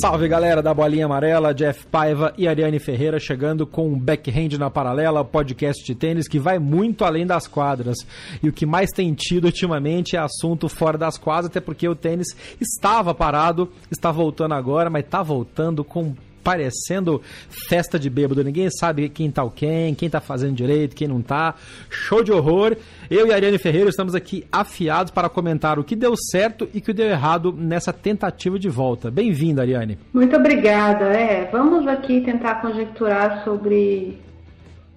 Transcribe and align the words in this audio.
Salve 0.00 0.26
galera 0.26 0.62
da 0.62 0.72
Bolinha 0.72 1.04
Amarela, 1.04 1.52
Jeff 1.52 1.86
Paiva 1.86 2.32
e 2.38 2.48
Ariane 2.48 2.78
Ferreira 2.78 3.20
chegando 3.20 3.66
com 3.66 3.88
um 3.88 3.98
Backhand 3.98 4.56
na 4.58 4.70
Paralela, 4.70 5.22
podcast 5.22 5.84
de 5.84 5.94
tênis 5.94 6.26
que 6.26 6.38
vai 6.38 6.58
muito 6.58 7.04
além 7.04 7.26
das 7.26 7.46
quadras. 7.46 7.98
E 8.42 8.48
o 8.48 8.52
que 8.52 8.64
mais 8.64 8.90
tem 8.90 9.12
tido 9.12 9.44
ultimamente 9.44 10.16
é 10.16 10.18
assunto 10.18 10.66
fora 10.66 10.96
das 10.96 11.18
quadras, 11.18 11.46
até 11.46 11.60
porque 11.60 11.86
o 11.86 11.94
tênis 11.94 12.28
estava 12.58 13.14
parado, 13.14 13.70
está 13.90 14.10
voltando 14.10 14.54
agora, 14.54 14.88
mas 14.88 15.04
está 15.04 15.22
voltando 15.22 15.84
com 15.84 16.14
parecendo 16.42 17.20
festa 17.68 17.98
de 17.98 18.10
bêbado. 18.10 18.42
Ninguém 18.42 18.70
sabe 18.70 19.08
quem 19.08 19.30
tá 19.30 19.44
o 19.44 19.50
quem, 19.50 19.94
quem 19.94 20.10
tá 20.10 20.20
fazendo 20.20 20.54
direito, 20.54 20.96
quem 20.96 21.08
não 21.08 21.22
tá. 21.22 21.54
Show 21.88 22.22
de 22.22 22.32
horror. 22.32 22.76
Eu 23.10 23.26
e 23.26 23.32
a 23.32 23.34
Ariane 23.34 23.58
Ferreira 23.58 23.90
estamos 23.90 24.14
aqui 24.14 24.44
afiados 24.50 25.10
para 25.10 25.28
comentar 25.28 25.78
o 25.78 25.84
que 25.84 25.94
deu 25.94 26.14
certo 26.16 26.68
e 26.74 26.78
o 26.78 26.82
que 26.82 26.92
deu 26.92 27.06
errado 27.06 27.52
nessa 27.52 27.92
tentativa 27.92 28.58
de 28.58 28.68
volta. 28.68 29.10
Bem-vinda, 29.10 29.62
Ariane. 29.62 29.98
Muito 30.12 30.36
obrigada. 30.36 31.04
É, 31.06 31.48
vamos 31.50 31.86
aqui 31.86 32.20
tentar 32.20 32.56
conjecturar 32.56 33.44
sobre 33.44 34.18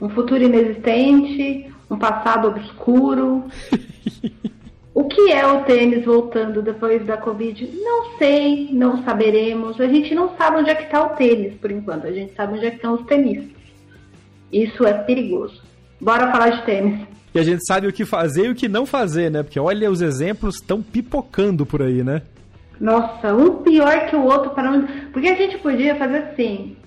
um 0.01 0.09
futuro 0.09 0.43
inexistente, 0.43 1.71
um 1.89 1.97
passado 1.97 2.47
obscuro. 2.47 3.45
O 4.95 5.03
que 5.03 5.29
é 5.29 5.45
o 5.45 5.65
tênis 5.65 6.05
voltando 6.05 6.61
depois 6.61 7.05
da 7.05 7.17
Covid? 7.17 7.69
Não 7.83 8.17
sei, 8.17 8.69
não 8.71 9.03
saberemos. 9.03 9.77
A 9.81 9.87
gente 9.87 10.15
não 10.15 10.37
sabe 10.37 10.55
onde 10.55 10.69
é 10.69 10.75
que 10.75 10.83
está 10.83 11.03
o 11.03 11.09
tênis 11.09 11.53
por 11.55 11.69
enquanto. 11.69 12.07
A 12.07 12.11
gente 12.13 12.33
sabe 12.33 12.53
onde 12.53 12.65
é 12.65 12.69
que 12.69 12.77
estão 12.77 12.93
os 12.93 13.05
tenistas. 13.05 13.61
Isso 14.53 14.87
é 14.87 14.93
perigoso. 14.93 15.61
Bora 15.99 16.31
falar 16.31 16.51
de 16.51 16.65
tênis. 16.65 17.05
E 17.33 17.39
a 17.39 17.43
gente 17.43 17.65
sabe 17.67 17.87
o 17.87 17.91
que 17.91 18.05
fazer 18.05 18.45
e 18.45 18.49
o 18.51 18.55
que 18.55 18.69
não 18.69 18.85
fazer, 18.85 19.29
né? 19.29 19.43
Porque 19.43 19.59
olha, 19.59 19.91
os 19.91 20.01
exemplos 20.01 20.55
estão 20.55 20.81
pipocando 20.81 21.65
por 21.65 21.81
aí, 21.81 22.01
né? 22.01 22.21
Nossa, 22.79 23.33
um 23.33 23.63
pior 23.63 24.07
que 24.07 24.15
o 24.15 24.23
outro 24.23 24.51
para 24.51 24.71
onde. 24.71 24.87
Porque 25.11 25.27
a 25.27 25.35
gente 25.35 25.57
podia 25.57 25.95
fazer 25.95 26.19
assim. 26.19 26.77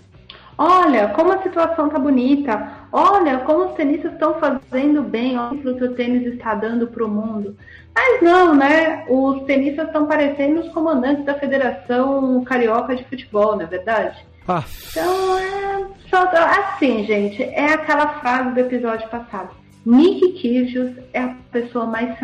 Olha 0.59 1.09
como 1.11 1.33
a 1.33 1.43
situação 1.43 1.89
tá 1.89 2.01
bonita. 2.01 2.73
Olha 2.91 3.39
como 3.39 3.67
os 3.67 3.75
tenistas 3.75 4.13
estão 4.13 4.35
fazendo 4.35 5.03
bem. 5.03 5.39
Olha 5.39 5.55
o 5.55 5.77
que 5.77 5.85
o 5.85 5.95
tênis 5.95 6.27
está 6.27 6.57
dando 6.57 6.89
para 6.89 7.05
o 7.05 7.09
mundo. 7.09 7.57
Mas 7.95 8.21
não, 8.21 8.57
né? 8.57 9.05
Os 9.09 9.45
tenistas 9.45 9.87
estão 9.87 10.07
parecendo 10.07 10.61
os 10.61 10.69
comandantes 10.71 11.25
da 11.25 11.35
Federação 11.35 12.43
Carioca 12.43 12.97
de 12.97 13.05
Futebol, 13.05 13.55
não 13.55 13.63
é 13.63 13.67
verdade? 13.67 14.19
Ah. 14.49 14.65
Então, 14.91 15.39
é 15.39 15.87
só 16.11 16.29
assim, 16.29 17.05
gente, 17.05 17.43
é 17.43 17.75
aquela 17.75 18.21
frase 18.21 18.51
do 18.51 18.61
episódio 18.61 19.09
passado. 19.09 19.51
Nick 19.87 20.33
Kyrgios 20.33 20.97
é 21.13 21.21
a 21.21 21.35
pessoa 21.53 21.87
mais 21.87 22.19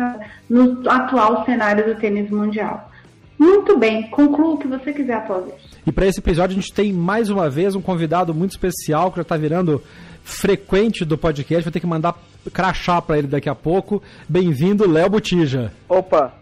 no 0.49 0.89
atual 0.89 1.45
cenário 1.45 1.85
do 1.85 1.99
tênis 1.99 2.29
mundial. 2.29 2.91
Muito 3.37 3.77
bem, 3.77 4.09
conclua 4.09 4.53
o 4.53 4.57
que 4.57 4.67
você 4.67 4.93
quiser 4.93 5.15
após 5.15 5.45
isso. 5.47 5.77
E 5.85 5.91
para 5.91 6.07
esse 6.07 6.19
episódio 6.19 6.57
a 6.57 6.59
gente 6.61 6.73
tem 6.73 6.93
mais 6.93 7.29
uma 7.29 7.49
vez 7.49 7.75
um 7.75 7.81
convidado 7.81 8.33
muito 8.33 8.51
especial 8.51 9.11
que 9.11 9.17
já 9.17 9.21
está 9.23 9.37
virando 9.37 9.81
frequente 10.23 11.05
do 11.05 11.17
podcast, 11.17 11.63
vou 11.63 11.71
ter 11.71 11.79
que 11.79 11.87
mandar 11.87 12.15
crachá 12.51 13.01
para 13.01 13.17
ele 13.17 13.27
daqui 13.27 13.49
a 13.49 13.55
pouco. 13.55 14.01
Bem-vindo, 14.27 14.89
Léo 14.89 15.09
Botija. 15.09 15.71
Opa, 15.87 16.33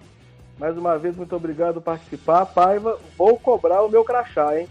mais 0.60 0.78
uma 0.78 0.98
vez, 0.98 1.18
muito 1.18 1.36
obrigado 1.36 1.76
por 1.76 1.84
participar. 1.84 2.46
Paiva, 2.46 2.98
vou 3.18 3.38
cobrar 3.38 3.84
o 3.84 3.90
meu 3.90 4.04
crachá, 4.04 4.58
hein? 4.58 4.68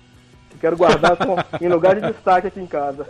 Quero 0.60 0.76
guardar 0.76 1.16
com, 1.16 1.36
em 1.60 1.68
lugar 1.68 2.00
de 2.00 2.12
destaque 2.12 2.46
aqui 2.46 2.60
em 2.60 2.66
casa. 2.66 3.06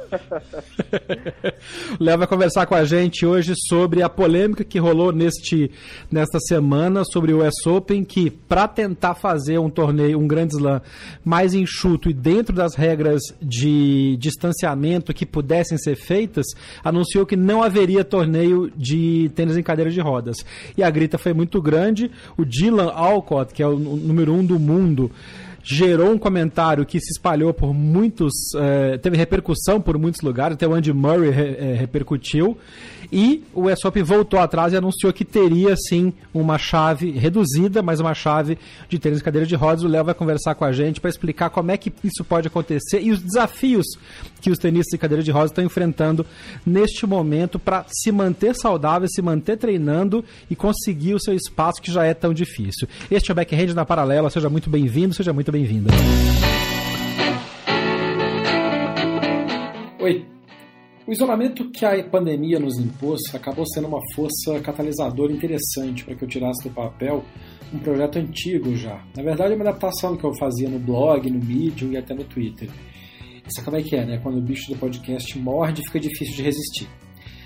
Léo 2.01 2.19
vai 2.19 2.27
conversar 2.27 2.67
com 2.67 2.75
a 2.75 2.85
gente 2.85 3.27
hoje 3.27 3.55
sobre 3.69 4.03
a 4.03 4.09
polêmica 4.09 4.65
que 4.65 4.79
rolou 4.79 5.13
neste, 5.13 5.71
nesta 6.11 6.39
semana 6.41 7.05
sobre 7.05 7.33
o 7.33 7.47
US 7.47 7.67
Open, 7.67 8.05
que 8.05 8.31
para 8.31 8.67
tentar 8.67 9.15
fazer 9.15 9.59
um 9.59 9.69
torneio, 9.69 10.19
um 10.19 10.27
grande 10.27 10.57
slam 10.57 10.81
mais 11.25 11.55
enxuto 11.55 12.09
e 12.09 12.13
dentro 12.13 12.55
das 12.55 12.75
regras 12.75 13.21
de 13.41 14.17
distanciamento 14.19 15.13
que 15.13 15.27
pudessem 15.27 15.79
ser 15.79 15.97
feitas, 15.97 16.47
anunciou 16.83 17.27
que 17.27 17.37
não 17.37 17.63
haveria 17.63 18.05
torneio 18.05 18.71
de 18.77 19.31
tênis 19.35 19.57
em 19.57 19.63
cadeira 19.63 19.91
de 19.91 20.01
rodas. 20.01 20.37
E 20.77 20.83
a 20.83 20.91
grita 20.91 21.19
foi 21.19 21.33
muito 21.33 21.61
grande. 21.61 22.11
O 22.37 22.45
Dylan 22.45 22.91
Alcott, 22.91 23.53
que 23.53 23.63
é 23.63 23.67
o 23.67 23.79
número 23.79 24.33
um 24.33 24.45
do 24.45 24.59
mundo, 24.59 25.11
gerou 25.63 26.11
um 26.11 26.19
comentário 26.19 26.85
que 26.85 26.99
se 27.01 27.13
espalhou 27.13 27.53
por 27.55 27.73
muitos, 27.73 28.33
é, 28.57 28.99
teve 28.99 29.17
repercussão 29.17 29.81
por 29.81 29.97
muitos 29.97 30.21
lugares, 30.21 30.55
até 30.55 30.67
o 30.67 30.75
Andy 30.75 30.93
Murray 30.93 31.31
re, 31.31 31.57
é, 31.59 31.75
repercutiu, 31.75 32.59
e 33.13 33.45
o 33.53 33.69
ESOP 33.69 34.03
voltou 34.03 34.41
atrás 34.41 34.73
e 34.73 34.77
anunciou 34.77 35.13
que 35.13 35.23
teria 35.23 35.77
sim 35.77 36.15
uma 36.33 36.57
chave 36.57 37.11
reduzida, 37.11 37.83
mas 37.83 38.01
uma 38.01 38.15
chave 38.15 38.57
de 38.89 38.99
tênis 38.99 39.19
de 39.19 39.25
cadeira 39.25 39.47
de 39.47 39.55
rodas. 39.55 39.85
O 39.85 39.89
Léo 39.89 40.03
vai 40.03 40.15
conversar 40.15 40.55
com 40.55 40.65
a 40.65 40.73
gente 40.73 40.99
para 40.99 41.11
explicar 41.11 41.51
como 41.51 41.71
é 41.71 41.77
que 41.77 41.93
isso 42.03 42.25
pode 42.25 42.49
acontecer 42.49 43.03
e 43.03 43.11
os 43.11 43.21
desafios 43.21 43.85
que 44.41 44.51
os 44.51 44.59
tenistas 44.59 44.93
de 44.93 44.99
cadeira 44.99 45.23
de 45.23 45.31
rodas 45.31 45.51
estão 45.51 45.63
enfrentando 45.63 46.25
neste 46.65 47.07
momento 47.07 47.59
para 47.59 47.85
se 47.87 48.11
manter 48.11 48.55
saudável, 48.55 49.07
se 49.07 49.21
manter 49.21 49.59
treinando 49.59 50.25
e 50.51 50.57
conseguir 50.57 51.13
o 51.13 51.21
seu 51.21 51.35
espaço 51.35 51.83
que 51.83 51.93
já 51.93 52.05
é 52.05 52.15
tão 52.15 52.33
difícil. 52.33 52.89
Este 53.11 53.31
é 53.31 53.33
o 53.33 53.35
Backhand 53.35 53.75
na 53.75 53.85
Paralela, 53.85 54.31
seja 54.31 54.49
muito 54.49 54.71
bem-vindo, 54.71 55.13
seja 55.13 55.35
muito 55.35 55.52
bem-vinda. 55.53 55.91
Oi, 60.01 60.27
o 61.07 61.13
isolamento 61.13 61.71
que 61.71 61.85
a 61.85 62.03
pandemia 62.05 62.59
nos 62.59 62.79
impôs 62.79 63.21
acabou 63.35 63.67
sendo 63.67 63.87
uma 63.87 64.01
força 64.15 64.59
catalisadora 64.63 65.31
interessante 65.31 66.05
para 66.05 66.15
que 66.15 66.25
eu 66.25 66.29
tirasse 66.29 66.67
do 66.67 66.75
papel 66.75 67.23
um 67.71 67.79
projeto 67.79 68.19
antigo 68.19 68.75
já. 68.75 69.05
Na 69.15 69.23
verdade, 69.23 69.53
é 69.53 69.57
uma 69.57 69.69
adaptação 69.69 70.17
que 70.17 70.25
eu 70.25 70.33
fazia 70.39 70.71
no 70.71 70.79
blog, 70.79 71.31
no 71.31 71.45
Medium 71.45 71.93
e 71.93 71.99
até 71.99 72.15
no 72.15 72.25
Twitter. 72.25 72.71
Sabe 73.49 73.65
como 73.67 73.77
é 73.77 73.83
que 73.83 73.95
é, 73.95 74.07
né? 74.07 74.19
Quando 74.23 74.39
o 74.39 74.43
bicho 74.43 74.73
do 74.73 74.79
podcast 74.79 75.39
morde, 75.39 75.83
fica 75.87 76.01
difícil 76.01 76.35
de 76.35 76.43
resistir. 76.43 76.89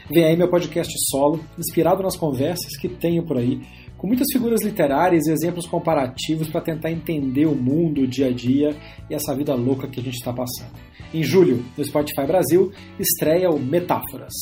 Vem 0.09 0.25
aí 0.25 0.37
meu 0.37 0.49
podcast 0.49 0.93
solo, 1.11 1.45
inspirado 1.59 2.05
nas 2.05 2.17
conversas 2.17 2.77
que 2.77 2.89
tenho 2.89 3.25
por 3.25 3.37
aí, 3.37 3.61
com 4.07 4.11
muitas 4.11 4.29
figuras 4.33 4.63
literárias 4.63 5.27
e 5.27 5.33
exemplos 5.33 5.67
comparativos 5.67 6.49
para 6.49 6.61
tentar 6.61 6.93
entender 6.93 7.45
o 7.47 7.57
mundo, 7.57 8.03
o 8.03 8.07
dia 8.07 8.29
a 8.29 8.33
dia 8.33 8.71
e 9.11 9.15
essa 9.15 9.35
vida 9.35 9.53
louca 9.53 9.89
que 9.89 9.99
a 9.99 10.03
gente 10.03 10.15
está 10.15 10.33
passando. 10.33 10.71
Em 11.13 11.25
julho, 11.25 11.65
no 11.77 11.85
Spotify 11.85 12.25
Brasil, 12.25 12.73
estreia 13.01 13.51
o 13.51 13.59
Metáforas. 13.59 14.33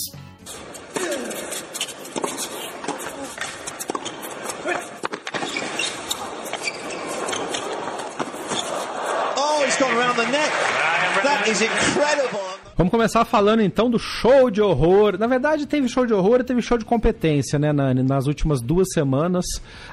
Oh, 9.34 9.65
he's 9.65 9.78
gone 9.78 9.97
around 9.97 10.16
the 10.16 10.30
neck. 10.30 10.53
That 11.22 11.48
is 11.48 11.62
incredible. 11.62 12.53
Vamos 12.76 12.91
começar 12.91 13.24
falando 13.24 13.62
então 13.62 13.88
do 13.88 14.00
show 14.00 14.50
de 14.50 14.60
horror. 14.60 15.16
Na 15.16 15.28
verdade, 15.28 15.65
teve 15.65 15.88
show 15.88 16.04
de 16.04 16.12
horror 16.12 16.41
e 16.41 16.44
teve 16.44 16.60
show 16.60 16.76
de 16.76 16.84
competência, 16.84 17.56
né, 17.56 17.72
Nani? 17.72 18.03
Nas 18.03 18.26
últimas 18.26 18.60
duas 18.60 18.88
semanas. 18.92 19.44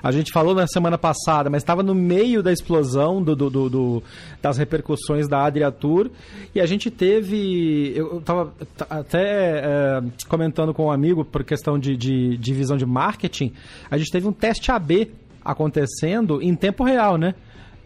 A 0.02 0.12
gente 0.12 0.32
falou 0.32 0.56
na 0.56 0.66
semana 0.66 0.98
passada, 0.98 1.48
mas 1.48 1.62
estava 1.62 1.84
no 1.84 1.94
meio 1.94 2.42
da 2.42 2.52
explosão 2.52 3.22
do, 3.22 3.36
do, 3.36 3.50
do, 3.52 3.70
do, 3.70 4.04
das 4.42 4.58
repercussões 4.58 5.28
da 5.28 5.46
Adria 5.46 5.72
Tour. 5.72 6.10
E 6.56 6.60
a 6.60 6.66
gente 6.66 6.90
teve. 6.90 7.94
Eu 7.96 8.18
estava 8.18 8.52
até 8.90 9.60
é, 9.60 10.04
comentando 10.28 10.74
com 10.74 10.88
um 10.88 10.92
amigo 10.92 11.24
por 11.24 11.44
questão 11.44 11.78
de, 11.78 11.96
de, 11.96 12.36
de 12.36 12.54
visão 12.54 12.78
de 12.78 12.86
marketing. 12.86 13.54
A 13.92 13.98
gente 14.00 14.12
teve 14.12 14.28
um 14.28 14.34
teste 14.34 14.72
AB 14.72 15.12
acontecendo 15.46 16.42
em 16.42 16.56
tempo 16.56 16.84
real, 16.84 17.16
né? 17.16 17.36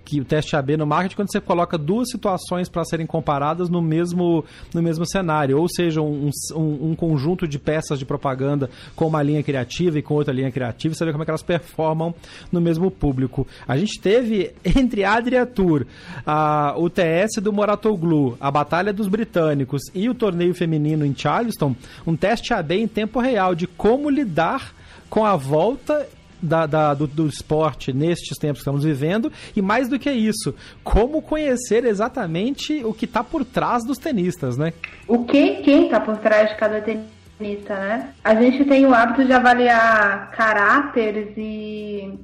Que 0.06 0.22
o 0.22 0.26
teste 0.26 0.56
AB 0.56 0.78
no 0.78 0.86
marketing 0.86 1.16
quando 1.16 1.32
você 1.32 1.42
coloca 1.42 1.78
duas 1.78 2.10
situações 2.10 2.70
para 2.70 2.86
serem 2.86 3.08
comparadas 3.08 3.70
no 3.70 3.82
mesmo, 3.82 4.46
no 4.74 4.82
mesmo 4.82 5.06
cenário, 5.06 5.60
ou 5.60 5.68
seja, 5.68 6.02
um, 6.02 6.30
um, 6.54 6.92
um, 6.92 6.96
conjunto 6.96 7.48
de 7.48 7.58
peças 7.58 7.98
de 7.98 8.06
propaganda 8.06 8.70
com 8.96 9.08
uma 9.08 9.24
linha 9.24 9.42
criativa 9.42 9.98
e 9.98 10.02
com 10.02 10.14
outra 10.14 10.34
linha 10.34 10.52
criativa, 10.52 10.94
você 10.94 11.04
vê 11.04 11.12
como 11.12 11.24
é 11.24 11.26
que 11.26 11.32
elas 11.32 11.42
performam 11.42 12.14
no 12.52 12.62
mesmo 12.62 12.92
público. 12.92 13.48
A 13.68 13.76
gente 13.78 14.00
teve 14.00 14.54
entre 14.64 15.04
Adria 15.04 15.46
Tour, 15.46 15.86
a, 16.26 16.76
o 16.78 16.90
TS 16.90 17.42
do 17.42 17.52
Moratoglu, 17.52 18.38
a 18.40 18.52
Batalha 18.52 18.94
dos 18.94 19.08
Britânicos 19.08 19.82
e 19.94 20.08
o 20.08 20.14
torneio 20.14 20.54
feminino 20.54 21.06
em 21.06 21.16
Charleston, 21.16 21.76
um 22.06 22.16
teste 22.16 22.54
AB 22.54 22.76
em 22.76 22.88
tempo 22.88 23.20
real 23.20 23.56
de 23.56 23.66
como 23.66 24.10
lidar 24.10 24.74
com 25.10 25.26
a 25.26 25.36
volta 25.36 26.08
da, 26.42 26.66
da, 26.66 26.94
do, 26.94 27.08
do, 27.08 27.28
esporte 27.28 27.94
nestes 27.94 28.38
tempos 28.38 28.60
que 28.60 28.62
estamos 28.62 28.84
vivendo 28.84 29.32
e 29.56 29.62
mais 29.62 29.88
do 29.88 30.00
que 30.00 30.12
isso, 30.12 30.54
como 30.84 31.22
conhecer 31.22 31.86
exatamente 31.86 32.84
o 32.84 32.94
que 32.94 33.06
está 33.06 33.24
por 33.24 33.44
trás 33.44 33.84
dos 33.86 33.98
tenistas, 33.98 34.58
né? 34.58 34.74
O 35.08 35.26
que 35.26 35.56
quem 35.58 35.86
está 35.86 36.00
por 36.00 36.18
trás 36.18 36.50
de 36.50 36.56
cada 36.56 36.82
tenista, 36.82 37.76
né? 37.76 38.14
A 38.24 38.36
gente 38.36 38.66
tem 38.66 38.86
o 38.86 38.94
hábito 38.94 39.26
de 39.26 39.34
avaliar 39.34 40.32
caráteres 40.32 41.30
e 41.38 42.20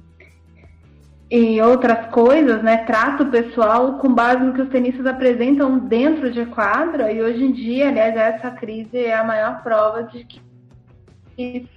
e 1.31 1.61
outras 1.61 2.07
coisas, 2.07 2.61
né? 2.61 2.77
Trato 2.79 3.25
pessoal 3.27 3.97
com 3.99 4.13
base 4.13 4.43
no 4.43 4.53
que 4.53 4.61
os 4.61 4.69
tenistas 4.69 5.05
apresentam 5.05 5.79
dentro 5.79 6.29
de 6.29 6.45
quadra 6.47 7.09
e 7.09 7.21
hoje 7.21 7.41
em 7.45 7.53
dia, 7.53 7.87
aliás, 7.87 8.13
essa 8.17 8.51
crise 8.51 8.97
é 8.97 9.15
a 9.15 9.23
maior 9.23 9.63
prova 9.63 10.03
de 10.03 10.25
que 10.25 10.41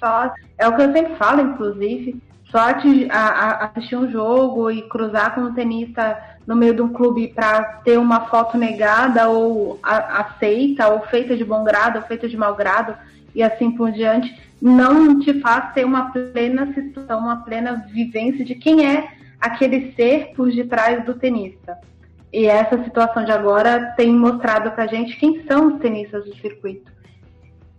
só 0.00 0.32
é 0.58 0.68
o 0.68 0.76
que 0.76 0.82
eu 0.82 0.92
sempre 0.92 1.16
falo, 1.16 1.40
inclusive, 1.40 2.20
só 2.50 2.68
assistir 3.60 3.96
um 3.96 4.10
jogo 4.10 4.70
e 4.70 4.82
cruzar 4.82 5.34
com 5.34 5.42
um 5.42 5.54
tenista 5.54 6.16
no 6.46 6.54
meio 6.54 6.74
de 6.74 6.82
um 6.82 6.92
clube 6.92 7.28
para 7.28 7.62
ter 7.84 7.98
uma 7.98 8.26
foto 8.26 8.56
negada 8.56 9.28
ou 9.28 9.78
aceita, 9.82 10.88
ou 10.88 11.00
feita 11.06 11.36
de 11.36 11.44
bom 11.44 11.64
grado, 11.64 11.96
ou 11.96 12.02
feita 12.02 12.28
de 12.28 12.36
mau 12.36 12.54
grado, 12.54 12.94
e 13.34 13.42
assim 13.42 13.70
por 13.72 13.90
diante, 13.90 14.32
não 14.60 15.18
te 15.18 15.40
faz 15.40 15.72
ter 15.72 15.84
uma 15.84 16.12
plena 16.12 16.72
situação, 16.72 17.18
uma 17.18 17.42
plena 17.42 17.84
vivência 17.92 18.44
de 18.44 18.54
quem 18.54 18.86
é 18.86 19.08
aquele 19.40 19.92
ser 19.94 20.32
por 20.36 20.50
detrás 20.50 21.04
do 21.04 21.14
tenista. 21.14 21.76
E 22.32 22.46
essa 22.46 22.82
situação 22.82 23.24
de 23.24 23.32
agora 23.32 23.94
tem 23.96 24.12
mostrado 24.12 24.70
pra 24.72 24.86
gente 24.86 25.16
quem 25.16 25.44
são 25.46 25.74
os 25.74 25.80
tenistas 25.80 26.24
do 26.24 26.34
circuito. 26.36 26.92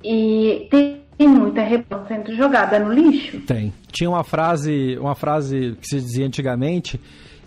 E 0.04 0.68
tem 0.70 1.05
tem 1.18 1.28
muita 1.28 1.62
rebelião 1.62 2.06
sendo 2.08 2.36
jogada 2.36 2.80
no 2.80 2.94
lixo. 2.94 3.40
Tem. 3.42 3.74
Tinha 3.92 4.10
uma 4.10 4.24
frase, 4.24 4.98
uma 5.00 5.16
frase 5.16 5.78
que 5.82 5.88
se 5.88 6.02
dizia 6.02 6.26
antigamente 6.26 7.00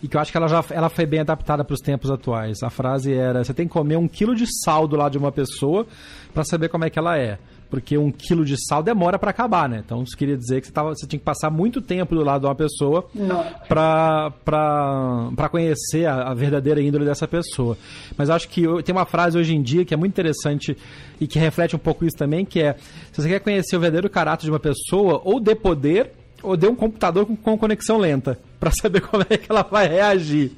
e 0.03 0.09
que 0.09 0.17
eu 0.17 0.21
acho 0.21 0.31
que 0.31 0.39
ela 0.39 0.49
já 0.49 0.65
ela 0.71 0.89
foi 0.89 1.07
bem 1.07 1.21
adaptada 1.21 1.65
para 1.65 1.75
os 1.75 1.81
tempos 1.81 2.11
atuais. 2.11 2.63
A 2.63 2.71
frase 2.71 3.13
era: 3.13 3.45
você 3.45 3.53
tem 3.53 3.67
que 3.67 3.73
comer 3.73 3.97
um 3.97 4.09
quilo 4.09 4.35
de 4.35 4.47
sal 4.65 4.87
do 4.87 4.97
lado 4.97 5.13
de 5.13 5.19
uma 5.19 5.33
pessoa 5.33 5.87
para 6.33 6.45
saber 6.45 6.69
como 6.69 6.85
é 6.85 6.91
que 6.91 6.99
ela 6.99 7.19
é 7.19 7.39
porque 7.71 7.99
um 7.99 8.11
quilo 8.11 8.45
de 8.45 8.57
sal 8.67 8.83
demora 8.83 9.19
para 9.19 9.31
acabar, 9.31 9.69
né? 9.69 9.83
Então 9.85 10.03
isso 10.03 10.17
queria 10.17 10.37
dizer 10.37 10.61
que 10.61 10.67
você, 10.67 10.73
tava, 10.73 10.91
você 10.91 11.07
tinha 11.07 11.19
que 11.19 11.25
passar 11.25 11.51
muito 11.51 11.81
tempo 11.81 12.15
do 12.15 12.25
lado 12.25 12.43
de 12.43 12.47
uma 12.47 12.55
pessoa 12.55 13.09
para 13.69 14.33
conhecer 15.51 16.07
a, 16.07 16.31
a, 16.31 16.35
verdadeira 16.35 16.81
índole 16.81 17.05
dessa 17.05 17.29
pessoa. 17.29 17.77
Mas 18.17 18.31
acho 18.31 18.49
que 18.49 18.65
tem 18.83 18.95
uma 18.95 19.05
frase 19.05 19.37
hoje 19.39 19.55
em 19.55 19.63
dia 19.63 19.85
que 19.85 19.93
é 19.93 19.97
muito 19.97 20.13
interessante 20.13 20.77
e 21.21 21.27
que 21.27 21.39
reflete 21.39 21.77
um 21.77 21.79
pouco 21.79 22.05
isso 22.05 22.17
também, 22.17 22.45
que 22.45 22.61
é 22.61 22.75
se 23.13 23.21
você 23.23 23.29
quer 23.29 23.41
conhecer 23.41 23.77
o 23.77 23.81
verdadeiro 23.81 24.09
caráter 24.09 24.45
de 24.45 24.51
uma 24.51 24.61
pessoa, 24.61 25.21
ou 25.25 25.39
dê 25.39 25.55
poder, 25.55 26.13
ou 26.43 26.57
dê 26.57 26.67
um 26.69 26.75
computador 26.75 27.27
com, 27.27 27.37
com 27.37 27.59
conexão 27.59 27.99
lenta, 27.99 28.39
para 28.59 28.71
saber 28.81 29.01
como 29.03 29.25
é 29.29 29.37
que 29.37 29.51
ela 29.51 29.63
vai 29.63 29.87
reagir. 29.87 30.53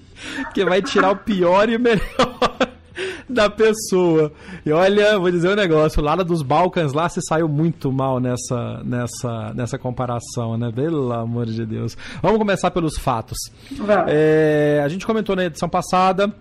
Que 0.53 0.65
vai 0.65 0.83
tirar 0.83 1.11
o 1.11 1.17
pior 1.17 1.69
e 1.71 1.77
o 1.77 1.81
melhor 1.81 2.50
da 3.31 3.49
pessoa. 3.49 4.33
E 4.65 4.73
olha, 4.73 5.19
vou 5.19 5.31
dizer 5.31 5.51
um 5.51 5.55
negócio, 5.55 6.03
o 6.03 6.25
dos 6.25 6.43
Balcãs 6.43 6.93
lá 6.93 7.09
se 7.09 7.21
saiu 7.23 7.49
muito 7.49 7.91
mal 7.93 8.21
nessa, 8.21 8.83
nessa, 8.85 9.53
nessa 9.55 9.79
comparação, 9.79 10.59
né? 10.59 10.71
Pelo 10.75 11.13
amor 11.13 11.47
de 11.47 11.65
Deus. 11.65 11.97
Vamos 12.21 12.39
começar 12.39 12.71
pelos 12.71 12.99
fatos. 12.99 13.39
É, 14.09 14.83
a 14.85 14.89
gente 14.89 15.07
comentou 15.07 15.37
na 15.37 15.45
edição 15.45 15.69
passada, 15.69 16.33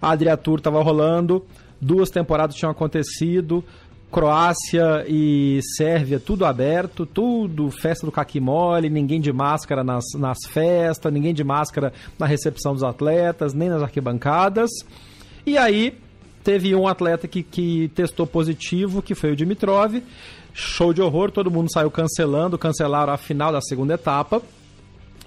a 0.00 0.10
Adriatur 0.10 0.58
estava 0.58 0.82
rolando, 0.82 1.44
duas 1.80 2.10
temporadas 2.10 2.56
tinham 2.56 2.70
acontecido, 2.70 3.64
Croácia 4.10 5.04
e 5.08 5.60
Sérvia, 5.76 6.20
tudo 6.20 6.44
aberto, 6.44 7.04
tudo 7.04 7.70
festa 7.70 8.06
do 8.06 8.12
caqui 8.12 8.38
mole, 8.40 8.88
ninguém 8.88 9.20
de 9.20 9.32
máscara 9.32 9.82
nas, 9.82 10.04
nas 10.16 10.38
festas, 10.48 11.12
ninguém 11.12 11.34
de 11.34 11.42
máscara 11.42 11.92
na 12.18 12.24
recepção 12.24 12.72
dos 12.72 12.84
atletas, 12.84 13.52
nem 13.52 13.68
nas 13.68 13.82
arquibancadas. 13.82 14.70
E 15.44 15.58
aí, 15.58 15.98
Teve 16.46 16.76
um 16.76 16.86
atleta 16.86 17.26
que, 17.26 17.42
que 17.42 17.88
testou 17.88 18.24
positivo, 18.24 19.02
que 19.02 19.16
foi 19.16 19.32
o 19.32 19.36
Dimitrov. 19.36 20.00
Show 20.54 20.94
de 20.94 21.02
horror, 21.02 21.32
todo 21.32 21.50
mundo 21.50 21.72
saiu 21.72 21.90
cancelando, 21.90 22.56
cancelaram 22.56 23.12
a 23.12 23.16
final 23.16 23.50
da 23.50 23.60
segunda 23.60 23.94
etapa. 23.94 24.40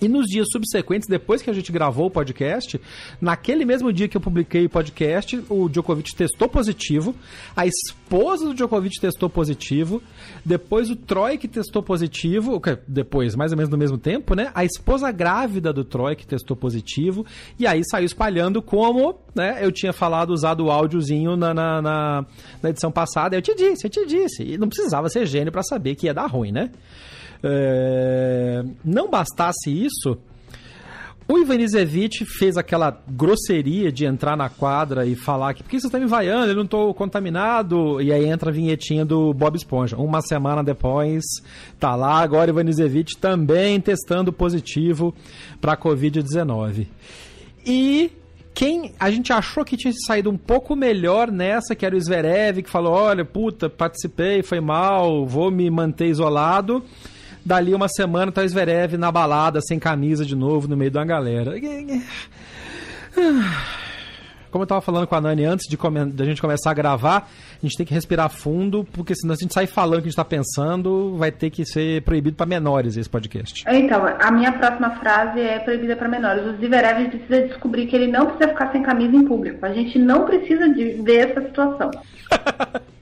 E 0.01 0.07
nos 0.07 0.28
dias 0.28 0.48
subsequentes, 0.51 1.07
depois 1.07 1.42
que 1.42 1.50
a 1.50 1.54
gente 1.54 1.72
gravou 1.72 2.07
o 2.07 2.12
podcast, 2.12 2.80
naquele 3.19 3.66
mesmo 3.66 3.92
dia 3.92 4.07
que 4.07 4.16
eu 4.16 4.22
publiquei 4.22 4.66
o 4.66 4.69
podcast, 4.69 5.44
o 5.50 5.68
Djokovic 5.68 6.16
testou 6.16 6.48
positivo, 6.48 7.13
a 7.56 7.66
esposa 7.66 8.46
do 8.46 8.54
Djokovic 8.54 9.00
testou 9.00 9.30
positivo, 9.30 10.01
depois 10.46 10.90
o 10.90 10.96
Troy 10.96 11.38
que 11.38 11.48
testou 11.48 11.84
positivo, 11.84 12.62
depois, 12.88 13.36
mais 13.36 13.51
ou 13.51 13.57
menos 13.57 13.69
no 13.69 13.78
mesmo 13.78 13.98
tempo, 13.98 14.36
né? 14.36 14.51
A 14.56 14.63
esposa 14.63 15.12
grávida 15.12 15.74
do 15.74 15.84
Troy 15.84 16.16
que 16.16 16.25
testou 16.25 16.56
positivo, 16.56 17.25
e 17.57 17.68
aí 17.68 17.81
saiu 17.90 18.06
espalhando 18.06 18.62
como, 18.62 19.19
né? 19.36 19.60
Eu 19.62 19.72
tinha 19.72 19.92
falado, 19.92 20.31
usado 20.31 20.66
o 20.66 20.72
áudiozinho 20.72 21.36
na, 21.36 21.54
na, 21.54 21.81
na, 21.81 22.25
na 22.63 22.69
edição 22.69 22.92
passada, 22.92 23.36
eu 23.36 23.42
te 23.42 23.54
disse, 23.54 23.86
eu 23.86 23.90
te 23.90 24.06
disse. 24.06 24.44
E 24.44 24.57
não 24.57 24.69
precisava 24.69 25.10
ser 25.10 25.25
gênio 25.25 25.52
para 25.52 25.63
saber 25.63 25.95
que 25.95 26.06
ia 26.06 26.13
dar 26.13 26.28
ruim, 26.28 26.52
né? 26.52 26.72
É... 27.44 28.64
Não 28.84 29.10
bastasse 29.10 29.70
isso, 29.70 30.18
o 31.32 31.38
Ivanisevic 31.38 32.26
fez 32.26 32.58
aquela 32.58 33.04
grosseria 33.08 33.92
de 33.92 34.04
entrar 34.04 34.36
na 34.36 34.50
quadra 34.50 35.06
e 35.06 35.16
falar 35.16 35.54
que 35.54 35.62
por 35.62 35.70
que 35.70 35.80
você 35.80 35.86
está 35.86 36.00
me 36.00 36.08
vaiando, 36.08 36.48
eu 36.48 36.56
não 36.56 36.64
estou 36.64 36.92
contaminado. 36.92 38.02
E 38.02 38.12
aí 38.12 38.26
entra 38.26 38.50
a 38.50 38.52
vinhetinha 38.52 39.06
do 39.06 39.32
Bob 39.32 39.56
Esponja. 39.56 39.96
Uma 39.96 40.22
semana 40.22 40.64
depois, 40.64 41.24
tá 41.80 41.96
lá 41.96 42.20
agora 42.20 42.50
Ivanisevic 42.50 43.16
também 43.18 43.80
testando 43.80 44.34
positivo 44.34 45.14
para 45.62 45.74
a 45.74 45.78
Covid-19. 45.78 46.88
E 47.64 48.12
quem 48.56 48.96
a 49.00 49.12
gente 49.12 49.32
achou 49.32 49.64
que 49.64 49.78
tinha 49.78 49.94
saído 50.08 50.32
um 50.32 50.38
pouco 50.38 50.76
melhor 50.76 51.32
nessa, 51.32 51.76
que 51.76 51.86
era 51.86 51.96
o 51.96 52.02
Zverev, 52.02 52.64
que 52.64 52.70
falou: 52.72 52.94
olha, 52.94 53.24
puta, 53.24 53.70
participei, 53.70 54.42
foi 54.42 54.60
mal, 54.60 55.28
vou 55.28 55.52
me 55.52 55.70
manter 55.70 56.08
isolado. 56.08 56.84
Dali 57.46 57.74
uma 57.74 57.88
semana 57.88 58.32
tá 58.32 58.42
o 58.42 58.48
Zverev 58.48 58.98
na 58.98 59.12
balada, 59.12 59.60
sem 59.62 59.80
camisa 59.80 60.26
de 60.26 60.36
novo, 60.36 60.68
no 60.68 60.78
meio 60.78 60.92
de 60.92 60.98
uma 60.98 61.06
galera. 61.06 61.54
Como 64.52 64.64
eu 64.64 64.68
tava 64.68 64.81
falando 64.81 65.06
com 65.06 65.14
a 65.14 65.22
Nani 65.22 65.46
antes 65.46 65.68
de 65.69 65.78
da 66.12 66.26
gente 66.26 66.42
começar 66.42 66.72
a 66.72 66.74
gravar, 66.74 67.30
a 67.62 67.62
gente 67.62 67.78
tem 67.78 67.86
que 67.86 67.94
respirar 67.94 68.31
fundo, 68.31 68.84
porque 68.92 69.14
senão 69.14 69.36
se 69.36 69.44
a 69.44 69.46
gente 69.46 69.54
sair 69.54 69.68
falando 69.68 70.00
o 70.00 70.02
que 70.02 70.08
a 70.08 70.10
gente 70.10 70.16
tá 70.16 70.26
pensando, 70.26 71.16
vai 71.18 71.31
ter 71.31 71.52
que 71.52 71.64
ser 71.64 72.02
proibido 72.02 72.36
para 72.36 72.48
menores 72.48 72.98
esse 72.98 73.08
podcast. 73.08 73.64
Então, 73.68 74.04
a 74.19 74.31
minha 74.31 74.52
próxima 74.52 74.90
frase 74.96 75.40
é 75.40 75.60
proibida 75.60 75.96
para 75.96 76.10
menores. 76.10 76.44
O 76.46 76.58
Zverev 76.58 77.10
precisa 77.10 77.48
descobrir 77.48 77.86
que 77.86 77.96
ele 77.96 78.08
não 78.08 78.26
precisa 78.26 78.50
ficar 78.50 78.72
sem 78.72 78.81
camisa 78.81 79.16
em 79.16 79.26
público. 79.26 79.64
A 79.64 79.72
gente 79.72 80.00
não 80.00 80.26
precisa 80.26 80.68
de 80.69 80.94
ver 81.04 81.30
essa 81.30 81.42
situação. 81.42 81.92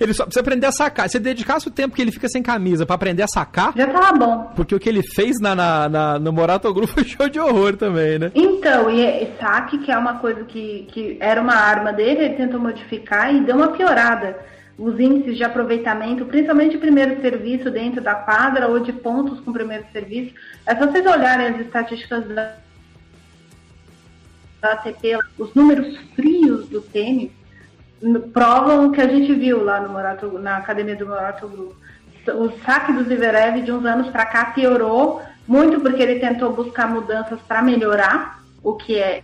Ele 0.00 0.12
só 0.12 0.24
precisa 0.24 0.40
aprender 0.40 0.66
a 0.66 0.72
sacar. 0.72 1.08
Se 1.08 1.18
dedicasse 1.18 1.68
o 1.68 1.70
tempo 1.70 1.94
que 1.94 2.02
ele 2.02 2.12
fica 2.12 2.28
sem 2.28 2.42
camisa 2.42 2.84
para 2.84 2.96
aprender 2.96 3.22
a 3.22 3.28
sacar. 3.28 3.72
Já 3.76 3.86
tava 3.86 4.18
bom. 4.18 4.52
Porque 4.56 4.74
o 4.74 4.80
que 4.80 4.88
ele 4.88 5.02
fez 5.02 5.38
na, 5.40 5.54
na, 5.54 5.88
na 5.88 6.18
no 6.18 6.32
Morato 6.32 6.72
Gru 6.72 6.86
foi 6.88 7.04
show 7.04 7.28
de 7.28 7.38
horror 7.38 7.76
também, 7.76 8.18
né? 8.18 8.32
Então, 8.34 8.90
e, 8.90 9.02
e 9.02 9.36
saque, 9.38 9.78
que 9.78 9.90
é 9.90 9.98
uma 9.98 10.18
coisa 10.18 10.44
que, 10.44 10.86
que 10.90 11.16
era 11.20 11.40
uma 11.40 11.54
arma 11.54 11.92
dele, 11.92 12.24
ele 12.24 12.34
tentou 12.34 12.60
modificar 12.60 13.34
e 13.34 13.40
deu 13.40 13.56
uma 13.56 13.68
piorada. 13.68 14.38
Os 14.78 14.98
índices 14.98 15.36
de 15.36 15.44
aproveitamento, 15.44 16.24
principalmente 16.24 16.72
de 16.72 16.78
primeiro 16.78 17.20
serviço 17.20 17.70
dentro 17.70 18.00
da 18.00 18.14
quadra 18.14 18.66
ou 18.66 18.80
de 18.80 18.92
pontos 18.92 19.38
com 19.40 19.52
primeiro 19.52 19.84
serviço. 19.92 20.34
É 20.66 20.74
só 20.74 20.86
vocês 20.86 21.04
olharem 21.04 21.48
as 21.48 21.60
estatísticas 21.60 22.26
da, 22.28 22.56
da 24.62 24.72
ATP, 24.72 25.18
os 25.38 25.54
números 25.54 25.98
frios 26.14 26.66
do 26.68 26.80
tênis 26.80 27.30
provam 28.32 28.86
o 28.86 28.92
que 28.92 29.00
a 29.00 29.08
gente 29.08 29.32
viu 29.34 29.62
lá 29.64 29.80
no 29.80 29.90
Morato, 29.90 30.38
na 30.38 30.56
academia 30.56 30.96
do 30.96 31.06
Morato 31.06 31.48
Grupo. 31.48 31.76
O 32.28 32.50
saque 32.64 32.92
do 32.92 33.04
Zverev 33.04 33.62
de 33.62 33.72
uns 33.72 33.84
anos 33.84 34.08
para 34.08 34.26
cá 34.26 34.46
piorou 34.46 35.22
muito 35.46 35.80
porque 35.80 36.02
ele 36.02 36.20
tentou 36.20 36.52
buscar 36.52 36.88
mudanças 36.88 37.40
para 37.40 37.62
melhorar, 37.62 38.40
o 38.62 38.74
que 38.74 38.98
é 38.98 39.22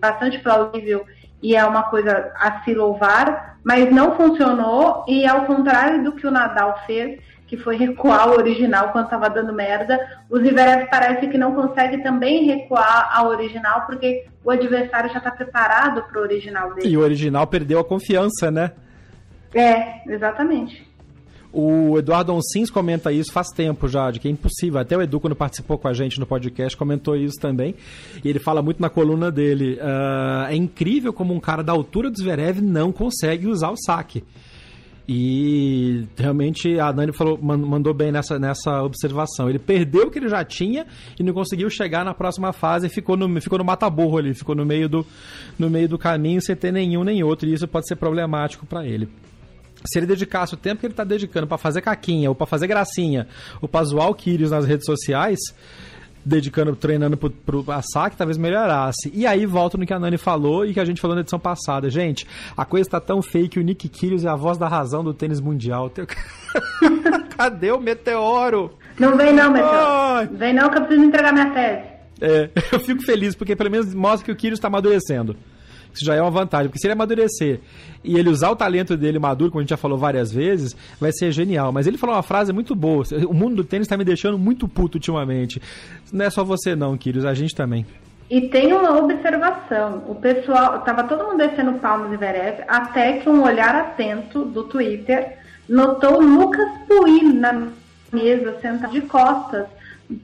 bastante 0.00 0.38
plausível 0.38 1.04
e 1.42 1.54
é 1.54 1.64
uma 1.64 1.84
coisa 1.84 2.32
a 2.36 2.62
se 2.62 2.74
louvar, 2.74 3.58
mas 3.62 3.92
não 3.92 4.16
funcionou 4.16 5.04
e 5.06 5.26
ao 5.26 5.44
contrário 5.44 6.02
do 6.02 6.12
que 6.12 6.26
o 6.26 6.30
Nadal 6.30 6.80
fez, 6.86 7.20
que 7.48 7.56
foi 7.56 7.76
recuar 7.76 8.28
o 8.28 8.36
original 8.36 8.92
quando 8.92 9.06
estava 9.06 9.28
dando 9.30 9.54
merda. 9.54 9.98
O 10.28 10.38
Zverev 10.38 10.86
parece 10.90 11.26
que 11.28 11.38
não 11.38 11.54
consegue 11.54 12.02
também 12.02 12.44
recuar 12.44 13.10
ao 13.12 13.28
original 13.28 13.86
porque 13.86 14.26
o 14.44 14.50
adversário 14.50 15.10
já 15.10 15.18
está 15.18 15.30
preparado 15.30 16.02
para 16.02 16.20
o 16.20 16.22
original 16.22 16.74
dele. 16.74 16.90
E 16.90 16.96
o 16.96 17.00
original 17.00 17.46
perdeu 17.46 17.80
a 17.80 17.84
confiança, 17.84 18.50
né? 18.50 18.72
É, 19.54 20.02
exatamente. 20.06 20.86
O 21.50 21.98
Eduardo 21.98 22.34
Onsins 22.34 22.70
comenta 22.70 23.10
isso 23.10 23.32
faz 23.32 23.48
tempo 23.48 23.88
já, 23.88 24.10
de 24.10 24.20
que 24.20 24.28
é 24.28 24.30
impossível. 24.30 24.78
Até 24.78 24.94
o 24.94 25.00
Edu, 25.00 25.18
quando 25.18 25.34
participou 25.34 25.78
com 25.78 25.88
a 25.88 25.94
gente 25.94 26.20
no 26.20 26.26
podcast, 26.26 26.76
comentou 26.76 27.16
isso 27.16 27.40
também. 27.40 27.74
E 28.22 28.28
ele 28.28 28.38
fala 28.38 28.60
muito 28.60 28.82
na 28.82 28.90
coluna 28.90 29.30
dele. 29.30 29.78
Uh, 29.80 30.48
é 30.50 30.54
incrível 30.54 31.14
como 31.14 31.32
um 31.32 31.40
cara 31.40 31.62
da 31.62 31.72
altura 31.72 32.10
do 32.10 32.18
Zverev 32.18 32.60
não 32.60 32.92
consegue 32.92 33.46
usar 33.46 33.70
o 33.70 33.76
saque. 33.76 34.22
E 35.10 36.04
realmente 36.18 36.78
a 36.78 36.92
Dani 36.92 37.12
falou, 37.14 37.38
mandou 37.40 37.94
bem 37.94 38.12
nessa, 38.12 38.38
nessa 38.38 38.82
observação. 38.82 39.48
Ele 39.48 39.58
perdeu 39.58 40.08
o 40.08 40.10
que 40.10 40.18
ele 40.18 40.28
já 40.28 40.44
tinha 40.44 40.86
e 41.18 41.22
não 41.22 41.32
conseguiu 41.32 41.70
chegar 41.70 42.04
na 42.04 42.12
próxima 42.12 42.52
fase 42.52 42.88
e 42.88 42.90
ficou 42.90 43.16
no, 43.16 43.40
ficou 43.40 43.58
no 43.58 43.64
mata-burro 43.64 44.18
ali, 44.18 44.34
ficou 44.34 44.54
no 44.54 44.66
meio, 44.66 44.86
do, 44.86 45.06
no 45.58 45.70
meio 45.70 45.88
do 45.88 45.96
caminho 45.96 46.42
sem 46.42 46.54
ter 46.54 46.70
nenhum 46.70 47.04
nem 47.04 47.22
outro. 47.22 47.48
E 47.48 47.54
isso 47.54 47.66
pode 47.66 47.88
ser 47.88 47.96
problemático 47.96 48.66
para 48.66 48.86
ele 48.86 49.08
se 49.84 49.98
ele 49.98 50.06
dedicasse 50.06 50.54
o 50.54 50.56
tempo 50.56 50.80
que 50.80 50.86
ele 50.86 50.92
está 50.92 51.04
dedicando 51.04 51.46
para 51.46 51.56
fazer 51.56 51.80
caquinha, 51.80 52.28
ou 52.28 52.34
para 52.34 52.48
fazer 52.48 52.66
gracinha, 52.66 53.28
ou 53.60 53.68
para 53.68 53.84
zoar 53.84 54.08
o 54.08 54.14
Kyrios 54.14 54.50
nas 54.50 54.66
redes 54.66 54.84
sociais, 54.84 55.38
dedicando, 56.24 56.74
treinando 56.76 57.16
pro, 57.16 57.30
pro 57.30 57.64
saque, 57.92 58.16
talvez 58.16 58.36
melhorasse. 58.36 59.10
E 59.14 59.26
aí 59.26 59.46
volta 59.46 59.78
no 59.78 59.86
que 59.86 59.92
a 59.92 59.98
Nani 59.98 60.18
falou 60.18 60.64
e 60.64 60.74
que 60.74 60.80
a 60.80 60.84
gente 60.84 61.00
falou 61.00 61.14
na 61.14 61.22
edição 61.22 61.38
passada. 61.38 61.88
Gente, 61.90 62.26
a 62.56 62.64
coisa 62.64 62.86
está 62.86 63.00
tão 63.00 63.22
feia 63.22 63.48
que 63.48 63.58
o 63.58 63.62
Nick 63.62 63.88
Kyrgios 63.88 64.24
é 64.24 64.28
a 64.28 64.36
voz 64.36 64.58
da 64.58 64.68
razão 64.68 65.02
do 65.02 65.14
tênis 65.14 65.40
mundial. 65.40 65.90
Cadê 67.36 67.70
o 67.70 67.80
meteoro? 67.80 68.72
Não 68.98 69.16
vem 69.16 69.32
não, 69.32 69.52
meteoro. 69.52 70.28
Vem 70.32 70.52
não 70.52 70.68
que 70.70 70.78
eu 70.78 70.82
preciso 70.82 71.06
entregar 71.06 71.32
minha 71.32 71.50
tese. 71.50 71.98
É, 72.20 72.50
eu 72.72 72.80
fico 72.80 73.02
feliz 73.02 73.34
porque 73.34 73.54
pelo 73.54 73.70
menos 73.70 73.94
mostra 73.94 74.24
que 74.24 74.32
o 74.32 74.36
Kyrgios 74.36 74.58
está 74.58 74.68
amadurecendo. 74.68 75.36
Isso 75.98 76.06
já 76.06 76.14
é 76.14 76.22
uma 76.22 76.30
vantagem, 76.30 76.68
porque 76.68 76.78
se 76.78 76.86
ele 76.86 76.92
amadurecer 76.92 77.60
e 78.04 78.16
ele 78.16 78.30
usar 78.30 78.50
o 78.50 78.56
talento 78.56 78.96
dele 78.96 79.18
maduro, 79.18 79.50
como 79.50 79.60
a 79.60 79.62
gente 79.62 79.70
já 79.70 79.76
falou 79.76 79.98
várias 79.98 80.32
vezes, 80.32 80.76
vai 81.00 81.10
ser 81.12 81.32
genial. 81.32 81.72
Mas 81.72 81.88
ele 81.88 81.98
falou 81.98 82.14
uma 82.14 82.22
frase 82.22 82.52
muito 82.52 82.74
boa: 82.74 83.02
o 83.28 83.34
mundo 83.34 83.56
do 83.56 83.64
tênis 83.64 83.86
está 83.86 83.96
me 83.96 84.04
deixando 84.04 84.38
muito 84.38 84.68
puto 84.68 84.96
ultimamente. 84.96 85.60
Não 86.12 86.24
é 86.24 86.30
só 86.30 86.44
você, 86.44 86.76
não, 86.76 86.96
Kirios, 86.96 87.24
a 87.24 87.34
gente 87.34 87.52
também. 87.52 87.84
E 88.30 88.42
tem 88.42 88.72
uma 88.72 88.96
observação: 88.96 90.04
o 90.06 90.14
pessoal, 90.14 90.80
tava 90.82 91.02
todo 91.02 91.24
mundo 91.24 91.38
descendo 91.38 91.72
palmas 91.80 92.12
e 92.12 92.16
Verev, 92.16 92.60
até 92.68 93.14
que 93.14 93.28
um 93.28 93.42
olhar 93.42 93.74
atento 93.74 94.44
do 94.44 94.64
Twitter 94.64 95.36
notou 95.68 96.20
Lucas 96.20 96.68
Puig 96.86 97.24
na 97.32 97.68
mesa, 98.12 98.56
sentado 98.60 98.92
de 98.92 99.00
costas, 99.02 99.66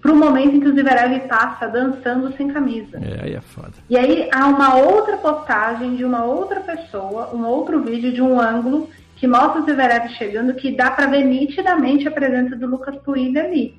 pro 0.01 0.17
momento 0.17 0.57
em 0.57 0.61
que 0.61 0.69
o 0.69 0.75
Zverev 0.75 1.29
passa 1.29 1.69
dançando 1.69 2.35
sem 2.37 2.49
camisa. 2.49 2.99
É, 2.99 3.25
aí 3.25 3.35
é 3.35 3.41
foda. 3.41 3.73
E 3.89 3.97
aí 3.97 4.29
há 4.33 4.47
uma 4.47 4.77
outra 4.77 5.17
postagem 5.19 5.97
de 5.97 6.05
uma 6.05 6.25
outra 6.25 6.61
pessoa, 6.61 7.35
um 7.35 7.45
outro 7.45 7.83
vídeo 7.83 8.13
de 8.13 8.23
um 8.23 8.41
ângulo 8.41 8.89
que 9.17 9.27
mostra 9.27 9.61
o 9.61 9.65
Zverev 9.65 10.09
chegando, 10.17 10.55
que 10.55 10.75
dá 10.75 10.91
para 10.91 11.07
ver 11.07 11.25
nitidamente 11.25 12.09
a 12.09 12.11
presença 12.11 12.57
do 12.57 12.67
Lucas 12.67 12.97
Puig 12.97 13.39
ali. 13.39 13.79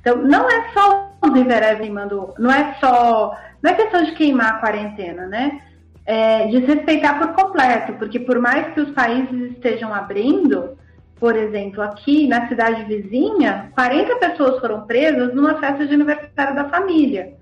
Então, 0.00 0.16
não 0.16 0.50
é 0.50 0.72
só 0.72 1.12
o 1.22 1.28
Zverev 1.28 1.88
mandou, 1.88 2.34
não 2.38 2.50
é 2.50 2.74
só, 2.80 3.36
não 3.62 3.70
é 3.70 3.74
questão 3.74 4.02
de 4.02 4.12
queimar 4.12 4.54
a 4.54 4.58
quarentena, 4.58 5.26
né? 5.26 5.60
É, 6.04 6.48
desrespeitar 6.48 7.16
por 7.16 7.28
completo, 7.28 7.92
porque 7.92 8.18
por 8.18 8.40
mais 8.40 8.74
que 8.74 8.80
os 8.80 8.90
países 8.90 9.52
estejam 9.52 9.94
abrindo, 9.94 10.76
por 11.22 11.36
exemplo, 11.36 11.80
aqui 11.80 12.26
na 12.26 12.48
cidade 12.48 12.82
vizinha, 12.82 13.70
40 13.76 14.16
pessoas 14.16 14.58
foram 14.58 14.80
presas 14.80 15.32
numa 15.32 15.54
festa 15.54 15.86
de 15.86 15.94
aniversário 15.94 16.56
da 16.56 16.64
família. 16.64 17.34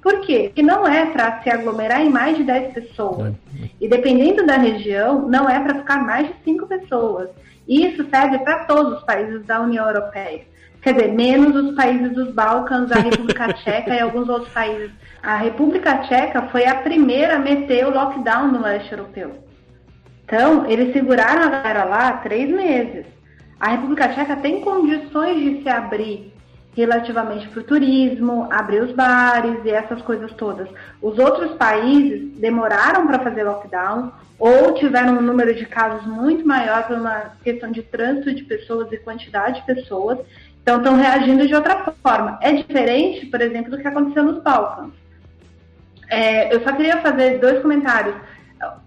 Por 0.00 0.20
quê? 0.20 0.44
Porque 0.44 0.62
não 0.62 0.86
é 0.86 1.06
para 1.06 1.42
se 1.42 1.50
aglomerar 1.50 2.02
em 2.02 2.08
mais 2.08 2.36
de 2.36 2.44
10 2.44 2.72
pessoas. 2.72 3.34
É. 3.60 3.68
E 3.80 3.88
dependendo 3.88 4.46
da 4.46 4.56
região, 4.56 5.28
não 5.28 5.50
é 5.50 5.58
para 5.58 5.80
ficar 5.80 6.04
mais 6.04 6.28
de 6.28 6.34
5 6.44 6.68
pessoas. 6.68 7.28
E 7.66 7.84
isso 7.84 8.08
serve 8.08 8.38
para 8.38 8.60
todos 8.66 8.98
os 8.98 9.02
países 9.02 9.44
da 9.44 9.60
União 9.60 9.88
Europeia. 9.88 10.42
Quer 10.80 10.94
dizer, 10.94 11.12
menos 11.12 11.56
os 11.56 11.74
países 11.74 12.12
dos 12.12 12.32
Balcãs, 12.32 12.92
a 12.92 13.00
República 13.00 13.52
Tcheca 13.58 13.92
e 13.92 13.98
alguns 13.98 14.28
outros 14.28 14.52
países. 14.52 14.92
A 15.20 15.34
República 15.34 15.98
Tcheca 16.04 16.42
foi 16.42 16.64
a 16.64 16.76
primeira 16.76 17.34
a 17.34 17.38
meter 17.40 17.84
o 17.88 17.90
lockdown 17.90 18.52
no 18.52 18.62
leste 18.62 18.92
europeu. 18.92 19.49
Então, 20.30 20.64
eles 20.70 20.92
seguraram 20.92 21.42
a 21.42 21.48
galera 21.48 21.82
lá 21.82 22.12
três 22.18 22.48
meses. 22.48 23.04
A 23.58 23.70
República 23.70 24.08
Tcheca 24.10 24.36
tem 24.36 24.60
condições 24.60 25.40
de 25.40 25.60
se 25.60 25.68
abrir 25.68 26.32
relativamente 26.76 27.48
para 27.48 27.60
o 27.60 27.64
turismo, 27.64 28.46
abrir 28.48 28.80
os 28.80 28.92
bares 28.92 29.58
e 29.64 29.70
essas 29.70 30.00
coisas 30.02 30.32
todas. 30.34 30.68
Os 31.02 31.18
outros 31.18 31.56
países 31.56 32.38
demoraram 32.38 33.08
para 33.08 33.18
fazer 33.18 33.42
lockdown 33.42 34.12
ou 34.38 34.74
tiveram 34.74 35.18
um 35.18 35.20
número 35.20 35.52
de 35.52 35.66
casos 35.66 36.06
muito 36.06 36.46
maior 36.46 36.86
por 36.86 36.96
uma 36.96 37.32
questão 37.42 37.72
de 37.72 37.82
trânsito 37.82 38.32
de 38.32 38.44
pessoas 38.44 38.86
e 38.92 38.98
quantidade 38.98 39.58
de 39.58 39.66
pessoas. 39.66 40.20
Então, 40.62 40.76
estão 40.76 40.94
reagindo 40.94 41.44
de 41.44 41.56
outra 41.56 41.92
forma. 42.00 42.38
É 42.40 42.52
diferente, 42.52 43.26
por 43.26 43.40
exemplo, 43.40 43.72
do 43.72 43.78
que 43.78 43.88
aconteceu 43.88 44.22
nos 44.22 44.40
Balcãs. 44.44 44.92
É, 46.08 46.54
eu 46.54 46.62
só 46.62 46.72
queria 46.72 46.98
fazer 46.98 47.38
dois 47.38 47.60
comentários. 47.60 48.14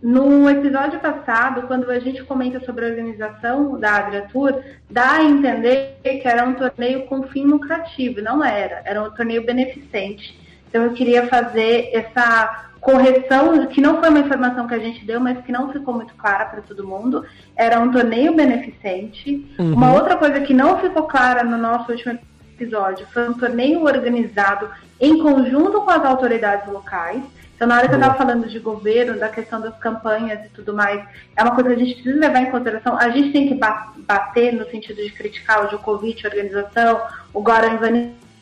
No 0.02 0.48
episódio 0.50 1.00
passado, 1.00 1.64
quando 1.64 1.90
a 1.90 2.00
gente 2.00 2.24
comenta 2.24 2.60
sobre 2.64 2.86
a 2.86 2.90
organização 2.90 3.80
da 3.80 3.96
Adria 3.96 4.28
Tour, 4.32 4.62
dá 4.90 5.14
a 5.14 5.24
entender 5.24 5.98
que 6.04 6.28
era 6.28 6.44
um 6.44 6.54
torneio 6.54 7.06
com 7.08 7.24
fim 7.24 7.46
lucrativo, 7.46 8.22
não 8.22 8.44
era, 8.44 8.82
era 8.86 9.02
um 9.02 9.10
torneio 9.12 9.44
beneficente. 9.46 10.40
Então 10.70 10.84
eu 10.84 10.94
queria 10.94 11.28
fazer 11.28 11.90
essa 11.92 12.68
correção, 12.84 13.66
que 13.68 13.80
não 13.80 14.00
foi 14.00 14.10
uma 14.10 14.20
informação 14.20 14.68
que 14.68 14.76
a 14.76 14.80
gente 14.80 15.06
deu, 15.06 15.20
mas 15.20 15.44
que 15.44 15.52
não 15.52 15.72
ficou 15.72 15.94
muito 15.94 16.14
clara 16.16 16.46
para 16.46 16.62
todo 16.62 16.86
mundo. 16.86 17.26
Era 17.56 17.80
um 17.80 17.92
torneio 17.92 18.36
beneficente. 18.36 19.56
Uhum. 19.58 19.74
Uma 19.74 19.94
outra 19.94 20.18
coisa 20.18 20.42
que 20.42 20.54
não 20.54 20.78
ficou 20.80 21.04
clara 21.04 21.44
no 21.44 21.58
nosso 21.58 21.92
último 21.92 22.20
episódio 22.54 23.08
foi 23.08 23.30
um 23.30 23.34
torneio 23.34 23.84
organizado 23.84 24.70
em 25.00 25.18
conjunto 25.20 25.82
com 25.82 25.90
as 25.90 26.04
autoridades 26.04 26.72
locais. 26.72 27.24
Então, 27.64 27.74
na 27.74 27.80
hora 27.80 27.88
que 27.88 27.94
eu 27.94 28.00
estava 28.00 28.18
falando 28.18 28.50
de 28.50 28.60
governo, 28.60 29.18
da 29.18 29.30
questão 29.30 29.62
das 29.62 29.78
campanhas 29.78 30.46
e 30.46 30.50
tudo 30.50 30.74
mais, 30.74 31.02
é 31.34 31.42
uma 31.42 31.56
coisa 31.56 31.70
que 31.70 31.76
a 31.82 31.86
gente 31.86 31.94
precisa 31.94 32.20
levar 32.20 32.42
em 32.42 32.52
consideração. 32.52 32.98
A 32.98 33.08
gente 33.08 33.32
tem 33.32 33.48
que 33.48 33.56
bater 33.56 34.52
no 34.52 34.70
sentido 34.70 34.98
de 34.98 35.10
criticar 35.14 35.64
o 35.64 35.70
Djokovic, 35.70 36.26
a 36.26 36.30
organização, 36.30 37.02
o 37.34 37.42
Goran 37.42 37.80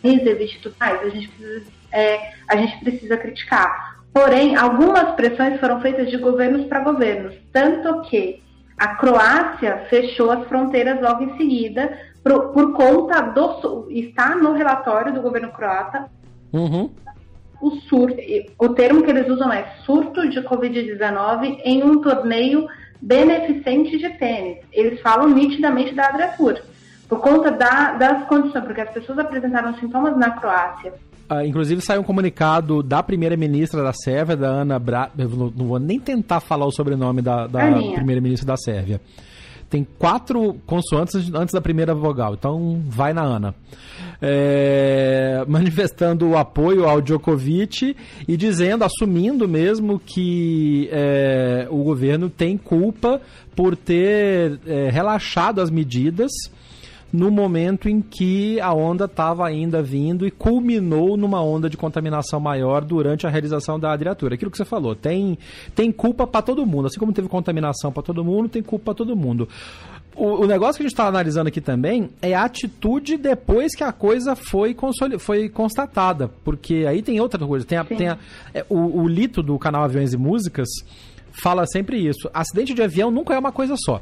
e 0.04 0.58
tudo 0.60 0.76
mais. 0.80 1.02
A 1.04 1.10
gente 1.10 1.28
precisa, 1.28 1.72
é, 1.92 2.32
a 2.48 2.56
gente 2.56 2.80
precisa 2.80 3.16
criticar. 3.16 4.00
Porém, 4.12 4.56
algumas 4.56 5.14
pressões 5.14 5.60
foram 5.60 5.80
feitas 5.82 6.10
de 6.10 6.18
governos 6.18 6.66
para 6.66 6.80
governos, 6.80 7.36
tanto 7.54 8.02
que 8.10 8.42
a 8.76 8.96
Croácia 8.96 9.86
fechou 9.88 10.32
as 10.32 10.48
fronteiras 10.48 11.00
logo 11.00 11.26
em 11.26 11.38
seguida 11.38 11.96
por, 12.24 12.54
por 12.54 12.74
conta 12.74 13.22
do 13.22 13.88
está 13.92 14.36
no 14.36 14.54
relatório 14.54 15.14
do 15.14 15.22
governo 15.22 15.52
croata 15.52 16.10
uhum 16.52 16.90
o 17.62 17.72
surto, 17.82 18.18
o 18.60 18.70
termo 18.70 19.04
que 19.04 19.12
eles 19.12 19.30
usam 19.30 19.52
é 19.52 19.64
surto 19.86 20.28
de 20.30 20.42
Covid-19 20.42 21.60
em 21.64 21.84
um 21.84 22.02
torneio 22.02 22.68
beneficente 23.02 23.98
de 23.98 24.10
tênis. 24.18 24.58
Eles 24.72 25.00
falam 25.02 25.30
nitidamente 25.30 25.94
da 25.94 26.08
Adriatur, 26.08 26.60
por 27.08 27.20
conta 27.20 27.52
da, 27.52 27.94
das 27.94 28.28
condições, 28.28 28.64
porque 28.64 28.82
as 28.82 28.92
pessoas 28.92 29.20
apresentaram 29.20 29.74
sintomas 29.78 30.18
na 30.18 30.32
Croácia. 30.32 30.94
Ah, 31.30 31.46
inclusive 31.46 31.82
saiu 31.82 32.02
um 32.02 32.04
comunicado 32.04 32.84
da 32.84 33.02
primeira-ministra 33.02 33.82
da 33.82 33.94
Sérvia, 33.94 34.36
da 34.36 34.48
Ana 34.48 34.78
Bra... 34.78 35.10
Não, 35.16 35.66
vou 35.66 35.80
nem 35.80 36.00
tentar 36.00 36.42
falar 36.42 36.66
o 36.66 36.72
sobrenome 36.72 37.22
da, 37.22 37.48
da 37.48 37.72
primeira-ministra 37.94 38.46
da 38.46 38.58
Sérvia. 38.58 39.00
Tem 39.72 39.88
quatro 39.98 40.58
consoantes 40.66 41.34
antes 41.34 41.54
da 41.54 41.62
primeira 41.62 41.96
vogal, 41.96 42.34
então 42.34 42.84
vai 42.90 43.14
na 43.14 43.22
Ana. 43.22 43.56
É, 44.22 45.46
manifestando 45.48 46.28
o 46.28 46.38
apoio 46.38 46.86
ao 46.86 47.02
Djokovic 47.02 47.96
e 48.28 48.36
dizendo, 48.36 48.84
assumindo 48.84 49.48
mesmo 49.48 49.98
que 49.98 50.90
é, 50.92 51.68
o 51.70 51.84
governo 51.84 52.30
tem 52.30 52.58
culpa 52.58 53.22
por 53.56 53.78
ter 53.78 54.60
é, 54.68 54.90
relaxado 54.90 55.62
as 55.62 55.70
medidas 55.70 56.32
no 57.12 57.30
momento 57.30 57.90
em 57.90 58.02
que 58.02 58.60
a 58.60 58.74
onda 58.74 59.06
estava 59.06 59.46
ainda 59.46 59.82
vindo 59.82 60.26
e 60.26 60.32
culminou 60.32 61.18
numa 61.18 61.42
onda 61.44 61.70
de 61.70 61.78
contaminação 61.78 62.40
maior 62.40 62.84
durante 62.84 63.28
a 63.28 63.30
realização 63.30 63.80
da 63.80 63.92
adriatura. 63.92 64.36
Aquilo 64.36 64.52
que 64.52 64.58
você 64.58 64.66
falou, 64.66 64.96
tem, 64.96 65.38
tem 65.76 65.92
culpa 65.92 66.26
para 66.26 66.42
todo 66.42 66.66
mundo. 66.66 66.88
Assim 66.88 67.00
como 67.00 67.14
teve 67.14 67.28
contaminação 67.28 67.92
para 67.92 68.04
todo 68.04 68.24
mundo, 68.24 68.50
tem 68.50 68.62
culpa 68.62 68.86
para 68.86 68.96
todo 68.96 69.16
mundo 69.16 69.48
o, 70.16 70.44
o, 70.44 70.48
negócio 70.48 70.76
que 70.78 70.84
a 70.84 70.86
gente 70.86 70.94
está 70.94 71.08
analisando 71.08 71.48
aqui 71.48 71.62
também 71.62 72.10
é 72.22 72.34
a 72.34 72.44
atitude 72.44 73.18
depois 73.18 73.74
que 73.74 73.84
a 73.84 73.92
coisa 73.92 74.36
foi, 74.36 74.76
foi 75.20 75.50
constatada. 75.50 76.30
Porque 76.44 76.86
aí 76.88 77.02
tem 77.02 77.20
outra 77.20 77.46
coisa. 77.46 77.66
Tem, 77.66 77.78
a, 77.78 77.84
tem 77.84 78.10
a, 78.10 78.18
é, 78.54 78.66
o, 78.70 79.02
o 79.02 79.08
Lito 79.08 79.42
do 79.42 79.58
canal 79.58 79.84
Aviões 79.84 80.14
e 80.14 80.18
Músicas 80.18 80.68
fala 81.32 81.66
sempre 81.66 81.98
isso. 81.98 82.30
Acidente 82.34 82.74
de 82.74 82.82
avião 82.82 83.10
nunca 83.10 83.34
é 83.34 83.40
uma 83.40 83.52
coisa 83.52 83.76
só. 83.78 84.02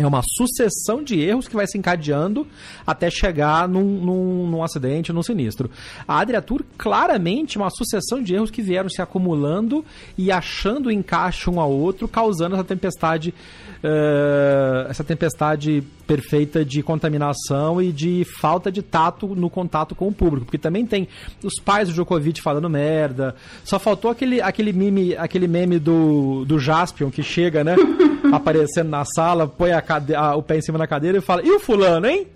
É 0.00 0.06
uma 0.06 0.22
sucessão 0.22 1.02
de 1.02 1.20
erros 1.20 1.48
que 1.48 1.56
vai 1.56 1.66
se 1.66 1.76
encadeando 1.76 2.46
até 2.86 3.10
chegar 3.10 3.68
num, 3.68 3.82
num, 3.82 4.46
num 4.46 4.62
acidente, 4.62 5.12
num 5.12 5.24
sinistro. 5.24 5.68
A 6.06 6.20
Adria 6.20 6.40
Tour, 6.40 6.64
claramente, 6.78 7.58
uma 7.58 7.68
sucessão 7.68 8.22
de 8.22 8.32
erros 8.32 8.48
que 8.48 8.62
vieram 8.62 8.88
se 8.88 9.02
acumulando 9.02 9.84
e 10.16 10.30
achando 10.30 10.88
encaixe 10.88 11.50
um 11.50 11.58
ao 11.58 11.72
outro, 11.72 12.06
causando 12.06 12.54
essa 12.54 12.62
tempestade, 12.62 13.34
uh, 13.82 14.88
essa 14.88 15.04
tempestade 15.04 15.82
perfeita 16.06 16.64
de 16.64 16.82
contaminação 16.82 17.80
e 17.80 17.92
de 17.92 18.24
falta 18.40 18.70
de 18.70 18.82
tato 18.82 19.26
no 19.28 19.50
contato 19.50 19.94
com 19.94 20.08
o 20.08 20.12
público. 20.12 20.46
Porque 20.46 20.58
também 20.58 20.86
tem 20.86 21.08
os 21.42 21.54
pais 21.62 21.88
do 21.88 21.94
Djokovic 21.94 22.40
falando 22.40 22.68
merda. 22.68 23.34
Só 23.64 23.78
faltou 23.78 24.10
aquele, 24.10 24.40
aquele 24.40 24.72
meme, 24.72 25.16
aquele 25.16 25.48
meme 25.48 25.78
do, 25.78 26.44
do 26.44 26.58
Jaspion 26.58 27.10
que 27.10 27.22
chega, 27.22 27.62
né? 27.62 27.76
aparecendo 28.32 28.88
na 28.88 29.04
sala, 29.04 29.46
põe 29.46 29.72
a 29.72 29.80
cade... 29.80 30.14
a, 30.14 30.34
o 30.34 30.42
pé 30.42 30.58
em 30.58 30.62
cima 30.62 30.78
da 30.78 30.86
cadeira 30.86 31.18
e 31.18 31.20
fala: 31.20 31.42
E 31.44 31.50
o 31.50 31.60
fulano, 31.60 32.06
hein? 32.06 32.26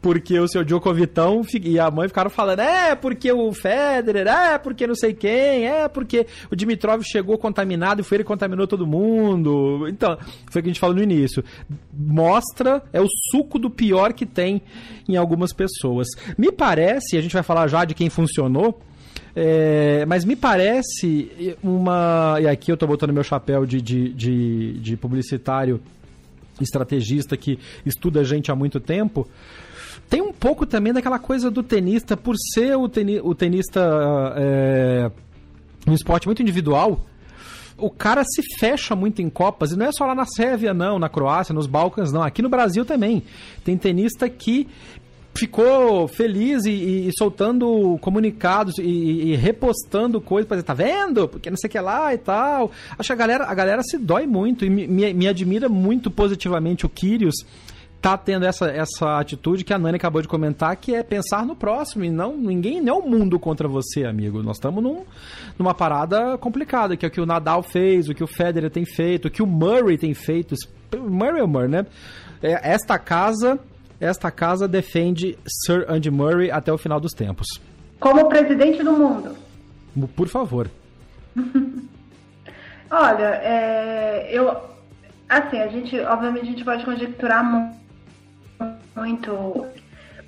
Porque 0.00 0.38
o 0.38 0.48
seu 0.48 0.64
Djokovitão 0.64 1.42
e 1.62 1.78
a 1.78 1.90
mãe 1.90 2.08
ficaram 2.08 2.30
falando: 2.30 2.60
é 2.60 2.94
porque 2.94 3.32
o 3.32 3.52
Federer, 3.52 4.26
é 4.26 4.58
porque 4.58 4.86
não 4.86 4.94
sei 4.94 5.14
quem, 5.14 5.66
é 5.66 5.88
porque 5.88 6.26
o 6.50 6.56
Dimitrov 6.56 7.02
chegou 7.02 7.38
contaminado 7.38 8.00
e 8.00 8.04
foi 8.04 8.16
ele 8.16 8.24
que 8.24 8.28
contaminou 8.28 8.66
todo 8.66 8.86
mundo. 8.86 9.86
Então, 9.88 10.16
foi 10.50 10.60
o 10.60 10.62
que 10.62 10.68
a 10.68 10.72
gente 10.72 10.80
falou 10.80 10.96
no 10.96 11.02
início. 11.02 11.44
Mostra, 11.92 12.82
é 12.92 13.00
o 13.00 13.06
suco 13.30 13.58
do 13.58 13.70
pior 13.70 14.12
que 14.12 14.26
tem 14.26 14.62
em 15.08 15.16
algumas 15.16 15.52
pessoas. 15.52 16.06
Me 16.36 16.52
parece, 16.52 17.16
a 17.16 17.20
gente 17.20 17.32
vai 17.32 17.42
falar 17.42 17.66
já 17.68 17.84
de 17.84 17.94
quem 17.94 18.10
funcionou, 18.10 18.80
é, 19.34 20.04
mas 20.06 20.24
me 20.24 20.34
parece 20.34 21.56
uma. 21.62 22.38
E 22.40 22.48
aqui 22.48 22.72
eu 22.72 22.74
estou 22.74 22.88
botando 22.88 23.12
meu 23.12 23.22
chapéu 23.22 23.64
de, 23.64 23.80
de, 23.80 24.12
de, 24.12 24.72
de, 24.80 24.96
publicitário 24.96 25.80
estrategista 26.60 27.36
que 27.36 27.58
estuda 27.86 28.24
gente 28.24 28.50
há 28.50 28.56
muito 28.56 28.80
tempo. 28.80 29.28
Tem 30.08 30.22
um 30.22 30.32
pouco 30.32 30.64
também 30.64 30.92
daquela 30.92 31.18
coisa 31.18 31.50
do 31.50 31.62
tenista, 31.62 32.16
por 32.16 32.34
ser 32.54 32.76
o, 32.76 32.88
teni, 32.88 33.20
o 33.20 33.34
tenista 33.34 33.80
é, 34.36 35.10
um 35.86 35.92
esporte 35.92 36.26
muito 36.26 36.40
individual, 36.40 37.04
o 37.76 37.90
cara 37.90 38.24
se 38.24 38.42
fecha 38.58 38.96
muito 38.96 39.22
em 39.22 39.28
Copas, 39.28 39.70
e 39.70 39.76
não 39.76 39.86
é 39.86 39.92
só 39.92 40.04
lá 40.06 40.14
na 40.14 40.24
Sérvia, 40.24 40.74
não, 40.74 40.98
na 40.98 41.08
Croácia, 41.08 41.54
nos 41.54 41.66
Balcãs, 41.66 42.10
não. 42.10 42.22
Aqui 42.22 42.42
no 42.42 42.48
Brasil 42.48 42.84
também. 42.84 43.22
Tem 43.64 43.76
tenista 43.76 44.28
que 44.28 44.66
ficou 45.34 46.08
feliz 46.08 46.64
e, 46.64 46.70
e, 46.70 47.08
e 47.08 47.12
soltando 47.16 47.96
comunicados 48.00 48.76
e, 48.78 48.82
e, 48.82 49.36
repostando 49.36 50.20
coisas 50.20 50.48
para 50.48 50.56
dizer, 50.56 50.66
tá 50.66 50.74
vendo? 50.74 51.28
Porque 51.28 51.48
não 51.48 51.56
sei 51.56 51.68
o 51.68 51.70
que 51.70 51.78
lá 51.78 52.12
e 52.12 52.18
tal. 52.18 52.72
Acho 52.98 53.06
que 53.06 53.12
a 53.12 53.16
galera, 53.16 53.44
a 53.44 53.54
galera 53.54 53.82
se 53.84 53.96
dói 53.96 54.26
muito 54.26 54.64
e 54.64 54.70
me, 54.70 54.88
me, 54.88 55.14
me 55.14 55.28
admira 55.28 55.68
muito 55.68 56.10
positivamente 56.10 56.84
o 56.84 56.88
Kyrios 56.88 57.36
tá 58.00 58.16
tendo 58.16 58.46
essa, 58.46 58.70
essa 58.70 59.18
atitude 59.18 59.64
que 59.64 59.72
a 59.72 59.78
Nani 59.78 59.96
acabou 59.96 60.22
de 60.22 60.28
comentar, 60.28 60.76
que 60.76 60.94
é 60.94 61.02
pensar 61.02 61.44
no 61.44 61.56
próximo 61.56 62.04
e 62.04 62.10
não 62.10 62.36
ninguém 62.36 62.80
não 62.80 62.96
é 62.96 62.98
o 62.98 63.08
mundo 63.08 63.38
contra 63.38 63.66
você, 63.66 64.04
amigo. 64.04 64.42
Nós 64.42 64.56
estamos 64.56 64.82
num, 64.82 65.04
numa 65.58 65.74
parada 65.74 66.38
complicada, 66.38 66.96
que 66.96 67.04
é 67.04 67.08
o 67.08 67.10
que 67.10 67.20
o 67.20 67.26
Nadal 67.26 67.62
fez, 67.62 68.08
o 68.08 68.14
que 68.14 68.22
o 68.22 68.28
Federer 68.28 68.70
tem 68.70 68.84
feito, 68.84 69.26
o 69.26 69.30
que 69.30 69.42
o 69.42 69.46
Murray 69.46 69.98
tem 69.98 70.14
feito. 70.14 70.54
Murray 70.96 71.40
é 71.40 71.44
o 71.44 71.48
Murray, 71.48 71.68
né? 71.68 71.86
É, 72.40 72.72
esta 72.72 72.98
casa 72.98 73.58
esta 74.00 74.30
casa 74.30 74.68
defende 74.68 75.36
Sir 75.46 75.84
Andy 75.88 76.10
Murray 76.10 76.50
até 76.50 76.72
o 76.72 76.78
final 76.78 77.00
dos 77.00 77.12
tempos. 77.12 77.46
Como 77.98 78.28
presidente 78.28 78.82
do 78.82 78.92
mundo. 78.92 79.34
Por 80.14 80.28
favor. 80.28 80.70
Olha, 82.90 83.40
é, 83.42 84.28
eu. 84.30 84.56
Assim, 85.28 85.58
a 85.58 85.66
gente, 85.68 85.98
obviamente, 86.00 86.42
a 86.42 86.46
gente 86.46 86.64
pode 86.64 86.84
conjecturar 86.84 87.44
muito. 87.44 87.76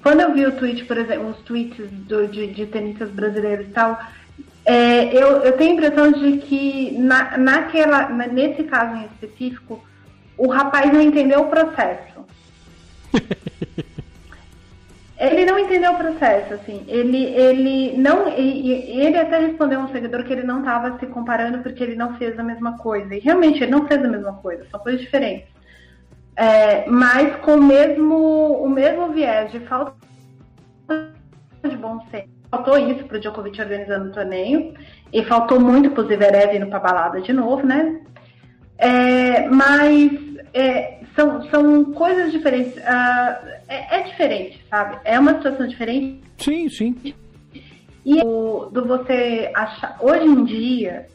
Quando 0.02 0.20
eu 0.20 0.32
vi 0.32 0.46
o 0.46 0.56
tweet, 0.56 0.84
por 0.84 0.96
exemplo, 0.96 1.30
os 1.30 1.38
tweets 1.38 1.90
do, 1.90 2.26
de, 2.26 2.46
de 2.48 2.66
tenistas 2.66 3.10
brasileiros 3.10 3.66
e 3.66 3.70
tal, 3.70 4.00
é, 4.64 5.14
eu, 5.14 5.38
eu 5.42 5.52
tenho 5.56 5.72
a 5.72 5.74
impressão 5.74 6.12
de 6.12 6.38
que 6.38 6.92
na, 6.98 7.36
naquela, 7.36 8.08
nesse 8.08 8.64
caso 8.64 8.96
em 8.96 9.06
específico, 9.06 9.84
o 10.36 10.48
rapaz 10.48 10.92
não 10.92 11.00
entendeu 11.00 11.40
o 11.40 11.48
processo. 11.48 12.24
ele 15.18 15.44
não 15.44 15.58
entendeu 15.58 15.92
o 15.92 15.98
processo, 15.98 16.54
assim. 16.54 16.82
Ele, 16.88 17.24
ele 17.24 17.96
não. 17.98 18.28
Ele 18.28 19.18
até 19.18 19.38
respondeu 19.38 19.80
a 19.80 19.84
um 19.84 19.92
seguidor 19.92 20.24
que 20.24 20.32
ele 20.32 20.44
não 20.44 20.60
estava 20.60 20.98
se 20.98 21.06
comparando 21.06 21.58
porque 21.58 21.82
ele 21.82 21.94
não 21.94 22.16
fez 22.16 22.38
a 22.38 22.42
mesma 22.42 22.78
coisa. 22.78 23.14
E 23.14 23.18
realmente 23.18 23.62
ele 23.62 23.72
não 23.72 23.86
fez 23.86 24.02
a 24.02 24.08
mesma 24.08 24.32
coisa, 24.34 24.66
são 24.70 24.80
coisas 24.80 25.00
diferentes. 25.00 25.59
É, 26.40 26.88
mas 26.88 27.36
com 27.42 27.56
o 27.56 27.62
mesmo, 27.62 28.16
o 28.64 28.66
mesmo 28.66 29.12
viés 29.12 29.52
de 29.52 29.60
falta 29.60 29.94
de 30.88 31.76
bom 31.76 32.00
senso. 32.10 32.30
Faltou 32.50 32.78
isso 32.78 33.04
para 33.04 33.18
o 33.18 33.20
Djokovic 33.20 33.60
organizando 33.60 34.08
o 34.08 34.12
torneio. 34.12 34.72
E 35.12 35.22
faltou 35.22 35.60
muito 35.60 35.90
para 35.90 36.02
o 36.02 36.06
Zverev 36.06 36.56
indo 36.56 36.68
para 36.68 36.78
balada 36.78 37.20
de 37.20 37.30
novo, 37.30 37.66
né? 37.66 38.00
É, 38.78 39.46
mas 39.48 40.12
é, 40.54 41.00
são, 41.14 41.42
são 41.50 41.92
coisas 41.92 42.32
diferentes. 42.32 42.74
Uh, 42.74 43.48
é, 43.68 43.98
é, 43.98 44.02
diferente, 44.04 44.64
sabe? 44.70 44.98
É 45.04 45.20
uma 45.20 45.34
situação 45.34 45.66
diferente. 45.66 46.22
Sim, 46.38 46.70
sim. 46.70 47.14
E 48.02 48.22
o, 48.24 48.70
do 48.72 48.86
você 48.86 49.52
achar. 49.54 49.98
Hoje 50.00 50.24
em 50.24 50.44
dia, 50.46 51.06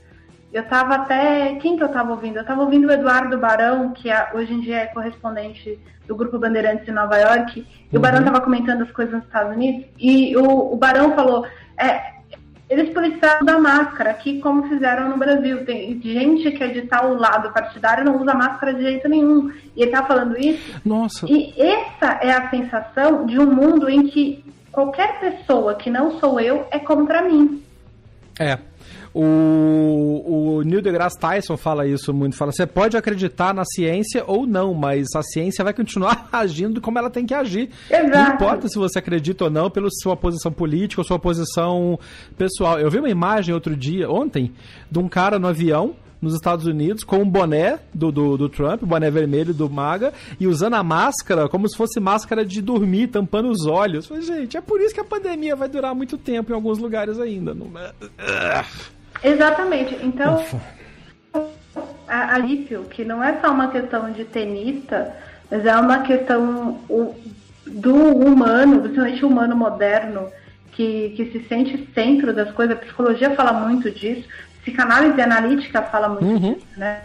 eu 0.55 0.63
tava 0.63 0.95
até. 0.95 1.55
Quem 1.55 1.75
que 1.75 1.83
eu 1.83 1.89
tava 1.89 2.11
ouvindo? 2.11 2.37
Eu 2.37 2.45
tava 2.45 2.61
ouvindo 2.61 2.87
o 2.87 2.91
Eduardo 2.91 3.37
Barão, 3.37 3.91
que 3.91 4.09
é, 4.09 4.29
hoje 4.33 4.53
em 4.53 4.61
dia 4.61 4.77
é 4.77 4.85
correspondente 4.85 5.77
do 6.07 6.15
Grupo 6.15 6.39
Bandeirantes 6.39 6.87
em 6.87 6.93
Nova 6.93 7.17
York. 7.17 7.59
E 7.59 7.61
uhum. 7.61 7.99
o 7.99 7.99
Barão 7.99 8.23
tava 8.23 8.39
comentando 8.39 8.83
as 8.83 8.91
coisas 8.91 9.15
nos 9.15 9.25
Estados 9.25 9.53
Unidos. 9.53 9.85
E 9.99 10.35
o, 10.37 10.73
o 10.73 10.77
Barão 10.77 11.13
falou. 11.13 11.45
É, 11.77 12.15
eles 12.69 12.89
precisaram 12.93 13.45
da 13.45 13.59
máscara, 13.59 14.11
aqui 14.11 14.39
como 14.39 14.69
fizeram 14.69 15.09
no 15.09 15.17
Brasil. 15.17 15.65
Tem 15.65 16.01
gente 16.01 16.49
que 16.51 16.63
é 16.63 16.67
de 16.69 16.83
tal 16.83 17.13
lado 17.13 17.51
partidário 17.51 18.05
não 18.05 18.21
usa 18.21 18.33
máscara 18.33 18.73
de 18.73 18.81
jeito 18.81 19.09
nenhum. 19.09 19.51
E 19.75 19.81
ele 19.81 19.91
tá 19.91 20.03
falando 20.03 20.39
isso. 20.39 20.73
Nossa. 20.85 21.27
E 21.29 21.53
essa 21.61 22.17
é 22.21 22.31
a 22.31 22.49
sensação 22.49 23.25
de 23.25 23.37
um 23.37 23.45
mundo 23.45 23.89
em 23.89 24.07
que 24.07 24.41
qualquer 24.71 25.19
pessoa 25.19 25.75
que 25.75 25.89
não 25.89 26.17
sou 26.17 26.39
eu 26.39 26.65
é 26.71 26.79
contra 26.79 27.21
mim. 27.23 27.61
É. 28.39 28.57
O, 29.17 30.57
o 30.57 30.61
Neil 30.63 30.81
deGrasse 30.81 31.17
Tyson 31.17 31.55
fala 31.55 31.87
isso 31.87 32.13
muito. 32.13 32.35
Fala, 32.35 32.51
você 32.51 32.67
pode 32.67 32.97
acreditar 32.97 33.53
na 33.53 33.63
ciência 33.63 34.25
ou 34.27 34.45
não, 34.45 34.73
mas 34.73 35.07
a 35.15 35.23
ciência 35.23 35.63
vai 35.63 35.73
continuar 35.73 36.27
agindo 36.33 36.81
como 36.81 36.99
ela 36.99 37.09
tem 37.09 37.25
que 37.25 37.33
agir. 37.33 37.69
Exato. 37.89 38.09
Não 38.09 38.35
importa 38.35 38.67
se 38.67 38.77
você 38.77 38.99
acredita 38.99 39.45
ou 39.45 39.49
não, 39.49 39.69
pela 39.69 39.87
sua 39.89 40.17
posição 40.17 40.51
política 40.51 40.99
ou 40.99 41.07
sua 41.07 41.17
posição 41.17 41.97
pessoal. 42.37 42.77
Eu 42.77 42.91
vi 42.91 42.99
uma 42.99 43.09
imagem 43.09 43.53
outro 43.53 43.73
dia, 43.73 44.11
ontem, 44.11 44.51
de 44.91 44.99
um 44.99 45.07
cara 45.07 45.39
no 45.39 45.47
avião 45.47 45.95
nos 46.21 46.33
Estados 46.33 46.65
Unidos 46.65 47.03
com 47.05 47.19
um 47.19 47.29
boné 47.29 47.79
do, 47.93 48.11
do, 48.11 48.35
do 48.35 48.49
Trump, 48.49 48.83
boné 48.83 49.09
vermelho 49.09 49.53
do 49.53 49.69
MAGA, 49.69 50.11
e 50.39 50.45
usando 50.47 50.73
a 50.73 50.83
máscara 50.83 51.47
como 51.47 51.69
se 51.69 51.77
fosse 51.77 52.01
máscara 52.01 52.43
de 52.43 52.61
dormir, 52.61 53.07
tampando 53.07 53.49
os 53.49 53.65
olhos. 53.65 54.07
Falei, 54.07 54.23
gente, 54.23 54.57
é 54.57 54.61
por 54.61 54.81
isso 54.81 54.93
que 54.93 54.99
a 54.99 55.05
pandemia 55.05 55.55
vai 55.55 55.69
durar 55.69 55.95
muito 55.95 56.17
tempo 56.17 56.51
em 56.51 56.55
alguns 56.55 56.79
lugares 56.79 57.17
ainda. 57.17 57.53
Não... 57.53 57.67
Exatamente. 59.25 59.97
Então, 60.03 60.43
a, 62.07 62.35
a 62.35 62.39
que 62.89 63.03
não 63.03 63.23
é 63.23 63.39
só 63.41 63.51
uma 63.51 63.69
questão 63.69 64.11
de 64.11 64.23
tenista, 64.25 65.15
mas 65.49 65.65
é 65.65 65.75
uma 65.75 66.03
questão 66.03 66.79
do 67.65 67.95
humano, 67.95 68.81
principalmente 68.81 69.25
o 69.25 69.27
humano 69.27 69.55
moderno, 69.55 70.29
que, 70.71 71.13
que 71.15 71.31
se 71.31 71.47
sente 71.47 71.89
centro 71.93 72.33
das 72.33 72.51
coisas. 72.51 72.75
A 72.75 72.79
psicologia 72.79 73.31
fala 73.31 73.53
muito 73.53 73.89
disso, 73.89 74.27
psicanálise 74.61 75.19
analítica 75.19 75.81
fala 75.81 76.09
muito 76.09 76.25
uhum. 76.25 76.53
disso, 76.53 76.67
né? 76.77 77.01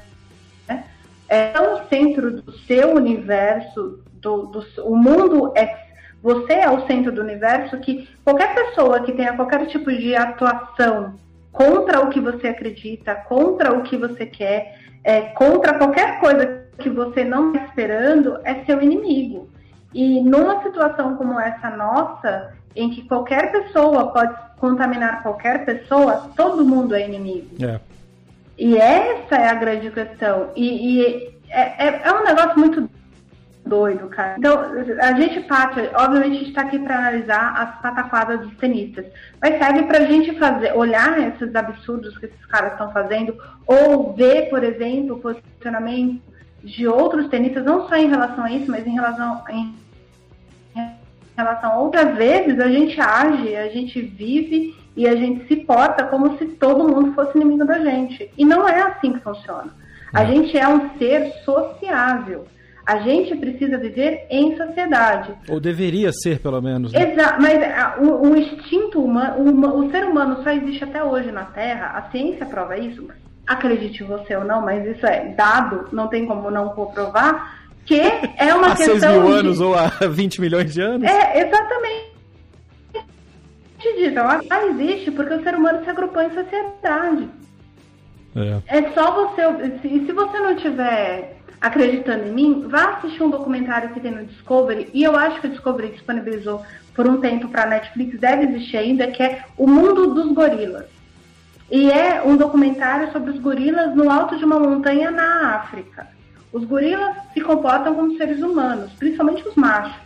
É 1.28 1.52
o 1.60 1.88
centro 1.88 2.42
do 2.42 2.52
seu 2.66 2.92
universo, 2.94 4.00
do, 4.14 4.46
do, 4.46 4.66
o 4.84 4.96
mundo 4.96 5.52
é 5.56 5.88
você 6.22 6.54
é 6.54 6.68
o 6.68 6.86
centro 6.86 7.12
do 7.12 7.22
universo 7.22 7.78
que 7.78 8.06
qualquer 8.24 8.54
pessoa 8.54 9.00
que 9.00 9.12
tenha 9.12 9.32
qualquer 9.32 9.64
tipo 9.66 9.90
de 9.90 10.14
atuação 10.14 11.14
contra 11.52 12.00
o 12.00 12.10
que 12.10 12.20
você 12.20 12.48
acredita, 12.48 13.14
contra 13.14 13.72
o 13.72 13.82
que 13.82 13.96
você 13.96 14.26
quer, 14.26 14.78
é, 15.02 15.22
contra 15.22 15.78
qualquer 15.78 16.20
coisa 16.20 16.64
que 16.78 16.88
você 16.88 17.24
não 17.24 17.52
está 17.52 17.66
esperando, 17.66 18.38
é 18.44 18.64
seu 18.64 18.80
inimigo. 18.82 19.48
E 19.92 20.20
numa 20.20 20.62
situação 20.62 21.16
como 21.16 21.38
essa 21.38 21.70
nossa, 21.70 22.54
em 22.76 22.90
que 22.90 23.06
qualquer 23.08 23.50
pessoa 23.50 24.12
pode 24.12 24.34
contaminar 24.58 25.22
qualquer 25.22 25.64
pessoa, 25.64 26.30
todo 26.36 26.64
mundo 26.64 26.94
é 26.94 27.06
inimigo. 27.06 27.56
É. 27.64 27.80
E 28.56 28.76
essa 28.76 29.36
é 29.36 29.48
a 29.48 29.54
grande 29.54 29.90
questão. 29.90 30.50
E, 30.54 31.00
e 31.00 31.40
é, 31.48 31.86
é, 31.86 32.00
é 32.04 32.12
um 32.12 32.22
negócio 32.22 32.58
muito 32.58 32.88
doido, 33.70 34.08
cara. 34.08 34.34
Então, 34.36 34.60
a 35.00 35.12
gente 35.12 35.40
parte, 35.44 35.80
obviamente 35.94 36.32
a 36.32 36.38
gente 36.38 36.48
está 36.48 36.62
aqui 36.62 36.78
para 36.80 36.98
analisar 36.98 37.54
as 37.56 37.80
pataquadas 37.80 38.40
dos 38.40 38.54
tenistas, 38.56 39.06
mas 39.40 39.56
serve 39.58 39.84
para 39.84 39.98
a 39.98 40.04
gente 40.06 40.36
fazer, 40.38 40.76
olhar 40.76 41.18
esses 41.28 41.54
absurdos 41.54 42.18
que 42.18 42.26
esses 42.26 42.46
caras 42.46 42.72
estão 42.72 42.92
fazendo, 42.92 43.34
ou 43.66 44.12
ver, 44.12 44.50
por 44.50 44.64
exemplo, 44.64 45.14
o 45.14 45.20
posicionamento 45.20 46.20
de 46.62 46.86
outros 46.88 47.28
tenistas, 47.28 47.64
não 47.64 47.88
só 47.88 47.94
em 47.94 48.10
relação 48.10 48.44
a 48.44 48.50
isso, 48.50 48.70
mas 48.70 48.86
em 48.86 48.94
relação, 48.94 49.42
em 49.48 49.74
relação 51.36 51.72
a 51.72 51.78
outras 51.78 52.16
vezes, 52.16 52.58
a 52.58 52.68
gente 52.68 53.00
age, 53.00 53.56
a 53.56 53.68
gente 53.68 54.02
vive 54.02 54.76
e 54.96 55.06
a 55.06 55.14
gente 55.14 55.46
se 55.46 55.56
porta 55.56 56.04
como 56.04 56.36
se 56.36 56.44
todo 56.46 56.88
mundo 56.88 57.14
fosse 57.14 57.38
inimigo 57.38 57.64
da 57.64 57.78
gente. 57.78 58.30
E 58.36 58.44
não 58.44 58.68
é 58.68 58.82
assim 58.82 59.12
que 59.12 59.20
funciona. 59.20 59.72
A 60.12 60.24
gente 60.24 60.58
é 60.58 60.68
um 60.68 60.98
ser 60.98 61.32
sociável. 61.44 62.46
A 62.90 62.98
gente 63.02 63.36
precisa 63.36 63.78
viver 63.78 64.26
em 64.28 64.56
sociedade. 64.56 65.32
Ou 65.48 65.60
deveria 65.60 66.10
ser, 66.10 66.40
pelo 66.40 66.60
menos. 66.60 66.92
Né? 66.92 67.12
Exato, 67.12 67.40
mas 67.40 67.62
a, 67.62 67.98
o, 68.00 68.32
o, 68.32 68.36
instinto 68.36 69.00
humano, 69.00 69.44
o, 69.48 69.86
o, 69.86 69.90
ser 69.92 70.06
humano 70.06 70.42
só 70.42 70.50
existe 70.50 70.82
até 70.82 71.04
hoje 71.04 71.30
na 71.30 71.44
Terra, 71.44 71.92
a 71.96 72.10
ciência 72.10 72.44
prova 72.46 72.76
isso, 72.76 73.06
acredite 73.46 74.02
você 74.02 74.34
ou 74.34 74.44
não, 74.44 74.60
mas 74.60 74.84
isso 74.84 75.06
é 75.06 75.32
dado, 75.36 75.86
não 75.92 76.08
tem 76.08 76.26
como 76.26 76.50
não 76.50 76.70
comprovar, 76.70 77.60
que 77.86 77.94
é 78.36 78.52
uma 78.56 78.72
há 78.72 78.76
questão. 78.76 78.96
Há 78.96 79.00
6 79.00 79.12
mil 79.12 79.28
anos 79.28 79.58
de... 79.58 79.62
ou 79.62 79.76
há 79.76 79.86
20 80.10 80.40
milhões 80.40 80.74
de 80.74 80.80
anos? 80.80 81.08
É, 81.08 81.46
exatamente. 81.46 82.10
Disso. 83.78 84.18
Ela 84.18 84.66
existe 84.66 85.12
porque 85.12 85.34
o 85.34 85.42
ser 85.44 85.54
humano 85.54 85.84
se 85.84 85.90
agrupou 85.90 86.22
em 86.22 86.34
sociedade. 86.34 87.28
É. 88.34 88.78
é 88.78 88.92
só 88.92 89.12
você. 89.12 89.78
Se, 89.80 90.06
se 90.06 90.12
você 90.12 90.40
não 90.40 90.56
tiver 90.56 91.39
acreditando 91.60 92.28
em 92.28 92.32
mim, 92.32 92.64
vá 92.68 92.94
assistir 92.94 93.22
um 93.22 93.30
documentário 93.30 93.90
que 93.90 94.00
tem 94.00 94.10
no 94.10 94.24
Discovery, 94.24 94.88
e 94.94 95.02
eu 95.02 95.16
acho 95.16 95.40
que 95.40 95.46
o 95.46 95.50
Discovery 95.50 95.90
disponibilizou 95.90 96.64
por 96.94 97.06
um 97.06 97.20
tempo 97.20 97.48
para 97.48 97.64
a 97.64 97.66
Netflix, 97.66 98.18
deve 98.18 98.44
existir 98.44 98.78
ainda, 98.78 99.06
que 99.08 99.22
é 99.22 99.44
O 99.56 99.66
Mundo 99.66 100.14
dos 100.14 100.32
Gorilas. 100.32 100.86
E 101.70 101.90
é 101.90 102.20
um 102.22 102.36
documentário 102.36 103.12
sobre 103.12 103.30
os 103.30 103.38
gorilas 103.38 103.94
no 103.94 104.10
alto 104.10 104.36
de 104.36 104.44
uma 104.44 104.58
montanha 104.58 105.10
na 105.10 105.54
África. 105.54 106.08
Os 106.52 106.64
gorilas 106.64 107.16
se 107.32 107.40
comportam 107.40 107.94
como 107.94 108.16
seres 108.16 108.42
humanos, 108.42 108.90
principalmente 108.94 109.46
os 109.46 109.54
machos. 109.54 110.02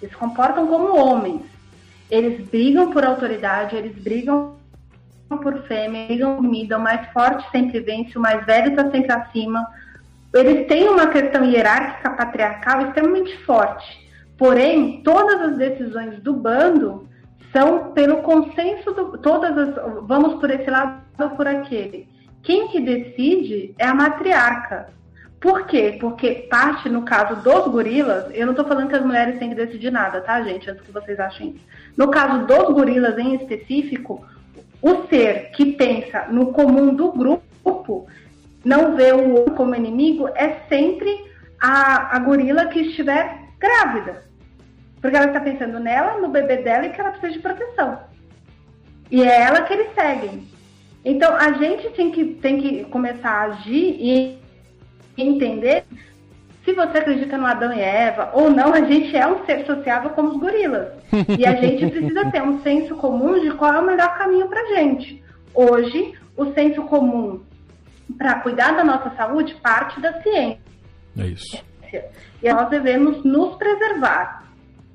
Eles 0.00 0.12
se 0.12 0.16
comportam 0.16 0.68
como 0.68 0.96
homens. 0.96 1.42
Eles 2.08 2.46
brigam 2.46 2.92
por 2.92 3.04
autoridade, 3.04 3.74
eles 3.74 3.96
brigam 3.96 4.54
por 5.28 5.62
fêmea, 5.62 6.06
brigam 6.06 6.36
comida, 6.36 6.78
o 6.78 6.80
mais 6.80 7.08
forte 7.12 7.44
sempre 7.50 7.80
vence, 7.80 8.16
o 8.16 8.20
mais 8.20 8.46
velho 8.46 8.70
está 8.70 8.88
sempre 8.90 9.12
acima. 9.12 9.66
Eles 10.32 10.66
têm 10.68 10.88
uma 10.88 11.08
questão 11.08 11.44
hierárquica 11.44 12.10
patriarcal 12.10 12.86
extremamente 12.86 13.36
forte. 13.44 14.08
Porém, 14.38 15.02
todas 15.02 15.40
as 15.40 15.56
decisões 15.56 16.20
do 16.22 16.32
bando 16.32 17.08
são 17.52 17.92
pelo 17.92 18.18
consenso 18.18 18.92
do, 18.92 19.18
todas 19.18 19.56
as, 19.56 19.74
vamos 20.06 20.40
por 20.40 20.50
esse 20.50 20.70
lado 20.70 21.02
ou 21.18 21.30
por 21.30 21.46
aquele. 21.46 22.08
Quem 22.42 22.68
que 22.68 22.80
decide 22.80 23.74
é 23.78 23.86
a 23.86 23.94
matriarca. 23.94 24.88
Por 25.40 25.66
quê? 25.66 25.96
Porque 25.98 26.46
parte, 26.50 26.88
no 26.88 27.02
caso 27.02 27.42
dos 27.42 27.68
gorilas, 27.68 28.26
eu 28.32 28.46
não 28.46 28.52
estou 28.52 28.66
falando 28.66 28.88
que 28.88 28.96
as 28.96 29.04
mulheres 29.04 29.38
têm 29.38 29.48
que 29.48 29.54
decidir 29.54 29.90
nada, 29.90 30.20
tá, 30.20 30.42
gente? 30.42 30.70
Antes 30.70 30.82
que 30.82 30.92
vocês 30.92 31.18
achem 31.18 31.50
isso. 31.50 31.64
No 31.96 32.08
caso 32.08 32.46
dos 32.46 32.74
gorilas 32.74 33.18
em 33.18 33.34
específico, 33.34 34.24
o 34.82 35.06
ser 35.08 35.50
que 35.52 35.72
pensa 35.72 36.26
no 36.30 36.52
comum 36.52 36.94
do 36.94 37.10
grupo, 37.12 38.06
não 38.64 38.96
vê 38.96 39.12
o 39.12 39.34
outro 39.34 39.54
como 39.54 39.74
inimigo, 39.74 40.28
é 40.34 40.60
sempre 40.68 41.30
a, 41.60 42.16
a 42.16 42.18
gorila 42.18 42.66
que 42.66 42.80
estiver 42.80 43.40
grávida. 43.58 44.24
Porque 45.00 45.16
ela 45.16 45.26
está 45.26 45.40
pensando 45.40 45.80
nela, 45.80 46.20
no 46.20 46.28
bebê 46.28 46.58
dela 46.58 46.86
e 46.86 46.90
que 46.90 47.00
ela 47.00 47.10
precisa 47.10 47.32
de 47.32 47.38
proteção. 47.38 48.00
E 49.10 49.22
é 49.22 49.42
ela 49.42 49.62
que 49.62 49.72
eles 49.72 49.94
seguem. 49.94 50.46
Então 51.04 51.34
a 51.34 51.52
gente 51.52 51.88
tem 51.90 52.10
que, 52.10 52.24
tem 52.34 52.60
que 52.60 52.84
começar 52.84 53.30
a 53.30 53.42
agir 53.44 53.96
e 53.98 54.38
entender 55.16 55.84
se 56.64 56.74
você 56.74 56.98
acredita 56.98 57.38
no 57.38 57.46
Adão 57.46 57.72
e 57.72 57.80
Eva 57.80 58.30
ou 58.34 58.50
não, 58.50 58.74
a 58.74 58.82
gente 58.82 59.16
é 59.16 59.26
um 59.26 59.44
ser 59.46 59.64
sociável 59.64 60.10
como 60.10 60.30
os 60.30 60.36
gorilas. 60.36 60.88
E 61.38 61.46
a 61.46 61.54
gente 61.54 61.86
precisa 61.86 62.30
ter 62.30 62.42
um 62.42 62.62
senso 62.62 62.94
comum 62.96 63.40
de 63.40 63.50
qual 63.52 63.72
é 63.72 63.78
o 63.78 63.86
melhor 63.86 64.16
caminho 64.18 64.46
para 64.46 64.76
gente. 64.76 65.22
Hoje, 65.54 66.12
o 66.36 66.52
senso 66.52 66.82
comum 66.82 67.40
para 68.16 68.40
cuidar 68.40 68.72
da 68.72 68.84
nossa 68.84 69.10
saúde 69.16 69.54
parte 69.62 70.00
da 70.00 70.20
ciência. 70.22 70.60
É 71.18 71.26
isso. 71.26 71.64
E 72.42 72.52
nós 72.52 72.68
devemos 72.68 73.24
nos 73.24 73.56
preservar 73.56 74.44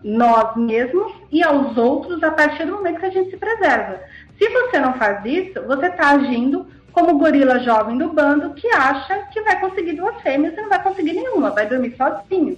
nós 0.04 0.56
mesmos 0.56 1.14
e 1.32 1.44
aos 1.44 1.76
outros 1.78 2.22
a 2.24 2.32
partir 2.32 2.66
do 2.66 2.74
momento 2.74 3.00
que 3.00 3.06
a 3.08 3.12
gente 3.12 3.32
se 3.32 3.38
preserva. 3.38 4.00
Se 4.38 4.48
você 4.50 4.80
não 4.80 4.94
faz 4.94 5.26
isso, 5.26 5.62
você 5.66 5.88
está 5.88 6.12
agindo 6.12 6.68
como 6.92 7.16
o 7.16 7.18
gorila 7.18 7.60
jovem 7.60 7.98
do 7.98 8.14
bando 8.14 8.54
que 8.54 8.68
acha 8.68 9.24
que 9.32 9.42
vai 9.42 9.60
conseguir 9.60 9.94
duas 9.94 10.22
fêmeas 10.22 10.54
e 10.54 10.62
não 10.62 10.70
vai 10.70 10.82
conseguir 10.82 11.14
nenhuma, 11.14 11.52
vai 11.52 11.68
dormir 11.68 11.96
sozinho. 11.98 12.58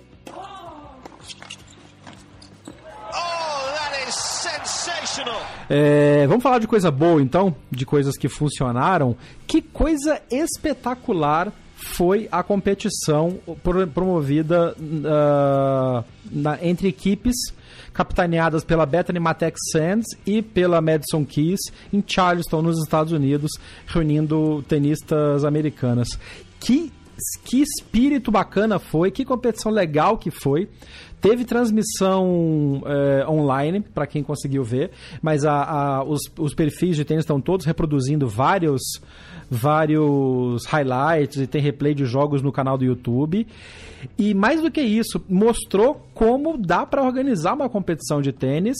É, 5.70 6.26
vamos 6.28 6.43
falar 6.43 6.60
de 6.60 6.67
coisa 6.67 6.91
boa 6.91 7.22
então, 7.22 7.56
de 7.72 7.86
coisas 7.86 8.17
que 8.17 8.28
funcionaram. 8.28 9.15
Que 9.46 9.62
coisa 9.62 10.22
espetacular 10.32 11.52
foi 11.76 12.28
a 12.32 12.41
competição 12.41 13.39
promovida 13.93 14.76
uh, 14.78 16.04
na, 16.32 16.58
entre 16.62 16.88
equipes 16.88 17.36
capitaneadas 17.93 18.63
pela 18.63 18.86
Bethany 18.86 19.20
Matex 19.20 19.60
Sands 19.72 20.06
e 20.26 20.41
pela 20.41 20.82
Madison 20.82 21.26
Keys 21.26 21.60
em 21.91 22.04
Charleston, 22.06 22.62
nos 22.62 22.80
Estados 22.80 23.12
Unidos, 23.12 23.52
reunindo 23.88 24.63
tenistas 24.67 25.43
americanas. 25.43 26.08
Que 26.60 26.91
que 27.43 27.63
espírito 27.63 28.32
bacana 28.32 28.78
foi, 28.78 29.10
que 29.10 29.26
competição 29.26 29.72
legal 29.72 30.17
que 30.20 30.30
foi. 30.30 30.70
Teve 31.20 31.46
transmissão 31.46 32.84
é, 32.86 33.28
online, 33.28 33.82
para 33.82 34.06
quem 34.06 34.22
conseguiu 34.22 34.64
ver, 34.64 34.92
mas 35.22 35.46
a, 35.46 35.64
a, 35.64 36.04
os, 36.04 36.20
os 36.38 36.54
perfis 36.54 36.96
de 36.96 37.04
tênis 37.04 37.24
estão 37.24 37.42
todos 37.42 37.66
reproduzindo 37.66 38.28
vários 38.28 38.82
vários 39.50 40.66
highlights 40.66 41.38
e 41.38 41.48
tem 41.48 41.62
replay 41.62 41.94
de 41.94 42.06
jogos 42.06 42.42
no 42.42 42.52
canal 42.52 42.78
do 42.78 42.86
YouTube. 42.86 43.48
E 44.18 44.34
mais 44.34 44.62
do 44.62 44.70
que 44.70 44.82
isso, 44.82 45.24
mostrou 45.28 46.06
como 46.14 46.58
dá 46.58 46.86
para 46.86 47.04
organizar 47.04 47.54
uma 47.54 47.70
competição 47.70 48.22
de 48.22 48.32
tênis 48.32 48.78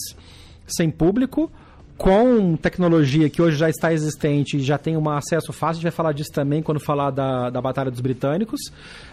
sem 0.68 0.92
público 0.92 1.50
com 1.98 2.56
tecnologia 2.56 3.28
que 3.28 3.42
hoje 3.42 3.58
já 3.58 3.70
está 3.70 3.92
existente 3.92 4.58
e 4.58 4.62
já 4.62 4.78
tem 4.78 4.96
um 4.96 5.10
acesso 5.10 5.52
fácil, 5.52 5.72
a 5.72 5.74
gente 5.74 5.84
vai 5.84 5.92
falar 5.92 6.12
disso 6.14 6.32
também 6.32 6.62
quando 6.62 6.80
falar 6.80 7.10
da, 7.10 7.50
da 7.50 7.60
Batalha 7.60 7.90
dos 7.90 8.00
Britânicos. 8.00 8.62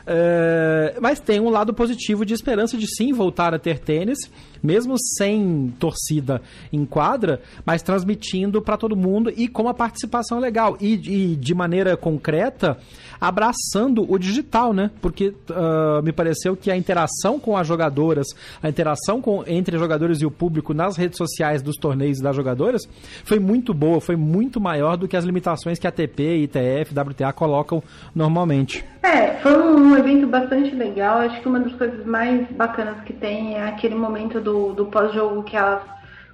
É, 0.07 0.99
mas 1.01 1.19
tem 1.19 1.41
um 1.41 1.49
lado 1.49 1.73
positivo 1.73 2.27
de 2.27 2.35
esperança 2.35 2.77
de 2.77 2.87
sim 2.87 3.13
voltar 3.13 3.55
a 3.55 3.59
ter 3.59 3.79
tênis, 3.79 4.19
mesmo 4.63 4.97
sem 4.99 5.73
torcida 5.79 6.43
em 6.71 6.85
quadra, 6.85 7.41
mas 7.65 7.81
transmitindo 7.81 8.61
para 8.61 8.77
todo 8.77 8.95
mundo 8.95 9.33
e 9.35 9.49
com 9.49 9.63
uma 9.63 9.75
participação 9.75 10.39
legal. 10.39 10.77
E, 10.79 11.33
e, 11.33 11.37
de 11.37 11.55
maneira 11.55 11.97
concreta, 11.97 12.77
abraçando 13.19 14.05
o 14.07 14.19
digital, 14.19 14.75
né? 14.75 14.91
Porque 15.01 15.29
uh, 15.29 16.03
me 16.03 16.13
pareceu 16.13 16.55
que 16.55 16.71
a 16.71 16.77
interação 16.77 17.41
com 17.41 17.57
as 17.57 17.67
jogadoras, 17.67 18.27
a 18.63 18.69
interação 18.69 19.23
com, 19.23 19.43
entre 19.47 19.79
jogadores 19.79 20.21
e 20.21 20.27
o 20.27 20.31
público 20.31 20.75
nas 20.75 20.97
redes 20.99 21.17
sociais 21.17 21.63
dos 21.63 21.77
torneios 21.77 22.21
das 22.21 22.37
jogadoras 22.37 22.74
foi 23.25 23.39
muito 23.39 23.73
boa, 23.73 24.01
foi 24.01 24.17
muito 24.17 24.61
maior 24.61 24.97
do 24.97 25.09
que 25.09 25.17
as 25.17 25.25
limitações 25.25 25.79
que 25.79 25.87
a 25.87 25.91
ATP, 25.91 26.45
ITF, 26.45 26.95
WTA 26.99 27.33
colocam 27.33 27.83
normalmente. 28.15 28.85
É, 29.03 29.35
foi 29.43 29.57
um 29.57 29.97
evento 29.97 30.27
bastante 30.27 30.75
legal. 30.75 31.19
Acho 31.19 31.41
que 31.41 31.49
uma 31.49 31.61
das 31.61 31.73
coisas 31.75 32.05
mais 32.05 32.47
bacanas 32.53 33.03
que 33.05 33.13
tem 33.13 33.55
é 33.55 33.69
aquele 33.69 33.95
momento 33.95 34.41
do, 34.41 34.73
do 34.73 34.87
pós-jogo 34.87 35.43
que 35.43 35.57
elas 35.57 35.83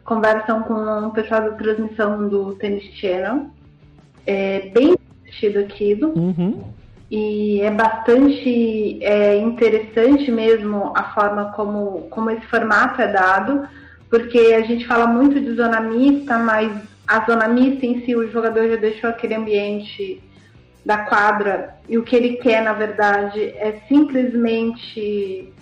conversam 0.05 0.63
com 0.63 0.75
o 1.07 1.11
pessoal 1.11 1.43
da 1.43 1.51
transmissão 1.53 2.29
do 2.29 2.55
Tennis 2.55 2.85
Channel. 2.95 3.47
É 4.27 4.71
bem 4.75 4.97
divertido 5.31 5.61
aquilo. 5.61 6.13
Uhum. 6.19 6.63
E 7.11 7.61
é 7.63 7.71
bastante 7.71 9.03
é, 9.03 9.37
interessante 9.37 10.31
mesmo 10.31 10.93
a 10.95 11.13
forma 11.13 11.47
como, 11.53 12.03
como 12.09 12.31
esse 12.31 12.47
formato 12.47 13.03
é 13.03 13.09
dado, 13.09 13.67
porque 14.11 14.39
a 14.39 14.63
gente 14.63 14.87
fala 14.87 15.07
muito 15.07 15.41
de 15.41 15.55
zona 15.55 15.81
mista, 15.81 16.37
mas 16.37 16.71
a 17.07 17.25
zona 17.25 17.49
mista 17.49 17.87
em 17.87 18.05
si, 18.05 18.15
o 18.15 18.31
jogador 18.31 18.69
já 18.69 18.77
deixou 18.77 19.09
aquele 19.09 19.35
ambiente 19.35 20.21
da 20.85 20.99
quadra 20.99 21.77
e 21.89 21.97
o 21.97 22.03
que 22.03 22.17
ele 22.17 22.37
quer, 22.37 22.63
na 22.63 22.73
verdade, 22.73 23.41
é 23.41 23.81
simplesmente 23.89 25.53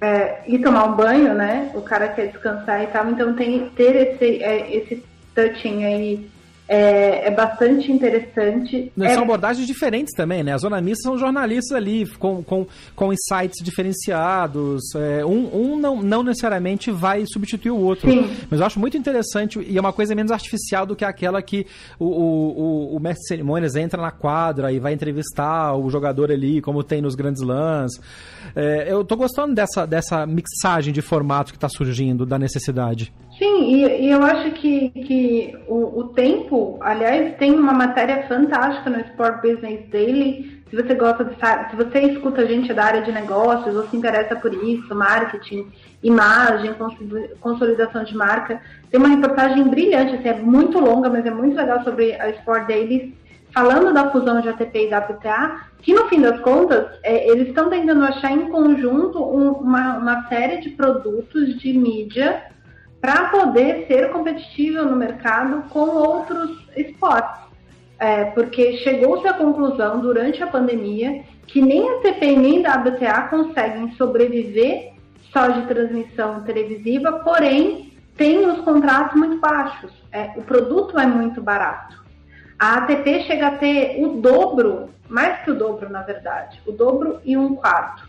é, 0.00 0.42
ir 0.46 0.58
tomar 0.60 0.84
um 0.86 0.96
banho, 0.96 1.34
né? 1.34 1.70
O 1.74 1.82
cara 1.82 2.08
quer 2.08 2.28
descansar 2.28 2.82
e 2.82 2.86
tal, 2.86 3.10
então 3.10 3.34
tem 3.34 3.68
ter 3.70 3.94
esse, 3.94 4.42
é, 4.42 4.74
esse 4.74 5.04
touching 5.34 5.84
aí 5.84 6.30
é, 6.66 7.28
é, 7.28 7.30
bastante 7.30 7.92
interessante. 7.92 8.90
São 8.96 9.06
é... 9.06 9.14
abordagens 9.16 9.66
diferentes 9.66 10.14
também, 10.14 10.42
né? 10.42 10.54
A 10.54 10.58
Zona 10.58 10.80
Mista 10.80 11.02
são 11.02 11.18
jornalistas 11.18 11.76
ali, 11.76 12.06
com, 12.18 12.42
com, 12.42 12.66
com 12.96 13.12
insights 13.12 13.62
diferenciados. 13.62 14.82
É, 14.94 15.24
um 15.24 15.44
um 15.54 15.78
não, 15.78 16.02
não 16.02 16.22
necessariamente 16.22 16.90
vai 16.90 17.24
substituir 17.26 17.70
o 17.70 17.78
outro. 17.78 18.10
Sim. 18.10 18.30
Mas 18.50 18.60
eu 18.60 18.66
acho 18.66 18.80
muito 18.80 18.96
interessante 18.96 19.60
e 19.60 19.76
é 19.76 19.80
uma 19.80 19.92
coisa 19.92 20.14
menos 20.14 20.32
artificial 20.32 20.86
do 20.86 20.96
que 20.96 21.04
aquela 21.04 21.40
que 21.42 21.66
o, 21.98 22.06
o, 22.06 22.96
o, 22.96 23.00
mestre 23.00 23.22
de 23.22 23.28
cerimônias 23.28 23.76
entra 23.76 24.00
na 24.00 24.10
quadra 24.10 24.72
e 24.72 24.78
vai 24.78 24.92
entrevistar 24.92 25.74
o 25.76 25.90
jogador 25.90 26.32
ali, 26.32 26.60
como 26.60 26.82
tem 26.82 27.00
nos 27.00 27.14
grandes 27.14 27.42
lãs. 27.42 27.92
É, 28.56 28.90
eu 28.90 29.04
tô 29.04 29.16
gostando 29.16 29.54
dessa, 29.54 29.86
dessa 29.86 30.26
mixagem 30.26 30.92
de 30.92 31.02
formato 31.02 31.52
que 31.52 31.56
está 31.56 31.68
surgindo, 31.68 32.24
da 32.24 32.38
necessidade. 32.38 33.12
Sim, 33.38 33.74
e, 33.74 34.06
e, 34.06 34.10
eu 34.10 34.22
acho 34.22 34.52
que, 34.52 34.90
que 34.90 35.56
o, 35.66 36.00
o, 36.00 36.08
tempo, 36.08 36.78
aliás, 36.80 37.36
tem 37.36 37.52
uma 37.52 37.72
matéria 37.72 38.26
fantástica 38.28 38.90
no 38.90 39.00
Sport 39.00 39.42
Business 39.42 39.88
Daily. 39.90 40.62
Se 40.70 40.76
você 40.76 40.94
gosta 40.94 41.24
de 41.24 41.34
se 41.34 41.76
você 41.76 42.00
escuta 42.12 42.46
gente 42.46 42.72
da 42.72 42.84
área 42.84 43.02
de 43.02 43.10
negócios 43.10 43.74
ou 43.74 43.88
se 43.88 43.96
interessa 43.96 44.36
por 44.36 44.52
isso, 44.54 44.94
marketing, 44.94 45.70
imagem, 46.02 46.74
consolidação 47.40 48.04
de 48.04 48.16
marca, 48.16 48.60
tem 48.90 49.00
uma 49.00 49.08
reportagem 49.08 49.64
brilhante, 49.64 50.14
assim, 50.14 50.28
é 50.28 50.34
muito 50.34 50.78
longa, 50.78 51.10
mas 51.10 51.26
é 51.26 51.30
muito 51.30 51.56
legal 51.56 51.82
sobre 51.82 52.14
a 52.20 52.30
Sport 52.30 52.68
Daily, 52.68 53.16
falando 53.52 53.92
da 53.92 54.10
fusão 54.10 54.40
de 54.40 54.48
ATP 54.48 54.88
e 54.88 54.94
WTA, 54.94 55.60
que 55.80 55.92
no 55.92 56.08
fim 56.08 56.20
das 56.20 56.40
contas, 56.40 56.86
é, 57.02 57.28
eles 57.30 57.48
estão 57.48 57.68
tentando 57.68 58.04
achar 58.04 58.32
em 58.32 58.48
conjunto 58.48 59.22
um, 59.22 59.52
uma, 59.52 59.98
uma 59.98 60.28
série 60.28 60.60
de 60.60 60.70
produtos 60.70 61.56
de 61.60 61.72
mídia 61.72 62.53
para 63.04 63.28
poder 63.28 63.86
ser 63.86 64.10
competitivo 64.12 64.82
no 64.82 64.96
mercado 64.96 65.64
com 65.68 65.80
outros 65.80 66.66
esportes. 66.74 67.44
É, 67.98 68.24
porque 68.30 68.78
chegou-se 68.78 69.28
à 69.28 69.34
conclusão 69.34 70.00
durante 70.00 70.42
a 70.42 70.46
pandemia 70.46 71.22
que 71.46 71.60
nem 71.60 71.86
a 71.86 71.98
TP 71.98 72.34
nem 72.34 72.66
a 72.66 72.76
WTA 72.76 73.28
conseguem 73.28 73.92
sobreviver 73.92 74.94
só 75.30 75.48
de 75.48 75.66
transmissão 75.66 76.44
televisiva, 76.44 77.12
porém 77.22 77.92
tem 78.16 78.46
os 78.46 78.64
contratos 78.64 79.18
muito 79.18 79.38
baixos. 79.38 79.92
É, 80.10 80.30
o 80.36 80.42
produto 80.42 80.98
é 80.98 81.06
muito 81.06 81.42
barato. 81.42 82.02
A 82.58 82.78
ATP 82.78 83.24
chega 83.24 83.48
a 83.48 83.58
ter 83.58 84.02
o 84.02 84.20
dobro, 84.22 84.88
mais 85.10 85.44
que 85.44 85.50
o 85.50 85.54
dobro 85.54 85.90
na 85.90 86.00
verdade, 86.00 86.58
o 86.66 86.72
dobro 86.72 87.20
e 87.22 87.36
um 87.36 87.54
quarto 87.54 88.08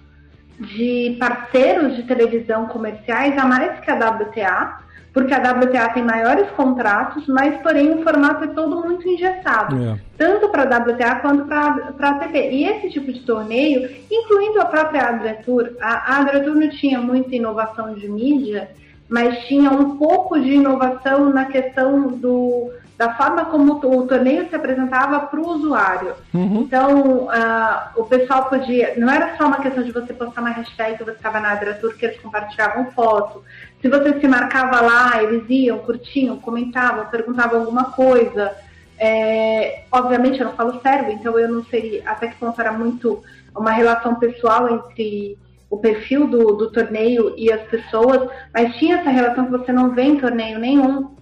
de 0.58 1.18
parceiros 1.20 1.98
de 1.98 2.04
televisão 2.04 2.68
comerciais 2.68 3.38
a 3.38 3.46
mais 3.46 3.78
que 3.82 3.92
a 3.92 3.96
WTA, 3.96 4.85
porque 5.16 5.34
a 5.34 5.38
WTA 5.38 5.94
tem 5.94 6.04
maiores 6.04 6.52
contratos, 6.52 7.26
mas 7.26 7.56
porém 7.62 7.90
o 7.94 8.04
formato 8.04 8.44
é 8.44 8.48
todo 8.48 8.84
muito 8.84 9.08
engessado, 9.08 9.82
é. 9.82 9.98
tanto 10.18 10.50
para 10.50 10.64
a 10.64 10.78
WTA 10.78 11.16
quanto 11.22 11.46
para 11.46 11.94
a 11.98 12.10
ATP. 12.10 12.50
E 12.52 12.66
esse 12.66 12.90
tipo 12.90 13.14
de 13.14 13.22
torneio, 13.22 13.90
incluindo 14.12 14.60
a 14.60 14.66
própria 14.66 15.08
Adretur, 15.08 15.72
a, 15.80 16.16
a 16.16 16.18
Adretur 16.20 16.54
não 16.56 16.70
tinha 16.70 17.00
muita 17.00 17.34
inovação 17.34 17.94
de 17.94 18.10
mídia, 18.10 18.70
mas 19.08 19.40
tinha 19.46 19.72
um 19.72 19.98
pouco 19.98 20.38
de 20.38 20.52
inovação 20.52 21.30
na 21.30 21.46
questão 21.46 22.10
do 22.10 22.74
da 22.98 23.14
forma 23.16 23.46
como 23.46 23.74
o 23.74 24.08
torneio 24.08 24.48
se 24.50 24.56
apresentava 24.56 25.20
para 25.28 25.40
o 25.40 25.48
usuário. 25.50 26.16
Uhum. 26.34 26.62
Então, 26.62 27.26
uh, 27.26 28.00
o 28.02 28.06
pessoal 28.06 28.46
podia. 28.46 28.94
Não 28.98 29.10
era 29.10 29.36
só 29.36 29.48
uma 29.48 29.60
questão 29.60 29.84
de 29.84 29.92
você 29.92 30.14
postar 30.14 30.42
uma 30.42 30.52
hashtag 30.52 30.98
que 30.98 31.04
você 31.04 31.12
estava 31.12 31.40
na 31.40 31.52
Adratur, 31.52 31.96
que 31.98 32.06
eles 32.06 32.20
compartilhavam 32.22 32.92
foto. 32.92 33.44
Se 33.82 33.90
você 33.90 34.20
se 34.20 34.28
marcava 34.28 34.80
lá, 34.80 35.22
eles 35.22 35.44
iam, 35.50 35.80
curtiam, 35.80 36.38
comentavam, 36.38 37.06
perguntavam 37.08 37.60
alguma 37.60 37.92
coisa. 37.92 38.56
É, 38.98 39.84
obviamente, 39.92 40.40
eu 40.40 40.48
não 40.48 40.54
falo 40.54 40.80
sério, 40.82 41.12
então 41.12 41.38
eu 41.38 41.50
não 41.50 41.66
seria. 41.66 42.02
Até 42.10 42.28
que 42.28 42.38
ponto 42.38 42.60
era 42.60 42.72
muito 42.72 43.22
uma 43.54 43.72
relação 43.72 44.16
pessoal 44.16 44.70
entre 44.74 45.38
o 45.70 45.78
perfil 45.78 46.28
do, 46.28 46.54
do 46.54 46.72
torneio 46.72 47.34
e 47.36 47.52
as 47.52 47.62
pessoas, 47.64 48.30
mas 48.54 48.76
tinha 48.78 48.98
essa 48.98 49.10
relação 49.10 49.46
que 49.46 49.52
você 49.52 49.74
não 49.74 49.92
vê 49.92 50.04
em 50.04 50.18
torneio 50.18 50.60
nenhum 50.60 51.15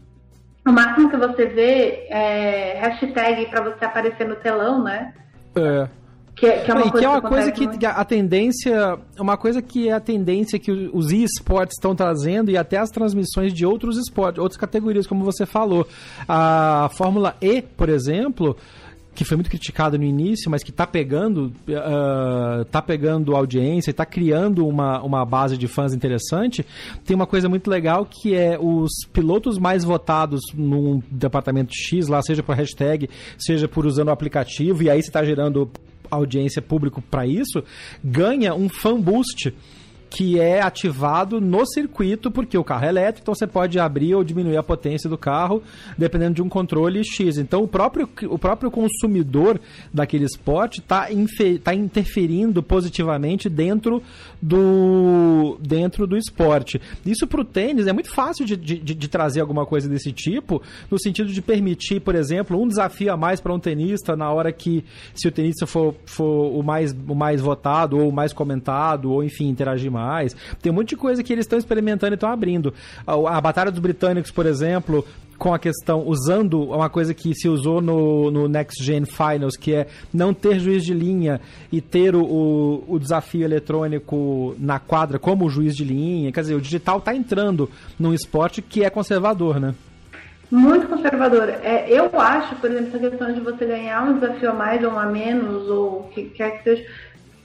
o 0.65 0.71
máximo 0.71 1.09
que 1.09 1.17
você 1.17 1.45
vê 1.45 2.07
é 2.09 2.79
hashtag 2.79 3.47
para 3.47 3.61
você 3.61 3.85
aparecer 3.85 4.27
no 4.27 4.35
telão, 4.35 4.83
né? 4.83 5.13
É. 5.55 5.87
Que, 6.35 6.51
que 6.51 6.71
é 6.71 6.73
uma, 6.73 6.89
coisa, 6.89 6.97
que 6.97 7.05
é 7.05 7.09
uma 7.09 7.21
que 7.21 7.27
coisa 7.27 7.51
que, 7.51 7.85
a 7.85 8.05
tendência, 8.05 8.99
uma 9.19 9.37
coisa 9.37 9.61
que 9.61 9.89
é 9.89 9.93
a 9.93 9.99
tendência 9.99 10.57
que 10.57 10.71
os 10.71 11.11
esportes 11.11 11.77
estão 11.77 11.95
trazendo 11.95 12.49
e 12.49 12.57
até 12.57 12.77
as 12.77 12.89
transmissões 12.89 13.53
de 13.53 13.65
outros 13.65 13.97
esportes, 13.97 14.39
outras 14.39 14.59
categorias, 14.59 15.05
como 15.05 15.23
você 15.23 15.45
falou. 15.45 15.87
A 16.27 16.89
Fórmula 16.93 17.35
E, 17.39 17.61
por 17.61 17.87
exemplo, 17.87 18.57
que 19.13 19.23
foi 19.23 19.37
muito 19.37 19.49
criticado 19.49 19.97
no 19.97 20.03
início, 20.03 20.49
mas 20.49 20.63
que 20.63 20.71
está 20.71 20.87
pegando, 20.87 21.53
uh, 21.67 22.65
tá 22.65 22.81
pegando 22.81 23.35
audiência, 23.35 23.91
está 23.91 24.05
criando 24.05 24.67
uma, 24.67 25.01
uma 25.01 25.25
base 25.25 25.57
de 25.57 25.67
fãs 25.67 25.93
interessante, 25.93 26.65
tem 27.05 27.15
uma 27.15 27.27
coisa 27.27 27.47
muito 27.47 27.69
legal 27.69 28.05
que 28.05 28.35
é 28.35 28.57
os 28.59 28.91
pilotos 29.11 29.57
mais 29.57 29.83
votados 29.83 30.41
num 30.53 31.01
departamento 31.11 31.73
X, 31.73 32.07
lá 32.07 32.21
seja 32.21 32.41
por 32.41 32.55
hashtag, 32.55 33.09
seja 33.37 33.67
por 33.67 33.85
usando 33.85 34.07
o 34.07 34.11
aplicativo, 34.11 34.83
e 34.83 34.89
aí 34.89 35.01
você 35.01 35.09
está 35.09 35.23
gerando 35.23 35.69
audiência 36.09 36.61
público 36.61 37.01
para 37.01 37.25
isso, 37.25 37.63
ganha 38.03 38.53
um 38.53 38.69
fan 38.69 38.99
boost 38.99 39.53
que 40.13 40.39
é 40.39 40.61
ativado 40.61 41.41
no 41.41 41.65
circuito, 41.65 42.29
porque 42.29 42.55
o 42.55 42.63
carro 42.63 42.85
é 42.85 42.89
elétrico, 42.89 43.23
então 43.23 43.33
você 43.33 43.47
pode 43.47 43.79
abrir 43.79 44.13
ou 44.13 44.23
diminuir 44.23 44.57
a 44.57 44.61
potência 44.61 45.09
do 45.09 45.17
carro, 45.17 45.63
dependendo 45.97 46.35
de 46.35 46.41
um 46.43 46.47
controle 46.47 47.03
X. 47.03 47.39
Então 47.39 47.63
o 47.63 47.67
próprio, 47.67 48.07
o 48.29 48.37
próprio 48.37 48.69
consumidor 48.69 49.59
daquele 49.91 50.25
esporte 50.25 50.81
está 50.81 51.07
tá 51.63 51.73
interferindo 51.73 52.61
positivamente 52.61 53.49
dentro 53.49 54.03
do, 54.39 55.57
dentro 55.59 56.05
do 56.05 56.15
esporte. 56.15 56.79
Isso 57.03 57.25
para 57.25 57.41
o 57.41 57.45
tênis 57.45 57.87
é 57.87 57.93
muito 57.93 58.11
fácil 58.11 58.45
de, 58.45 58.55
de, 58.55 58.77
de, 58.77 59.07
trazer 59.07 59.41
alguma 59.41 59.65
coisa 59.65 59.89
desse 59.89 60.11
tipo, 60.11 60.61
no 60.91 60.99
sentido 60.99 61.31
de 61.31 61.41
permitir, 61.41 61.99
por 62.01 62.13
exemplo, 62.13 62.61
um 62.61 62.67
desafio 62.67 63.11
a 63.11 63.17
mais 63.17 63.41
para 63.41 63.51
um 63.51 63.59
tenista 63.59 64.15
na 64.15 64.31
hora 64.31 64.51
que, 64.51 64.85
se 65.15 65.27
o 65.27 65.31
tenista 65.31 65.65
for, 65.65 65.95
for 66.05 66.55
o, 66.55 66.61
mais, 66.61 66.95
o 67.07 67.15
mais 67.15 67.41
votado, 67.41 67.97
ou 67.97 68.09
o 68.09 68.13
mais 68.13 68.31
comentado, 68.31 69.11
ou 69.11 69.23
enfim, 69.23 69.49
interagir 69.49 69.91
mais 69.91 70.02
mais. 70.03 70.35
Tem 70.61 70.71
um 70.71 70.75
monte 70.75 70.89
de 70.89 70.97
coisa 70.97 71.23
que 71.23 71.31
eles 71.31 71.45
estão 71.45 71.57
experimentando 71.57 72.13
e 72.13 72.15
estão 72.15 72.29
abrindo. 72.29 72.73
A, 73.05 73.37
a 73.37 73.41
Batalha 73.41 73.71
dos 73.71 73.79
Britânicos, 73.79 74.31
por 74.31 74.45
exemplo, 74.45 75.05
com 75.37 75.53
a 75.53 75.59
questão, 75.59 76.03
usando 76.07 76.63
uma 76.63 76.89
coisa 76.89 77.13
que 77.13 77.33
se 77.33 77.49
usou 77.49 77.81
no, 77.81 78.31
no 78.31 78.47
Next 78.47 78.83
Gen 78.83 79.05
Finals, 79.05 79.57
que 79.57 79.73
é 79.73 79.87
não 80.13 80.33
ter 80.33 80.59
juiz 80.59 80.83
de 80.83 80.93
linha 80.93 81.41
e 81.71 81.81
ter 81.81 82.15
o, 82.15 82.83
o, 82.87 82.99
desafio 82.99 83.43
eletrônico 83.43 84.55
na 84.57 84.79
quadra 84.79 85.19
como 85.19 85.49
juiz 85.49 85.75
de 85.75 85.83
linha. 85.83 86.31
Quer 86.31 86.41
dizer, 86.41 86.55
o 86.55 86.61
digital 86.61 86.99
está 86.99 87.15
entrando 87.15 87.69
num 87.99 88.13
esporte 88.13 88.61
que 88.61 88.83
é 88.83 88.89
conservador, 88.89 89.59
né? 89.59 89.73
Muito 90.53 90.87
conservador. 90.87 91.49
É, 91.49 91.87
eu 91.89 92.11
acho, 92.19 92.55
por 92.57 92.69
exemplo, 92.69 92.89
essa 92.89 92.99
questão 92.99 93.33
de 93.33 93.39
você 93.39 93.65
ganhar 93.65 94.03
um 94.03 94.19
desafio 94.19 94.51
a 94.51 94.53
mais 94.53 94.83
ou 94.83 94.91
a 94.91 95.07
menos, 95.07 95.67
ou 95.67 96.01
o 96.01 96.03
que 96.13 96.25
quer 96.25 96.59
que 96.59 96.63
seja, 96.63 96.85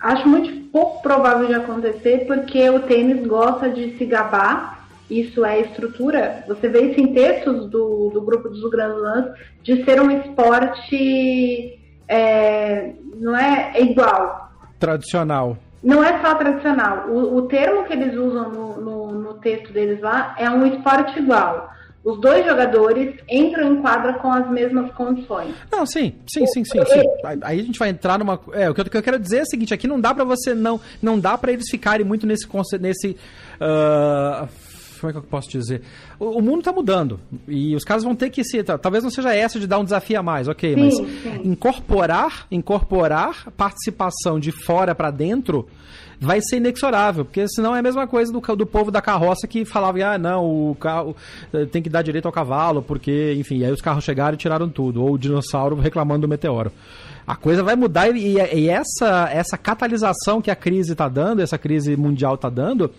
Acho 0.01 0.29
muito 0.29 0.71
pouco 0.71 1.03
provável 1.03 1.47
de 1.47 1.55
acontecer 1.55 2.25
porque 2.27 2.69
o 2.71 2.81
tênis 2.81 3.27
gosta 3.27 3.69
de 3.69 3.97
se 3.97 4.05
gabar, 4.05 4.87
isso 5.11 5.45
é 5.45 5.61
estrutura. 5.61 6.45
Você 6.47 6.69
vê 6.69 6.91
isso 6.91 7.01
em 7.01 7.13
textos 7.13 7.69
do, 7.71 8.11
do 8.11 8.21
grupo 8.21 8.49
dos 8.49 8.69
Grand 8.71 8.95
Slams, 8.95 9.33
de 9.63 9.85
ser 9.85 10.01
um 10.01 10.11
esporte 10.11 11.79
é, 12.07 12.93
não 13.17 13.37
é, 13.37 13.73
é 13.75 13.83
igual. 13.83 14.53
Tradicional. 14.79 15.57
Não 15.83 16.03
é 16.03 16.21
só 16.21 16.35
tradicional. 16.35 17.09
O, 17.09 17.37
o 17.37 17.43
termo 17.43 17.85
que 17.85 17.93
eles 17.93 18.15
usam 18.15 18.51
no, 18.51 18.81
no, 18.81 19.13
no 19.13 19.35
texto 19.35 19.73
deles 19.73 20.01
lá 20.01 20.35
é 20.39 20.49
um 20.51 20.67
esporte 20.67 21.19
igual 21.19 21.71
os 22.05 22.21
dois 22.21 22.47
jogadores 22.47 23.17
entram 23.29 23.73
em 23.73 23.83
quadra 23.83 24.15
com 24.15 24.33
as 24.33 24.49
mesmas 24.51 24.91
condições. 24.93 25.55
Não, 25.71 25.85
sim, 25.85 26.15
sim, 26.27 26.47
sim, 26.47 26.65
sim, 26.65 26.85
sim. 26.85 27.03
Aí 27.43 27.61
a 27.61 27.63
gente 27.63 27.79
vai 27.79 27.91
entrar 27.91 28.19
numa. 28.19 28.41
É, 28.53 28.71
o 28.71 28.75
que 28.75 28.97
eu, 28.97 29.03
quero 29.03 29.19
dizer 29.19 29.39
é 29.39 29.43
o 29.43 29.47
seguinte: 29.47 29.75
aqui 29.75 29.87
não 29.87 30.01
dá 30.01 30.15
para 30.15 30.25
você 30.25 30.55
não. 30.55 30.81
Não 31.03 31.19
dá 31.19 31.37
para 31.37 31.53
eles 31.53 31.69
ficarem 31.71 32.07
muito 32.07 32.27
nesse. 32.27 32.47
nesse 32.81 33.17
uh, 33.61 34.49
como 35.01 35.11
é 35.11 35.13
que 35.13 35.19
eu 35.19 35.23
posso 35.23 35.49
dizer? 35.51 35.83
O, 36.19 36.39
o, 36.39 36.43
mundo 36.43 36.61
está 36.61 36.73
mudando 36.73 37.21
e 37.47 37.75
os 37.75 37.85
caras 37.85 38.05
vão 38.05 38.15
ter 38.15 38.31
que 38.31 38.43
se. 38.43 38.63
Talvez 38.63 39.05
não 39.05 39.11
seja 39.11 39.35
essa 39.35 39.59
de 39.59 39.67
dar 39.67 39.79
um 39.79 39.85
desafio 39.85 40.19
a 40.19 40.23
mais, 40.23 40.49
ok, 40.49 40.75
sim, 40.75 40.81
mas 40.81 40.97
sim. 40.97 41.41
incorporar, 41.45 42.47
incorporar 42.51 43.51
participação 43.57 44.41
de 44.41 44.51
fora 44.51 44.95
para 44.95 45.11
dentro 45.11 45.69
vai 46.20 46.40
ser 46.40 46.57
inexorável, 46.57 47.24
porque 47.24 47.46
senão 47.48 47.74
é 47.74 47.78
a 47.78 47.83
mesma 47.83 48.07
coisa 48.07 48.33
do, 48.33 48.40
do 48.57 48.66
povo 48.66 48.90
da 48.90 49.00
carroça 49.00 49.46
que 49.46 49.64
falava, 49.64 49.98
ah, 50.04 50.18
não, 50.18 50.70
o 50.70 50.74
carro 50.74 51.16
eh, 51.52 51.64
tem 51.66 51.81
que 51.81 51.88
dar 51.88 52.02
direito 52.02 52.26
ao 52.26 52.33
cavalo, 52.33 52.83
porque, 52.83 53.35
enfim, 53.38 53.64
aí 53.64 53.70
os 53.70 53.81
carros 53.81 54.04
chegaram 54.04 54.35
e 54.35 54.38
tiraram 54.38 54.68
tudo, 54.68 55.02
ou 55.02 55.12
o 55.12 55.18
dinossauro 55.18 55.76
reclamando 55.76 56.22
do 56.22 56.28
meteoro. 56.28 56.72
A 57.26 57.37
coisa 57.37 57.62
vai 57.62 57.76
mudar 57.76 58.09
e, 58.16 58.37
e 58.37 58.68
essa, 58.68 59.28
essa 59.31 59.57
catalisação 59.57 60.40
que 60.40 60.50
a 60.50 60.57
crise 60.57 60.92
está 60.92 61.09
dando, 61.09 61.40
essa 61.40 61.59
crise 61.59 61.96
mundial 61.96 62.35
está 62.35 62.48
dando, 62.48 62.90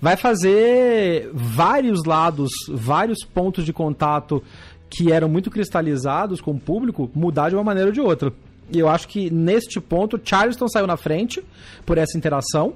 vai 0.00 0.16
fazer 0.16 1.30
vários 1.34 2.04
lados, 2.04 2.50
vários 2.70 3.24
pontos 3.24 3.64
de 3.64 3.72
contato 3.72 4.42
que 4.88 5.10
eram 5.10 5.28
muito 5.28 5.50
cristalizados 5.50 6.40
com 6.40 6.52
o 6.52 6.60
público 6.60 7.10
mudar 7.14 7.48
de 7.48 7.56
uma 7.56 7.64
maneira 7.64 7.88
ou 7.88 7.92
de 7.92 8.00
outra. 8.00 8.32
E 8.70 8.78
eu 8.78 8.88
acho 8.88 9.08
que 9.08 9.30
neste 9.30 9.80
ponto, 9.80 10.20
Charleston 10.22 10.68
saiu 10.68 10.86
na 10.86 10.96
frente 10.96 11.42
por 11.84 11.98
essa 11.98 12.16
interação. 12.16 12.74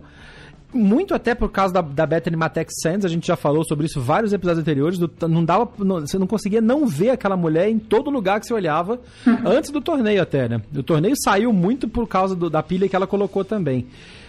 Muito 0.73 1.15
até 1.15 1.35
por 1.35 1.51
causa 1.51 1.73
da, 1.73 1.81
da 1.81 2.05
Bethany 2.05 2.37
Matex 2.37 2.75
Sands, 2.83 3.07
a 3.07 3.09
gente 3.09 3.27
já 3.27 3.37
falou 3.37 3.65
sobre 3.65 3.87
isso 3.87 4.03
vários 4.03 4.35
episódios 4.35 4.61
anteriores. 4.61 4.99
Do, 4.99 5.11
não 5.27 5.43
dava, 5.43 5.67
não, 5.79 6.01
você 6.01 6.19
não 6.19 6.27
conseguia 6.27 6.61
não 6.61 6.87
ver 6.87 7.11
aquela 7.11 7.39
mulher 7.39 7.71
em 7.71 7.79
todo 7.79 8.11
lugar 8.11 8.39
que 8.39 8.47
você 8.47 8.53
olhava, 8.53 9.01
uhum. 9.27 9.39
antes 9.49 9.71
do 9.71 9.81
torneio 9.81 10.21
até, 10.21 10.47
né? 10.47 10.61
O 10.77 10.83
torneio 10.83 11.15
saiu 11.25 11.55
muito 11.55 11.89
por 11.89 12.07
causa 12.07 12.37
do, 12.37 12.51
da 12.51 12.63
pilha 12.63 12.87
que 12.87 12.95
ela 12.95 13.07
colocou 13.07 13.45
também. 13.45 13.87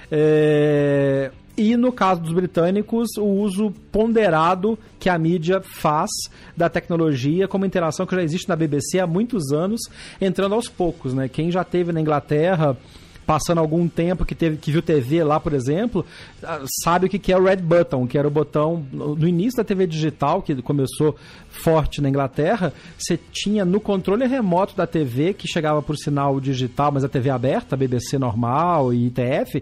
É, 0.09 1.29
e 1.59 1.75
no 1.75 1.91
caso 1.91 2.21
dos 2.21 2.31
britânicos, 2.31 3.17
o 3.17 3.25
uso 3.25 3.71
ponderado 3.91 4.79
que 4.97 5.09
a 5.09 5.19
mídia 5.19 5.59
faz 5.61 6.09
da 6.55 6.69
tecnologia 6.69 7.49
como 7.49 7.65
interação 7.65 8.05
que 8.05 8.15
já 8.15 8.23
existe 8.23 8.47
na 8.47 8.55
BBC 8.55 8.97
há 8.97 9.05
muitos 9.05 9.51
anos, 9.51 9.81
entrando 10.21 10.55
aos 10.55 10.69
poucos, 10.69 11.13
né? 11.13 11.27
Quem 11.27 11.51
já 11.51 11.65
teve 11.65 11.91
na 11.91 11.99
Inglaterra 11.99 12.77
passando 13.29 13.59
algum 13.59 13.87
tempo 13.87 14.25
que 14.25 14.33
teve 14.33 14.57
que 14.57 14.71
viu 14.71 14.81
TV 14.81 15.23
lá, 15.23 15.39
por 15.39 15.53
exemplo, 15.53 16.03
ah, 16.41 16.63
sabe 16.83 17.05
o 17.05 17.09
que 17.09 17.31
é 17.31 17.37
o 17.37 17.43
Red 17.43 17.57
Button, 17.57 18.07
que 18.07 18.17
era 18.17 18.27
o 18.27 18.31
botão 18.31 18.83
no 18.91 19.27
início 19.27 19.57
da 19.57 19.63
TV 19.63 19.85
digital, 19.85 20.41
que 20.41 20.59
começou 20.63 21.15
forte 21.47 22.01
na 22.01 22.09
Inglaterra, 22.09 22.73
você 22.97 23.19
tinha 23.31 23.63
no 23.63 23.79
controle 23.79 24.25
remoto 24.25 24.75
da 24.75 24.87
TV, 24.87 25.35
que 25.35 25.47
chegava 25.47 25.79
por 25.79 25.95
sinal 25.95 26.39
digital, 26.39 26.91
mas 26.91 27.03
a 27.03 27.09
TV 27.09 27.29
aberta, 27.29 27.77
BBC 27.77 28.17
normal 28.17 28.91
e 28.93 29.07
ITF, 29.07 29.61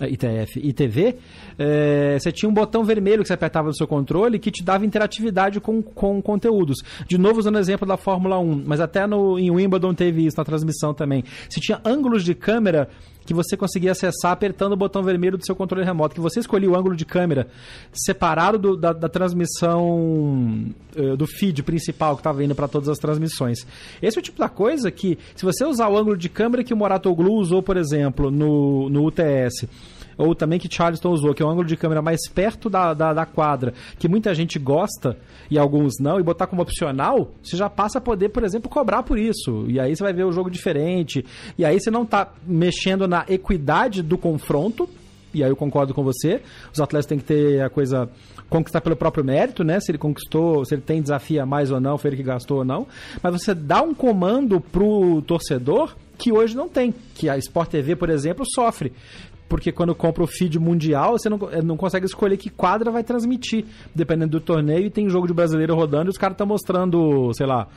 ITF, 0.00 0.58
ITV, 0.58 1.16
é, 1.58 2.18
você 2.18 2.32
tinha 2.32 2.48
um 2.48 2.54
botão 2.54 2.82
vermelho 2.84 3.22
que 3.22 3.28
você 3.28 3.34
apertava 3.34 3.68
no 3.68 3.74
seu 3.74 3.86
controle 3.86 4.38
que 4.38 4.50
te 4.50 4.64
dava 4.64 4.86
interatividade 4.86 5.60
com, 5.60 5.82
com 5.82 6.20
conteúdos. 6.22 6.78
De 7.06 7.18
novo, 7.18 7.38
usando 7.38 7.56
o 7.56 7.58
exemplo 7.58 7.86
da 7.86 7.96
Fórmula 7.96 8.38
1, 8.38 8.64
mas 8.66 8.80
até 8.80 9.06
no, 9.06 9.38
em 9.38 9.50
Wimbledon 9.50 9.94
teve 9.94 10.24
isso 10.24 10.36
na 10.38 10.44
transmissão 10.44 10.94
também. 10.94 11.24
Você 11.48 11.60
tinha 11.60 11.80
ângulos 11.84 12.24
de 12.24 12.34
câmera 12.34 12.88
que 13.24 13.34
você 13.34 13.56
conseguia 13.56 13.92
acessar 13.92 14.32
apertando 14.32 14.72
o 14.72 14.76
botão 14.76 15.02
vermelho 15.02 15.38
do 15.38 15.44
seu 15.44 15.54
controle 15.54 15.84
remoto, 15.84 16.14
que 16.14 16.20
você 16.20 16.40
escolhia 16.40 16.70
o 16.70 16.76
ângulo 16.76 16.96
de 16.96 17.04
câmera 17.04 17.48
separado 17.92 18.58
do, 18.58 18.76
da, 18.76 18.92
da, 18.92 19.08
transmissão 19.08 20.72
uh, 20.96 21.16
do 21.16 21.26
feed 21.26 21.62
principal 21.62 22.14
que 22.14 22.20
estava 22.20 22.42
indo 22.44 22.54
para 22.54 22.68
todas 22.68 22.88
as 22.88 22.98
transmissões. 22.98 23.66
Esse 24.00 24.18
é 24.18 24.20
o 24.20 24.22
tipo 24.22 24.38
da 24.38 24.48
coisa 24.48 24.90
que, 24.90 25.18
se 25.34 25.44
você 25.44 25.64
usar 25.64 25.88
o 25.88 25.96
ângulo 25.96 26.16
de 26.16 26.28
câmera 26.28 26.64
que 26.64 26.74
o 26.74 26.76
Moratoglu 26.76 27.34
usou, 27.34 27.62
por 27.62 27.76
exemplo, 27.76 28.30
no, 28.30 28.88
no 28.88 29.06
UTS, 29.06 29.68
ou 30.16 30.34
também 30.34 30.58
que 30.58 30.72
Charleston 30.72 31.10
usou, 31.10 31.34
que 31.34 31.42
é 31.42 31.46
um 31.46 31.50
ângulo 31.50 31.66
de 31.66 31.76
câmera 31.76 32.02
mais 32.02 32.20
perto 32.28 32.68
da, 32.68 32.94
da, 32.94 33.12
da, 33.12 33.26
quadra, 33.26 33.72
que 33.98 34.08
muita 34.08 34.34
gente 34.34 34.58
gosta 34.58 35.16
e 35.50 35.58
alguns 35.58 35.94
não, 36.00 36.18
e 36.18 36.22
botar 36.22 36.46
como 36.46 36.62
opcional, 36.62 37.30
você 37.42 37.56
já 37.56 37.68
passa 37.68 37.98
a 37.98 38.00
poder, 38.00 38.30
por 38.30 38.44
exemplo, 38.44 38.70
cobrar 38.70 39.02
por 39.02 39.18
isso. 39.18 39.64
E 39.68 39.78
aí 39.78 39.94
você 39.94 40.02
vai 40.02 40.12
ver 40.12 40.24
o 40.24 40.32
jogo 40.32 40.50
diferente. 40.50 41.24
E 41.58 41.64
aí 41.64 41.78
você 41.78 41.90
não 41.90 42.02
está 42.02 42.32
mexendo 42.46 43.06
na 43.06 43.24
equidade 43.28 44.02
do 44.02 44.16
confronto. 44.16 44.88
E 45.34 45.42
aí 45.42 45.50
eu 45.50 45.56
concordo 45.56 45.94
com 45.94 46.02
você. 46.02 46.42
Os 46.72 46.80
atletas 46.80 47.06
têm 47.06 47.18
que 47.18 47.24
ter 47.24 47.62
a 47.62 47.70
coisa 47.70 48.08
conquistar 48.52 48.82
pelo 48.82 48.94
próprio 48.94 49.24
mérito, 49.24 49.64
né? 49.64 49.80
Se 49.80 49.90
ele 49.90 49.98
conquistou, 49.98 50.64
se 50.64 50.74
ele 50.74 50.82
tem 50.82 51.00
desafio 51.00 51.42
a 51.42 51.46
mais 51.46 51.70
ou 51.70 51.80
não, 51.80 51.96
foi 51.96 52.10
ele 52.10 52.18
que 52.18 52.22
gastou 52.22 52.58
ou 52.58 52.64
não. 52.64 52.86
Mas 53.22 53.32
você 53.32 53.54
dá 53.54 53.80
um 53.80 53.94
comando 53.94 54.60
pro 54.60 55.22
torcedor 55.22 55.94
que 56.18 56.30
hoje 56.30 56.54
não 56.54 56.68
tem, 56.68 56.94
que 57.14 57.28
a 57.28 57.36
Sport 57.38 57.70
TV, 57.70 57.96
por 57.96 58.10
exemplo, 58.10 58.44
sofre 58.54 58.92
porque 59.52 59.70
quando 59.70 59.94
compra 59.94 60.24
o 60.24 60.26
feed 60.26 60.58
mundial, 60.58 61.18
você 61.18 61.28
não, 61.28 61.38
eh, 61.52 61.60
não 61.60 61.76
consegue 61.76 62.06
escolher 62.06 62.38
que 62.38 62.48
quadra 62.48 62.90
vai 62.90 63.04
transmitir, 63.04 63.66
dependendo 63.94 64.30
do 64.30 64.40
torneio, 64.40 64.86
e 64.86 64.90
tem 64.90 65.10
jogo 65.10 65.26
de 65.26 65.34
brasileiro 65.34 65.74
rodando 65.74 66.06
e 66.06 66.08
os 66.08 66.16
caras 66.16 66.32
estão 66.32 66.46
mostrando, 66.46 67.30
sei 67.34 67.44
lá, 67.44 67.68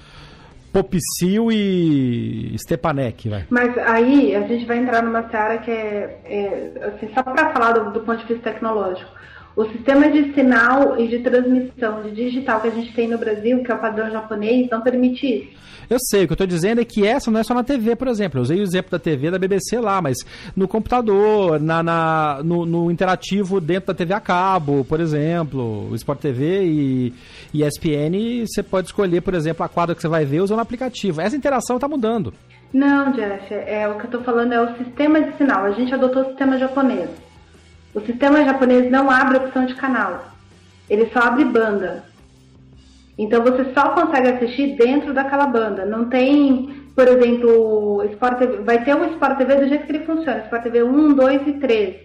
Popicil 0.72 1.52
e 1.52 2.56
Stepanek, 2.58 3.28
vai. 3.28 3.46
Mas 3.50 3.78
aí 3.78 4.34
a 4.34 4.48
gente 4.48 4.66
vai 4.66 4.78
entrar 4.78 5.04
numa 5.04 5.30
seara 5.30 5.58
que 5.58 5.70
é, 5.70 6.18
é 6.24 6.94
assim, 6.96 7.14
só 7.14 7.22
para 7.22 7.52
falar 7.52 7.74
do, 7.74 7.92
do 7.92 8.00
ponto 8.06 8.26
de 8.26 8.34
vista 8.34 8.54
tecnológico. 8.54 9.12
O 9.56 9.66
sistema 9.72 10.10
de 10.10 10.34
sinal 10.34 11.00
e 11.00 11.08
de 11.08 11.20
transmissão 11.20 12.04
de 12.04 12.12
digital 12.12 12.60
que 12.60 12.68
a 12.68 12.72
gente 12.72 12.94
tem 12.94 13.08
no 13.08 13.18
Brasil, 13.18 13.64
que 13.64 13.72
é 13.72 13.76
o 13.76 13.80
padrão 13.80 14.12
japonês, 14.12 14.68
não 14.70 14.82
permite 14.82 15.26
isso. 15.26 15.66
Eu 15.90 15.98
sei, 16.00 16.24
o 16.24 16.28
que 16.28 16.34
eu 16.34 16.36
estou 16.36 16.48
dizendo 16.48 16.82
é 16.82 16.86
que 16.86 17.06
essa 17.06 17.30
não 17.30 17.40
é 17.40 17.44
só 17.44 17.54
na 17.54 17.64
TV, 17.64 17.96
por 17.96 18.08
exemplo. 18.08 18.40
Eu 18.40 18.44
usei 18.44 18.60
o 18.60 18.64
exemplo 18.64 18.92
da 18.92 19.00
TV 19.00 19.32
da 19.32 19.38
BBC 19.38 19.80
lá, 19.80 20.02
mas 20.02 20.18
no 20.56 20.68
computador, 20.68 21.60
na, 21.60 21.84
na 21.84 22.42
no, 22.44 22.66
no, 22.66 22.92
interativo 22.92 23.62
dentro 23.62 23.88
da 23.88 23.94
TV 23.94 24.14
a 24.14 24.20
cabo, 24.20 24.84
por 24.84 25.00
exemplo, 25.00 25.90
Sport 25.96 26.20
TV 26.20 26.64
e, 26.64 27.14
e 27.54 27.64
ESPN, 27.64 28.46
você 28.46 28.64
pode 28.64 28.88
escolher, 28.88 29.22
por 29.22 29.34
exemplo, 29.34 29.64
a 29.64 29.70
quadra 29.70 29.96
que 29.96 30.02
você 30.02 30.08
vai 30.08 30.26
ver 30.26 30.42
usando 30.42 30.58
o 30.58 30.62
aplicativo. 30.62 31.22
Essa 31.22 31.36
interação 31.36 31.78
está 31.78 31.88
mudando. 31.88 32.34
Não, 32.74 33.12
Jeff, 33.12 33.54
é, 33.54 33.88
o 33.88 33.96
que 33.96 34.02
eu 34.02 34.06
estou 34.06 34.24
falando 34.24 34.54
é 34.54 34.62
o 34.62 34.76
sistema 34.78 35.22
de 35.22 35.38
sinal. 35.38 35.66
A 35.66 35.72
gente 35.72 35.94
adotou 35.94 36.24
o 36.24 36.26
sistema 36.26 36.58
japonês. 36.58 37.10
O 37.96 38.02
sistema 38.02 38.44
japonês 38.44 38.92
não 38.92 39.10
abre 39.10 39.38
opção 39.38 39.66
de 39.66 39.74
canal. 39.76 40.26
Ele 40.90 41.10
só 41.14 41.20
abre 41.20 41.46
banda. 41.46 42.04
Então 43.18 43.42
você 43.42 43.74
só 43.74 43.92
consegue 43.92 44.28
assistir 44.28 44.76
dentro 44.76 45.14
daquela 45.14 45.48
banda. 45.48 45.86
Não 45.86 46.10
tem, 46.10 46.76
por 46.94 47.08
exemplo, 47.08 48.04
Sport 48.12 48.38
TV, 48.38 48.58
vai 48.58 48.84
ter 48.84 48.94
um 48.94 49.06
Sport 49.14 49.38
TV 49.38 49.56
do 49.56 49.70
jeito 49.70 49.86
que 49.86 49.94
ele 49.94 50.06
funciona, 50.06 50.44
Sport 50.44 50.64
TV 50.64 50.84
1, 50.84 51.14
2 51.14 51.48
e 51.48 51.54
3. 51.54 51.96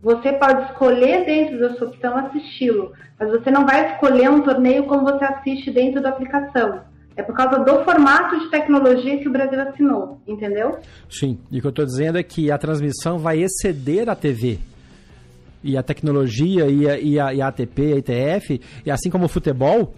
Você 0.00 0.32
pode 0.34 0.70
escolher 0.70 1.26
dentro 1.26 1.58
da 1.58 1.74
sua 1.74 1.88
opção 1.88 2.16
assisti-lo, 2.16 2.92
mas 3.18 3.28
você 3.30 3.50
não 3.50 3.66
vai 3.66 3.92
escolher 3.92 4.30
um 4.30 4.42
torneio 4.42 4.84
como 4.84 5.02
você 5.02 5.24
assiste 5.24 5.72
dentro 5.72 6.00
da 6.00 6.10
aplicação. 6.10 6.80
É 7.16 7.22
por 7.22 7.34
causa 7.34 7.58
do 7.58 7.84
formato 7.84 8.38
de 8.38 8.48
tecnologia 8.50 9.18
que 9.18 9.28
o 9.28 9.32
Brasil 9.32 9.60
assinou, 9.60 10.22
entendeu? 10.26 10.78
Sim, 11.10 11.38
e 11.50 11.58
o 11.58 11.60
que 11.60 11.66
eu 11.66 11.70
estou 11.70 11.84
dizendo 11.84 12.16
é 12.16 12.22
que 12.22 12.52
a 12.52 12.56
transmissão 12.56 13.18
vai 13.18 13.42
exceder 13.42 14.08
a 14.08 14.14
TV. 14.14 14.60
E 15.62 15.76
a 15.76 15.82
tecnologia 15.82 16.66
e 16.66 16.88
a, 16.88 16.98
e 16.98 17.20
a, 17.20 17.34
e 17.34 17.42
a 17.42 17.48
ATP, 17.48 17.92
a 17.92 17.96
ITF, 17.98 18.60
e 18.84 18.90
assim 18.90 19.10
como 19.10 19.26
o 19.26 19.28
futebol, 19.28 19.94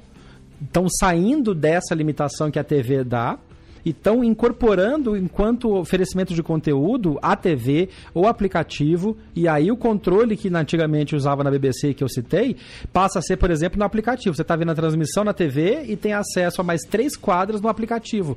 estão 0.60 0.86
saindo 0.88 1.54
dessa 1.54 1.94
limitação 1.94 2.50
que 2.50 2.58
a 2.58 2.64
TV 2.64 3.04
dá 3.04 3.38
e 3.84 3.90
estão 3.90 4.22
incorporando, 4.22 5.16
enquanto 5.16 5.74
oferecimento 5.74 6.34
de 6.34 6.42
conteúdo, 6.42 7.18
a 7.20 7.34
TV 7.34 7.88
ou 8.14 8.26
aplicativo, 8.26 9.16
e 9.34 9.48
aí 9.48 9.70
o 9.70 9.76
controle 9.76 10.36
que 10.36 10.48
antigamente 10.54 11.16
usava 11.16 11.42
na 11.42 11.50
BBC, 11.50 11.92
que 11.94 12.04
eu 12.04 12.08
citei, 12.08 12.56
passa 12.92 13.18
a 13.18 13.22
ser, 13.22 13.36
por 13.36 13.50
exemplo, 13.50 13.78
no 13.78 13.84
aplicativo. 13.84 14.34
Você 14.34 14.42
está 14.42 14.56
vendo 14.56 14.70
a 14.70 14.74
transmissão 14.74 15.24
na 15.24 15.32
TV 15.32 15.84
e 15.88 15.96
tem 15.96 16.12
acesso 16.12 16.60
a 16.60 16.64
mais 16.64 16.82
três 16.82 17.16
quadras 17.16 17.60
no 17.60 17.68
aplicativo 17.68 18.36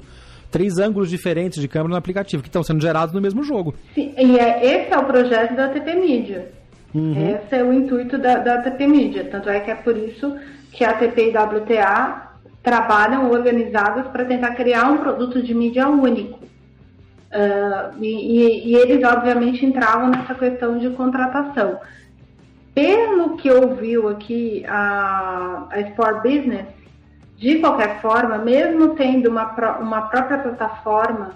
três 0.51 0.77
ângulos 0.77 1.09
diferentes 1.09 1.59
de 1.59 1.67
câmera 1.67 1.89
no 1.89 1.97
aplicativo, 1.97 2.41
que 2.41 2.47
estão 2.47 2.63
sendo 2.63 2.81
gerados 2.81 3.13
no 3.13 3.19
mesmo 3.19 3.43
jogo. 3.43 3.75
Sim, 3.93 4.13
e 4.17 4.39
é, 4.39 4.65
esse 4.65 4.93
é 4.93 4.97
o 4.97 5.03
projeto 5.03 5.53
da 5.53 5.67
TP 5.67 5.95
Media. 5.95 6.49
Uhum. 6.95 7.35
Esse 7.35 7.55
é 7.55 7.61
o 7.63 7.73
intuito 7.73 8.17
da, 8.17 8.37
da 8.37 8.61
TP 8.61 8.87
Media. 8.87 9.25
Tanto 9.25 9.49
é 9.49 9.59
que 9.59 9.69
é 9.69 9.75
por 9.75 9.97
isso 9.97 10.33
que 10.71 10.85
a 10.85 10.91
ATP 10.91 11.29
e 11.29 11.37
WTA 11.37 12.31
trabalham 12.63 13.29
organizadas 13.29 14.07
para 14.07 14.23
tentar 14.23 14.55
criar 14.55 14.89
um 14.89 14.97
produto 14.97 15.43
de 15.43 15.53
mídia 15.53 15.89
único. 15.89 16.39
Uh, 16.39 18.01
e, 18.01 18.71
e, 18.71 18.75
eles, 18.75 19.03
obviamente, 19.03 19.65
entravam 19.65 20.09
nessa 20.09 20.33
questão 20.33 20.77
de 20.77 20.89
contratação. 20.91 21.79
Pelo 22.73 23.35
que 23.35 23.51
ouviu 23.51 24.07
aqui 24.07 24.63
a, 24.65 25.67
a 25.69 25.81
Sport 25.81 26.23
Business, 26.23 26.65
de 27.37 27.59
qualquer 27.59 28.01
forma, 28.01 28.37
mesmo 28.37 28.95
tendo 28.95 29.29
uma, 29.29 29.79
uma 29.79 30.01
própria 30.03 30.37
plataforma 30.37 31.33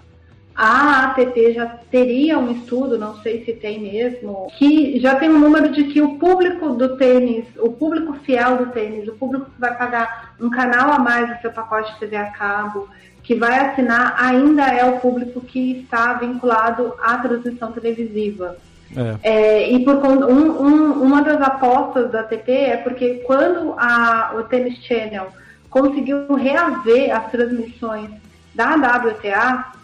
a 0.62 1.06
ATP 1.06 1.54
já 1.54 1.65
teria 1.89 2.38
um 2.38 2.52
estudo, 2.52 2.98
não 2.98 3.15
sei 3.22 3.45
se 3.45 3.54
tem 3.54 3.80
mesmo, 3.80 4.52
que 4.58 5.00
já 5.00 5.15
tem 5.15 5.30
um 5.30 5.39
número 5.39 5.72
de 5.72 5.86
que 5.86 6.02
o 6.02 6.17
público 6.17 6.72
do 6.72 6.98
tênis, 6.98 7.45
o 7.58 7.72
público 7.72 8.12
fiel 8.26 8.58
do 8.58 8.65
tênis, 8.65 9.08
o 9.08 9.13
público 9.13 9.45
que 9.45 9.58
vai 9.62 9.74
pagar 9.78 10.34
um 10.38 10.50
canal 10.50 10.91
a 10.91 11.00
mais 11.00 11.30
no 11.30 11.39
seu 11.39 11.50
pacote 11.54 11.93
de 11.93 12.00
TV 12.00 12.17
a 12.17 12.32
cabo, 12.32 12.89
que 13.24 13.36
vai 13.36 13.58
assinar, 13.58 14.15
ainda 14.19 14.63
é 14.63 14.84
o 14.84 15.00
público 15.00 15.39
que 15.39 15.80
está 15.80 16.12
vinculado 16.15 16.93
à 17.02 17.17
transmissão 17.19 17.72
televisiva. 17.72 18.58
É. 18.98 19.15
É, 19.24 19.72
e 19.72 19.86
por 19.86 19.95
um, 19.95 20.62
um, 20.62 20.91
uma 21.04 21.22
das 21.22 21.39
apostas 21.41 22.12
da 22.12 22.19
ATP 22.19 22.52
é 22.52 22.76
porque 22.76 23.24
quando 23.26 23.76
a, 23.78 24.34
o 24.36 24.43
Tennis 24.43 24.78
Channel 24.84 25.28
conseguiu 25.69 26.34
reaver 26.34 27.15
as 27.15 27.32
transmissões 27.32 28.10
da 28.54 28.76
WTA, 28.76 29.79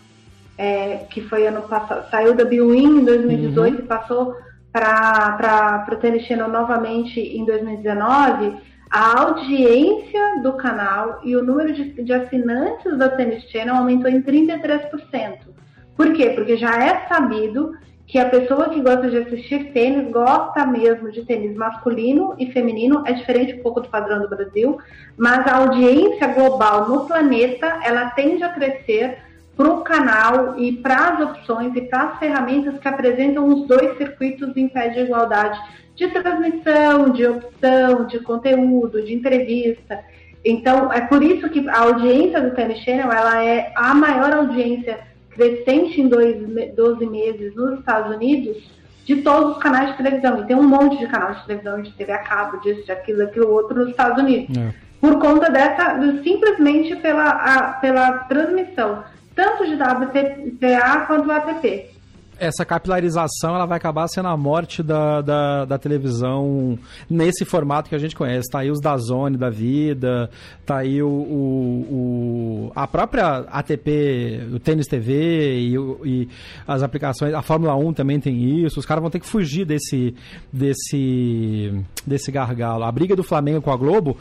é, 0.57 1.05
que 1.09 1.21
foi 1.21 1.47
ano 1.47 1.63
passado, 1.63 2.09
saiu 2.09 2.33
da 2.33 2.45
Biwin 2.45 3.01
em 3.01 3.05
2018 3.05 3.73
uhum. 3.73 3.79
e 3.79 3.87
passou 3.87 4.35
para 4.71 5.87
o 5.91 5.95
Tennis 5.95 6.25
Channel 6.25 6.49
novamente 6.49 7.19
em 7.19 7.45
2019, 7.45 8.57
a 8.89 9.21
audiência 9.21 10.41
do 10.41 10.53
canal 10.53 11.21
e 11.23 11.35
o 11.35 11.43
número 11.43 11.73
de, 11.73 12.03
de 12.03 12.13
assinantes 12.13 12.97
da 12.97 13.09
Tennis 13.09 13.43
Channel 13.49 13.75
aumentou 13.75 14.09
em 14.09 14.21
33%. 14.21 15.55
Por 15.95 16.11
quê? 16.13 16.31
Porque 16.31 16.57
já 16.57 16.75
é 16.77 17.07
sabido 17.07 17.73
que 18.07 18.19
a 18.19 18.29
pessoa 18.29 18.69
que 18.69 18.81
gosta 18.81 19.09
de 19.09 19.17
assistir 19.17 19.71
tênis 19.71 20.11
gosta 20.11 20.65
mesmo 20.65 21.11
de 21.11 21.25
tênis 21.25 21.55
masculino 21.55 22.35
e 22.37 22.51
feminino, 22.51 23.03
é 23.05 23.13
diferente 23.13 23.55
um 23.55 23.63
pouco 23.63 23.81
do 23.81 23.89
padrão 23.89 24.21
do 24.21 24.29
Brasil, 24.29 24.77
mas 25.17 25.47
a 25.47 25.57
audiência 25.57 26.27
global 26.27 26.87
no 26.87 27.07
planeta, 27.07 27.79
ela 27.83 28.11
tende 28.11 28.43
a 28.43 28.49
crescer 28.49 29.17
para 29.55 29.69
o 29.69 29.81
canal 29.81 30.59
e 30.59 30.73
para 30.73 31.09
as 31.09 31.21
opções 31.21 31.75
e 31.75 31.81
para 31.81 32.03
as 32.03 32.19
ferramentas 32.19 32.77
que 32.79 32.87
apresentam 32.87 33.47
os 33.47 33.67
dois 33.67 33.97
circuitos 33.97 34.55
em 34.55 34.67
pé 34.67 34.89
de 34.89 34.99
igualdade 35.01 35.59
de 35.95 36.07
transmissão, 36.09 37.09
de 37.09 37.25
opção, 37.25 38.05
de 38.05 38.19
conteúdo, 38.19 39.01
de 39.01 39.13
entrevista. 39.13 40.03
Então, 40.43 40.91
é 40.91 41.01
por 41.01 41.23
isso 41.23 41.49
que 41.49 41.67
a 41.69 41.79
audiência 41.79 42.41
do 42.41 42.51
Tennis 42.51 42.79
Channel 42.79 43.11
ela 43.11 43.43
é 43.43 43.71
a 43.75 43.93
maior 43.93 44.33
audiência 44.33 44.99
crescente 45.29 45.99
em 45.99 46.07
dois, 46.07 46.35
12 46.75 47.05
meses 47.07 47.55
nos 47.55 47.79
Estados 47.79 48.15
Unidos 48.15 48.57
de 49.05 49.17
todos 49.17 49.55
os 49.55 49.63
canais 49.63 49.91
de 49.91 49.97
televisão. 49.97 50.41
E 50.41 50.45
tem 50.45 50.55
um 50.55 50.63
monte 50.63 50.97
de 50.97 51.07
canais 51.07 51.39
de 51.39 51.45
televisão, 51.45 51.81
de 51.81 51.91
TV 51.91 52.11
a 52.11 52.19
cabo, 52.19 52.59
disso, 52.61 52.83
de 52.85 52.91
aquilo, 52.91 53.19
daquilo 53.19 53.51
outro 53.51 53.75
nos 53.75 53.89
Estados 53.89 54.21
Unidos. 54.21 54.55
É. 54.57 54.73
Por 54.99 55.19
conta 55.19 55.49
dessa, 55.51 55.99
simplesmente 56.23 56.95
pela, 56.97 57.29
a, 57.29 57.73
pela 57.73 58.11
transmissão, 58.19 59.03
tanto 59.35 59.65
de 59.65 59.73
WTA 59.75 61.05
quanto 61.07 61.31
ATP 61.31 61.95
essa 62.39 62.65
capilarização 62.65 63.55
ela 63.55 63.65
vai 63.65 63.77
acabar 63.77 64.07
sendo 64.07 64.27
a 64.27 64.37
morte 64.37 64.83
da, 64.83 65.21
da, 65.21 65.65
da, 65.65 65.77
televisão 65.77 66.77
nesse 67.09 67.45
formato 67.45 67.89
que 67.89 67.95
a 67.95 67.99
gente 67.99 68.15
conhece. 68.15 68.49
Tá 68.49 68.59
aí 68.59 68.69
os 68.69 68.81
da 68.81 68.97
Zone 68.97 69.37
da 69.37 69.49
vida, 69.49 70.29
tá 70.65 70.77
aí 70.77 71.01
o, 71.01 71.07
o, 71.07 72.67
o 72.69 72.71
a 72.75 72.87
própria 72.87 73.45
ATP, 73.49 74.49
o 74.53 74.59
Tênis 74.59 74.87
TV 74.87 75.59
e, 75.59 75.75
e, 76.03 76.29
as 76.67 76.83
aplicações, 76.83 77.33
a 77.33 77.41
Fórmula 77.41 77.75
1 77.75 77.93
também 77.93 78.19
tem 78.19 78.65
isso. 78.65 78.79
Os 78.79 78.85
caras 78.85 79.01
vão 79.01 79.11
ter 79.11 79.19
que 79.19 79.27
fugir 79.27 79.65
desse, 79.65 80.13
desse, 80.51 81.73
desse 82.05 82.31
gargalo. 82.31 82.83
A 82.83 82.91
briga 82.91 83.15
do 83.15 83.23
Flamengo 83.23 83.61
com 83.61 83.71
a 83.71 83.77
Globo, 83.77 84.17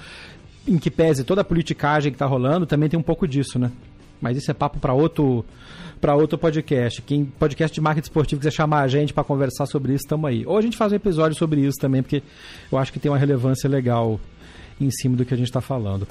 em 0.66 0.78
que 0.78 0.90
pese 0.90 1.24
toda 1.24 1.40
a 1.40 1.44
politicagem 1.44 2.12
que 2.12 2.18
tá 2.18 2.26
rolando, 2.26 2.66
também 2.66 2.88
tem 2.88 2.98
um 2.98 3.02
pouco 3.02 3.26
disso, 3.26 3.58
né? 3.58 3.70
Mas 4.24 4.38
isso 4.38 4.50
é 4.50 4.54
papo 4.54 4.80
para 4.80 4.94
outro 4.94 5.44
para 6.00 6.14
outro 6.14 6.38
podcast. 6.38 7.02
Quem 7.02 7.26
podcast 7.26 7.74
de 7.74 7.80
marketing 7.80 8.06
esportivo 8.06 8.40
quiser 8.40 8.52
chamar 8.52 8.80
a 8.80 8.88
gente 8.88 9.12
para 9.12 9.22
conversar 9.22 9.66
sobre 9.66 9.92
isso, 9.92 10.04
estamos 10.04 10.28
aí. 10.28 10.46
Ou 10.46 10.56
a 10.56 10.62
gente 10.62 10.78
faz 10.78 10.92
um 10.92 10.96
episódio 10.96 11.36
sobre 11.36 11.60
isso 11.60 11.78
também, 11.78 12.02
porque 12.02 12.22
eu 12.72 12.78
acho 12.78 12.90
que 12.90 12.98
tem 12.98 13.10
uma 13.10 13.18
relevância 13.18 13.68
legal 13.68 14.18
em 14.80 14.90
cima 14.90 15.14
do 15.14 15.26
que 15.26 15.34
a 15.34 15.36
gente 15.36 15.48
está 15.48 15.60
falando. 15.60 16.08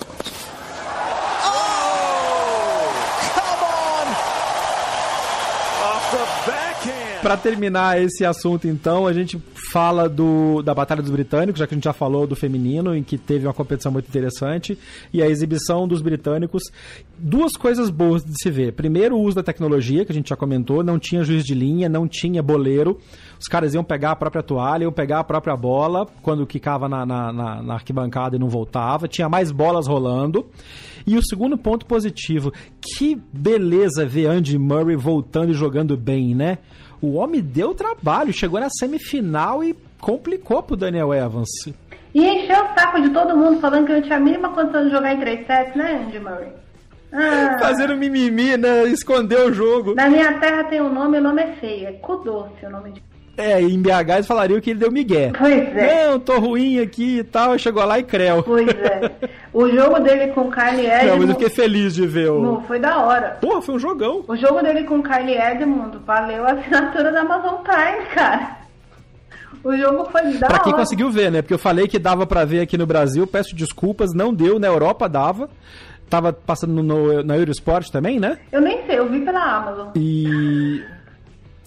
Para 7.23 7.37
terminar 7.37 8.01
esse 8.01 8.25
assunto, 8.25 8.67
então, 8.67 9.07
a 9.07 9.13
gente 9.13 9.41
fala 9.71 10.09
do, 10.09 10.61
da 10.61 10.73
Batalha 10.73 11.01
dos 11.01 11.09
Britânicos, 11.09 11.57
já 11.57 11.65
que 11.65 11.73
a 11.73 11.77
gente 11.77 11.85
já 11.85 11.93
falou 11.93 12.27
do 12.27 12.35
feminino, 12.35 12.93
em 12.93 13.01
que 13.01 13.17
teve 13.17 13.47
uma 13.47 13.53
competição 13.53 13.93
muito 13.93 14.09
interessante, 14.09 14.77
e 15.13 15.21
a 15.21 15.29
exibição 15.29 15.87
dos 15.87 16.01
britânicos. 16.01 16.63
Duas 17.17 17.53
coisas 17.53 17.89
boas 17.89 18.25
de 18.25 18.33
se 18.35 18.51
ver. 18.51 18.73
Primeiro, 18.73 19.15
o 19.15 19.21
uso 19.21 19.37
da 19.37 19.41
tecnologia, 19.41 20.03
que 20.03 20.11
a 20.11 20.15
gente 20.15 20.27
já 20.27 20.35
comentou, 20.35 20.83
não 20.83 20.99
tinha 20.99 21.23
juiz 21.23 21.45
de 21.45 21.55
linha, 21.55 21.87
não 21.87 22.09
tinha 22.09 22.43
boleiro. 22.43 22.99
Os 23.39 23.47
caras 23.47 23.73
iam 23.73 23.85
pegar 23.85 24.11
a 24.11 24.15
própria 24.17 24.43
toalha, 24.43 24.83
iam 24.83 24.91
pegar 24.91 25.19
a 25.19 25.23
própria 25.23 25.55
bola, 25.55 26.05
quando 26.21 26.45
quicava 26.45 26.89
na, 26.89 27.05
na, 27.05 27.31
na, 27.31 27.63
na 27.63 27.73
arquibancada 27.75 28.35
e 28.35 28.39
não 28.39 28.49
voltava. 28.49 29.07
Tinha 29.07 29.29
mais 29.29 29.49
bolas 29.49 29.87
rolando. 29.87 30.45
E 31.07 31.17
o 31.17 31.23
segundo 31.23 31.57
ponto 31.57 31.85
positivo, 31.85 32.51
que 32.81 33.17
beleza 33.31 34.05
ver 34.05 34.27
Andy 34.27 34.57
Murray 34.57 34.97
voltando 34.97 35.51
e 35.51 35.53
jogando 35.53 35.95
bem, 35.95 36.35
né? 36.35 36.57
O 37.03 37.15
homem 37.15 37.41
deu 37.41 37.75
trabalho, 37.75 38.31
chegou 38.31 38.61
na 38.61 38.69
semifinal 38.69 39.61
e 39.61 39.75
complicou 39.99 40.63
pro 40.63 40.77
Daniel 40.77 41.13
Evans. 41.13 41.49
E 42.15 42.25
encheu 42.25 42.63
o 42.63 42.79
saco 42.79 43.01
de 43.01 43.09
todo 43.09 43.35
mundo 43.35 43.59
falando 43.59 43.85
que 43.87 43.91
eu 43.91 44.01
tinha 44.01 44.15
a 44.15 44.21
mínima 44.21 44.53
condição 44.53 44.85
de 44.85 44.89
jogar 44.89 45.13
em 45.13 45.19
3 45.19 45.45
sets, 45.45 45.75
né, 45.75 46.01
Andy 46.07 46.17
Murray? 46.17 46.47
Ah, 47.11 47.57
Fazendo 47.59 47.97
mimimi, 47.97 48.55
né? 48.55 48.85
Esconder 48.85 49.37
o 49.41 49.53
jogo. 49.53 49.95
Na 49.95 50.09
minha 50.09 50.39
terra 50.39 50.63
tem 50.63 50.81
um 50.81 50.93
nome, 50.93 51.17
o 51.17 51.21
nome 51.21 51.41
é 51.41 51.51
feio. 51.57 51.87
É 51.89 51.91
Kudoce 51.91 52.65
o 52.65 52.69
nome 52.69 52.91
de. 52.93 53.03
É, 53.35 53.59
em 53.59 53.81
BH 53.81 54.09
eles 54.13 54.27
falariam 54.27 54.61
que 54.61 54.69
ele 54.69 54.79
deu 54.79 54.91
migué. 54.91 55.31
Pois 55.37 55.75
é. 55.75 56.07
Não, 56.11 56.19
tô 56.19 56.37
ruim 56.39 56.79
aqui 56.79 57.19
e 57.19 57.23
tal, 57.23 57.57
chegou 57.57 57.83
lá 57.83 57.97
e 57.97 58.03
creu. 58.03 58.43
Pois 58.43 58.67
é. 58.67 59.11
O 59.51 59.67
jogo 59.69 59.99
dele 60.01 60.27
com 60.33 60.41
o 60.41 60.51
Kylie 60.51 60.85
Edmund... 60.85 61.07
Não, 61.07 61.17
mas 61.17 61.29
eu 61.29 61.35
fiquei 61.35 61.49
feliz 61.49 61.95
de 61.95 62.05
ver 62.05 62.29
o... 62.29 62.41
Não, 62.41 62.61
foi 62.63 62.77
da 62.79 62.99
hora. 62.99 63.37
Porra, 63.41 63.61
foi 63.61 63.75
um 63.75 63.79
jogão. 63.79 64.23
O 64.27 64.35
jogo 64.35 64.61
dele 64.61 64.83
com 64.83 64.99
o 64.99 65.03
Kylie 65.03 65.35
Edmund 65.35 65.97
valeu 66.05 66.45
a 66.45 66.51
assinatura 66.51 67.11
da 67.11 67.21
Amazon 67.21 67.55
Prime, 67.63 68.05
cara. 68.13 68.57
O 69.63 69.75
jogo 69.77 70.05
foi 70.11 70.33
da 70.33 70.47
Pra 70.47 70.59
quem 70.59 70.73
hora. 70.73 70.81
conseguiu 70.83 71.09
ver, 71.09 71.31
né? 71.31 71.41
Porque 71.41 71.53
eu 71.53 71.59
falei 71.59 71.87
que 71.87 71.97
dava 71.97 72.27
para 72.27 72.45
ver 72.45 72.59
aqui 72.61 72.77
no 72.77 72.85
Brasil, 72.85 73.25
peço 73.25 73.55
desculpas, 73.55 74.13
não 74.13 74.31
deu, 74.33 74.59
na 74.59 74.67
Europa 74.67 75.09
dava. 75.09 75.49
Tava 76.09 76.33
passando 76.33 76.73
no, 76.73 76.83
no, 76.83 77.23
na 77.23 77.35
Eurosport 77.37 77.89
também, 77.89 78.19
né? 78.19 78.37
Eu 78.51 78.61
nem 78.61 78.85
sei, 78.85 78.99
eu 78.99 79.09
vi 79.09 79.21
pela 79.21 79.41
Amazon. 79.41 79.87
E 79.95 80.83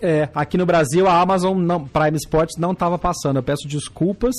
é, 0.01 0.28
aqui 0.34 0.59
no 0.59 0.66
Brasil 0.66 1.07
a 1.07 1.20
Amazon 1.20 1.59
não, 1.59 1.86
Prime 1.86 2.16
Sports 2.16 2.57
não 2.59 2.72
estava 2.72 2.99
passando. 2.99 3.36
Eu 3.36 3.42
peço 3.42 3.66
desculpas. 3.66 4.34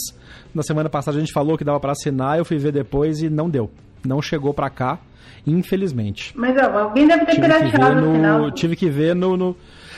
Na 0.53 0.63
semana 0.63 0.89
passada 0.89 1.17
a 1.17 1.19
gente 1.19 1.33
falou 1.33 1.57
que 1.57 1.63
dava 1.63 1.79
para 1.79 1.91
assinar, 1.91 2.37
eu 2.37 2.45
fui 2.45 2.57
ver 2.57 2.71
depois 2.71 3.21
e 3.21 3.29
não 3.29 3.49
deu. 3.49 3.69
Não 4.05 4.21
chegou 4.21 4.53
para 4.53 4.69
cá, 4.69 4.99
infelizmente. 5.45 6.33
Mas 6.35 6.55
ó, 6.57 6.79
alguém 6.79 7.07
deve 7.07 7.25
ter 7.25 7.39
pirateado 7.39 8.01
no, 8.01 8.13
final. 8.13 8.51
Tive 8.51 8.75
que 8.75 8.89
ver 8.89 9.15
no, 9.15 9.35
no... 9.35 9.55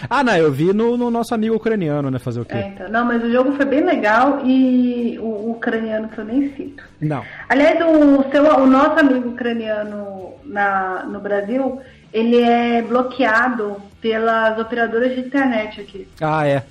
Ah, 0.10 0.24
não, 0.24 0.36
eu 0.36 0.49
vi 0.49 0.72
no, 0.74 0.95
no, 0.95 1.12
nosso 1.12 1.36
amigo 1.36 1.55
ucraniano, 1.55 2.10
né? 2.10 2.20
Fazer 2.20 2.39
o 2.39 2.45
quê? 2.45 2.55
É, 2.55 2.68
então, 2.70 2.89
não, 2.89 3.03
mas 3.03 3.22
o 3.22 3.30
jogo 3.30 3.51
foi 3.51 3.66
bem 3.66 3.84
legal 3.84 4.39
e 4.45 5.20
o, 5.20 5.26
o 5.26 5.51
ucraniano 5.51 6.07
que 6.07 6.18
eu 6.18 6.24
nem 6.24 6.55
cito. 6.55 6.84
Não. 7.01 7.22
Aliás, 7.49 7.78
o, 7.82 8.24
seu, 8.32 8.43
o 8.43 8.66
nosso 8.66 8.97
amigo 8.97 9.30
ucraniano 9.30 10.36
na, 10.45 11.03
no 11.03 11.20
Brasil, 11.20 11.82
ele 12.14 12.41
é 12.41 12.82
bloqueado 12.82 13.78
pelas 14.01 14.57
operadoras 14.60 15.14
de 15.14 15.22
internet 15.22 15.82
aqui. 15.82 16.07
Ah, 16.22 16.47
é. 16.47 16.64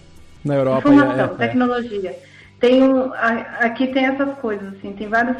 Na 0.45 0.55
Europa. 0.55 0.89
Informação, 0.89 1.25
é, 1.25 1.25
é, 1.25 1.29
tecnologia. 1.29 2.19
Tem 2.61 2.83
um, 2.83 3.13
aqui 3.61 3.87
tem 3.89 4.07
essas 4.07 4.37
coisas, 4.39 4.75
assim, 4.75 4.93
tem 4.93 5.09
vários, 5.09 5.37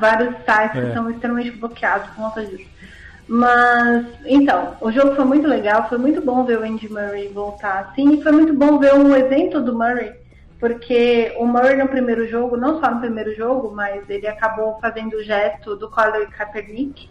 vários 0.00 0.34
sites 0.44 0.76
é. 0.76 0.86
que 0.86 0.92
são 0.92 1.10
extremamente 1.10 1.52
bloqueados 1.52 2.08
por 2.08 2.16
conta 2.16 2.44
disso. 2.44 2.68
Mas, 3.26 4.06
então, 4.24 4.76
o 4.80 4.90
jogo 4.90 5.14
foi 5.14 5.24
muito 5.24 5.46
legal, 5.46 5.88
foi 5.88 5.98
muito 5.98 6.20
bom 6.22 6.44
ver 6.44 6.58
o 6.58 6.64
Andy 6.64 6.88
Murray 6.88 7.28
voltar 7.28 7.80
assim, 7.80 8.14
e 8.14 8.22
foi 8.22 8.32
muito 8.32 8.54
bom 8.54 8.78
ver 8.78 8.94
um 8.94 9.14
evento 9.14 9.60
do 9.60 9.74
Murray, 9.74 10.12
porque 10.58 11.34
o 11.38 11.46
Murray 11.46 11.76
no 11.76 11.88
primeiro 11.88 12.26
jogo, 12.26 12.56
não 12.56 12.80
só 12.80 12.90
no 12.90 13.00
primeiro 13.00 13.34
jogo, 13.34 13.70
mas 13.74 14.08
ele 14.08 14.26
acabou 14.26 14.78
fazendo 14.80 15.14
o 15.14 15.22
gesto 15.22 15.76
do 15.76 15.90
Colin 15.90 16.26
Kaepernick, 16.30 17.08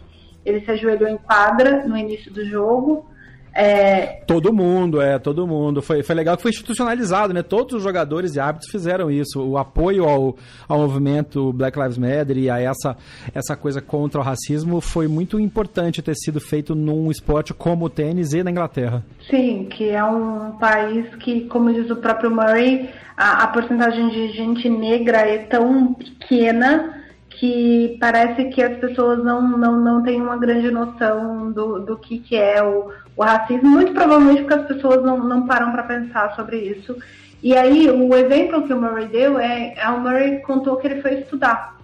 ele 0.48 0.64
se 0.64 0.70
ajoelhou 0.70 1.08
em 1.08 1.16
quadra 1.16 1.86
no 1.86 1.96
início 1.96 2.32
do 2.32 2.44
jogo. 2.44 3.06
É... 3.54 4.20
Todo 4.24 4.52
mundo, 4.52 5.00
é, 5.02 5.18
todo 5.18 5.44
mundo. 5.44 5.82
Foi, 5.82 6.02
foi 6.02 6.14
legal 6.14 6.36
que 6.36 6.42
foi 6.42 6.50
institucionalizado, 6.52 7.34
né? 7.34 7.42
Todos 7.42 7.74
os 7.74 7.82
jogadores 7.82 8.36
e 8.36 8.40
árbitros 8.40 8.70
fizeram 8.70 9.10
isso. 9.10 9.42
O 9.42 9.58
apoio 9.58 10.04
ao, 10.04 10.36
ao 10.68 10.78
movimento 10.78 11.52
Black 11.52 11.76
Lives 11.76 11.98
Matter 11.98 12.38
e 12.38 12.48
a 12.48 12.60
essa, 12.60 12.96
essa 13.34 13.56
coisa 13.56 13.80
contra 13.80 14.20
o 14.20 14.22
racismo 14.22 14.80
foi 14.80 15.08
muito 15.08 15.40
importante 15.40 16.00
ter 16.00 16.14
sido 16.14 16.40
feito 16.40 16.74
num 16.74 17.10
esporte 17.10 17.52
como 17.52 17.86
o 17.86 17.90
tênis 17.90 18.32
e 18.32 18.44
na 18.44 18.50
Inglaterra. 18.52 19.04
Sim, 19.28 19.66
que 19.68 19.90
é 19.90 20.04
um 20.04 20.52
país 20.52 21.12
que, 21.16 21.40
como 21.46 21.72
diz 21.72 21.90
o 21.90 21.96
próprio 21.96 22.30
Murray, 22.30 22.88
a, 23.16 23.42
a 23.42 23.48
porcentagem 23.48 24.08
de 24.10 24.28
gente 24.34 24.68
negra 24.68 25.18
é 25.18 25.38
tão 25.38 25.94
pequena 25.94 26.97
que 27.38 27.96
parece 28.00 28.46
que 28.46 28.60
as 28.60 28.76
pessoas 28.78 29.22
não, 29.22 29.40
não, 29.56 29.78
não 29.78 30.02
têm 30.02 30.20
uma 30.20 30.36
grande 30.36 30.72
noção 30.72 31.52
do, 31.52 31.78
do 31.78 31.96
que, 31.96 32.18
que 32.18 32.36
é 32.36 32.60
o, 32.60 32.90
o 33.16 33.22
racismo, 33.22 33.70
muito 33.70 33.92
provavelmente 33.92 34.42
porque 34.42 34.54
as 34.54 34.66
pessoas 34.66 35.04
não, 35.04 35.18
não 35.18 35.46
param 35.46 35.70
para 35.70 35.84
pensar 35.84 36.34
sobre 36.34 36.58
isso. 36.58 36.96
E 37.40 37.56
aí, 37.56 37.88
o 37.88 38.12
exemplo 38.16 38.66
que 38.66 38.72
o 38.72 38.80
Murray 38.80 39.06
deu 39.06 39.38
é, 39.38 39.72
é 39.76 39.88
o 39.88 40.00
Murray 40.00 40.40
contou 40.40 40.76
que 40.78 40.88
ele 40.88 41.00
foi 41.00 41.20
estudar. 41.20 41.76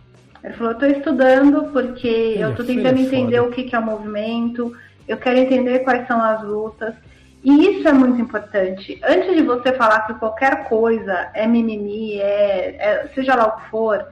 Ele 0.43 0.55
falou, 0.55 0.73
eu 0.73 0.79
estou 0.79 0.89
estudando 0.89 1.71
porque 1.73 2.09
ele 2.09 2.43
eu 2.43 2.51
estou 2.51 2.67
tentando 2.67 3.01
entender 3.01 3.39
o 3.39 3.51
que, 3.51 3.63
que 3.63 3.77
é 3.77 3.79
o 3.79 3.85
movimento, 3.85 4.75
eu 5.07 5.17
quero 5.17 5.39
entender 5.39 5.81
quais 5.81 6.05
são 6.09 6.21
as 6.21 6.43
lutas. 6.43 6.95
E 7.45 7.79
isso 7.79 7.87
é 7.87 7.93
muito 7.93 8.21
importante. 8.21 9.01
Antes 9.07 9.37
de 9.37 9.43
você 9.43 9.73
falar 9.75 10.01
que 10.01 10.15
qualquer 10.15 10.65
coisa 10.65 11.31
é 11.33 11.47
mimimi, 11.47 12.19
é, 12.19 12.77
é 12.77 13.11
seja 13.15 13.37
lá 13.37 13.47
o 13.47 13.57
que 13.61 13.71
for, 13.71 14.05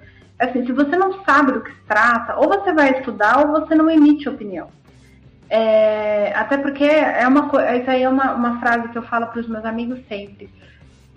assim, 0.43 0.67
se 0.67 0.73
você 0.73 0.97
não 0.97 1.25
sabe 1.25 1.53
do 1.53 1.61
que 1.61 1.71
se 1.71 1.83
trata, 1.87 2.37
ou 2.37 2.49
você 2.49 2.73
vai 2.73 2.91
estudar 2.99 3.47
ou 3.47 3.61
você 3.61 3.75
não 3.75 3.91
emite 3.91 4.29
opinião. 4.29 4.69
É, 5.49 6.33
até 6.35 6.57
porque 6.57 6.85
é 6.85 7.29
uma 7.29 7.51
isso 7.77 7.91
aí 7.91 8.03
é 8.03 8.09
uma, 8.09 8.33
uma 8.33 8.59
frase 8.59 8.89
que 8.89 8.97
eu 8.97 9.03
falo 9.03 9.27
para 9.27 9.41
os 9.41 9.49
meus 9.49 9.65
amigos 9.65 10.01
sempre. 10.09 10.49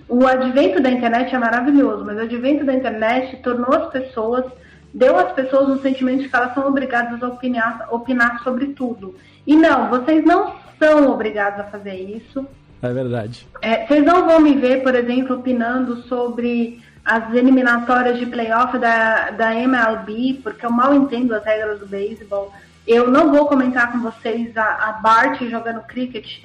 O 0.08 0.28
advento 0.28 0.82
da 0.82 0.92
internet 0.92 1.34
é 1.34 1.40
maravilhoso, 1.40 2.06
mas 2.06 2.18
o 2.18 2.22
advento 2.22 2.66
da 2.66 2.74
internet 2.74 3.38
tornou 3.38 3.74
as 3.74 3.90
pessoas, 3.92 4.46
deu 4.94 5.18
às 5.18 5.32
pessoas 5.32 5.70
um 5.70 5.82
sentimento 5.82 6.24
de 6.24 6.30
que 6.30 6.36
elas 6.36 6.54
são 6.54 6.68
obrigadas 6.68 7.24
a 7.24 7.28
opinar, 7.28 7.88
opinar 7.90 8.44
sobre 8.44 8.68
tudo. 8.68 9.16
E 9.48 9.56
não, 9.56 9.90
vocês 9.90 10.24
não 10.26 10.54
são 10.78 11.10
obrigados 11.10 11.62
a 11.62 11.64
fazer 11.64 11.96
isso. 11.96 12.46
É 12.82 12.94
verdade. 12.94 13.48
É, 13.62 13.88
vocês 13.88 14.04
não 14.04 14.28
vão 14.28 14.40
me 14.40 14.54
ver, 14.54 14.84
por 14.84 14.94
exemplo, 14.94 15.38
opinando 15.38 16.04
sobre 16.04 16.84
as 17.06 17.32
eliminatórias 17.34 18.18
de 18.18 18.26
playoff 18.26 18.78
da, 18.80 19.30
da 19.30 19.54
MLB, 19.54 20.40
porque 20.42 20.66
eu 20.66 20.72
mal 20.72 20.94
entendo 20.96 21.36
as 21.36 21.46
regras 21.46 21.80
do 21.80 21.86
beisebol. 21.86 22.52
Eu 22.88 23.12
não 23.12 23.32
vou 23.32 23.46
comentar 23.46 23.92
com 23.92 24.00
vocês 24.00 24.58
a, 24.58 24.90
a 24.90 24.92
Bart 24.94 25.40
jogando 25.44 25.82
cricket. 25.82 26.40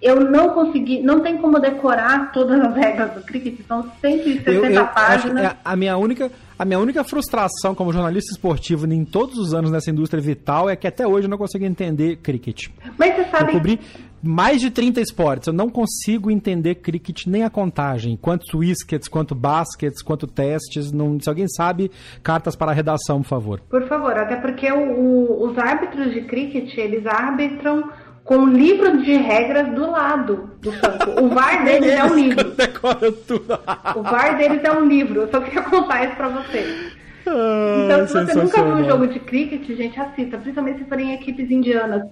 Eu 0.00 0.20
não 0.20 0.50
consegui, 0.50 1.00
não 1.00 1.20
tem 1.20 1.38
como 1.38 1.58
decorar 1.58 2.30
todas 2.30 2.60
as 2.60 2.74
regras 2.76 3.12
do 3.12 3.22
cricket, 3.22 3.58
são 3.66 3.90
160 4.00 4.50
eu, 4.50 4.64
eu 4.66 4.86
páginas. 4.88 5.44
É 5.44 5.56
a 5.64 5.74
minha 5.74 5.96
única 5.96 6.30
a 6.56 6.64
minha 6.64 6.78
única 6.78 7.02
frustração 7.02 7.74
como 7.74 7.92
jornalista 7.92 8.30
esportivo 8.32 8.86
em 8.86 9.04
todos 9.04 9.36
os 9.38 9.52
anos 9.52 9.72
nessa 9.72 9.90
indústria 9.90 10.22
vital 10.22 10.70
é 10.70 10.76
que 10.76 10.86
até 10.86 11.06
hoje 11.06 11.26
eu 11.26 11.30
não 11.30 11.38
consigo 11.38 11.64
entender 11.64 12.16
cricket. 12.16 12.68
Mas 12.96 13.16
você 13.16 13.24
sabe. 13.24 13.50
Eu 13.50 13.52
cobri 13.54 13.80
mais 14.24 14.60
de 14.60 14.70
30 14.70 15.00
esportes, 15.00 15.46
eu 15.46 15.52
não 15.52 15.68
consigo 15.68 16.30
entender 16.30 16.76
cricket 16.76 17.26
nem 17.26 17.44
a 17.44 17.50
contagem. 17.50 18.16
Quantos 18.16 18.52
wickets, 18.54 19.08
quanto 19.08 19.34
baskets, 19.34 20.02
quanto 20.02 20.26
testes. 20.26 20.90
Não, 20.90 21.20
se 21.20 21.28
alguém 21.28 21.46
sabe, 21.48 21.90
cartas 22.22 22.56
para 22.56 22.70
a 22.70 22.74
redação, 22.74 23.22
por 23.22 23.28
favor. 23.28 23.60
Por 23.68 23.86
favor, 23.86 24.16
até 24.16 24.36
porque 24.36 24.70
o, 24.70 24.78
o, 24.78 25.50
os 25.50 25.58
árbitros 25.58 26.12
de 26.12 26.22
cricket, 26.22 26.76
eles 26.76 27.06
arbitram 27.06 27.90
com 28.24 28.36
um 28.36 28.48
livro 28.48 29.02
de 29.02 29.12
regras 29.12 29.74
do 29.74 29.90
lado 29.90 30.50
do 30.60 30.72
campo. 30.72 31.24
O 31.24 31.28
VAR 31.28 31.62
deles 31.64 31.90
é 31.90 32.04
um 32.04 32.14
livro. 32.14 32.54
o 33.96 34.02
VAR 34.02 34.36
deles 34.38 34.64
é 34.64 34.72
um 34.72 34.86
livro. 34.86 35.22
Eu 35.22 35.30
só 35.30 35.40
queria 35.40 35.62
contar 35.62 36.04
isso 36.06 36.16
pra 36.16 36.28
vocês. 36.28 36.94
Ah, 37.26 37.84
então, 37.84 38.06
se 38.06 38.12
você 38.14 38.34
nunca 38.34 38.62
viu 38.62 38.74
um 38.74 38.84
jogo 38.84 39.06
de 39.06 39.20
cricket, 39.20 39.66
gente, 39.76 39.98
assista, 39.98 40.38
principalmente 40.38 40.78
se 40.78 40.84
forem 40.86 41.14
equipes 41.14 41.50
indianas. 41.50 42.02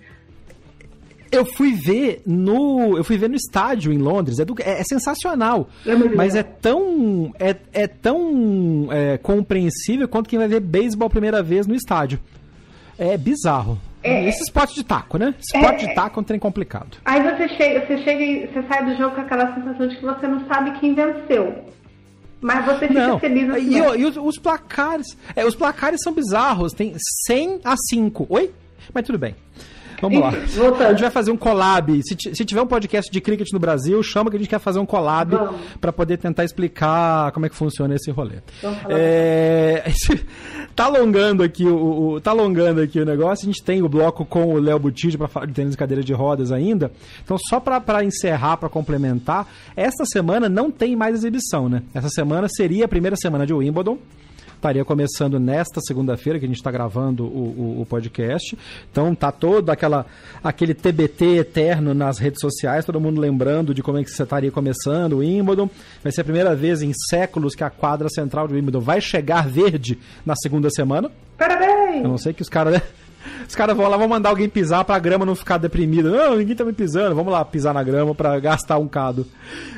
Eu 1.33 1.47
fui 1.47 1.73
ver 1.73 2.23
no. 2.27 2.97
Eu 2.97 3.03
fui 3.03 3.17
ver 3.17 3.29
no 3.31 3.37
estádio 3.37 3.91
em 3.91 3.99
Londres. 3.99 4.39
É, 4.39 4.45
do, 4.45 4.55
é, 4.61 4.81
é 4.81 4.85
sensacional. 4.85 5.69
É 5.87 5.95
mas 5.95 6.35
é 6.35 6.43
tão. 6.43 7.33
É, 7.41 7.57
é 7.73 7.87
tão 7.87 8.89
é, 8.93 9.17
compreensível 9.17 10.07
quanto 10.07 10.29
quem 10.29 10.39
vai 10.39 10.47
ver 10.47 10.61
beisebol 10.61 11.07
a 11.07 11.11
primeira 11.11 11.43
vez 11.43 11.67
no 11.67 11.75
estádio. 11.75 12.21
É 12.99 13.17
bizarro. 13.17 13.79
É, 14.03 14.29
Esse 14.29 14.43
esporte 14.43 14.75
de 14.75 14.85
taco, 14.85 15.17
né? 15.17 15.35
Esporte 15.39 15.85
é, 15.85 15.89
de 15.89 15.95
taco 15.95 16.19
é 16.19 16.21
um 16.21 16.25
trem 16.25 16.39
complicado. 16.39 16.99
Aí 17.05 17.23
você 17.23 17.49
chega, 17.51 17.87
você 17.87 17.99
chega 17.99 18.23
e 18.23 18.47
você 18.49 18.63
sai 18.67 18.85
do 18.85 18.97
jogo 18.97 19.15
com 19.15 19.21
aquela 19.21 19.55
sensação 19.55 19.89
de 19.89 19.97
que 19.97 20.05
você 20.05 20.27
não 20.27 20.47
sabe 20.47 20.79
quem 20.81 20.95
venceu. 20.95 21.65
Mas 22.41 22.65
você 22.67 22.89
fica 22.89 23.07
não. 23.07 23.19
feliz 23.21 23.49
assim. 23.49 23.71
E, 23.71 23.79
e 23.79 24.05
os, 24.05 24.17
os, 24.17 24.39
placares. 24.39 25.07
É, 25.37 25.47
os 25.47 25.55
placares 25.55 26.01
são 26.03 26.13
bizarros. 26.13 26.73
Tem 26.73 26.93
100 27.27 27.61
a 27.65 27.77
5. 27.77 28.27
Oi? 28.29 28.51
Mas 28.93 29.07
tudo 29.07 29.19
bem. 29.19 29.37
Vamos 30.03 30.19
lá. 30.19 30.31
Voltando. 30.31 30.83
A 30.83 30.91
gente 30.91 31.03
vai 31.03 31.11
fazer 31.11 31.31
um 31.31 31.37
collab. 31.37 32.01
Se, 32.03 32.35
se 32.35 32.45
tiver 32.45 32.61
um 32.61 32.67
podcast 32.67 33.09
de 33.11 33.21
cricket 33.21 33.47
no 33.53 33.61
Brasil, 33.61 34.03
chama 34.03 34.31
que 34.31 34.37
a 34.37 34.39
gente 34.41 34.49
quer 34.49 34.59
fazer 34.59 34.81
um 34.81 34.85
collab 34.85 35.39
para 35.81 35.93
poder 35.93 36.19
tentar 36.19 36.43
explicar 36.43 37.31
como 37.31 37.47
é 37.47 37.49
que 37.49 37.55
funciona 37.55 37.95
esse 37.95 38.11
rolê. 38.11 38.39
É, 38.89 39.85
tá 40.75 40.87
alongando 40.87 41.45
aqui 41.45 41.65
o, 41.65 42.15
o, 42.15 42.21
tá 42.21 42.33
alongando 42.33 42.81
aqui 42.81 42.99
o 42.99 43.05
negócio. 43.05 43.49
A 43.49 43.53
gente 43.53 43.63
tem 43.63 43.81
o 43.81 43.89
bloco 43.89 44.25
com 44.25 44.55
o 44.55 44.59
Léo 44.59 44.81
Butide 44.81 45.17
para 45.17 45.29
falar 45.29 45.47
de 45.47 45.53
tênis 45.53 45.71
de 45.71 45.77
cadeira 45.79 46.03
de 46.03 46.13
rodas 46.13 46.51
ainda. 46.51 46.91
Então 47.25 47.39
só 47.39 47.61
para 47.61 48.05
encerrar, 48.05 48.57
para 48.57 48.69
complementar, 48.69 49.47
esta 49.77 50.05
semana 50.05 50.49
não 50.49 50.69
tem 50.69 50.97
mais 50.97 51.15
exibição, 51.15 51.69
né? 51.69 51.81
Essa 51.95 52.09
semana 52.09 52.49
seria 52.49 52.87
a 52.87 52.89
primeira 52.89 53.15
semana 53.15 53.47
de 53.47 53.55
Wimbledon 53.55 53.99
estaria 54.63 54.85
começando 54.85 55.41
nesta 55.41 55.81
segunda-feira, 55.81 56.39
que 56.39 56.45
a 56.45 56.49
gente 56.49 56.59
está 56.59 56.71
gravando 56.71 57.25
o, 57.25 57.79
o, 57.79 57.81
o, 57.83 57.87
podcast. 57.87 58.57
Então 58.91 59.13
tá 59.13 59.33
todo 59.33 59.71
aquela, 59.71 60.07
aquele 60.43 60.73
TBT 60.73 61.39
eterno 61.39 61.93
nas 61.93 62.19
redes 62.19 62.41
sociais, 62.41 62.85
todo 62.85 63.01
mundo 63.01 63.21
lembrando 63.21 63.75
de 63.75 63.83
como 63.83 63.99
é 63.99 64.05
que 64.05 64.11
você 64.11 64.23
estaria 64.23 64.53
começando 64.53 65.15
o 65.15 65.19
Wimbledon. 65.19 65.69
Vai 66.03 66.13
ser 66.13 66.21
a 66.21 66.25
primeira 66.25 66.55
vez 66.55 66.81
em 66.81 66.93
séculos 67.11 67.57
que 67.57 67.65
a 67.65 67.71
quadra 67.71 68.09
central 68.09 68.47
de 68.47 68.55
Wimbledon 68.55 68.81
vai 68.81 69.01
chegar 69.01 69.49
verde 69.49 69.99
na 70.25 70.37
segunda 70.37 70.71
semana. 70.71 71.11
Parabéns! 71.37 72.05
Eu 72.05 72.09
não 72.09 72.19
sei 72.19 72.33
que 72.33 72.43
os 72.43 72.49
caras... 72.49 72.81
Os 73.49 73.55
caras 73.55 73.77
vão 73.77 73.89
lá, 73.89 73.97
vão 73.97 74.09
mandar 74.09 74.31
alguém 74.31 74.49
pisar 74.49 74.85
pra 74.85 74.99
grama 74.99 75.27
não 75.27 75.35
ficar 75.35 75.59
deprimida. 75.59 76.11
Não, 76.11 76.37
ninguém 76.37 76.57
tá 76.57 76.65
me 76.65 76.73
pisando, 76.73 77.15
vamos 77.15 77.33
lá 77.33 77.45
pisar 77.45 77.75
na 77.75 77.83
grama 77.83 78.15
pra 78.15 78.39
gastar 78.39 78.79
um 78.79 78.89
cado. 78.89 79.27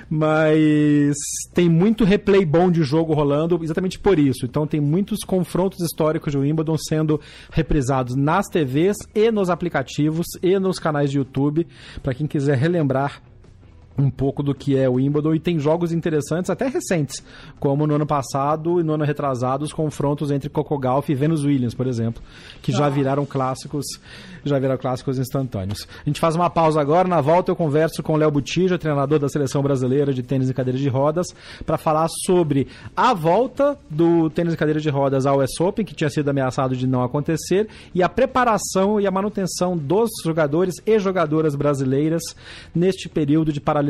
Mas 0.09 1.17
tem 1.53 1.69
muito 1.69 2.05
replay 2.05 2.45
bom 2.45 2.71
de 2.71 2.83
jogo 2.83 3.15
rolando 3.15 3.59
exatamente 3.63 3.99
por 3.99 4.19
isso. 4.19 4.45
Então 4.45 4.67
tem 4.67 4.81
muitos 4.81 5.21
confrontos 5.21 5.81
históricos 5.81 6.33
de 6.33 6.39
Wimbledon 6.39 6.77
sendo 6.79 7.21
reprisados 7.51 8.15
nas 8.15 8.47
TVs 8.47 8.97
e 9.15 9.31
nos 9.31 9.51
aplicativos 9.51 10.27
e 10.43 10.59
nos 10.59 10.79
canais 10.79 11.11
de 11.11 11.19
YouTube. 11.19 11.67
para 12.03 12.15
quem 12.15 12.27
quiser 12.27 12.57
relembrar 12.57 13.23
um 13.97 14.11
pouco 14.11 14.43
do 14.43 14.55
que 14.55 14.77
é 14.77 14.89
o 14.89 14.95
Wimbledon 14.95 15.35
e 15.35 15.41
tem 15.41 15.59
jogos 15.59 15.93
interessantes, 15.93 16.51
até 16.51 16.69
recentes, 16.69 17.23
como 17.61 17.87
no 17.87 17.95
ano 17.95 18.07
passado 18.07 18.81
e 18.81 18.83
no 18.83 18.95
ano 18.95 19.05
retrasado, 19.05 19.65
os 19.65 19.73
confrontos 19.73 20.31
entre 20.31 20.49
Coco 20.49 20.79
Gauff 20.79 21.11
e 21.11 21.15
Venus 21.15 21.45
Williams, 21.45 21.75
por 21.75 21.87
exemplo, 21.87 22.23
que 22.63 22.73
já 22.73 22.87
ah. 22.87 22.91
viraram 22.91 23.25
clássicos 23.25 23.87
já 24.45 24.59
viram 24.59 24.77
clássicos 24.77 25.19
instantâneos. 25.19 25.89
A 26.05 26.09
gente 26.09 26.21
faz 26.21 26.37
uma 26.37 26.51
pausa 26.51 26.81
agora, 26.81 27.09
na 27.09 27.21
volta 27.21 27.51
eu 27.51 27.57
converso 27.57 28.03
com 28.03 28.13
o 28.13 28.17
Léo 28.17 28.31
Butija, 28.31 28.79
treinador 28.79 29.19
da 29.19 29.29
seleção 29.29 29.63
brasileira 29.63 30.13
de 30.13 30.23
tênis 30.23 30.51
e 30.51 30.55
cadeira 30.55 30.79
de 30.79 30.89
rodas, 30.89 31.29
para 31.65 31.79
falar 31.79 32.09
sobre 32.27 32.69
a 32.95 33.15
volta 33.15 33.79
do 33.89 34.29
tênis 34.29 34.53
e 34.53 34.57
cadeira 34.57 34.81
de 34.81 34.91
rodas 34.91 35.25
ao 35.25 35.39
US 35.39 35.59
Open, 35.61 35.85
que 35.85 35.95
tinha 35.95 36.11
sido 36.11 36.29
ameaçado 36.29 36.77
de 36.77 36.87
não 36.87 37.03
acontecer, 37.03 37.69
e 37.95 38.03
a 38.03 38.09
preparação 38.09 39.01
e 39.01 39.07
a 39.07 39.11
manutenção 39.11 39.77
dos 39.77 40.11
jogadores 40.23 40.75
e 40.87 40.99
jogadoras 40.99 41.55
brasileiras 41.55 42.23
neste 42.75 43.09
período 43.09 43.51
de 43.51 43.61
paralisação 43.61 43.84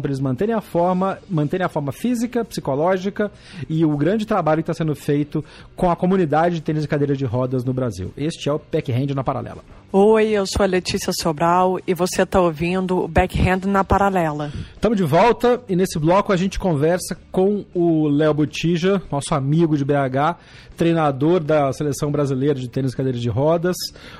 para 0.00 0.08
eles 0.08 0.20
manterem 0.20 0.54
a 0.54 0.60
forma, 0.60 1.18
manterem 1.28 1.64
a 1.64 1.68
forma 1.68 1.92
física, 1.92 2.44
psicológica 2.44 3.30
e 3.68 3.84
o 3.84 3.96
grande 3.96 4.26
trabalho 4.26 4.62
que 4.62 4.70
está 4.70 4.74
sendo 4.74 4.94
feito 4.94 5.44
com 5.76 5.90
a 5.90 5.96
comunidade 5.96 6.56
de 6.56 6.62
tênis 6.62 6.84
e 6.84 6.88
cadeira 6.88 7.16
de 7.16 7.24
rodas 7.24 7.64
no 7.64 7.72
Brasil. 7.72 8.12
Este 8.16 8.48
é 8.48 8.52
o 8.52 8.60
Backhand 8.72 9.14
na 9.14 9.24
Paralela. 9.24 9.83
Oi, 9.96 10.30
eu 10.30 10.44
sou 10.44 10.64
a 10.64 10.66
Letícia 10.66 11.12
Sobral 11.12 11.78
e 11.86 11.94
você 11.94 12.22
está 12.22 12.40
ouvindo 12.40 13.04
o 13.04 13.06
Backhand 13.06 13.60
na 13.64 13.84
Paralela. 13.84 14.50
Estamos 14.74 14.98
de 14.98 15.04
volta 15.04 15.62
e 15.68 15.76
nesse 15.76 16.00
bloco 16.00 16.32
a 16.32 16.36
gente 16.36 16.58
conversa 16.58 17.16
com 17.30 17.64
o 17.72 18.08
Léo 18.08 18.34
Botija, 18.34 19.00
nosso 19.08 19.32
amigo 19.36 19.76
de 19.76 19.84
BH, 19.84 20.36
treinador 20.76 21.38
da 21.38 21.72
seleção 21.72 22.10
brasileira 22.10 22.56
de 22.56 22.68
tênis 22.68 22.92
cadeira 22.92 23.16
de 23.16 23.28
rodas, 23.28 23.76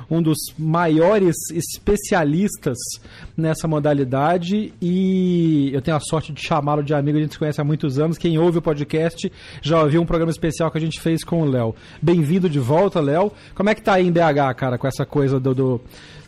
um 0.09 0.23
dos 0.23 0.39
maiores 0.57 1.35
especialistas 1.51 2.79
nessa 3.37 3.67
modalidade 3.67 4.73
e 4.81 5.71
eu 5.75 5.83
tenho 5.83 5.97
a 5.97 6.01
sorte 6.01 6.33
de 6.33 6.41
chamá-lo 6.41 6.85
de 6.85 6.95
amigo, 6.95 7.19
a 7.19 7.21
gente 7.21 7.33
se 7.33 7.39
conhece 7.41 7.61
há 7.61 7.65
muitos 7.65 7.99
anos. 7.99 8.17
Quem 8.17 8.39
ouve 8.39 8.59
o 8.59 8.63
podcast 8.63 9.29
já 9.61 9.83
ouviu 9.83 10.01
um 10.01 10.07
programa 10.07 10.31
especial 10.31 10.71
que 10.71 10.79
a 10.79 10.81
gente 10.81 11.01
fez 11.01 11.25
com 11.25 11.43
o 11.43 11.45
Léo. 11.45 11.75
Bem-vindo 12.01 12.49
de 12.49 12.61
volta, 12.61 13.01
Léo. 13.01 13.33
Como 13.57 13.69
é 13.69 13.75
que 13.75 13.83
tá 13.83 13.95
aí 13.95 14.07
em 14.07 14.13
BH, 14.13 14.55
cara, 14.57 14.79
com 14.79 14.87
essa 14.87 15.05
coisa 15.05 15.41
do, 15.41 15.53
do 15.53 15.64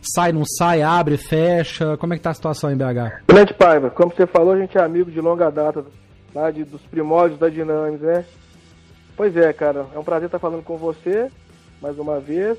sai, 0.00 0.32
não 0.32 0.44
sai, 0.44 0.82
abre, 0.82 1.16
fecha? 1.16 1.96
Como 1.96 2.14
é 2.14 2.16
que 2.16 2.22
tá 2.22 2.30
a 2.30 2.34
situação 2.34 2.70
em 2.70 2.76
BH? 2.76 3.24
Grande 3.28 3.54
Paiva, 3.54 3.90
como 3.90 4.12
você 4.14 4.26
falou, 4.26 4.52
a 4.52 4.58
gente 4.58 4.76
é 4.76 4.82
amigo 4.82 5.10
de 5.10 5.20
longa 5.20 5.50
data, 5.50 5.84
lá 6.34 6.50
de, 6.50 6.64
dos 6.64 6.82
primórdios 6.82 7.38
da 7.38 7.48
Dinâmica, 7.48 8.06
né? 8.06 8.24
Pois 9.16 9.36
é, 9.36 9.52
cara, 9.52 9.86
é 9.94 9.98
um 9.98 10.04
prazer 10.04 10.26
estar 10.26 10.38
falando 10.38 10.62
com 10.62 10.76
você 10.76 11.30
mais 11.80 11.98
uma 11.98 12.20
vez. 12.20 12.58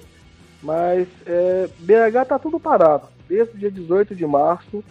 Mas 0.61 1.07
é, 1.25 1.69
BH 1.79 2.27
tá 2.27 2.39
tudo 2.39 2.59
parado. 2.59 3.07
Desde 3.27 3.55
o 3.55 3.59
dia 3.59 3.71
18 3.71 4.15
de 4.15 4.25
março, 4.25 4.83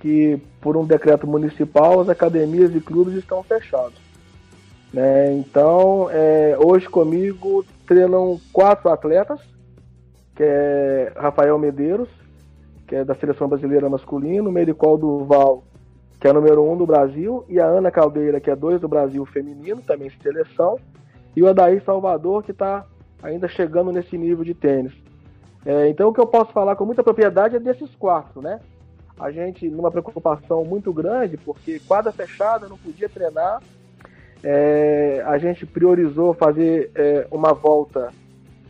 que 0.00 0.40
por 0.60 0.76
um 0.76 0.84
decreto 0.84 1.26
municipal 1.26 2.00
as 2.00 2.08
academias 2.08 2.74
e 2.74 2.80
clubes 2.80 3.14
estão 3.14 3.42
fechados. 3.42 4.00
Né? 4.92 5.32
Então, 5.32 6.08
é, 6.10 6.56
hoje 6.58 6.88
comigo 6.88 7.64
treinam 7.86 8.40
quatro 8.52 8.90
atletas, 8.90 9.40
que 10.34 10.42
é 10.42 11.12
Rafael 11.16 11.58
Medeiros, 11.58 12.08
que 12.86 12.96
é 12.96 13.04
da 13.04 13.14
seleção 13.14 13.48
brasileira 13.48 13.88
masculino, 13.88 14.50
Mericol 14.50 14.98
Duval, 14.98 15.64
que 16.20 16.28
é 16.28 16.32
número 16.32 16.62
um 16.62 16.76
do 16.76 16.86
Brasil, 16.86 17.44
e 17.48 17.58
a 17.58 17.66
Ana 17.66 17.90
Caldeira, 17.90 18.40
que 18.40 18.50
é 18.50 18.56
dois 18.56 18.80
do 18.80 18.88
Brasil 18.88 19.24
feminino, 19.26 19.82
também 19.82 20.10
seleção, 20.22 20.78
e 21.34 21.42
o 21.42 21.48
Adair 21.48 21.82
Salvador, 21.84 22.42
que 22.42 22.50
está 22.50 22.84
ainda 23.22 23.48
chegando 23.48 23.92
nesse 23.92 24.16
nível 24.18 24.44
de 24.44 24.54
tênis. 24.54 24.92
É, 25.64 25.88
então 25.88 26.08
o 26.08 26.12
que 26.12 26.20
eu 26.20 26.26
posso 26.26 26.52
falar 26.52 26.76
com 26.76 26.84
muita 26.84 27.02
propriedade 27.02 27.56
é 27.56 27.60
desses 27.60 27.94
quatro, 27.94 28.42
né? 28.42 28.60
A 29.18 29.30
gente, 29.30 29.68
numa 29.68 29.90
preocupação 29.90 30.64
muito 30.64 30.92
grande, 30.92 31.36
porque 31.36 31.78
quadra 31.80 32.10
fechada, 32.10 32.68
não 32.68 32.76
podia 32.76 33.08
treinar, 33.08 33.62
é, 34.42 35.22
a 35.24 35.38
gente 35.38 35.64
priorizou 35.64 36.34
fazer 36.34 36.90
é, 36.94 37.26
uma 37.30 37.52
volta 37.52 38.12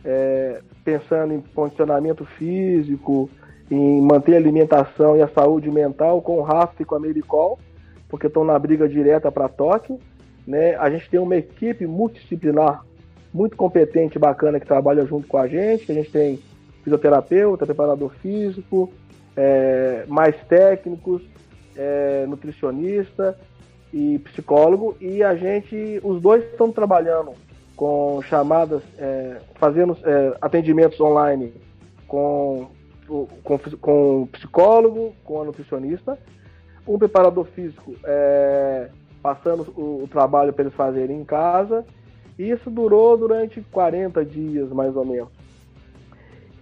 é, 0.05 0.61
pensando 0.83 1.33
em 1.33 1.41
condicionamento 1.41 2.25
físico, 2.25 3.29
em 3.69 4.01
manter 4.01 4.35
a 4.35 4.37
alimentação 4.37 5.15
e 5.15 5.21
a 5.21 5.27
saúde 5.27 5.69
mental 5.71 6.21
com 6.21 6.37
o 6.37 6.41
Rafa 6.41 6.81
e 6.81 6.85
com 6.85 6.95
a 6.95 6.99
Mericol, 6.99 7.57
porque 8.09 8.27
estão 8.27 8.43
na 8.43 8.57
briga 8.59 8.87
direta 8.87 9.31
para 9.31 9.49
Tóquio. 9.49 9.99
Né? 10.45 10.75
A 10.75 10.89
gente 10.89 11.09
tem 11.09 11.19
uma 11.19 11.35
equipe 11.35 11.87
multidisciplinar 11.87 12.83
muito 13.33 13.57
competente, 13.57 14.19
bacana, 14.19 14.59
que 14.59 14.67
trabalha 14.67 15.05
junto 15.05 15.27
com 15.27 15.37
a 15.37 15.47
gente. 15.47 15.91
A 15.91 15.95
gente 15.95 16.11
tem 16.11 16.39
fisioterapeuta, 16.83 17.65
preparador 17.65 18.11
físico, 18.21 18.91
é, 19.35 20.03
mais 20.07 20.35
técnicos, 20.47 21.21
é, 21.75 22.25
nutricionista 22.27 23.37
e 23.91 24.19
psicólogo, 24.19 24.97
e 24.99 25.23
a 25.23 25.35
gente, 25.35 25.99
os 26.03 26.21
dois 26.21 26.43
estão 26.43 26.71
trabalhando 26.71 27.31
com 27.75 28.21
chamadas, 28.21 28.81
é, 28.97 29.37
fazendo 29.55 29.97
é, 30.03 30.37
atendimentos 30.41 30.99
online 30.99 31.53
com, 32.07 32.67
com, 33.07 33.27
com 33.81 34.27
psicólogo, 34.31 35.13
com 35.23 35.41
a 35.41 35.45
nutricionista, 35.45 36.17
um 36.87 36.97
preparador 36.97 37.45
físico 37.45 37.95
é, 38.03 38.89
passando 39.21 39.73
o, 39.75 40.03
o 40.03 40.07
trabalho 40.07 40.53
para 40.53 40.63
eles 40.63 40.75
fazerem 40.75 41.19
em 41.19 41.25
casa, 41.25 41.85
e 42.37 42.49
isso 42.49 42.69
durou 42.69 43.17
durante 43.17 43.61
40 43.71 44.23
dias, 44.25 44.69
mais 44.69 44.95
ou 44.95 45.05
menos. 45.05 45.29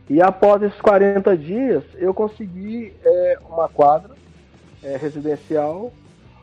E 0.10 0.22
após 0.22 0.62
esses 0.62 0.80
40 0.82 1.38
dias, 1.38 1.84
eu 1.96 2.14
consegui 2.14 2.94
é, 3.04 3.38
uma 3.50 3.70
quadra 3.70 4.14
é, 4.84 4.98
residencial, 4.98 5.92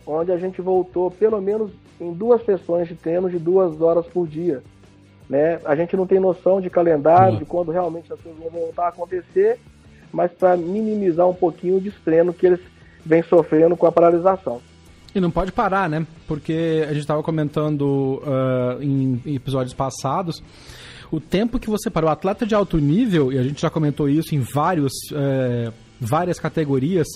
onde 0.07 0.33
a 0.33 0.39
gente 0.39 0.63
voltou 0.63 1.11
pelo 1.11 1.41
menos 1.41 1.71
em 2.01 2.13
duas 2.13 2.45
sessões 2.45 2.89
de 2.89 2.95
treino 2.95 3.31
de 3.31 3.39
duas 3.39 3.81
horas 3.81 4.07
por 4.07 4.27
dia. 4.27 4.63
Né? 5.29 5.61
A 5.65 5.77
gente 5.77 5.97
não 5.97 6.07
tem 6.07 6.19
noção 6.19 6.61
de 6.61 6.71
calendário, 6.71 7.39
de 7.39 7.45
quando 7.45 7.71
realmente 7.71 8.13
as 8.13 8.21
coisas 8.21 8.41
vão 8.41 8.51
voltar 8.51 8.87
a 8.87 8.89
acontecer, 8.89 9.59
mas 10.13 10.33
para 10.33 10.57
minimizar 10.57 11.29
um 11.29 11.35
pouquinho 11.35 11.77
o 11.77 11.81
destreno 11.81 12.33
que 12.33 12.47
eles 12.47 12.61
vêm 13.05 13.23
sofrendo 13.23 13.77
com 13.77 13.87
a 13.87 13.93
paralisação. 13.93 14.61
E 15.15 15.21
não 15.21 15.31
pode 15.31 15.53
parar, 15.53 15.89
né? 15.89 16.07
Porque 16.27 16.85
a 16.85 16.93
gente 16.93 17.01
estava 17.01 17.23
comentando 17.23 18.23
uh, 18.23 18.83
em 18.83 19.21
episódios 19.27 19.75
passados 19.75 20.43
o 21.11 21.21
tempo 21.21 21.59
que 21.59 21.71
você 21.71 21.91
parou. 21.91 22.09
O 22.09 22.13
atleta 22.13 22.47
de 22.47 22.55
alto 22.55 22.79
nível, 22.79 23.33
e 23.33 23.39
a 23.39 23.43
gente 23.43 23.61
já 23.61 23.71
comentou 23.71 24.09
isso 24.09 24.35
em 24.35 24.41
vários, 24.41 24.93
uh, 25.13 25.73
várias 26.01 26.39
categorias, 26.39 27.07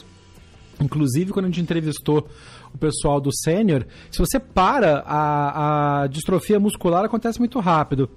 inclusive 0.81 1.33
quando 1.33 1.47
a 1.47 1.49
gente 1.49 1.61
entrevistou 1.61 2.27
o 2.75 2.79
pessoal 2.79 3.21
do 3.21 3.31
sênior, 3.35 3.87
se 4.11 4.19
você 4.19 4.39
para, 4.39 5.03
a, 5.07 6.03
a 6.03 6.07
distrofia 6.07 6.59
muscular 6.59 7.05
acontece 7.05 7.39
muito 7.39 7.59
rápido. 7.61 8.11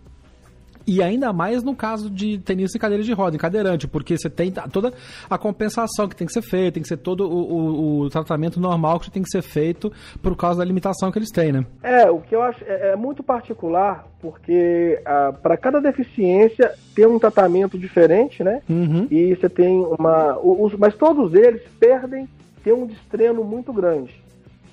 E 0.87 1.01
ainda 1.01 1.33
mais 1.33 1.63
no 1.63 1.75
caso 1.75 2.09
de 2.09 2.37
tenista 2.37 2.77
em 2.77 2.81
cadeira 2.81 3.03
de 3.03 3.11
roda, 3.11 3.35
em 3.35 3.39
cadeirante, 3.39 3.87
porque 3.87 4.17
você 4.17 4.29
tem 4.29 4.51
toda 4.71 4.93
a 5.29 5.37
compensação 5.37 6.07
que 6.07 6.15
tem 6.15 6.27
que 6.27 6.33
ser 6.33 6.43
feita, 6.43 6.73
tem 6.73 6.83
que 6.83 6.89
ser 6.89 6.97
todo 6.97 7.27
o, 7.27 7.31
o, 7.33 7.99
o, 8.01 8.09
tratamento 8.09 8.59
normal 8.59 8.99
que 8.99 9.09
tem 9.09 9.23
que 9.23 9.29
ser 9.29 9.41
feito 9.41 9.91
por 10.21 10.35
causa 10.35 10.59
da 10.59 10.65
limitação 10.65 11.11
que 11.11 11.17
eles 11.17 11.31
têm, 11.31 11.51
né? 11.51 11.65
É, 11.81 12.09
o 12.09 12.19
que 12.19 12.35
eu 12.35 12.41
acho 12.41 12.63
é, 12.65 12.91
é 12.91 12.95
muito 12.95 13.23
particular, 13.23 14.07
porque 14.21 15.01
ah, 15.05 15.33
para 15.41 15.57
cada 15.57 15.81
deficiência 15.81 16.73
tem 16.93 17.07
um 17.07 17.17
tratamento 17.17 17.79
diferente, 17.79 18.43
né? 18.43 18.61
Uhum. 18.69 19.07
E 19.09 19.35
você 19.35 19.49
tem 19.49 19.79
uma. 19.97 20.37
Os, 20.37 20.73
mas 20.75 20.95
todos 20.95 21.33
eles 21.33 21.63
perdem, 21.79 22.29
tem 22.63 22.73
um 22.73 22.85
destreno 22.85 23.43
muito 23.43 23.73
grande. 23.73 24.24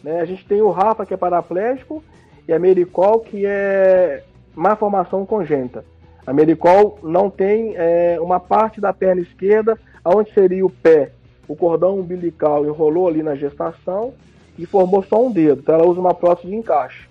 Né? 0.02 0.20
A 0.20 0.24
gente 0.24 0.44
tem 0.46 0.60
o 0.60 0.70
Rafa, 0.70 1.06
que 1.06 1.14
é 1.14 1.16
paraplégico, 1.16 2.02
e 2.46 2.52
a 2.52 2.58
Mericol, 2.58 3.20
que 3.20 3.46
é 3.46 4.24
má 4.54 4.76
formação 4.76 5.24
congênita. 5.24 5.84
A 6.26 6.32
Mericol 6.32 6.98
não 7.02 7.30
tem 7.30 7.74
é, 7.76 8.18
uma 8.20 8.38
parte 8.38 8.80
da 8.80 8.92
perna 8.92 9.22
esquerda, 9.22 9.78
onde 10.04 10.32
seria 10.32 10.64
o 10.64 10.70
pé, 10.70 11.12
o 11.48 11.56
cordão 11.56 11.98
umbilical 11.98 12.64
enrolou 12.64 13.08
ali 13.08 13.22
na 13.22 13.34
gestação 13.34 14.14
e 14.58 14.66
formou 14.66 15.02
só 15.02 15.24
um 15.24 15.30
dedo. 15.30 15.60
Então 15.60 15.74
ela 15.74 15.86
usa 15.86 16.00
uma 16.00 16.14
prótese 16.14 16.48
de 16.48 16.54
encaixe. 16.54 17.08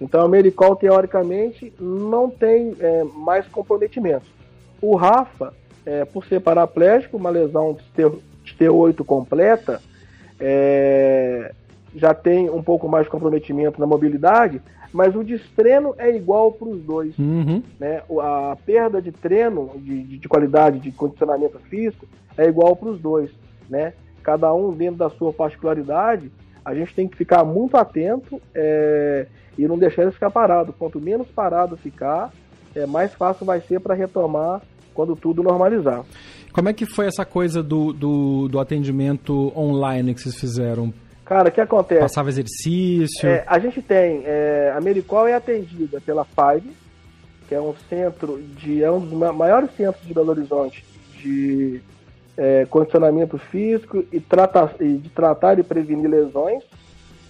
Então 0.00 0.24
a 0.24 0.28
Mericol, 0.28 0.76
teoricamente, 0.76 1.72
não 1.78 2.30
tem 2.30 2.76
é, 2.80 3.04
mais 3.04 3.46
comprometimento. 3.46 4.26
O 4.80 4.94
Rafa, 4.96 5.54
é, 5.84 6.04
por 6.04 6.24
ser 6.24 6.40
paraplégico, 6.40 7.16
uma 7.16 7.30
lesão 7.30 7.76
de 7.94 8.54
T8 8.54 9.04
completa, 9.04 9.80
é, 10.38 11.52
já 11.98 12.14
tem 12.14 12.48
um 12.48 12.62
pouco 12.62 12.88
mais 12.88 13.04
de 13.04 13.10
comprometimento 13.10 13.80
na 13.80 13.86
mobilidade, 13.86 14.62
mas 14.92 15.14
o 15.14 15.22
destreno 15.22 15.94
é 15.98 16.14
igual 16.14 16.52
para 16.52 16.68
os 16.68 16.80
dois. 16.82 17.18
Uhum. 17.18 17.62
Né? 17.78 18.02
A 18.20 18.56
perda 18.64 19.02
de 19.02 19.12
treino, 19.12 19.72
de, 19.76 20.18
de 20.18 20.28
qualidade 20.28 20.78
de 20.78 20.90
condicionamento 20.92 21.58
físico, 21.68 22.06
é 22.36 22.46
igual 22.46 22.74
para 22.76 22.88
os 22.88 23.00
dois. 23.00 23.30
Né? 23.68 23.92
Cada 24.22 24.52
um 24.54 24.72
dentro 24.72 24.96
da 24.96 25.10
sua 25.10 25.32
particularidade, 25.32 26.30
a 26.64 26.74
gente 26.74 26.94
tem 26.94 27.08
que 27.08 27.16
ficar 27.16 27.44
muito 27.44 27.76
atento 27.76 28.40
é, 28.54 29.26
e 29.58 29.66
não 29.66 29.78
deixar 29.78 30.02
ele 30.02 30.12
ficar 30.12 30.30
parado. 30.30 30.72
Quanto 30.72 31.00
menos 31.00 31.26
parado 31.28 31.76
ficar, 31.76 32.32
é, 32.74 32.86
mais 32.86 33.12
fácil 33.14 33.44
vai 33.44 33.60
ser 33.60 33.80
para 33.80 33.94
retomar 33.94 34.62
quando 34.94 35.14
tudo 35.14 35.42
normalizar. 35.42 36.04
Como 36.52 36.68
é 36.68 36.72
que 36.72 36.86
foi 36.86 37.06
essa 37.06 37.24
coisa 37.24 37.62
do, 37.62 37.92
do, 37.92 38.48
do 38.48 38.58
atendimento 38.58 39.52
online 39.56 40.14
que 40.14 40.20
vocês 40.20 40.34
fizeram? 40.34 40.92
Cara, 41.28 41.50
o 41.50 41.52
que 41.52 41.60
acontece? 41.60 42.00
Passava 42.00 42.30
exercício. 42.30 43.28
É, 43.28 43.44
a 43.46 43.58
gente 43.58 43.82
tem. 43.82 44.22
É, 44.24 44.72
a 44.74 44.80
Mericol 44.80 45.28
é 45.28 45.34
atendida 45.34 46.00
pela 46.00 46.24
Five, 46.24 46.72
que 47.46 47.54
é 47.54 47.60
um 47.60 47.74
centro 47.90 48.40
de. 48.56 48.82
é 48.82 48.90
um 48.90 48.98
dos 48.98 49.12
maiores 49.36 49.70
centros 49.76 50.06
de 50.06 50.14
Belo 50.14 50.30
Horizonte 50.30 50.82
de 51.20 51.82
é, 52.34 52.64
condicionamento 52.70 53.36
físico 53.36 54.02
e, 54.10 54.18
trata, 54.20 54.74
e 54.80 54.96
de 54.96 55.10
tratar 55.10 55.58
e 55.58 55.62
prevenir 55.62 56.08
lesões. 56.08 56.64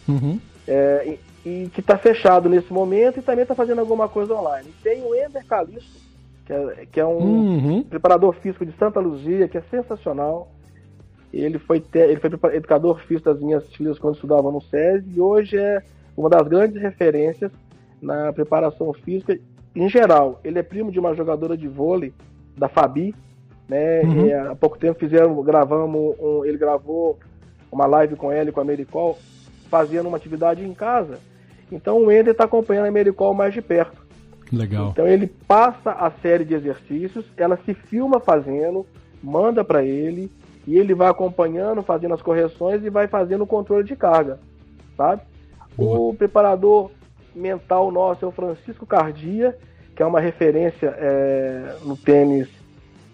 Uhum. 0.08 0.38
É, 0.68 1.18
e, 1.44 1.48
e, 1.48 1.68
que 1.70 1.80
está 1.80 1.98
fechado 1.98 2.48
nesse 2.48 2.72
momento 2.72 3.18
e 3.18 3.22
também 3.22 3.42
está 3.42 3.54
fazendo 3.56 3.80
alguma 3.80 4.08
coisa 4.08 4.32
online. 4.32 4.72
Tem 4.80 5.02
o 5.02 5.12
Ender 5.12 5.44
Calisto, 5.44 5.98
que 6.46 6.52
é, 6.52 6.86
que 6.92 7.00
é 7.00 7.04
um 7.04 7.18
uhum. 7.18 7.82
preparador 7.82 8.32
físico 8.34 8.64
de 8.64 8.72
Santa 8.78 9.00
Luzia, 9.00 9.48
que 9.48 9.58
é 9.58 9.62
sensacional. 9.62 10.52
Ele 11.32 11.58
foi, 11.58 11.82
ele 11.94 12.20
foi 12.20 12.30
educador 12.56 13.00
físico 13.00 13.32
das 13.32 13.40
minhas 13.40 13.64
filhas 13.74 13.98
quando 13.98 14.14
estudavam 14.14 14.50
no 14.50 14.60
SESI 14.62 15.10
e 15.14 15.20
hoje 15.20 15.58
é 15.58 15.82
uma 16.16 16.30
das 16.30 16.48
grandes 16.48 16.80
referências 16.80 17.52
na 18.00 18.32
preparação 18.32 18.92
física 18.92 19.38
em 19.74 19.88
geral. 19.88 20.40
Ele 20.42 20.58
é 20.58 20.62
primo 20.62 20.90
de 20.90 20.98
uma 20.98 21.14
jogadora 21.14 21.56
de 21.56 21.68
vôlei, 21.68 22.12
da 22.56 22.68
Fabi, 22.68 23.14
né? 23.68 24.00
Uhum. 24.02 24.26
E 24.26 24.32
há 24.32 24.54
pouco 24.54 24.78
tempo 24.78 24.98
fizeram, 24.98 25.40
gravamos, 25.42 26.16
um, 26.18 26.44
ele 26.44 26.56
gravou 26.56 27.18
uma 27.70 27.86
live 27.86 28.16
com 28.16 28.32
ela 28.32 28.48
e 28.48 28.52
com 28.52 28.60
a 28.60 28.64
Mericol, 28.64 29.18
fazendo 29.70 30.08
uma 30.08 30.16
atividade 30.16 30.64
em 30.64 30.72
casa. 30.72 31.18
Então 31.70 31.98
o 31.98 32.10
Ender 32.10 32.32
está 32.32 32.44
acompanhando 32.44 32.86
a 32.86 32.90
Mericol 32.90 33.34
mais 33.34 33.52
de 33.52 33.60
perto. 33.60 34.06
Legal. 34.50 34.88
Então 34.90 35.06
ele 35.06 35.26
passa 35.46 35.92
a 35.92 36.10
série 36.10 36.44
de 36.44 36.54
exercícios, 36.54 37.26
ela 37.36 37.58
se 37.64 37.74
filma 37.74 38.18
fazendo, 38.18 38.86
manda 39.22 39.62
para 39.62 39.84
ele, 39.84 40.30
e 40.68 40.78
ele 40.78 40.92
vai 40.92 41.08
acompanhando, 41.08 41.82
fazendo 41.82 42.12
as 42.12 42.20
correções 42.20 42.84
e 42.84 42.90
vai 42.90 43.08
fazendo 43.08 43.44
o 43.44 43.46
controle 43.46 43.84
de 43.84 43.96
carga, 43.96 44.38
sabe? 44.98 45.22
Boa. 45.74 46.10
O 46.10 46.14
preparador 46.14 46.90
mental 47.34 47.90
nosso 47.90 48.26
é 48.26 48.28
o 48.28 48.32
Francisco 48.32 48.84
Cardia, 48.84 49.56
que 49.96 50.02
é 50.02 50.06
uma 50.06 50.20
referência 50.20 50.94
é, 50.98 51.74
no 51.86 51.96
tênis 51.96 52.48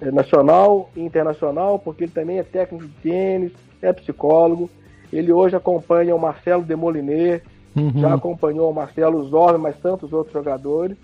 é, 0.01 0.11
nacional 0.11 0.91
e 0.97 1.01
internacional, 1.03 1.79
porque 1.79 2.03
ele 2.03 2.13
também 2.13 2.41
é 2.41 2.43
técnico 2.43 2.89
de 2.89 2.95
tênis, 2.95 3.53
é 3.81 3.93
psicólogo. 3.93 4.69
Ele 5.13 5.31
hoje 5.31 5.55
acompanha 5.55 6.17
o 6.17 6.19
Marcelo 6.19 6.65
Demoliner, 6.65 7.41
uhum. 7.77 7.93
já 7.95 8.15
acompanhou 8.15 8.69
o 8.69 8.75
Marcelo 8.75 9.23
Zorba, 9.29 9.59
mas 9.59 9.77
tantos 9.79 10.13
outros 10.13 10.33
jogadores. 10.33 10.97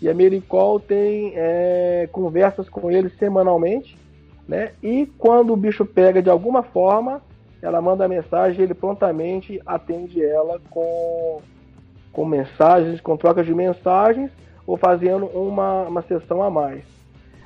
E 0.00 0.08
a 0.08 0.14
Mericol 0.14 0.78
tem 0.78 1.32
é, 1.34 2.08
conversas 2.12 2.68
com 2.68 2.88
ele 2.88 3.10
semanalmente 3.18 3.98
né? 4.48 4.72
E 4.82 5.06
quando 5.18 5.52
o 5.52 5.56
bicho 5.56 5.84
pega 5.84 6.22
de 6.22 6.30
alguma 6.30 6.62
forma, 6.62 7.20
ela 7.60 7.82
manda 7.82 8.06
a 8.06 8.08
mensagem 8.08 8.60
e 8.60 8.62
ele 8.62 8.74
prontamente 8.74 9.60
atende 9.66 10.24
ela 10.24 10.58
com, 10.70 11.42
com 12.10 12.24
mensagens, 12.24 13.00
com 13.00 13.16
trocas 13.16 13.44
de 13.44 13.54
mensagens 13.54 14.30
ou 14.66 14.76
fazendo 14.76 15.26
uma, 15.26 15.82
uma 15.82 16.02
sessão 16.02 16.42
a 16.42 16.50
mais. 16.50 16.82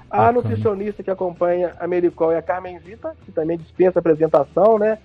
A 0.08 0.18
Bacana. 0.18 0.32
nutricionista 0.32 1.02
que 1.02 1.10
acompanha 1.10 1.74
a 1.80 1.86
Mericol 1.86 2.30
é 2.30 2.36
a 2.36 2.42
Carmenzita, 2.42 3.16
que 3.24 3.32
também 3.32 3.56
dispensa 3.56 3.98
apresentação, 3.98 4.78
né? 4.78 4.98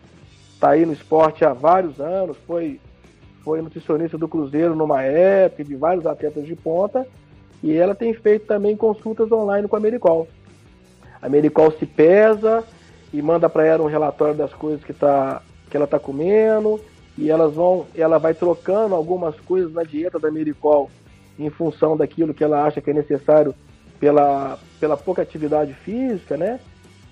Tá 0.60 0.72
aí 0.72 0.86
no 0.86 0.94
esporte 0.94 1.46
há 1.46 1.54
vários 1.54 2.00
anos, 2.00 2.36
foi, 2.46 2.80
foi 3.44 3.62
nutricionista 3.62 4.18
do 4.18 4.28
Cruzeiro 4.28 4.76
numa 4.76 5.02
época, 5.04 5.64
de 5.64 5.76
vários 5.76 6.06
atletas 6.06 6.46
de 6.46 6.56
ponta, 6.56 7.08
e 7.64 7.76
ela 7.76 7.96
tem 7.96 8.14
feito 8.14 8.46
também 8.46 8.76
consultas 8.76 9.32
online 9.32 9.68
com 9.68 9.76
a 9.76 9.80
Mericol. 9.80 10.28
A 11.22 11.30
Mericol 11.30 11.72
se 11.72 11.86
pesa 11.86 12.64
e 13.14 13.22
manda 13.22 13.50
para 13.50 13.66
ela 13.66 13.84
um 13.84 13.88
relatório 13.88 14.36
das 14.36 14.54
coisas 14.54 14.84
que, 14.84 14.94
tá, 14.94 15.42
que 15.70 15.76
ela 15.76 15.86
está 15.86 16.00
comendo 16.00 16.80
e 17.18 17.32
elas 17.32 17.54
vão, 17.54 17.86
ela 17.96 18.18
vai 18.18 18.34
trocando 18.34 18.94
algumas 18.94 19.36
coisas 19.42 19.74
na 19.74 19.84
dieta 19.84 20.20
da 20.20 20.30
Mericol 20.30 20.90
em 21.40 21.50
função 21.50 21.98
daquilo 21.98 22.34
que 22.34 22.44
ela 22.44 22.64
acha 22.64 22.82
que 22.82 22.90
é 22.90 22.94
necessário 22.94 23.54
pela, 24.00 24.60
pela 24.80 24.96
pouca 24.96 25.22
atividade 25.22 25.74
física, 25.74 26.38
né? 26.38 26.60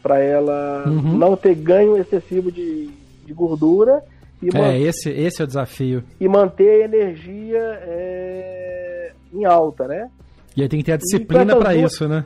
Para 0.01 0.19
ela 0.19 0.83
uhum. 0.85 1.17
não 1.17 1.35
ter 1.35 1.55
ganho 1.55 1.97
excessivo 1.97 2.51
de, 2.51 2.89
de 3.25 3.33
gordura. 3.33 4.03
E 4.41 4.55
é, 4.55 4.79
esse, 4.79 5.09
esse 5.09 5.41
é 5.41 5.45
o 5.45 5.47
desafio. 5.47 6.03
E 6.19 6.27
manter 6.27 6.83
a 6.83 6.85
energia 6.85 7.79
é, 7.81 9.11
em 9.33 9.45
alta, 9.45 9.87
né? 9.87 10.09
E 10.55 10.61
aí 10.61 10.69
tem 10.69 10.79
que 10.79 10.85
ter 10.85 10.93
a 10.93 10.97
disciplina 10.97 11.55
para 11.55 11.75
isso, 11.75 12.07
né? 12.07 12.25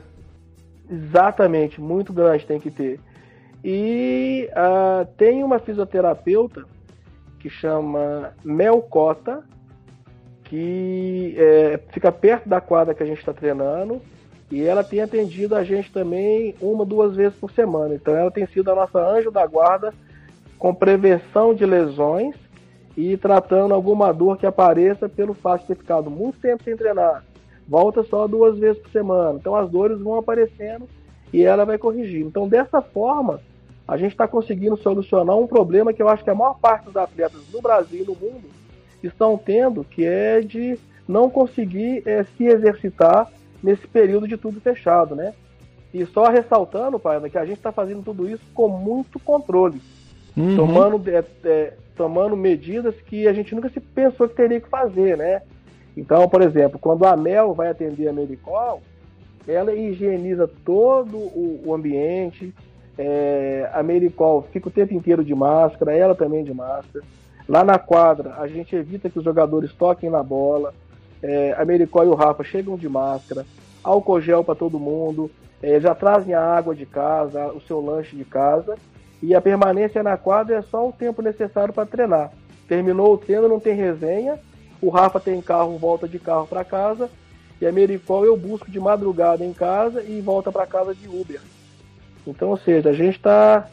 Exatamente, 0.90 1.80
muito 1.80 2.12
grande 2.12 2.46
tem 2.46 2.58
que 2.58 2.70
ter. 2.70 2.98
E 3.62 4.48
uh, 4.50 5.06
tem 5.16 5.44
uma 5.44 5.58
fisioterapeuta 5.58 6.64
que 7.38 7.48
chama 7.48 8.34
Melcota, 8.44 9.44
que 10.44 11.36
é, 11.38 11.78
fica 11.90 12.10
perto 12.10 12.48
da 12.48 12.60
quadra 12.60 12.92
que 12.92 13.02
a 13.02 13.06
gente 13.06 13.18
está 13.18 13.32
treinando. 13.32 14.02
E 14.50 14.64
ela 14.64 14.82
tem 14.82 15.00
atendido 15.00 15.54
a 15.54 15.62
gente 15.62 15.92
também 15.92 16.56
uma, 16.60 16.84
duas 16.84 17.14
vezes 17.14 17.38
por 17.38 17.52
semana. 17.52 17.94
Então 17.94 18.16
ela 18.16 18.32
tem 18.32 18.46
sido 18.46 18.68
a 18.70 18.74
nossa 18.74 18.98
anjo 18.98 19.30
da 19.30 19.46
guarda 19.46 19.94
com 20.58 20.74
prevenção 20.74 21.54
de 21.54 21.64
lesões 21.64 22.34
e 22.96 23.16
tratando 23.16 23.72
alguma 23.72 24.12
dor 24.12 24.36
que 24.36 24.44
apareça 24.44 25.08
pelo 25.08 25.34
fato 25.34 25.62
de 25.62 25.68
ter 25.68 25.76
ficado 25.76 26.10
muito 26.10 26.40
tempo 26.40 26.64
sem 26.64 26.76
treinar. 26.76 27.24
Volta 27.70 28.02
só 28.02 28.26
duas 28.26 28.58
vezes 28.58 28.82
por 28.82 28.90
semana. 28.90 29.38
Então 29.38 29.54
as 29.54 29.70
dores 29.70 30.00
vão 30.00 30.18
aparecendo 30.18 30.88
e 31.32 31.44
ela 31.44 31.64
vai 31.64 31.78
corrigir. 31.78 32.26
Então 32.26 32.48
dessa 32.48 32.82
forma, 32.82 33.40
a 33.86 33.96
gente 33.96 34.10
está 34.10 34.26
conseguindo 34.26 34.76
solucionar 34.76 35.36
um 35.36 35.46
problema 35.46 35.92
que 35.92 36.02
eu 36.02 36.08
acho 36.08 36.24
que 36.24 36.30
a 36.30 36.34
maior 36.34 36.58
parte 36.58 36.86
dos 36.86 36.96
atletas 36.96 37.40
no 37.52 37.62
Brasil 37.62 38.02
e 38.02 38.06
no 38.06 38.16
mundo 38.16 38.48
estão 39.04 39.38
tendo, 39.38 39.84
que 39.84 40.04
é 40.04 40.40
de 40.40 40.76
não 41.06 41.30
conseguir 41.30 42.02
é, 42.04 42.24
se 42.36 42.44
exercitar 42.44 43.30
nesse 43.62 43.86
período 43.86 44.26
de 44.26 44.36
tudo 44.36 44.60
fechado, 44.60 45.14
né? 45.14 45.32
E 45.94 46.04
só 46.06 46.28
ressaltando, 46.28 46.98
pai, 46.98 47.20
que 47.30 47.38
a 47.38 47.44
gente 47.44 47.58
está 47.58 47.70
fazendo 47.70 48.02
tudo 48.02 48.28
isso 48.28 48.42
com 48.52 48.68
muito 48.68 49.20
controle, 49.20 49.80
uhum. 50.36 50.56
tomando, 50.56 51.08
é, 51.08 51.24
é, 51.44 51.74
tomando 51.96 52.36
medidas 52.36 52.96
que 53.06 53.28
a 53.28 53.32
gente 53.32 53.54
nunca 53.54 53.68
se 53.68 53.78
pensou 53.80 54.28
que 54.28 54.34
teria 54.34 54.60
que 54.60 54.68
fazer, 54.68 55.16
né? 55.16 55.42
Então, 55.96 56.28
por 56.28 56.42
exemplo, 56.42 56.78
quando 56.78 57.04
a 57.04 57.16
Mel 57.16 57.52
vai 57.52 57.68
atender 57.68 58.08
a 58.08 58.12
Medicol, 58.12 58.80
ela 59.46 59.74
higieniza 59.74 60.48
todo 60.64 61.16
o, 61.16 61.62
o 61.66 61.74
ambiente, 61.74 62.54
é, 62.96 63.68
a 63.72 63.82
Medicol 63.82 64.42
fica 64.52 64.68
o 64.68 64.70
tempo 64.70 64.94
inteiro 64.94 65.24
de 65.24 65.34
máscara, 65.34 65.94
ela 65.94 66.14
também 66.14 66.44
de 66.44 66.52
máscara. 66.52 67.04
Lá 67.48 67.64
na 67.64 67.78
quadra, 67.78 68.34
a 68.38 68.46
gente 68.46 68.76
evita 68.76 69.10
que 69.10 69.18
os 69.18 69.24
jogadores 69.24 69.72
toquem 69.72 70.10
na 70.10 70.22
bola, 70.22 70.72
é, 71.22 71.54
a 71.58 71.64
Mericó 71.64 72.04
e 72.04 72.06
o 72.06 72.14
Rafa 72.14 72.44
chegam 72.44 72.76
de 72.76 72.88
máscara, 72.88 73.44
álcool 73.82 74.20
gel 74.20 74.44
para 74.44 74.54
todo 74.54 74.78
mundo, 74.78 75.30
é, 75.62 75.80
já 75.80 75.94
trazem 75.94 76.34
a 76.34 76.42
água 76.42 76.74
de 76.74 76.86
casa, 76.86 77.48
o 77.48 77.60
seu 77.60 77.80
lanche 77.80 78.16
de 78.16 78.24
casa, 78.24 78.76
e 79.22 79.34
a 79.34 79.40
permanência 79.40 80.02
na 80.02 80.16
quadra 80.16 80.56
é 80.56 80.62
só 80.62 80.88
o 80.88 80.92
tempo 80.92 81.20
necessário 81.20 81.74
para 81.74 81.86
treinar. 81.86 82.32
Terminou 82.68 83.12
o 83.14 83.18
treino, 83.18 83.48
não 83.48 83.60
tem 83.60 83.74
resenha, 83.74 84.38
o 84.80 84.88
Rafa 84.88 85.20
tem 85.20 85.40
carro, 85.40 85.78
volta 85.78 86.08
de 86.08 86.18
carro 86.18 86.46
para 86.46 86.64
casa, 86.64 87.10
e 87.60 87.66
a 87.66 87.72
Mericol 87.72 88.24
eu 88.24 88.36
busco 88.36 88.70
de 88.70 88.80
madrugada 88.80 89.44
em 89.44 89.52
casa 89.52 90.02
e 90.02 90.20
volta 90.20 90.50
para 90.50 90.66
casa 90.66 90.94
de 90.94 91.06
Uber. 91.06 91.40
Então, 92.26 92.50
ou 92.50 92.56
seja, 92.56 92.90
a 92.90 92.92
gente 92.92 93.16
está, 93.16 93.68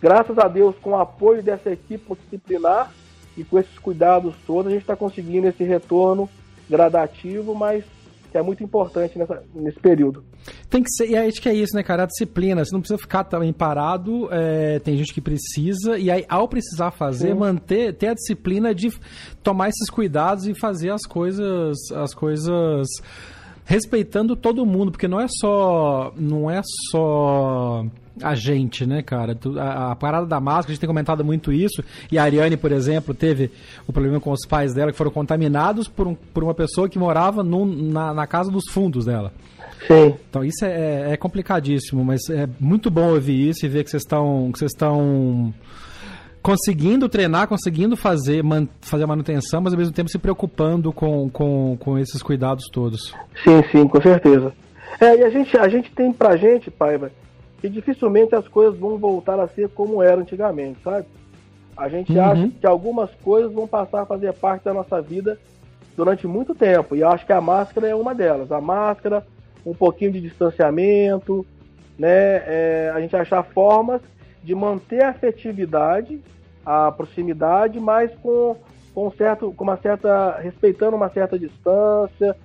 graças 0.00 0.38
a 0.38 0.46
Deus, 0.46 0.76
com 0.80 0.90
o 0.90 0.96
apoio 0.96 1.42
dessa 1.42 1.70
equipe 1.70 2.04
multidisciplinar 2.06 2.92
e 3.36 3.44
com 3.44 3.58
esses 3.58 3.78
cuidados 3.78 4.34
todos, 4.46 4.66
a 4.66 4.70
gente 4.70 4.82
está 4.82 4.96
conseguindo 4.96 5.46
esse 5.46 5.64
retorno 5.64 6.28
gradativo, 6.68 7.54
mas 7.54 7.84
que 8.30 8.38
é 8.38 8.42
muito 8.42 8.62
importante 8.62 9.18
nessa, 9.18 9.42
nesse 9.54 9.78
período. 9.80 10.24
Tem 10.68 10.82
que 10.82 10.90
ser, 10.90 11.08
e 11.08 11.16
acho 11.16 11.40
que 11.40 11.48
é 11.48 11.54
isso, 11.54 11.74
né, 11.74 11.82
cara? 11.82 12.04
A 12.04 12.06
disciplina, 12.06 12.64
você 12.64 12.72
não 12.72 12.80
precisa 12.80 12.98
ficar 12.98 13.24
também 13.24 13.52
parado, 13.52 14.28
é, 14.32 14.78
tem 14.80 14.96
gente 14.96 15.12
que 15.12 15.20
precisa, 15.20 15.98
e 15.98 16.10
aí, 16.10 16.24
ao 16.28 16.48
precisar 16.48 16.90
fazer, 16.90 17.32
Sim. 17.32 17.38
manter, 17.38 17.94
ter 17.94 18.08
a 18.08 18.14
disciplina 18.14 18.74
de 18.74 18.90
tomar 19.42 19.68
esses 19.68 19.88
cuidados 19.90 20.46
e 20.46 20.54
fazer 20.54 20.90
as 20.90 21.02
coisas, 21.06 21.76
as 21.94 22.14
coisas 22.14 22.86
respeitando 23.64 24.34
todo 24.34 24.64
mundo, 24.64 24.90
porque 24.90 25.06
não 25.06 25.20
é 25.20 25.26
só, 25.28 26.12
não 26.16 26.50
é 26.50 26.62
só 26.90 27.84
a 28.22 28.34
gente, 28.34 28.86
né, 28.86 29.02
cara? 29.02 29.36
A, 29.58 29.92
a, 29.92 29.96
parada 29.96 30.26
da 30.26 30.40
máscara, 30.40 30.68
a 30.68 30.72
gente 30.72 30.80
tem 30.80 30.88
comentado 30.88 31.24
muito 31.24 31.52
isso. 31.52 31.82
E 32.10 32.18
a 32.18 32.22
Ariane, 32.22 32.56
por 32.56 32.72
exemplo, 32.72 33.14
teve 33.14 33.50
o 33.86 33.92
problema 33.92 34.20
com 34.20 34.30
os 34.30 34.46
pais 34.46 34.74
dela 34.74 34.92
que 34.92 34.98
foram 34.98 35.10
contaminados 35.10 35.88
por, 35.88 36.06
um, 36.06 36.14
por 36.14 36.44
uma 36.44 36.54
pessoa 36.54 36.88
que 36.88 36.98
morava 36.98 37.42
num, 37.42 37.64
na, 37.64 38.14
na 38.14 38.26
casa 38.26 38.50
dos 38.50 38.64
fundos 38.70 39.04
dela. 39.04 39.32
Sim. 39.86 40.14
Então 40.28 40.44
isso 40.44 40.64
é, 40.64 41.12
é, 41.12 41.16
complicadíssimo, 41.16 42.04
mas 42.04 42.20
é 42.30 42.48
muito 42.58 42.90
bom 42.90 43.12
ouvir 43.12 43.48
isso 43.48 43.64
e 43.64 43.68
ver 43.68 43.84
que 43.84 43.90
vocês 43.90 44.02
estão 44.02 44.50
que 44.52 44.58
vocês 44.58 44.72
estão 44.72 45.54
conseguindo 46.42 47.08
treinar, 47.08 47.46
conseguindo 47.46 47.96
fazer, 47.96 48.42
man, 48.42 48.66
fazer 48.80 49.04
a 49.04 49.06
manutenção, 49.06 49.60
mas 49.60 49.72
ao 49.72 49.78
mesmo 49.78 49.92
tempo 49.92 50.08
se 50.08 50.18
preocupando 50.18 50.92
com, 50.92 51.28
com, 51.30 51.76
com 51.78 51.98
esses 51.98 52.22
cuidados 52.22 52.64
todos. 52.72 53.14
Sim, 53.44 53.62
sim, 53.70 53.86
com 53.86 54.00
certeza. 54.00 54.52
É, 55.00 55.16
e 55.16 55.24
a 55.24 55.30
gente, 55.30 55.56
a 55.56 55.68
gente 55.68 55.90
tem 55.92 56.12
pra 56.12 56.36
gente, 56.36 56.70
Paiva, 56.70 57.10
que 57.60 57.68
dificilmente 57.68 58.34
as 58.34 58.46
coisas 58.46 58.78
vão 58.78 58.96
voltar 58.98 59.38
a 59.40 59.48
ser 59.48 59.68
como 59.70 60.02
eram 60.02 60.22
antigamente, 60.22 60.80
sabe? 60.82 61.06
A 61.76 61.88
gente 61.88 62.12
uhum. 62.12 62.22
acha 62.22 62.48
que 62.60 62.66
algumas 62.66 63.10
coisas 63.22 63.52
vão 63.52 63.66
passar 63.66 64.02
a 64.02 64.06
fazer 64.06 64.32
parte 64.32 64.64
da 64.64 64.74
nossa 64.74 65.00
vida 65.00 65.38
durante 65.96 66.26
muito 66.26 66.54
tempo. 66.54 66.96
E 66.96 67.02
acho 67.02 67.24
que 67.24 67.32
a 67.32 67.40
máscara 67.40 67.88
é 67.88 67.94
uma 67.94 68.14
delas. 68.14 68.50
A 68.50 68.60
máscara, 68.60 69.24
um 69.64 69.74
pouquinho 69.74 70.12
de 70.12 70.20
distanciamento, 70.20 71.46
né? 71.98 72.42
É, 72.46 72.92
a 72.94 73.00
gente 73.00 73.14
achar 73.14 73.42
formas 73.42 74.00
de 74.42 74.54
manter 74.54 75.02
a 75.02 75.10
afetividade, 75.10 76.20
a 76.64 76.90
proximidade, 76.90 77.78
mas 77.78 78.12
com, 78.22 78.56
com 78.94 79.10
certo, 79.12 79.52
com 79.52 79.64
uma 79.64 79.76
certa, 79.76 80.36
respeitando 80.38 80.96
uma 80.96 81.08
certa 81.10 81.38
distância, 81.38 82.36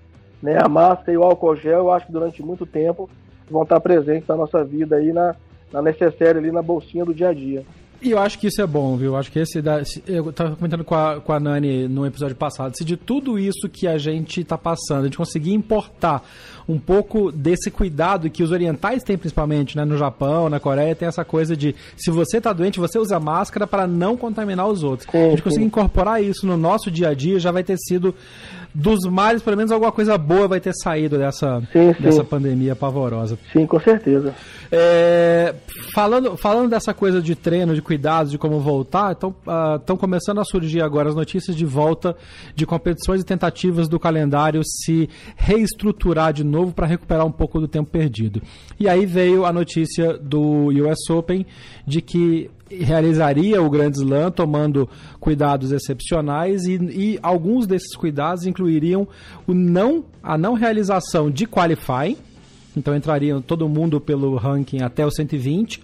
né? 0.42 0.60
A 0.64 0.68
máscara 0.68 1.12
e 1.12 1.18
o 1.18 1.24
álcool 1.24 1.56
gel, 1.56 1.80
eu 1.80 1.92
acho 1.92 2.08
que 2.08 2.12
durante 2.12 2.44
muito 2.44 2.66
tempo 2.66 3.10
vão 3.50 3.64
estar 3.64 3.80
presentes 3.80 4.28
na 4.28 4.36
nossa 4.36 4.64
vida 4.64 4.96
aí, 4.96 5.12
na, 5.12 5.36
na 5.72 5.82
necessária 5.82 6.40
ali 6.40 6.52
na 6.52 6.62
bolsinha 6.62 7.06
do 7.06 7.14
dia 7.14 7.30
a 7.30 7.34
dia. 7.34 7.64
E 8.04 8.12
eu 8.12 8.20
acho 8.20 8.38
que 8.38 8.48
isso 8.48 8.62
é 8.62 8.68
bom, 8.68 8.98
viu? 8.98 9.12
Eu 9.12 9.16
acho 9.16 9.32
que 9.32 9.40
esse. 9.40 9.62
Da, 9.62 9.82
eu 10.06 10.30
estava 10.30 10.58
comentando 10.58 10.84
com 10.84 10.94
a, 10.94 11.22
com 11.22 11.32
a 11.32 11.40
Nani 11.40 11.88
no 11.88 12.06
episódio 12.06 12.36
passado. 12.36 12.76
Se 12.76 12.84
de 12.84 12.98
tudo 12.98 13.40
isso 13.40 13.70
que 13.70 13.88
a 13.88 13.98
gente 13.98 14.42
está 14.42 14.58
passando, 14.58 15.02
a 15.02 15.04
gente 15.06 15.16
conseguir 15.16 15.54
importar 15.54 16.22
um 16.68 16.78
pouco 16.78 17.32
desse 17.32 17.72
cuidado 17.72 18.30
que 18.30 18.44
os 18.44 18.52
orientais 18.52 19.04
têm, 19.04 19.18
principalmente, 19.18 19.78
né? 19.78 19.86
No 19.86 19.98
Japão, 19.98 20.50
na 20.50 20.60
Coreia, 20.60 20.94
tem 20.94 21.08
essa 21.08 21.24
coisa 21.24 21.56
de 21.56 21.74
se 21.96 22.12
você 22.12 22.40
está 22.40 22.52
doente, 22.52 22.78
você 22.78 23.00
usa 23.00 23.18
máscara 23.22 23.66
para 23.66 23.88
não 23.88 24.18
contaminar 24.18 24.68
os 24.68 24.84
outros. 24.84 25.08
Sim, 25.10 25.28
a 25.28 25.30
gente 25.30 25.42
conseguir 25.42 25.66
incorporar 25.66 26.22
isso 26.22 26.46
no 26.46 26.58
nosso 26.58 26.92
dia 26.92 27.08
a 27.08 27.14
dia 27.14 27.40
já 27.40 27.52
vai 27.52 27.64
ter 27.64 27.78
sido 27.78 28.14
dos 28.74 29.06
males, 29.06 29.44
pelo 29.44 29.56
menos 29.56 29.72
alguma 29.72 29.92
coisa 29.92 30.18
boa 30.18 30.48
vai 30.48 30.60
ter 30.60 30.74
saído 30.74 31.18
dessa, 31.18 31.62
sim, 31.72 31.94
sim. 31.94 32.04
dessa 32.04 32.24
pandemia 32.24 32.76
pavorosa. 32.76 33.38
Sim, 33.52 33.68
com 33.68 33.80
certeza. 33.80 34.34
É, 34.72 35.54
falando, 35.94 36.36
falando 36.36 36.70
dessa 36.70 36.94
coisa 36.94 37.22
de 37.22 37.36
treino, 37.36 37.76
de 37.76 37.82
cuidados, 37.82 38.32
de 38.32 38.38
como 38.40 38.60
voltar, 38.60 39.12
estão 39.12 39.30
uh, 39.30 39.98
começando 39.98 40.40
a 40.40 40.44
surgir 40.44 40.82
agora 40.82 41.10
as 41.10 41.16
notícias 41.16 41.56
de 41.56 41.66
volta 41.66 42.16
de 42.56 42.66
competições 42.66 43.22
e 43.22 43.26
tentativas 43.26 43.88
do 43.88 44.00
calendário 44.00 44.62
se 44.66 45.08
reestruturar 45.36 46.34
de 46.34 46.44
novo 46.44 46.74
para 46.74 46.88
recuperar 46.88 47.26
um 47.26 47.32
pouco 47.32 47.60
do 47.60 47.68
tempo 47.68 47.92
perdido. 47.92 48.42
E 48.80 48.90
aí 48.90 49.06
veio 49.06 49.46
a 49.46 49.54
notícia 49.54 50.18
do 50.18 50.70
US 50.70 51.10
Open 51.12 51.46
de 51.86 52.02
que 52.02 52.50
realizaria 52.82 53.62
o 53.62 53.70
Grand 53.70 53.92
Slam 53.92 54.32
tomando 54.32 54.90
cuidados 55.20 55.72
excepcionais 55.72 56.66
e, 56.66 56.76
e, 56.76 57.20
alguns 57.22 57.68
desses 57.68 57.96
cuidados 57.96 58.46
incluiriam 58.46 59.08
o 59.48 59.54
não, 59.54 60.06
a 60.22 60.38
não 60.38 60.54
realização 60.54 61.30
de 61.30 61.46
qualifying, 61.46 62.18
então 62.76 62.96
entrariam 62.96 63.42
todo 63.42 63.68
mundo 63.70 64.00
pelo 64.02 64.36
ranking 64.36 64.82
até 64.82 65.06
o 65.06 65.12
120, 65.12 65.82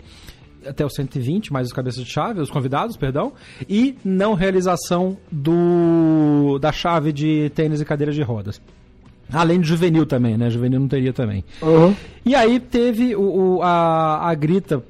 até 0.66 0.86
o 0.86 0.90
120, 0.90 1.54
mais 1.54 1.68
os 1.68 1.74
cabeças 1.74 2.04
de 2.04 2.10
chave, 2.10 2.42
os 2.42 2.50
convidados, 2.50 2.98
perdão, 2.98 3.34
e 3.68 3.96
não 4.04 4.34
realização 4.34 5.18
do 5.32 6.60
da 6.60 6.72
chave 6.72 7.14
de 7.14 7.52
tênis 7.56 7.80
e 7.82 7.86
cadeiras 7.86 8.16
de 8.16 8.22
rodas. 8.22 8.62
Além 9.32 9.62
de 9.62 9.68
juvenil 9.68 10.06
também, 10.06 10.38
né? 10.38 10.50
Juvenil 10.50 10.80
não 10.80 10.88
teria 10.88 11.14
também. 11.14 11.44
Uhum. 11.62 11.96
E 12.26 12.34
aí 12.34 12.60
teve 12.60 13.16
o, 13.16 13.58
o 13.58 13.62
a, 13.62 14.28
a 14.28 14.34
grita 14.34 14.84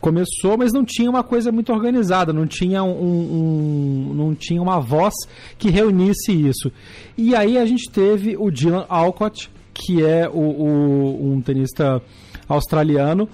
começou, 0.00 0.56
mas 0.56 0.72
não 0.72 0.84
tinha 0.84 1.10
uma 1.10 1.22
coisa 1.22 1.50
muito 1.50 1.72
organizada, 1.72 2.32
não 2.32 2.46
tinha, 2.46 2.82
um, 2.82 2.90
um, 2.90 4.14
não 4.14 4.34
tinha 4.34 4.62
uma 4.62 4.80
voz 4.80 5.14
que 5.58 5.70
reunisse 5.70 6.32
isso. 6.32 6.70
E 7.16 7.34
aí 7.34 7.58
a 7.58 7.66
gente 7.66 7.90
teve 7.90 8.36
o 8.36 8.50
Dylan 8.50 8.86
Alcott, 8.88 9.50
que 9.74 10.04
é 10.04 10.28
o, 10.28 10.38
o, 10.38 11.32
um 11.32 11.40
tenista 11.40 12.00
australiano, 12.48 13.28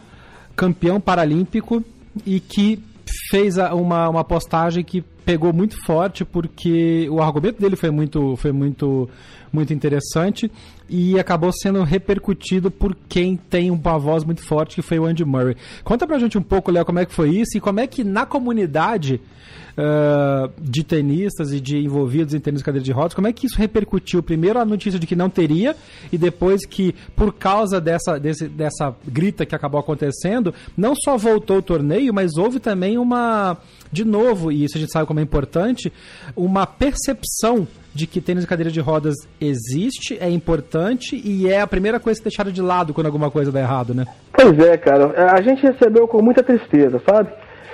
campeão 0.56 1.00
paralímpico 1.00 1.82
e 2.24 2.40
que 2.40 2.82
fez 3.30 3.56
uma, 3.56 4.08
uma 4.08 4.24
postagem 4.24 4.82
que 4.82 5.02
pegou 5.24 5.52
muito 5.52 5.76
forte 5.84 6.24
porque 6.24 7.08
o 7.10 7.20
argumento 7.20 7.60
dele 7.60 7.76
foi 7.76 7.90
muito, 7.90 8.36
foi 8.36 8.52
muito, 8.52 9.08
muito 9.52 9.72
interessante 9.72 10.50
e 10.88 11.18
acabou 11.18 11.52
sendo 11.52 11.82
repercutido 11.82 12.70
por 12.70 12.96
quem 13.08 13.36
tem 13.36 13.70
uma 13.70 13.98
voz 13.98 14.24
muito 14.24 14.42
forte, 14.42 14.76
que 14.76 14.82
foi 14.82 14.98
o 14.98 15.04
Andy 15.04 15.24
Murray. 15.24 15.56
Conta 15.82 16.06
pra 16.06 16.18
gente 16.18 16.36
um 16.36 16.42
pouco, 16.42 16.70
Léo, 16.70 16.84
como 16.84 16.98
é 16.98 17.06
que 17.06 17.14
foi 17.14 17.30
isso 17.30 17.56
e 17.56 17.60
como 17.60 17.80
é 17.80 17.86
que 17.86 18.04
na 18.04 18.26
comunidade 18.26 19.20
uh, 19.78 20.52
de 20.60 20.84
tenistas 20.84 21.52
e 21.52 21.60
de 21.60 21.78
envolvidos 21.78 22.34
em 22.34 22.40
tênis 22.40 22.60
de 22.60 22.64
cadeira 22.64 22.84
de 22.84 22.92
rodas, 22.92 23.14
como 23.14 23.26
é 23.26 23.32
que 23.32 23.46
isso 23.46 23.58
repercutiu? 23.58 24.22
Primeiro 24.22 24.58
a 24.58 24.64
notícia 24.64 24.98
de 24.98 25.06
que 25.06 25.16
não 25.16 25.30
teria 25.30 25.76
e 26.12 26.18
depois 26.18 26.64
que, 26.66 26.94
por 27.16 27.32
causa 27.32 27.80
dessa, 27.80 28.18
desse, 28.18 28.48
dessa 28.48 28.94
grita 29.06 29.46
que 29.46 29.54
acabou 29.54 29.80
acontecendo, 29.80 30.54
não 30.76 30.94
só 30.94 31.16
voltou 31.16 31.58
o 31.58 31.62
torneio, 31.62 32.12
mas 32.12 32.36
houve 32.36 32.58
também 32.60 32.98
uma... 32.98 33.56
De 33.92 34.04
novo, 34.04 34.50
e 34.50 34.64
isso 34.64 34.76
a 34.76 34.80
gente 34.80 34.90
sabe 34.90 35.06
como 35.06 35.20
é 35.20 35.22
importante, 35.22 35.92
uma 36.34 36.66
percepção 36.66 37.68
de 37.94 38.08
que 38.08 38.20
tênis 38.20 38.42
e 38.42 38.46
cadeira 38.46 38.72
de 38.72 38.80
rodas 38.80 39.14
existe, 39.40 40.18
é 40.18 40.28
importante 40.28 40.73
e 41.12 41.48
é 41.48 41.60
a 41.60 41.66
primeira 41.66 42.00
coisa 42.00 42.20
que 42.20 42.24
deixar 42.24 42.50
de 42.50 42.62
lado 42.62 42.92
quando 42.92 43.06
alguma 43.06 43.30
coisa 43.30 43.52
dá 43.52 43.60
errado, 43.60 43.94
né? 43.94 44.06
Pois 44.32 44.58
é, 44.58 44.76
cara. 44.76 45.32
A 45.32 45.40
gente 45.40 45.62
recebeu 45.62 46.08
com 46.08 46.22
muita 46.22 46.42
tristeza, 46.42 47.00
sabe? 47.08 47.30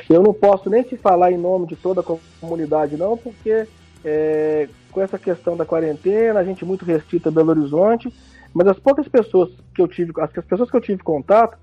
Eu 0.08 0.22
não 0.22 0.34
posso 0.34 0.68
nem 0.68 0.82
te 0.82 0.96
falar 0.96 1.30
em 1.30 1.38
nome 1.38 1.66
de 1.66 1.76
toda 1.76 2.00
a 2.00 2.04
comunidade, 2.40 2.96
não, 2.96 3.16
porque 3.16 3.66
é, 4.04 4.68
com 4.90 5.00
essa 5.00 5.18
questão 5.18 5.56
da 5.56 5.64
quarentena, 5.64 6.40
a 6.40 6.44
gente 6.44 6.64
muito 6.64 6.84
restrita 6.84 7.30
Belo 7.30 7.50
Horizonte, 7.50 8.12
mas 8.52 8.66
as 8.66 8.78
poucas 8.78 9.06
pessoas 9.08 9.50
que 9.74 9.80
eu 9.80 9.88
tive, 9.88 10.12
as 10.18 10.32
pessoas 10.44 10.70
que 10.70 10.76
eu 10.76 10.80
tive 10.80 11.02
contato, 11.02 11.56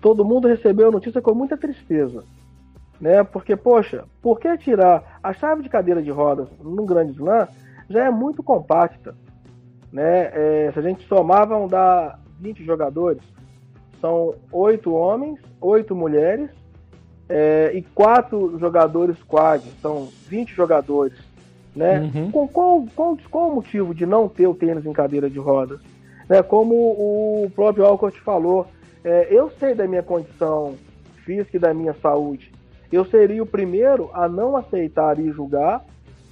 todo 0.00 0.24
mundo 0.24 0.48
recebeu 0.48 0.88
a 0.88 0.92
notícia 0.92 1.22
com 1.22 1.34
muita 1.34 1.56
tristeza. 1.56 2.22
Né? 3.00 3.24
Porque, 3.24 3.56
poxa, 3.56 4.04
por 4.22 4.38
que 4.38 4.56
tirar 4.58 5.18
a 5.22 5.32
chave 5.32 5.62
de 5.62 5.68
cadeira 5.68 6.02
de 6.02 6.10
rodas 6.10 6.48
num 6.62 6.86
grande 6.86 7.12
slam 7.12 7.48
já 7.88 8.06
é 8.06 8.10
muito 8.10 8.42
compacta. 8.42 9.14
Né? 9.94 10.30
É, 10.34 10.70
se 10.72 10.78
a 10.80 10.82
gente 10.82 11.06
somar, 11.06 11.46
vão 11.46 11.68
dar 11.68 12.18
20 12.40 12.64
jogadores. 12.64 13.22
São 14.00 14.34
oito 14.50 14.92
homens, 14.92 15.38
oito 15.60 15.94
mulheres 15.94 16.50
é, 17.28 17.70
e 17.72 17.80
quatro 17.80 18.58
jogadores 18.58 19.16
quad, 19.22 19.62
são 19.80 20.08
20 20.28 20.52
jogadores. 20.52 21.16
Né? 21.76 22.00
Uhum. 22.00 22.30
Com 22.32 22.48
qual, 22.48 22.84
qual, 22.94 23.16
qual 23.30 23.50
o 23.50 23.54
motivo 23.54 23.94
de 23.94 24.04
não 24.04 24.28
ter 24.28 24.48
o 24.48 24.54
tênis 24.54 24.84
em 24.84 24.92
cadeira 24.92 25.30
de 25.30 25.38
rodas? 25.38 25.80
Né? 26.28 26.42
Como 26.42 26.74
o 26.74 27.50
próprio 27.54 27.84
Alcott 27.84 28.20
falou, 28.20 28.66
é, 29.04 29.28
eu 29.30 29.48
sei 29.60 29.76
da 29.76 29.86
minha 29.86 30.02
condição 30.02 30.74
física 31.24 31.56
e 31.56 31.60
da 31.60 31.72
minha 31.72 31.94
saúde. 31.94 32.52
Eu 32.90 33.04
seria 33.04 33.44
o 33.44 33.46
primeiro 33.46 34.10
a 34.12 34.28
não 34.28 34.56
aceitar 34.56 35.20
e 35.20 35.30
julgar 35.30 35.84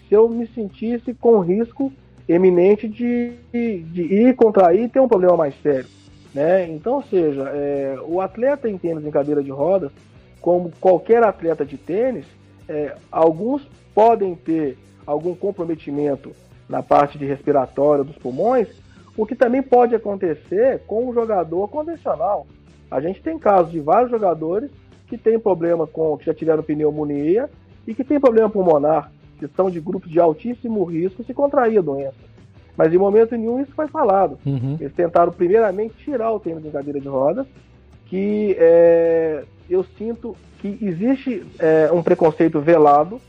se 0.09 0.15
eu 0.17 0.29
me 0.29 0.49
sentisse 0.49 1.15
com 1.15 1.39
risco 1.39 1.93
eminente 2.29 2.89
de, 2.89 3.33
de 3.53 4.03
ir 4.03 4.35
contrair 4.37 4.85
e 4.85 4.89
ter 4.89 5.01
um 5.01 5.09
problema 5.09 5.37
mais 5.37 5.55
sério. 5.63 5.87
Né? 6.35 6.69
Então, 6.71 6.95
ou 6.95 7.03
seja, 7.03 7.43
é, 7.51 7.99
o 8.07 8.21
atleta 8.21 8.69
em 8.69 8.79
tênis 8.79 9.05
em 9.05 9.11
cadeira 9.11 9.43
de 9.43 9.51
rodas 9.51 9.93
como 10.41 10.73
qualquer 10.81 11.23
atleta 11.23 11.65
de 11.65 11.79
tênis, 11.79 12.27
é, 12.69 12.97
alguns 13.11 13.63
podem 13.95 14.35
ter 14.35 14.77
algum 15.07 15.35
comprometimento 15.35 16.33
na 16.69 16.83
parte 16.83 17.17
de 17.17 17.25
respiratória 17.25 18.03
dos 18.03 18.17
pulmões, 18.17 18.69
o 19.17 19.25
que 19.25 19.37
também 19.37 19.63
pode 19.63 19.95
acontecer 19.95 20.81
com 20.87 21.09
um 21.09 21.15
jogador 21.15 21.69
convencional. 21.69 22.47
A 22.91 23.01
gente 23.01 23.23
tem 23.23 23.39
casos 23.39 23.71
de 23.71 23.79
vários 23.79 24.11
jogadores 24.11 24.71
que 25.07 25.17
têm 25.17 25.39
problema 25.39 25.87
com, 25.87 26.17
que 26.17 26.27
já 26.27 26.35
tiveram 26.35 26.63
pneumonia 26.63 27.49
e 27.87 27.95
que 27.95 28.03
têm 28.03 28.19
problema 28.19 28.51
pulmonar, 28.51 29.13
que 29.49 29.57
são 29.57 29.71
de 29.71 29.81
grupos 29.81 30.11
de 30.11 30.21
altíssimo 30.21 30.85
risco 30.85 31.25
se 31.25 31.35
contrair 31.35 31.79
a 31.79 31.83
doença. 31.83 32.15
Mas 32.77 32.93
em 32.93 32.99
momento 32.99 33.37
nenhum 33.37 33.61
isso 33.61 33.73
foi 33.73 33.89
falado. 33.89 34.39
Uhum. 34.47 34.77
Eles 34.81 34.95
tentaram 34.95 35.33
primeiramente 35.33 35.95
tirar 35.97 36.33
o 36.33 36.41
tênis 36.41 36.63
de 36.63 36.71
cadeira 36.71 37.01
de 37.01 37.09
rodas, 37.09 37.47
que 38.07 38.57
é, 38.59 39.45
eu 39.69 39.85
sinto 39.99 40.37
que 40.59 40.79
existe 40.81 41.45
é, 41.59 41.91
um 41.93 42.03
preconceito 42.03 42.61
velado. 42.61 43.21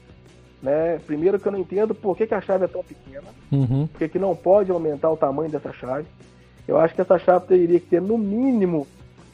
Né? 0.61 0.99
Primeiro 1.05 1.39
que 1.39 1.47
eu 1.47 1.51
não 1.51 1.59
entendo 1.59 1.93
por 1.93 2.15
que, 2.15 2.25
que 2.25 2.33
a 2.33 2.39
chave 2.39 2.65
é 2.65 2.67
tão 2.67 2.83
pequena, 2.83 3.27
uhum. 3.51 3.85
porque 3.87 4.07
que 4.07 4.17
não 4.17 4.33
pode 4.33 4.71
aumentar 4.71 5.09
o 5.09 5.17
tamanho 5.17 5.51
dessa 5.51 5.73
chave. 5.73 6.05
Eu 6.65 6.77
acho 6.77 6.95
que 6.95 7.01
essa 7.01 7.19
chave 7.19 7.47
teria 7.47 7.79
que 7.79 7.87
ter 7.87 8.01
no 8.01 8.17
mínimo 8.17 8.87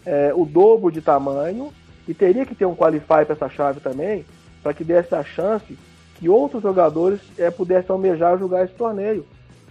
é, 0.04 0.32
o 0.34 0.44
dobro 0.44 0.92
de 0.92 1.02
tamanho 1.02 1.72
e 2.08 2.16
teria 2.16 2.48
que 2.48 2.56
ter 2.56 2.66
um 2.66 2.76
qualify 2.76 3.26
para 3.26 3.34
essa 3.34 3.48
chave 3.48 3.80
também, 3.80 4.26
para 4.64 4.74
que 4.74 4.84
desse 4.84 5.14
a 5.14 5.24
chance 5.24 5.78
que 6.20 6.30
outros 6.30 6.62
jogadores 6.62 7.22
é, 7.38 7.50
pudessem 7.50 7.92
almejar 7.92 8.38
jogar 8.38 8.66
esse 8.66 8.74
torneio. 8.74 9.26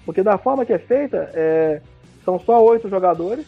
Porque 0.05 0.23
da 0.23 0.39
forma 0.39 0.65
que 0.65 0.73
é 0.73 0.79
feita, 0.79 1.31
é, 1.35 1.83
são 2.25 2.41
só 2.41 2.65
oito 2.65 2.89
jogadores, 2.89 3.47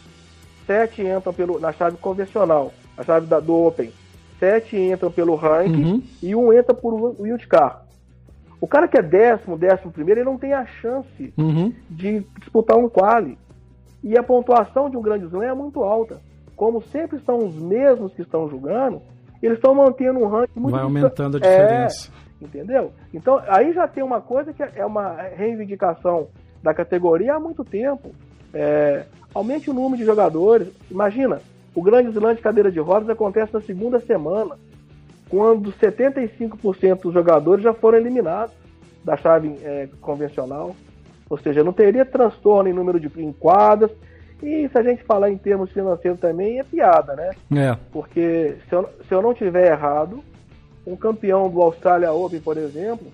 sete 0.67 1.01
entram 1.01 1.33
pelo, 1.33 1.59
na 1.59 1.73
chave 1.73 1.97
convencional 1.97 2.71
a 2.97 3.03
chave 3.03 3.25
da, 3.25 3.39
do 3.39 3.53
Open. 3.53 3.91
Sete 4.39 4.77
entram 4.77 5.11
pelo 5.11 5.35
ranking 5.35 5.83
uhum. 5.83 6.03
e 6.21 6.35
um 6.35 6.53
entra 6.53 6.73
por 6.73 7.15
wildcard. 7.19 7.81
O 8.59 8.67
cara 8.67 8.87
que 8.87 8.97
é 8.97 9.01
décimo, 9.01 9.57
décimo 9.57 9.91
primeiro, 9.91 10.21
ele 10.21 10.29
não 10.29 10.37
tem 10.37 10.53
a 10.53 10.65
chance 10.65 11.33
uhum. 11.37 11.73
de 11.89 12.25
disputar 12.39 12.77
um 12.77 12.87
quali. 12.87 13.37
E 14.03 14.17
a 14.17 14.23
pontuação 14.23 14.89
de 14.89 14.97
um 14.97 15.01
grande 15.01 15.25
slam 15.25 15.43
é 15.43 15.53
muito 15.53 15.83
alta. 15.83 16.21
Como 16.55 16.81
sempre 16.83 17.19
são 17.25 17.37
os 17.37 17.55
mesmos 17.55 18.13
que 18.13 18.21
estão 18.21 18.47
jogando, 18.49 19.01
eles 19.41 19.57
estão 19.57 19.73
mantendo 19.73 20.19
um 20.19 20.27
ranking 20.27 20.59
muito 20.59 20.75
Vai 20.75 20.83
aumentando 20.83 21.37
a 21.37 21.39
diferença. 21.39 22.09
É, 22.09 22.30
entendeu? 22.41 22.91
Então, 23.13 23.41
aí 23.47 23.73
já 23.73 23.87
tem 23.87 24.03
uma 24.03 24.21
coisa 24.21 24.53
que 24.53 24.63
é 24.63 24.85
uma 24.85 25.13
reivindicação 25.13 26.27
da 26.61 26.73
categoria 26.73 27.35
há 27.35 27.39
muito 27.39 27.63
tempo. 27.63 28.11
É, 28.53 29.05
aumente 29.33 29.69
o 29.69 29.73
número 29.73 29.97
de 29.97 30.05
jogadores. 30.05 30.67
Imagina, 30.89 31.41
o 31.73 31.81
Grande 31.81 32.09
Slam 32.09 32.35
de 32.35 32.41
cadeira 32.41 32.71
de 32.71 32.79
rodas 32.79 33.09
acontece 33.09 33.53
na 33.53 33.61
segunda 33.61 33.99
semana, 33.99 34.57
quando 35.29 35.71
75% 35.71 37.01
dos 37.01 37.13
jogadores 37.13 37.63
já 37.63 37.73
foram 37.73 37.97
eliminados 37.97 38.53
da 39.03 39.15
chave 39.15 39.55
é, 39.63 39.87
convencional. 40.01 40.75
Ou 41.29 41.37
seja, 41.37 41.63
não 41.63 41.71
teria 41.71 42.03
transtorno 42.03 42.69
em 42.69 42.73
número 42.73 42.99
de 42.99 43.09
enquadras. 43.21 43.91
E 44.43 44.67
se 44.67 44.77
a 44.77 44.83
gente 44.83 45.03
falar 45.03 45.31
em 45.31 45.37
termos 45.37 45.71
financeiros 45.71 46.19
também, 46.19 46.59
é 46.59 46.63
piada, 46.63 47.15
né? 47.15 47.29
É. 47.55 47.77
Porque 47.91 48.57
se 48.67 48.75
eu, 48.75 48.89
se 49.07 49.13
eu 49.13 49.21
não 49.21 49.33
tiver 49.33 49.71
errado, 49.71 50.21
um 50.85 50.95
campeão 50.95 51.49
do 51.49 51.61
Australia 51.61 52.11
Open, 52.11 52.39
por 52.39 52.57
exemplo, 52.57 53.07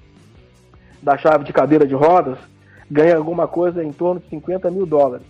da 1.02 1.18
chave 1.18 1.44
de 1.44 1.54
cadeira 1.54 1.86
de 1.86 1.94
rodas, 1.94 2.38
ganha 2.90 3.16
alguma 3.16 3.48
coisa 3.48 3.84
em 3.84 3.92
torno 3.92 4.20
de 4.20 4.30
50 4.30 4.72
mil 4.72 4.86
dólares 4.86 5.26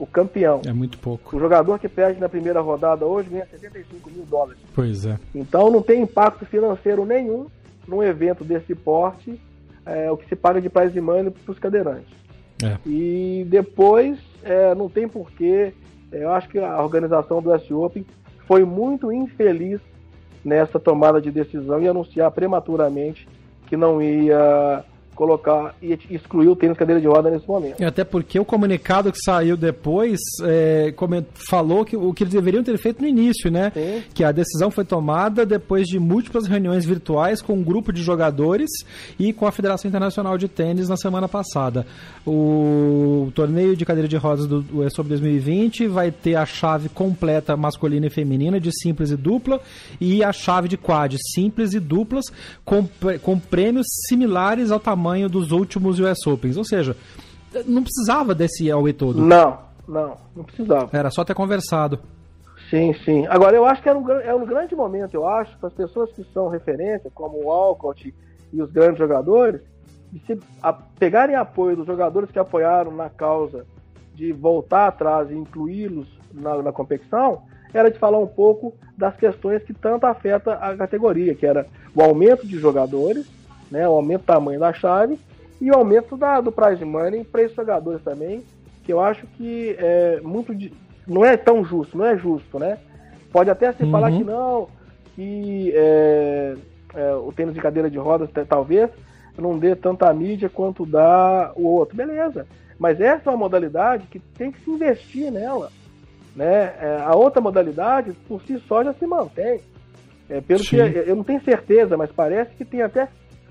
o 0.00 0.06
campeão. 0.06 0.62
É 0.66 0.72
muito 0.72 0.98
pouco. 0.98 1.36
O 1.36 1.38
jogador 1.38 1.78
que 1.78 1.88
perde 1.88 2.18
na 2.18 2.28
primeira 2.28 2.60
rodada 2.60 3.04
hoje 3.04 3.28
ganha 3.28 3.46
75 3.46 4.10
mil 4.10 4.24
dólares. 4.24 4.58
Pois 4.74 5.04
é. 5.04 5.18
Então 5.34 5.70
não 5.70 5.82
tem 5.82 6.00
impacto 6.00 6.46
financeiro 6.46 7.04
nenhum 7.04 7.46
num 7.86 8.02
evento 8.02 8.42
desse 8.42 8.74
porte, 8.74 9.38
é, 9.84 10.10
o 10.10 10.16
que 10.16 10.26
se 10.28 10.34
paga 10.34 10.60
de 10.60 10.70
prize 10.70 10.98
money 11.00 11.30
para 11.30 11.52
os 11.52 11.58
cadeirantes. 11.58 12.14
É. 12.62 12.76
E 12.86 13.46
depois 13.48 14.18
é, 14.42 14.74
não 14.74 14.88
tem 14.88 15.06
porquê. 15.06 15.74
É, 16.10 16.24
eu 16.24 16.30
acho 16.30 16.48
que 16.48 16.58
a 16.58 16.82
organização 16.82 17.42
do 17.42 17.52
S 17.54 17.72
Open 17.72 18.04
foi 18.46 18.64
muito 18.64 19.12
infeliz 19.12 19.80
nessa 20.44 20.78
tomada 20.78 21.20
de 21.20 21.30
decisão 21.30 21.80
e 21.82 21.88
anunciar 21.88 22.30
prematuramente 22.30 23.28
que 23.66 23.76
não 23.76 24.02
ia 24.02 24.84
colocar 25.20 25.74
e 25.82 25.98
excluir 26.08 26.48
o 26.48 26.56
tênis 26.56 26.78
cadeira 26.78 26.98
de 26.98 27.06
roda 27.06 27.30
nesse 27.30 27.46
momento. 27.46 27.84
Até 27.84 28.04
porque 28.04 28.40
o 28.40 28.44
comunicado 28.44 29.12
que 29.12 29.18
saiu 29.18 29.54
depois 29.54 30.18
é, 30.44 30.94
falou 31.46 31.84
que 31.84 31.94
o 31.94 32.14
que 32.14 32.22
eles 32.22 32.32
deveriam 32.32 32.64
ter 32.64 32.78
feito 32.78 33.02
no 33.02 33.06
início, 33.06 33.50
né? 33.50 33.70
Sim. 33.74 34.02
Que 34.14 34.24
a 34.24 34.32
decisão 34.32 34.70
foi 34.70 34.82
tomada 34.82 35.44
depois 35.44 35.86
de 35.86 35.98
múltiplas 35.98 36.46
reuniões 36.46 36.86
virtuais 36.86 37.42
com 37.42 37.52
um 37.52 37.62
grupo 37.62 37.92
de 37.92 38.02
jogadores 38.02 38.70
e 39.18 39.30
com 39.30 39.46
a 39.46 39.52
Federação 39.52 39.90
Internacional 39.90 40.38
de 40.38 40.48
Tênis 40.48 40.88
na 40.88 40.96
semana 40.96 41.28
passada. 41.28 41.86
O 42.26 43.30
torneio 43.34 43.76
de 43.76 43.84
cadeira 43.84 44.08
de 44.08 44.16
rodas 44.16 44.46
do, 44.46 44.62
do 44.62 44.90
sobre 44.90 45.10
2020 45.10 45.86
vai 45.86 46.10
ter 46.10 46.34
a 46.36 46.46
chave 46.46 46.88
completa 46.88 47.58
masculina 47.58 48.06
e 48.06 48.10
feminina 48.10 48.58
de 48.58 48.72
simples 48.72 49.10
e 49.10 49.16
dupla 49.18 49.60
e 50.00 50.24
a 50.24 50.32
chave 50.32 50.66
de 50.66 50.78
quad 50.78 51.14
simples 51.34 51.74
e 51.74 51.78
duplas 51.78 52.24
com, 52.64 52.88
com 53.20 53.38
prêmios 53.38 53.86
similares 54.08 54.70
ao 54.70 54.80
tamanho 54.80 55.09
tamanho 55.10 55.28
dos 55.28 55.50
últimos 55.50 55.98
US 55.98 56.26
Opens. 56.26 56.56
Ou 56.56 56.64
seja, 56.64 56.96
não 57.66 57.82
precisava 57.82 58.34
desse 58.34 58.70
AUE 58.70 58.92
todo. 58.92 59.20
Não, 59.20 59.58
não, 59.86 60.16
não 60.34 60.44
precisava. 60.44 60.88
Era 60.96 61.10
só 61.10 61.24
ter 61.24 61.34
conversado. 61.34 61.98
Sim, 62.68 62.94
sim. 63.04 63.26
Agora, 63.26 63.56
eu 63.56 63.64
acho 63.64 63.82
que 63.82 63.88
é 63.88 63.94
um, 63.94 64.08
é 64.10 64.34
um 64.34 64.46
grande 64.46 64.76
momento, 64.76 65.14
eu 65.14 65.26
acho, 65.26 65.58
para 65.58 65.68
as 65.68 65.74
pessoas 65.74 66.12
que 66.12 66.24
são 66.32 66.48
referência, 66.48 67.10
como 67.12 67.44
o 67.44 67.50
Alcott 67.50 68.14
e 68.52 68.62
os 68.62 68.70
grandes 68.70 68.98
jogadores, 68.98 69.60
de 70.12 70.20
se 70.24 70.38
a, 70.62 70.72
pegarem 70.72 71.34
apoio 71.34 71.76
dos 71.76 71.86
jogadores 71.86 72.30
que 72.30 72.38
apoiaram 72.38 72.92
na 72.92 73.10
causa 73.10 73.66
de 74.14 74.32
voltar 74.32 74.86
atrás 74.86 75.30
e 75.30 75.34
incluí-los 75.34 76.06
na, 76.32 76.62
na 76.62 76.72
competição, 76.72 77.42
era 77.74 77.90
de 77.90 77.98
falar 77.98 78.18
um 78.18 78.26
pouco 78.26 78.74
das 78.96 79.16
questões 79.16 79.62
que 79.64 79.72
tanto 79.72 80.06
afeta 80.06 80.54
a 80.54 80.76
categoria, 80.76 81.34
que 81.34 81.46
era 81.46 81.66
o 81.94 82.02
aumento 82.02 82.46
de 82.46 82.58
jogadores, 82.58 83.26
né? 83.70 83.88
O 83.88 83.92
aumento 83.92 84.22
do 84.22 84.26
tamanho 84.26 84.60
da 84.60 84.72
chave 84.72 85.18
e 85.60 85.70
o 85.70 85.74
aumento 85.74 86.16
da, 86.16 86.40
do 86.40 86.50
prize 86.50 86.84
money 86.84 87.24
para 87.24 87.42
esses 87.42 87.56
jogadores 87.56 88.02
também, 88.02 88.42
que 88.84 88.92
eu 88.92 89.00
acho 89.00 89.26
que 89.36 89.76
é 89.78 90.20
muito 90.22 90.54
não 91.06 91.24
é 91.24 91.36
tão 91.36 91.64
justo, 91.64 91.98
não 91.98 92.06
é 92.06 92.16
justo, 92.16 92.58
né? 92.58 92.78
Pode 93.32 93.50
até 93.50 93.72
se 93.72 93.82
uhum. 93.82 93.90
falar 93.90 94.10
que 94.10 94.24
não, 94.24 94.68
que 95.14 95.72
é, 95.74 96.54
é, 96.94 97.14
o 97.14 97.32
tênis 97.32 97.54
de 97.54 97.60
cadeira 97.60 97.90
de 97.90 97.98
rodas 97.98 98.30
talvez 98.48 98.90
não 99.38 99.58
dê 99.58 99.74
tanta 99.74 100.12
mídia 100.12 100.48
quanto 100.48 100.84
dá 100.84 101.52
o 101.56 101.66
outro, 101.66 101.96
beleza? 101.96 102.46
Mas 102.78 103.00
essa 103.00 103.28
é 103.28 103.32
uma 103.32 103.38
modalidade 103.38 104.06
que 104.06 104.18
tem 104.18 104.50
que 104.50 104.60
se 104.60 104.70
investir 104.70 105.30
nela, 105.30 105.70
né? 106.34 106.74
É, 106.80 107.02
a 107.04 107.14
outra 107.14 107.40
modalidade 107.40 108.12
por 108.26 108.40
si 108.42 108.58
só 108.66 108.82
já 108.82 108.92
se 108.94 109.06
mantém. 109.06 109.60
É, 110.28 110.40
pelo 110.40 110.60
Sim. 110.60 110.76
que 110.76 110.76
eu 110.76 111.16
não 111.16 111.24
tenho 111.24 111.42
certeza, 111.42 111.96
mas 111.96 112.10
parece 112.12 112.54
que 112.54 112.64
tem 112.64 112.82
até 112.82 113.08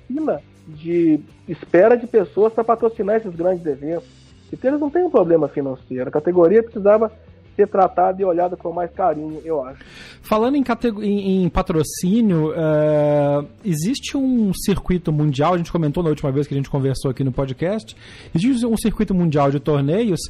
fila 0.10 0.42
de 0.68 1.20
espera 1.48 1.96
de 1.96 2.08
pessoas 2.08 2.52
para 2.52 2.64
patrocinar 2.64 3.18
esses 3.18 3.34
grandes 3.34 3.66
eventos. 3.66 4.08
Então 4.52 4.72
eles 4.72 4.82
não 4.82 4.90
têm 4.90 5.04
um 5.04 5.10
problema 5.10 5.48
financeiro. 5.48 6.10
A 6.10 6.12
categoria 6.12 6.64
precisava 6.64 7.12
ser 7.56 7.68
tratada 7.68 8.22
e 8.22 8.26
olhada 8.26 8.56
com 8.56 8.72
mais 8.72 8.92
carinho, 8.92 9.42
eu 9.44 9.64
acho. 9.64 9.84
Falando 10.22 10.56
em, 10.56 10.64
em, 11.02 11.44
em 11.44 11.50
patrocínio, 11.50 12.52
uh, 12.52 13.46
existe 13.66 14.16
um 14.16 14.54
circuito 14.54 15.12
mundial, 15.12 15.54
a 15.54 15.58
gente 15.58 15.72
comentou 15.72 16.02
na 16.02 16.10
última 16.10 16.32
vez 16.32 16.48
que 16.48 16.54
a 16.54 16.58
gente 16.58 16.70
conversou 16.70 17.12
aqui 17.12 17.24
no 17.24 17.32
podcast, 17.32 17.96
existe 18.34 18.66
um 18.66 18.78
circuito 18.78 19.14
mundial 19.14 19.52
de 19.52 19.60
torneios 19.60 20.22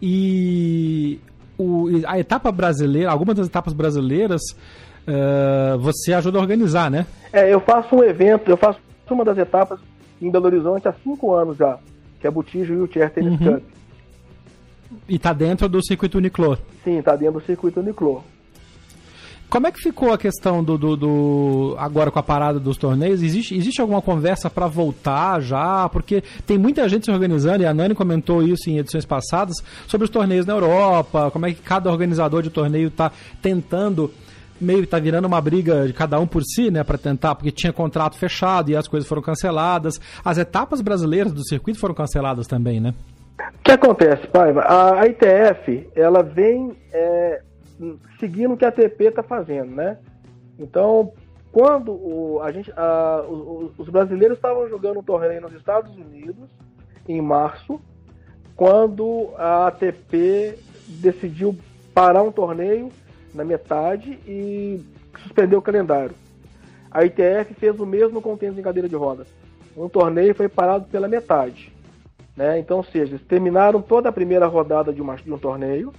e 0.00 1.18
o, 1.58 1.88
a 2.06 2.20
etapa 2.20 2.52
brasileira, 2.52 3.10
algumas 3.10 3.34
das 3.34 3.48
etapas 3.48 3.72
brasileiras, 3.72 4.42
uh, 5.08 5.78
você 5.78 6.12
ajuda 6.12 6.38
a 6.38 6.40
organizar, 6.40 6.88
né? 6.88 7.04
É, 7.32 7.52
eu 7.52 7.60
faço 7.60 7.96
um 7.96 8.04
evento, 8.04 8.48
eu 8.48 8.56
faço 8.56 8.78
uma 9.14 9.24
das 9.24 9.38
etapas 9.38 9.78
em 10.20 10.30
Belo 10.30 10.46
Horizonte 10.46 10.88
há 10.88 10.92
cinco 10.92 11.34
anos 11.34 11.56
já, 11.56 11.78
que 12.20 12.26
é 12.26 12.28
a 12.28 12.32
Butijo 12.32 12.74
e 12.74 12.80
o 12.80 12.92
Chair 12.92 13.12
Tennis 13.12 13.40
uhum. 13.40 13.54
Cup. 13.54 13.62
E 15.08 15.18
tá 15.18 15.32
dentro 15.32 15.68
do 15.68 15.84
circuito 15.84 16.18
Uniclor? 16.18 16.58
Sim, 16.84 17.02
tá 17.02 17.16
dentro 17.16 17.40
do 17.40 17.46
circuito 17.46 17.80
Uniclor. 17.80 18.22
Como 19.48 19.66
é 19.66 19.70
que 19.70 19.80
ficou 19.80 20.12
a 20.12 20.18
questão 20.18 20.62
do, 20.62 20.76
do, 20.76 20.96
do, 20.96 21.76
agora 21.78 22.10
com 22.10 22.18
a 22.18 22.22
parada 22.22 22.58
dos 22.58 22.76
torneios? 22.76 23.22
Existe, 23.22 23.56
existe 23.56 23.80
alguma 23.80 24.02
conversa 24.02 24.50
para 24.50 24.66
voltar 24.66 25.40
já? 25.40 25.88
Porque 25.88 26.22
tem 26.44 26.58
muita 26.58 26.88
gente 26.88 27.04
se 27.04 27.12
organizando 27.12 27.62
e 27.62 27.66
a 27.66 27.72
Nani 27.72 27.94
comentou 27.94 28.42
isso 28.42 28.68
em 28.68 28.78
edições 28.78 29.04
passadas 29.04 29.54
sobre 29.86 30.04
os 30.04 30.10
torneios 30.10 30.46
na 30.46 30.52
Europa, 30.52 31.30
como 31.30 31.46
é 31.46 31.54
que 31.54 31.62
cada 31.62 31.90
organizador 31.90 32.42
de 32.42 32.50
torneio 32.50 32.88
está 32.88 33.12
tentando 33.40 34.12
meio 34.60 34.86
tá 34.86 34.98
virando 34.98 35.26
uma 35.26 35.40
briga 35.40 35.86
de 35.86 35.92
cada 35.92 36.18
um 36.18 36.26
por 36.26 36.42
si, 36.42 36.70
né, 36.70 36.82
para 36.82 36.98
tentar, 36.98 37.34
porque 37.34 37.50
tinha 37.50 37.72
contrato 37.72 38.16
fechado 38.16 38.70
e 38.70 38.76
as 38.76 38.88
coisas 38.88 39.08
foram 39.08 39.22
canceladas. 39.22 40.00
As 40.24 40.38
etapas 40.38 40.80
brasileiras 40.80 41.32
do 41.32 41.46
circuito 41.46 41.78
foram 41.78 41.94
canceladas 41.94 42.46
também, 42.46 42.80
né? 42.80 42.94
O 43.38 43.62
que 43.62 43.72
acontece, 43.72 44.26
Paiva? 44.28 44.64
A 44.66 45.06
ITF, 45.06 45.88
ela 45.94 46.22
vem 46.22 46.76
é, 46.92 47.42
seguindo 48.18 48.54
o 48.54 48.56
que 48.56 48.64
a 48.64 48.68
ATP 48.68 49.04
está 49.04 49.22
fazendo, 49.22 49.74
né? 49.74 49.98
Então, 50.58 51.12
quando 51.52 51.92
o, 51.92 52.40
a 52.42 52.50
gente, 52.50 52.72
a, 52.76 53.24
os, 53.28 53.78
os 53.78 53.88
brasileiros 53.88 54.38
estavam 54.38 54.68
jogando 54.68 55.00
um 55.00 55.02
torneio 55.02 55.40
nos 55.40 55.52
Estados 55.52 55.94
Unidos, 55.96 56.48
em 57.08 57.20
março, 57.20 57.80
quando 58.54 59.30
a 59.36 59.68
ATP 59.68 60.58
decidiu 60.86 61.56
parar 61.94 62.22
um 62.22 62.32
torneio 62.32 62.90
na 63.36 63.44
metade 63.44 64.18
e 64.26 64.80
suspendeu 65.22 65.58
o 65.58 65.62
calendário. 65.62 66.14
A 66.90 67.04
ITF 67.04 67.54
fez 67.54 67.78
o 67.78 67.86
mesmo 67.86 68.22
com 68.22 68.32
o 68.32 68.36
tênis 68.36 68.58
em 68.58 68.62
cadeira 68.62 68.88
de 68.88 68.96
rodas. 68.96 69.28
Um 69.76 69.88
torneio 69.88 70.34
foi 70.34 70.48
parado 70.48 70.86
pela 70.86 71.06
metade. 71.06 71.70
Né? 72.34 72.58
Então, 72.58 72.78
ou 72.78 72.84
seja, 72.84 73.12
eles 73.12 73.26
terminaram 73.26 73.82
toda 73.82 74.08
a 74.08 74.12
primeira 74.12 74.46
rodada 74.46 74.92
de, 74.92 75.02
uma, 75.02 75.16
de 75.16 75.30
um 75.30 75.38
torneio. 75.38 75.92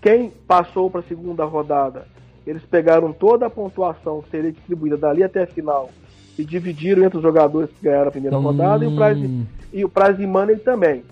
Quem 0.00 0.30
passou 0.30 0.88
para 0.88 1.00
a 1.00 1.04
segunda 1.04 1.44
rodada, 1.44 2.06
eles 2.46 2.62
pegaram 2.62 3.12
toda 3.12 3.46
a 3.46 3.50
pontuação 3.50 4.22
que 4.22 4.30
seria 4.30 4.52
distribuída 4.52 4.96
dali 4.96 5.24
até 5.24 5.42
a 5.42 5.46
final 5.46 5.90
e 6.38 6.44
dividiram 6.44 7.04
entre 7.04 7.18
os 7.18 7.22
jogadores 7.22 7.70
que 7.70 7.84
ganharam 7.84 8.08
a 8.08 8.12
primeira 8.12 8.38
hum. 8.38 8.42
rodada 8.42 8.84
e 8.84 8.88
o 8.88 8.96
prize, 8.96 9.46
e 9.72 9.84
o 9.84 9.88
prize 9.88 10.26
money 10.26 10.56
também. 10.56 11.04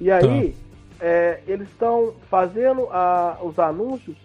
E 0.00 0.10
aí, 0.10 0.54
tá. 0.98 1.06
é, 1.06 1.40
eles 1.46 1.68
estão 1.68 2.14
fazendo 2.30 2.88
a, 2.90 3.38
os 3.42 3.58
anúncios 3.58 4.16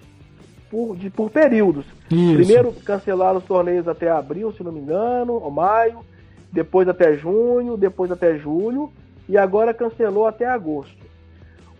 por, 0.69 0.95
de, 0.95 1.09
por 1.09 1.29
períodos. 1.29 1.85
Isso. 2.11 2.35
Primeiro 2.35 2.71
cancelaram 2.85 3.39
os 3.39 3.45
torneios 3.45 3.87
até 3.87 4.09
abril, 4.09 4.51
se 4.53 4.63
não 4.63 4.71
me 4.71 4.79
engano, 4.79 5.33
ou 5.33 5.51
maio, 5.51 5.99
depois 6.51 6.87
até 6.87 7.15
junho, 7.15 7.77
depois 7.77 8.11
até 8.11 8.37
julho, 8.37 8.91
e 9.27 9.37
agora 9.37 9.73
cancelou 9.73 10.25
até 10.25 10.45
agosto. 10.45 10.97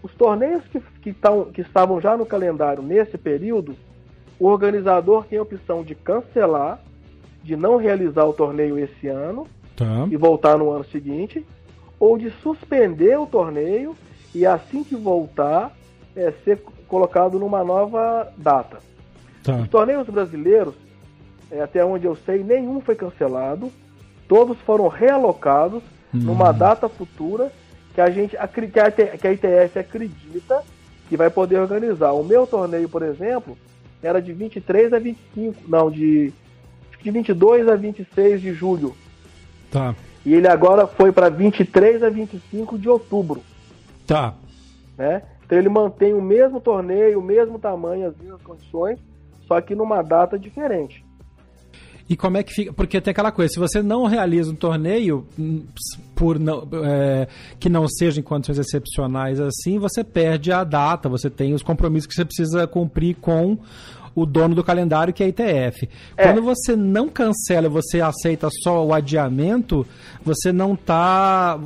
Os 0.01 0.13
torneios 0.13 0.63
que, 0.71 0.79
que, 1.01 1.13
tão, 1.13 1.45
que 1.45 1.61
estavam 1.61 1.99
já 1.99 2.15
no 2.15 2.25
calendário 2.25 2.81
nesse 2.81 3.17
período, 3.17 3.75
o 4.39 4.47
organizador 4.47 5.25
tem 5.25 5.37
a 5.37 5.41
opção 5.41 5.83
de 5.83 5.93
cancelar, 5.93 6.79
de 7.43 7.55
não 7.55 7.77
realizar 7.77 8.25
o 8.25 8.33
torneio 8.33 8.79
esse 8.79 9.07
ano 9.07 9.47
tá. 9.75 10.07
e 10.09 10.15
voltar 10.15 10.57
no 10.57 10.71
ano 10.71 10.85
seguinte, 10.85 11.45
ou 11.99 12.17
de 12.17 12.31
suspender 12.41 13.19
o 13.19 13.25
torneio 13.25 13.95
e 14.33 14.45
assim 14.45 14.83
que 14.83 14.95
voltar 14.95 15.75
é, 16.15 16.31
ser 16.43 16.61
colocado 16.89 17.39
numa 17.39 17.63
nova 17.63 18.27
data. 18.35 18.79
Tá. 19.43 19.55
Os 19.55 19.69
torneios 19.69 20.07
brasileiros, 20.07 20.73
é, 21.49 21.61
até 21.61 21.85
onde 21.85 22.05
eu 22.05 22.15
sei, 22.25 22.43
nenhum 22.43 22.81
foi 22.81 22.95
cancelado, 22.95 23.71
todos 24.27 24.57
foram 24.61 24.87
realocados 24.87 25.81
hum. 26.13 26.19
numa 26.19 26.51
data 26.51 26.89
futura 26.89 27.51
que 27.93 28.01
a 28.01 28.09
gente 28.09 28.35
que 28.71 28.79
a, 28.79 28.91
que 28.91 29.27
a 29.27 29.31
ITF 29.31 29.79
acredita 29.79 30.63
que 31.07 31.15
vai 31.15 31.29
poder 31.29 31.59
organizar. 31.59 32.11
O 32.11 32.23
meu 32.23 32.45
torneio, 32.45 32.89
por 32.89 33.01
exemplo, 33.01 33.57
era 34.01 34.21
de 34.21 34.33
23 34.33 34.93
a 34.93 34.99
25, 34.99 35.61
não, 35.67 35.89
de, 35.89 36.31
de 37.01 37.11
22 37.11 37.67
a 37.67 37.75
26 37.75 38.41
de 38.41 38.53
julho. 38.53 38.95
Tá. 39.71 39.95
E 40.25 40.33
ele 40.33 40.47
agora 40.47 40.85
foi 40.85 41.11
para 41.11 41.29
23 41.29 42.03
a 42.03 42.09
25 42.09 42.77
de 42.77 42.89
outubro. 42.89 43.41
Tá. 44.05 44.33
Né? 44.97 45.23
Então 45.49 45.57
ele 45.57 45.67
mantém 45.67 46.13
o 46.13 46.21
mesmo 46.21 46.61
torneio, 46.61 47.17
o 47.17 47.23
mesmo 47.23 47.57
tamanho, 47.57 48.07
as 48.07 48.15
mesmas 48.17 48.39
condições, 48.43 48.99
só 49.47 49.59
que 49.59 49.73
numa 49.73 50.03
data 50.03 50.37
diferente. 50.37 51.03
E 52.07 52.15
como 52.15 52.37
é 52.37 52.43
que 52.43 52.53
fica? 52.53 52.71
Porque 52.71 53.01
tem 53.01 53.09
aquela 53.09 53.31
coisa, 53.31 53.51
se 53.51 53.59
você 53.59 53.81
não 53.81 54.05
realiza 54.05 54.51
um 54.51 54.55
torneio 54.55 55.25
hum, 55.39 55.65
por 56.15 56.37
não, 56.37 56.67
é, 56.85 57.27
que 57.59 57.67
não 57.67 57.87
seja 57.87 58.19
em 58.19 58.23
condições 58.23 58.59
excepcionais 58.59 59.39
assim, 59.39 59.79
você 59.79 60.03
perde 60.03 60.51
a 60.51 60.63
data, 60.63 61.09
você 61.09 61.31
tem 61.31 61.51
os 61.55 61.63
compromissos 61.63 62.05
que 62.05 62.13
você 62.13 62.25
precisa 62.25 62.67
cumprir 62.67 63.15
com 63.15 63.57
o 64.15 64.25
dono 64.25 64.55
do 64.55 64.63
calendário, 64.63 65.13
que 65.13 65.23
é 65.23 65.27
a 65.27 65.29
ITF. 65.29 65.89
É. 66.17 66.23
Quando 66.23 66.41
você 66.41 66.75
não 66.75 67.07
cancela, 67.09 67.69
você 67.69 68.01
aceita 68.01 68.49
só 68.63 68.85
o 68.85 68.93
adiamento, 68.93 69.85
você 70.23 70.51
não 70.51 70.73
está. 70.73 71.59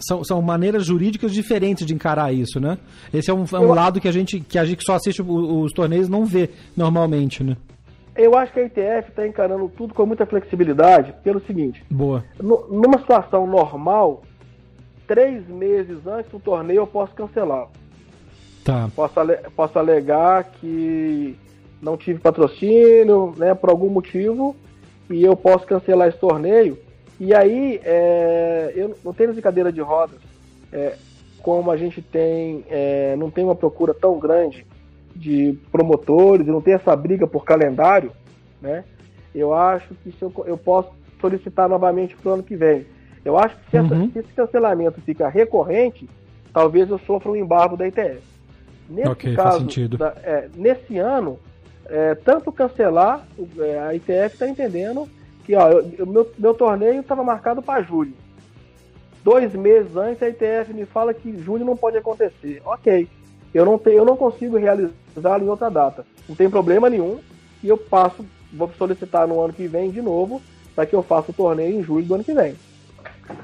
São, 0.00 0.24
são 0.24 0.42
maneiras 0.42 0.84
jurídicas 0.84 1.32
diferentes 1.32 1.86
de 1.86 1.94
encarar 1.94 2.32
isso, 2.32 2.60
né? 2.60 2.78
Esse 3.12 3.30
é 3.30 3.34
um, 3.34 3.44
é 3.52 3.58
um 3.58 3.64
Eu... 3.64 3.74
lado 3.74 4.00
que 4.00 4.08
a 4.08 4.12
gente 4.12 4.40
que 4.40 4.58
a 4.58 4.64
gente 4.64 4.84
só 4.84 4.94
assiste 4.94 5.22
os 5.22 5.72
torneios 5.72 6.08
não 6.08 6.24
vê 6.24 6.50
normalmente, 6.76 7.42
né? 7.42 7.56
Eu 8.16 8.36
acho 8.36 8.52
que 8.52 8.60
a 8.60 8.64
ITF 8.64 9.10
está 9.10 9.26
encarando 9.26 9.68
tudo 9.68 9.92
com 9.92 10.06
muita 10.06 10.24
flexibilidade, 10.24 11.12
pelo 11.24 11.40
seguinte: 11.40 11.84
Boa. 11.90 12.24
numa 12.40 12.98
situação 12.98 13.46
normal, 13.46 14.22
três 15.06 15.46
meses 15.48 16.06
antes 16.06 16.30
do 16.30 16.38
torneio 16.38 16.78
eu 16.78 16.86
posso 16.86 17.12
cancelar. 17.14 17.68
Tá. 18.64 18.88
Posso, 18.94 19.20
ale 19.20 19.36
posso 19.54 19.78
alegar 19.78 20.44
que 20.44 21.36
não 21.84 21.96
tive 21.96 22.18
patrocínio, 22.18 23.34
né, 23.36 23.54
por 23.54 23.68
algum 23.68 23.90
motivo, 23.90 24.56
e 25.10 25.22
eu 25.22 25.36
posso 25.36 25.66
cancelar 25.66 26.08
esse 26.08 26.18
torneio. 26.18 26.78
E 27.20 27.34
aí, 27.34 27.78
é, 27.84 28.72
eu 28.74 28.96
não 29.04 29.12
tenho 29.12 29.34
de 29.34 29.42
cadeira 29.42 29.70
de 29.70 29.80
rodas, 29.80 30.18
é, 30.72 30.96
como 31.42 31.70
a 31.70 31.76
gente 31.76 32.00
tem, 32.00 32.64
é, 32.70 33.14
não 33.16 33.30
tem 33.30 33.44
uma 33.44 33.54
procura 33.54 33.92
tão 33.92 34.18
grande 34.18 34.66
de 35.14 35.56
promotores, 35.70 36.46
e 36.46 36.50
não 36.50 36.62
tem 36.62 36.74
essa 36.74 36.96
briga 36.96 37.26
por 37.26 37.44
calendário, 37.44 38.10
né? 38.60 38.82
Eu 39.34 39.52
acho 39.52 39.94
que 39.96 40.10
se 40.10 40.22
eu, 40.22 40.32
eu 40.46 40.56
posso 40.56 40.90
solicitar 41.20 41.68
novamente 41.68 42.16
para 42.16 42.30
o 42.30 42.34
ano 42.34 42.42
que 42.42 42.56
vem. 42.56 42.86
Eu 43.24 43.38
acho 43.38 43.56
que 43.56 43.70
se, 43.70 43.76
essa, 43.76 43.94
uhum. 43.94 44.10
se, 44.10 44.18
esse 44.18 44.32
cancelamento 44.32 45.00
fica 45.02 45.28
recorrente, 45.28 46.08
talvez 46.52 46.88
eu 46.88 46.98
sofra 46.98 47.30
um 47.30 47.36
embargo 47.36 47.76
da 47.76 47.86
ITF. 47.86 48.20
Nesse 48.88 49.08
okay, 49.08 49.34
caso, 49.34 49.66
da, 49.96 50.14
é, 50.22 50.48
nesse 50.54 50.98
ano, 50.98 51.38
é, 51.86 52.14
tanto 52.14 52.52
cancelar, 52.52 53.26
é, 53.58 53.78
a 53.78 53.94
ITF 53.94 54.34
está 54.34 54.48
entendendo 54.48 55.08
que 55.44 55.54
ó, 55.54 55.68
eu, 55.68 56.06
meu, 56.06 56.30
meu 56.38 56.54
torneio 56.54 57.00
estava 57.00 57.22
marcado 57.22 57.62
para 57.62 57.82
julho. 57.82 58.14
Dois 59.22 59.54
meses 59.54 59.96
antes 59.96 60.22
a 60.22 60.28
ITF 60.28 60.72
me 60.72 60.84
fala 60.84 61.14
que 61.14 61.36
julho 61.42 61.64
não 61.64 61.76
pode 61.76 61.96
acontecer. 61.96 62.60
Ok, 62.64 63.08
eu 63.52 63.64
não, 63.64 63.78
tenho, 63.78 63.98
eu 63.98 64.04
não 64.04 64.16
consigo 64.16 64.56
realizá-lo 64.56 65.44
em 65.44 65.48
outra 65.48 65.70
data. 65.70 66.06
Não 66.28 66.34
tem 66.34 66.50
problema 66.50 66.90
nenhum 66.90 67.20
e 67.62 67.68
eu 67.68 67.76
passo, 67.76 68.24
vou 68.52 68.70
solicitar 68.76 69.26
no 69.26 69.40
ano 69.40 69.52
que 69.52 69.66
vem 69.66 69.90
de 69.90 70.02
novo 70.02 70.42
para 70.74 70.86
que 70.86 70.94
eu 70.94 71.02
faça 71.02 71.30
o 71.30 71.34
torneio 71.34 71.78
em 71.78 71.82
julho 71.82 72.04
do 72.04 72.14
ano 72.14 72.24
que 72.24 72.34
vem. 72.34 72.54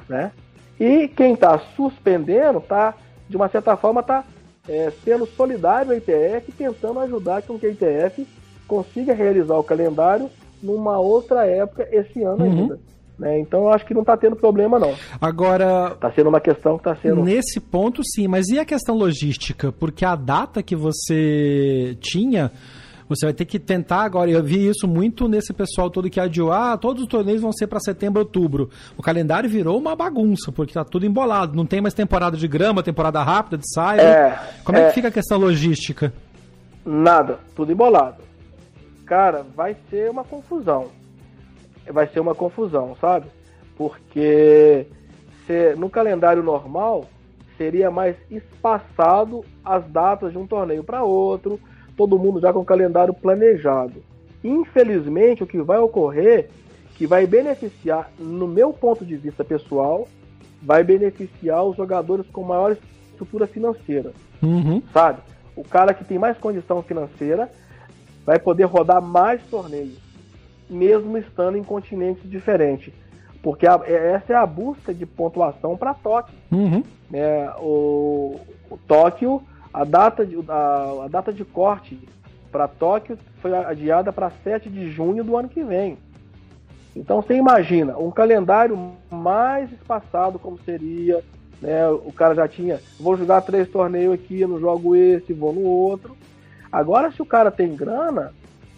Né? 0.09 0.33
E 0.79 1.09
quem 1.09 1.35
está 1.35 1.59
suspendendo 1.77 2.59
está, 2.59 2.95
de 3.29 3.37
uma 3.37 3.49
certa 3.49 3.77
forma, 3.77 4.01
está 4.01 4.25
é, 4.71 4.93
sendo 5.05 5.27
solidário 5.27 5.91
à 5.91 5.97
ITF, 5.97 6.53
tentando 6.57 7.01
ajudar 7.01 7.43
com 7.43 7.59
que 7.59 7.67
a 7.67 7.71
ITF 7.71 8.25
consiga 8.69 9.13
realizar 9.13 9.57
o 9.57 9.65
calendário 9.65 10.31
numa 10.63 11.01
outra 11.01 11.45
época 11.45 11.89
esse 11.91 12.23
ano 12.23 12.45
uhum. 12.45 12.53
ainda. 12.53 12.81
Né? 13.19 13.41
Então 13.41 13.65
eu 13.65 13.73
acho 13.73 13.85
que 13.85 13.93
não 13.93 14.03
está 14.03 14.17
tendo 14.17 14.37
problema 14.37 14.79
não. 14.79 14.95
Agora 15.21 15.91
está 15.93 16.13
sendo 16.13 16.29
uma 16.29 16.41
questão 16.41 16.79
que 16.79 16.89
está 16.89 16.95
sendo 17.03 17.25
nesse 17.25 17.59
ponto 17.59 18.01
sim, 18.05 18.29
mas 18.29 18.47
e 18.47 18.61
a 18.61 18.65
questão 18.65 18.97
logística? 18.97 19.73
Porque 19.73 20.05
a 20.05 20.15
data 20.15 20.63
que 20.63 20.77
você 20.77 21.97
tinha 22.01 22.53
Você 23.11 23.27
vai 23.27 23.35
ter 23.35 23.45
que 23.45 23.59
tentar 23.59 24.03
agora. 24.03 24.31
Eu 24.31 24.41
vi 24.41 24.69
isso 24.69 24.87
muito 24.87 25.27
nesse 25.27 25.53
pessoal 25.53 25.91
todo 25.91 26.09
que 26.09 26.21
adiou. 26.21 26.53
Ah, 26.53 26.79
todos 26.79 27.03
os 27.03 27.09
torneios 27.09 27.43
vão 27.43 27.51
ser 27.51 27.67
para 27.67 27.81
setembro, 27.81 28.21
outubro. 28.21 28.71
O 28.97 29.03
calendário 29.03 29.51
virou 29.51 29.77
uma 29.77 29.97
bagunça, 29.97 30.53
porque 30.53 30.75
tá 30.75 30.85
tudo 30.85 31.05
embolado. 31.05 31.57
Não 31.57 31.67
tem 31.67 31.81
mais 31.81 31.93
temporada 31.93 32.37
de 32.37 32.47
grama, 32.47 32.85
temporada 32.85 33.21
rápida 33.21 33.59
de 33.59 33.69
saia. 33.75 34.01
É, 34.01 34.39
Como 34.63 34.79
é, 34.79 34.83
é. 34.83 34.87
que 34.87 34.95
fica 34.95 35.09
a 35.09 35.11
questão 35.11 35.39
logística? 35.39 36.13
Nada, 36.87 37.41
tudo 37.57 37.73
embolado. 37.73 38.23
Cara, 39.05 39.45
vai 39.57 39.77
ser 39.91 40.09
uma 40.09 40.23
confusão. 40.23 40.87
Vai 41.93 42.07
ser 42.07 42.21
uma 42.21 42.35
confusão, 42.35 42.97
sabe? 43.01 43.27
Porque 43.77 44.87
se, 45.49 45.75
no 45.75 45.91
calendário 45.91 46.45
normal 46.45 47.07
seria 47.59 47.91
mais 47.91 48.15
espaçado 48.31 49.45
as 49.65 49.85
datas 49.91 50.31
de 50.31 50.39
um 50.39 50.47
torneio 50.47 50.85
para 50.85 51.03
outro, 51.03 51.59
todo 52.01 52.19
mundo 52.19 52.41
já 52.41 52.51
com 52.51 52.61
o 52.61 52.65
calendário 52.65 53.13
planejado. 53.13 54.03
Infelizmente, 54.43 55.43
o 55.43 55.47
que 55.47 55.61
vai 55.61 55.77
ocorrer, 55.77 56.49
que 56.97 57.07
vai 57.07 57.27
beneficiar, 57.27 58.11
no 58.19 58.49
meu 58.49 58.73
ponto 58.73 59.05
de 59.05 59.17
vista 59.19 59.45
pessoal, 59.45 60.09
vai 60.63 60.83
beneficiar 60.83 61.63
os 61.63 61.77
jogadores 61.77 62.25
com 62.33 62.43
maior 62.43 62.73
estrutura 62.73 63.47
financeira, 63.47 64.13
Uhum. 64.43 64.81
sabe? 64.95 65.19
O 65.55 65.63
cara 65.63 65.93
que 65.93 66.03
tem 66.03 66.19
mais 66.19 66.39
condição 66.39 66.83
financeira 66.83 67.51
vai 68.25 68.39
poder 68.39 68.65
rodar 68.65 69.03
mais 69.03 69.43
torneios, 69.51 69.99
mesmo 70.71 71.19
estando 71.19 71.59
em 71.59 71.63
continentes 71.63 72.23
diferentes. 72.31 72.95
Porque 73.43 73.67
a- 73.67 73.79
é- 73.85 74.13
essa 74.13 74.33
é 74.33 74.37
a 74.37 74.47
busca 74.47 74.95
de 74.95 75.05
pontuação 75.05 75.77
para 75.77 75.93
Tóquio. 75.93 76.35
Uhum. 76.51 76.83
né? 77.11 77.51
O, 77.59 78.41
o 78.71 78.79
Tóquio, 78.89 79.43
a 79.73 79.85
data 79.85 80.27
de, 80.27 80.37
a, 80.49 81.05
a 81.05 81.09
data 81.09 81.33
de 81.33 81.45
corte 81.45 81.99
para 82.51 82.67
Tóquio 82.67 83.17
foi 83.41 83.55
adiada 83.55 84.13
para 84.13 84.31
7 84.43 84.69
de 84.69 84.91
junho 84.91 85.23
do 85.23 85.37
ano 85.37 85.49
que 85.49 85.63
vem. 85.63 85.97
Então 86.95 87.23
você 87.23 87.35
imagina 87.35 87.97
um 87.97 88.11
calendário 88.11 88.93
mais 89.11 89.71
espaçado 89.73 90.39
como 90.39 90.59
seria, 90.65 91.23
né? 91.63 91.89
O 91.89 92.13
cara 92.13 92.35
já 92.35 92.49
tinha, 92.49 92.81
vou 92.99 93.17
jogar 93.17 93.43
três 93.43 93.69
torneios 93.69 94.15
aqui, 94.15 94.45
não 94.45 94.59
jogo 94.59 94.97
esse, 94.97 95.33
vou 95.33 95.53
no 95.53 95.63
outro. 95.63 96.17
Agora 96.71 97.13
se 97.13 97.23
o 97.23 97.27
cara 97.27 97.51
tem 97.51 97.77
grana, 97.77 98.33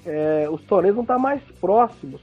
é, 0.05 0.47
os 0.51 0.62
torneios 0.62 0.95
vão 0.95 1.05
estar 1.05 1.18
mais 1.18 1.40
próximos. 1.61 2.20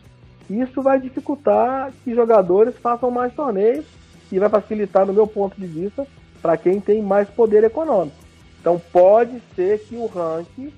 Isso 0.50 0.82
vai 0.82 1.00
dificultar 1.00 1.92
que 2.04 2.14
jogadores 2.14 2.76
façam 2.78 3.10
mais 3.10 3.34
torneios 3.34 3.86
e 4.32 4.38
vai 4.40 4.50
facilitar, 4.50 5.06
no 5.06 5.14
meu 5.14 5.26
ponto 5.26 5.60
de 5.60 5.66
vista, 5.66 6.06
para 6.42 6.58
quem 6.58 6.80
tem 6.80 7.02
mais 7.02 7.30
poder 7.30 7.64
econômico. 7.64 8.19
Então 8.60 8.80
pode 8.92 9.42
ser 9.56 9.80
que 9.80 9.96
o 9.96 10.06
ranking 10.06 10.72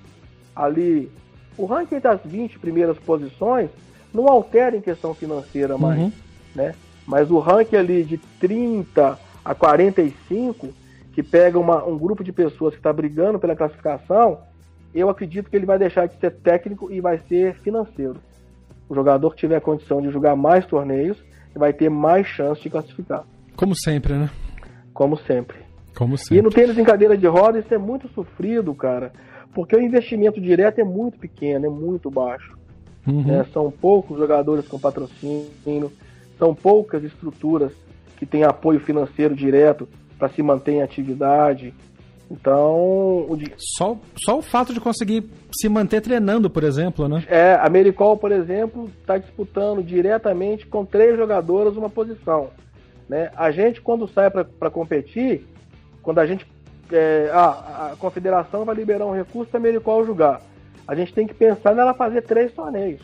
ali, 0.55 1.11
o 1.57 1.65
ranking 1.65 1.95
entre 1.95 2.09
as 2.09 2.19
20 2.23 2.59
primeiras 2.59 2.97
posições, 2.99 3.69
não 4.13 4.27
altere 4.27 4.77
em 4.77 4.81
questão 4.81 5.13
financeira 5.13 5.77
mais, 5.77 5.99
Uhum. 5.99 6.11
né? 6.55 6.75
Mas 7.07 7.31
o 7.31 7.39
ranking 7.39 7.75
ali 7.77 8.03
de 8.03 8.17
30 8.39 9.17
a 9.43 9.55
45, 9.55 10.69
que 11.13 11.23
pega 11.23 11.57
uma- 11.59 11.83
um 11.83 11.97
grupo 11.97 12.23
de 12.23 12.31
pessoas 12.31 12.73
que 12.73 12.79
está 12.79 12.93
brigando 12.93 13.39
pela 13.39 13.55
classificação, 13.55 14.39
eu 14.93 15.09
acredito 15.09 15.49
que 15.49 15.55
ele 15.55 15.65
vai 15.65 15.79
deixar 15.79 16.07
de 16.07 16.17
ser 16.19 16.31
técnico 16.31 16.91
e 16.91 17.01
vai 17.01 17.19
ser 17.27 17.55
financeiro. 17.55 18.17
O 18.87 18.93
jogador 18.95 19.31
que 19.31 19.37
tiver 19.37 19.59
condição 19.61 20.01
de 20.01 20.11
jogar 20.11 20.35
mais 20.35 20.65
torneios 20.65 21.17
vai 21.55 21.73
ter 21.73 21.89
mais 21.89 22.27
chance 22.27 22.61
de 22.61 22.69
classificar, 22.69 23.23
Como 23.55 23.75
sempre, 23.75 24.13
né? 24.13 24.29
como 24.93 25.17
sempre. 25.17 25.57
Como 25.95 26.15
E 26.15 26.17
sempre. 26.17 26.41
no 26.41 26.49
tênis 26.49 26.77
em 26.77 26.83
cadeira 26.83 27.17
de 27.17 27.27
roda 27.27 27.59
isso 27.59 27.73
é 27.73 27.77
muito 27.77 28.07
sofrido, 28.09 28.73
cara, 28.73 29.11
porque 29.53 29.75
o 29.75 29.81
investimento 29.81 30.39
direto 30.39 30.79
é 30.79 30.83
muito 30.83 31.19
pequeno, 31.19 31.65
é 31.65 31.69
muito 31.69 32.09
baixo. 32.09 32.57
Uhum. 33.07 33.23
né? 33.23 33.45
São 33.51 33.71
poucos 33.71 34.17
jogadores 34.17 34.67
com 34.67 34.79
patrocínio, 34.79 35.91
são 36.37 36.53
poucas 36.53 37.03
estruturas 37.03 37.73
que 38.17 38.25
têm 38.25 38.43
apoio 38.43 38.79
financeiro 38.79 39.35
direto 39.35 39.87
para 40.17 40.29
se 40.29 40.43
manter 40.43 40.73
em 40.73 40.81
atividade. 40.83 41.73
Então, 42.29 42.77
o 43.27 43.37
Só, 43.57 43.97
só 44.23 44.37
o 44.37 44.41
fato 44.41 44.73
de 44.73 44.79
conseguir 44.79 45.25
se 45.51 45.67
manter 45.67 45.99
treinando, 45.99 46.49
por 46.49 46.63
exemplo, 46.63 47.07
né? 47.09 47.25
é, 47.27 47.55
a 47.55 47.65
Americol, 47.65 48.15
por 48.15 48.31
exemplo, 48.31 48.89
está 49.01 49.17
disputando 49.17 49.83
diretamente 49.83 50.65
com 50.65 50.85
três 50.85 51.17
jogadoras 51.17 51.75
uma 51.75 51.89
posição. 51.89 52.49
Né? 53.09 53.29
A 53.35 53.51
gente, 53.51 53.81
quando 53.81 54.07
sai 54.07 54.31
para 54.31 54.69
competir, 54.69 55.45
quando 56.01 56.19
a 56.19 56.25
gente. 56.25 56.45
é, 56.91 57.29
ah, 57.33 57.91
a 57.93 57.95
confederação 57.97 58.65
vai 58.65 58.75
liberar 58.75 59.05
um 59.05 59.13
recurso 59.13 59.49
para 59.51 59.59
a 59.59 59.61
Americol 59.61 60.05
jogar. 60.05 60.41
A 60.87 60.95
gente 60.95 61.13
tem 61.13 61.27
que 61.27 61.33
pensar 61.33 61.75
nela 61.75 61.93
fazer 61.93 62.21
três 62.23 62.51
torneios. 62.53 63.01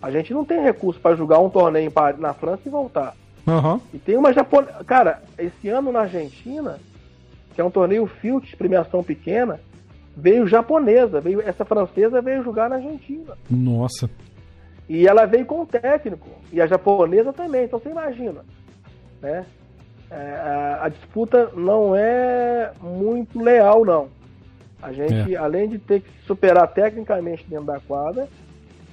A 0.00 0.10
gente 0.10 0.32
não 0.32 0.44
tem 0.44 0.62
recurso 0.62 1.00
para 1.00 1.16
jogar 1.16 1.40
um 1.40 1.50
torneio 1.50 1.92
na 2.18 2.32
França 2.32 2.62
e 2.66 2.70
voltar. 2.70 3.14
Aham. 3.46 3.80
E 3.92 3.98
tem 3.98 4.16
uma 4.16 4.32
japonesa. 4.32 4.84
Cara, 4.84 5.22
esse 5.36 5.68
ano 5.68 5.90
na 5.90 6.00
Argentina, 6.00 6.78
que 7.54 7.60
é 7.60 7.64
um 7.64 7.70
torneio 7.70 8.06
Filt 8.06 8.44
de 8.44 8.56
premiação 8.56 9.02
pequena, 9.02 9.58
veio 10.16 10.46
japonesa, 10.46 11.20
veio 11.20 11.40
essa 11.40 11.64
francesa 11.64 12.20
veio 12.20 12.44
jogar 12.44 12.68
na 12.68 12.76
Argentina. 12.76 13.36
Nossa. 13.50 14.08
E 14.88 15.06
ela 15.06 15.26
veio 15.26 15.46
com 15.46 15.62
o 15.62 15.66
técnico. 15.66 16.28
E 16.52 16.60
a 16.60 16.66
japonesa 16.66 17.32
também. 17.32 17.64
Então 17.64 17.78
você 17.78 17.90
imagina. 17.90 18.44
Né? 19.20 19.44
É, 20.10 20.78
a, 20.80 20.88
disputa 20.88 21.50
não 21.54 21.94
é 21.94 22.72
muito 22.80 23.40
leal, 23.40 23.84
não. 23.84 24.08
A 24.82 24.92
gente, 24.92 25.36
além 25.36 25.68
de 25.68 25.78
ter 25.78 26.00
que 26.00 26.08
superar 26.26 26.66
tecnicamente 26.68 27.44
dentro 27.48 27.66
da 27.66 27.80
quadra, 27.80 28.28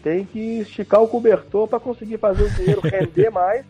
tem 0.03 0.25
que 0.25 0.59
esticar 0.59 1.01
o 1.01 1.07
cobertor 1.07 1.67
para 1.67 1.79
conseguir 1.79 2.17
fazer 2.17 2.43
o 2.43 2.49
dinheiro 2.49 2.81
render 2.83 3.29
mais 3.29 3.65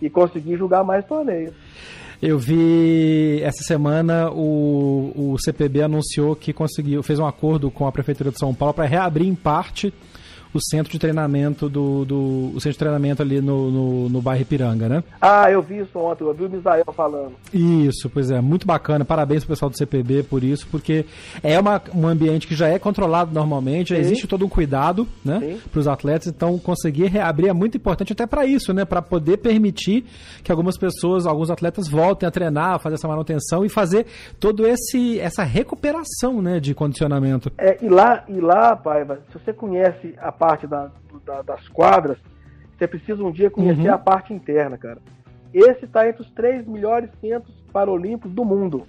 e 0.00 0.08
conseguir 0.08 0.56
jogar 0.56 0.84
mais 0.84 1.04
torneios. 1.04 1.54
Eu 2.20 2.38
vi 2.38 3.42
essa 3.42 3.62
semana 3.62 4.30
o, 4.30 5.12
o 5.14 5.38
CPB 5.38 5.82
anunciou 5.82 6.34
que 6.34 6.52
conseguiu, 6.52 7.02
fez 7.02 7.18
um 7.18 7.26
acordo 7.26 7.70
com 7.70 7.86
a 7.86 7.92
Prefeitura 7.92 8.30
de 8.30 8.38
São 8.38 8.54
Paulo 8.54 8.72
para 8.72 8.86
reabrir 8.86 9.26
em 9.26 9.34
parte 9.34 9.92
o 10.56 10.60
centro 10.60 10.90
de 10.90 10.98
treinamento 10.98 11.68
do, 11.68 12.04
do 12.04 12.52
o 12.54 12.60
centro 12.60 12.72
de 12.72 12.78
treinamento 12.78 13.22
ali 13.22 13.40
no, 13.40 13.70
no, 13.70 14.08
no 14.08 14.22
bairro 14.22 14.42
Ipiranga, 14.42 14.88
né? 14.88 15.04
Ah, 15.20 15.50
eu 15.50 15.62
vi 15.62 15.78
isso 15.78 15.98
ontem, 15.98 16.24
eu 16.24 16.34
vi 16.34 16.44
o 16.44 16.50
Misael 16.50 16.84
falando. 16.94 17.32
Isso, 17.52 18.10
pois 18.10 18.30
é, 18.30 18.40
muito 18.40 18.66
bacana. 18.66 19.04
Parabéns 19.04 19.44
pro 19.44 19.52
pessoal 19.52 19.70
do 19.70 19.76
CPB 19.76 20.24
por 20.24 20.42
isso, 20.42 20.66
porque 20.70 21.04
é 21.42 21.58
uma, 21.58 21.80
um 21.94 22.06
ambiente 22.06 22.46
que 22.46 22.54
já 22.54 22.68
é 22.68 22.78
controlado 22.78 23.32
normalmente, 23.32 23.90
já 23.90 23.96
Sim. 23.96 24.02
existe 24.02 24.26
todo 24.26 24.44
um 24.44 24.48
cuidado, 24.48 25.06
né, 25.24 25.58
para 25.70 25.80
os 25.80 25.88
atletas. 25.88 26.28
Então, 26.28 26.58
conseguir 26.58 27.06
reabrir 27.06 27.48
é 27.48 27.52
muito 27.52 27.76
importante 27.76 28.12
até 28.12 28.26
para 28.26 28.46
isso, 28.46 28.72
né, 28.72 28.84
para 28.84 29.02
poder 29.02 29.38
permitir 29.38 30.04
que 30.42 30.50
algumas 30.50 30.78
pessoas, 30.78 31.26
alguns 31.26 31.50
atletas 31.50 31.88
voltem 31.88 32.26
a 32.26 32.30
treinar, 32.30 32.78
fazer 32.78 32.94
essa 32.94 33.08
manutenção 33.08 33.64
e 33.64 33.68
fazer 33.68 34.06
todo 34.40 34.66
esse 34.66 35.20
essa 35.20 35.42
recuperação, 35.42 36.40
né, 36.40 36.60
de 36.60 36.74
condicionamento. 36.74 37.50
É, 37.58 37.78
e 37.82 37.88
lá, 37.88 38.24
e 38.28 38.40
lá, 38.40 38.76
Paiva, 38.76 39.20
se 39.30 39.38
você 39.38 39.52
conhece 39.52 40.14
a 40.18 40.32
parte 40.32 40.45
da- 40.66 40.90
do- 41.10 41.20
da- 41.20 41.42
das 41.42 41.66
quadras, 41.68 42.18
você 42.76 42.86
precisa 42.86 43.24
um 43.24 43.32
dia 43.32 43.50
conhecer 43.50 43.88
Uhum. 43.88 43.94
a 43.94 43.98
parte 43.98 44.32
interna, 44.32 44.76
cara. 44.78 44.98
Esse 45.52 45.86
está 45.86 46.08
entre 46.08 46.22
os 46.22 46.30
três 46.30 46.66
melhores 46.66 47.10
centros 47.20 47.54
paralímpicos 47.72 48.32
do 48.32 48.44
mundo. 48.44 48.86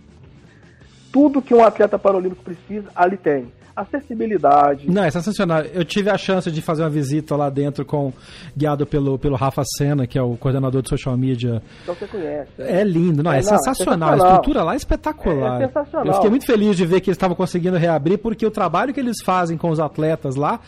Tudo 1.11 1.41
que 1.41 1.53
um 1.53 1.63
atleta 1.63 1.97
paralímpico 1.97 2.43
precisa, 2.43 2.89
ali 2.95 3.15
tem. 3.17 3.51
Acessibilidade. 3.77 4.89
Não, 4.89 5.03
é 5.03 5.11
sensacional. 5.11 5.61
Eu 5.61 5.85
tive 5.85 6.09
a 6.09 6.17
chance 6.17 6.51
de 6.51 6.63
fazer 6.63 6.81
uma 6.81 6.89
visita 6.89 7.35
lá 7.35 7.47
dentro 7.47 7.85
com 7.85 8.11
guiado 8.55 8.87
pelo, 8.87 9.19
pelo 9.19 9.35
Rafa 9.35 9.61
Senna, 9.77 10.07
que 10.07 10.17
é 10.17 10.21
o 10.21 10.35
coordenador 10.35 10.81
de 10.81 10.89
social 10.89 11.15
media 11.15 11.61
Então 11.83 11.93
você 11.93 12.07
conhece. 12.07 12.49
É 12.57 12.83
lindo, 12.83 13.21
não, 13.21 13.31
é, 13.31 13.37
É, 13.37 13.43
não, 13.43 13.53
é 13.53 13.57
sensacional. 13.57 14.09
A 14.09 14.11
sensacional. 14.13 14.35
estrutura 14.35 14.63
lá 14.63 14.73
é 14.73 14.77
espetacular. 14.77 15.61
É, 15.61 15.63
é 15.63 15.67
sensacional. 15.67 16.07
Eu 16.07 16.13
fiquei 16.15 16.29
muito 16.31 16.45
feliz 16.47 16.75
de 16.75 16.85
ver 16.87 17.01
que 17.01 17.09
eles 17.11 17.17
estavam 17.17 17.35
conseguindo 17.35 17.77
reabrir, 17.77 18.17
porque 18.17 18.43
o 18.45 18.49
trabalho 18.49 18.91
que 18.91 18.99
eles 18.99 19.17
fazem 19.23 19.57
com 19.57 19.69
os 19.69 19.79
atletas 19.79 20.35
lá, 20.35 20.59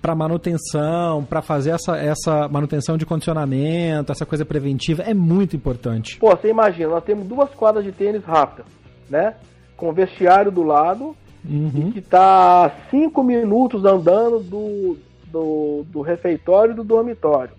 para 0.00 0.14
manutenção, 0.14 1.22
para 1.22 1.42
fazer 1.42 1.72
essa, 1.72 1.98
essa 1.98 2.48
manutenção 2.48 2.96
de 2.96 3.04
condicionamento, 3.04 4.10
essa 4.10 4.24
coisa 4.24 4.46
preventiva, 4.46 5.02
é 5.02 5.12
muito 5.12 5.54
importante. 5.54 6.18
Pô, 6.18 6.30
você 6.30 6.48
imagina, 6.48 6.88
nós 6.88 7.04
temos 7.04 7.26
duas 7.26 7.50
quadras 7.50 7.84
de 7.84 7.92
tênis 7.92 8.24
rápidas, 8.24 8.66
né? 9.10 9.34
Com 9.76 9.92
vestiário 9.92 10.50
do 10.50 10.62
lado 10.62 11.14
Uhum. 11.46 11.90
que 11.92 11.98
está 11.98 12.70
cinco 12.90 13.22
minutos 13.22 13.84
andando 13.84 14.40
do, 14.40 14.96
do, 15.26 15.84
do 15.90 16.00
refeitório 16.00 16.72
e 16.72 16.74
do 16.76 16.82
dormitório. 16.84 17.52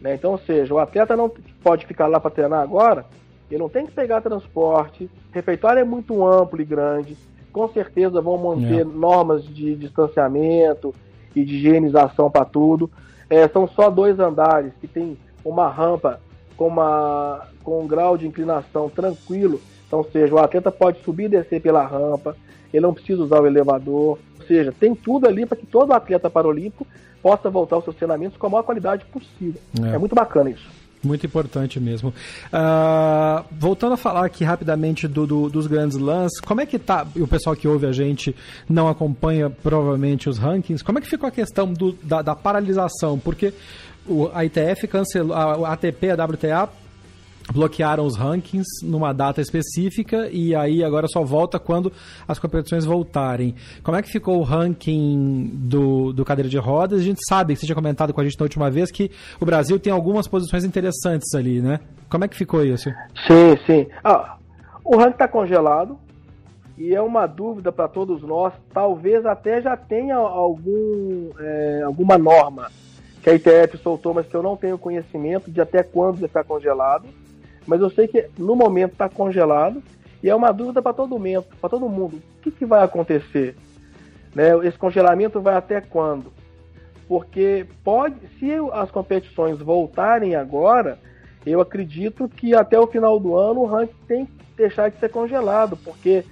Né? 0.00 0.14
Então, 0.14 0.32
ou 0.32 0.38
seja, 0.38 0.72
o 0.72 0.78
atleta 0.78 1.14
não 1.16 1.30
pode 1.62 1.84
ficar 1.86 2.06
lá 2.06 2.18
para 2.18 2.30
treinar 2.30 2.62
agora, 2.62 3.04
ele 3.50 3.60
não 3.60 3.68
tem 3.68 3.84
que 3.84 3.92
pegar 3.92 4.20
transporte, 4.22 5.04
o 5.04 5.34
refeitório 5.34 5.80
é 5.80 5.84
muito 5.84 6.26
amplo 6.26 6.60
e 6.60 6.64
grande, 6.64 7.16
com 7.52 7.68
certeza 7.68 8.20
vão 8.20 8.38
manter 8.38 8.80
É. 8.80 8.84
normas 8.84 9.44
de 9.44 9.74
distanciamento 9.76 10.94
e 11.34 11.44
de 11.44 11.56
higienização 11.56 12.30
para 12.30 12.44
tudo. 12.44 12.90
É, 13.28 13.46
são 13.48 13.66
só 13.68 13.90
dois 13.90 14.18
andares 14.18 14.72
que 14.80 14.86
tem 14.88 15.18
uma 15.44 15.68
rampa 15.68 16.20
com, 16.60 16.66
uma, 16.66 17.46
com 17.64 17.82
um 17.82 17.86
grau 17.86 18.18
de 18.18 18.26
inclinação 18.26 18.90
tranquilo. 18.90 19.62
Então, 19.86 20.00
ou 20.00 20.10
seja, 20.10 20.34
o 20.34 20.38
atleta 20.38 20.70
pode 20.70 21.02
subir 21.02 21.24
e 21.24 21.28
descer 21.30 21.58
pela 21.58 21.86
rampa, 21.86 22.36
ele 22.70 22.82
não 22.82 22.92
precisa 22.92 23.22
usar 23.22 23.40
o 23.40 23.46
elevador. 23.46 24.18
seja, 24.46 24.70
tem 24.78 24.94
tudo 24.94 25.26
ali 25.26 25.46
para 25.46 25.56
que 25.56 25.64
todo 25.64 25.94
atleta 25.94 26.28
paralímpico 26.28 26.86
possa 27.22 27.48
voltar 27.48 27.76
aos 27.76 27.84
seus 27.84 27.96
treinamentos 27.96 28.36
com 28.36 28.46
a 28.46 28.50
maior 28.50 28.62
qualidade 28.62 29.06
possível. 29.06 29.58
É, 29.82 29.94
é 29.94 29.98
muito 29.98 30.14
bacana 30.14 30.50
isso. 30.50 30.68
Muito 31.02 31.24
importante 31.24 31.80
mesmo. 31.80 32.10
Uh, 32.10 33.42
voltando 33.50 33.94
a 33.94 33.96
falar 33.96 34.26
aqui 34.26 34.44
rapidamente 34.44 35.08
do, 35.08 35.26
do, 35.26 35.48
dos 35.48 35.66
grandes 35.66 35.96
lances, 35.96 36.40
como 36.40 36.60
é 36.60 36.66
que 36.66 36.78
tá? 36.78 37.06
O 37.16 37.26
pessoal 37.26 37.56
que 37.56 37.66
ouve 37.66 37.86
a 37.86 37.92
gente 37.92 38.36
não 38.68 38.86
acompanha 38.86 39.48
provavelmente 39.48 40.28
os 40.28 40.36
rankings. 40.36 40.84
Como 40.84 40.98
é 40.98 41.00
que 41.00 41.08
ficou 41.08 41.26
a 41.26 41.32
questão 41.32 41.72
do, 41.72 41.92
da, 42.02 42.20
da 42.20 42.36
paralisação? 42.36 43.18
Porque 43.18 43.54
o, 44.06 44.30
a 44.32 44.44
ITF 44.44 44.86
cancelou, 44.88 45.34
a, 45.34 45.72
ATP, 45.72 46.10
a 46.10 46.24
WTA 46.24 46.68
bloquearam 47.52 48.04
os 48.04 48.16
rankings 48.16 48.68
numa 48.82 49.12
data 49.12 49.40
específica 49.40 50.28
e 50.30 50.54
aí 50.54 50.84
agora 50.84 51.06
só 51.08 51.22
volta 51.22 51.58
quando 51.58 51.92
as 52.26 52.38
competições 52.38 52.84
voltarem. 52.84 53.54
Como 53.82 53.96
é 53.96 54.02
que 54.02 54.10
ficou 54.10 54.38
o 54.38 54.42
ranking 54.42 55.50
do, 55.54 56.12
do 56.12 56.24
cadeira 56.24 56.48
de 56.48 56.58
rodas? 56.58 57.00
A 57.00 57.02
gente 57.02 57.20
sabe 57.28 57.54
que 57.54 57.60
você 57.60 57.66
tinha 57.66 57.74
comentado 57.74 58.12
com 58.12 58.20
a 58.20 58.24
gente 58.24 58.38
na 58.38 58.44
última 58.44 58.70
vez 58.70 58.90
que 58.90 59.10
o 59.40 59.44
Brasil 59.44 59.78
tem 59.78 59.92
algumas 59.92 60.28
posições 60.28 60.64
interessantes 60.64 61.34
ali, 61.34 61.60
né? 61.60 61.80
Como 62.08 62.24
é 62.24 62.28
que 62.28 62.36
ficou 62.36 62.64
isso? 62.64 62.90
Sim, 63.26 63.56
sim. 63.66 63.86
Ah, 64.04 64.36
o 64.84 64.96
ranking 64.96 65.12
está 65.12 65.28
congelado 65.28 65.98
e 66.78 66.94
é 66.94 67.02
uma 67.02 67.26
dúvida 67.26 67.72
para 67.72 67.88
todos 67.88 68.22
nós. 68.22 68.52
Talvez 68.72 69.24
até 69.26 69.60
já 69.60 69.76
tenha 69.76 70.16
algum, 70.16 71.30
é, 71.38 71.82
alguma 71.82 72.16
norma 72.16 72.68
que 73.22 73.30
a 73.30 73.34
ITF 73.34 73.78
soltou, 73.78 74.14
mas 74.14 74.26
que 74.26 74.34
eu 74.34 74.42
não 74.42 74.56
tenho 74.56 74.78
conhecimento 74.78 75.50
de 75.50 75.60
até 75.60 75.82
quando 75.82 76.20
vai 76.20 76.28
ficar 76.28 76.44
congelado 76.44 77.06
mas 77.66 77.80
eu 77.80 77.90
sei 77.90 78.08
que 78.08 78.28
no 78.38 78.56
momento 78.56 78.92
está 78.92 79.08
congelado 79.08 79.82
e 80.22 80.28
é 80.28 80.34
uma 80.34 80.52
dúvida 80.52 80.82
para 80.82 80.92
todo 80.92 81.18
mundo, 81.18 81.44
para 81.60 81.70
todo 81.70 81.88
mundo. 81.88 82.16
O 82.16 82.42
que, 82.42 82.50
que 82.50 82.66
vai 82.66 82.82
acontecer? 82.82 83.54
Né? 84.34 84.50
Esse 84.66 84.78
congelamento 84.78 85.40
vai 85.40 85.54
até 85.54 85.80
quando? 85.80 86.32
Porque 87.08 87.66
pode, 87.84 88.16
se 88.38 88.50
as 88.72 88.90
competições 88.90 89.58
voltarem 89.58 90.34
agora, 90.34 90.98
eu 91.44 91.60
acredito 91.60 92.28
que 92.28 92.54
até 92.54 92.78
o 92.78 92.86
final 92.86 93.18
do 93.18 93.36
ano 93.36 93.60
o 93.60 93.66
ranking 93.66 93.94
tem 94.06 94.26
que 94.26 94.32
deixar 94.56 94.90
de 94.90 94.98
ser 94.98 95.08
congelado, 95.08 95.76
porque 95.76 96.24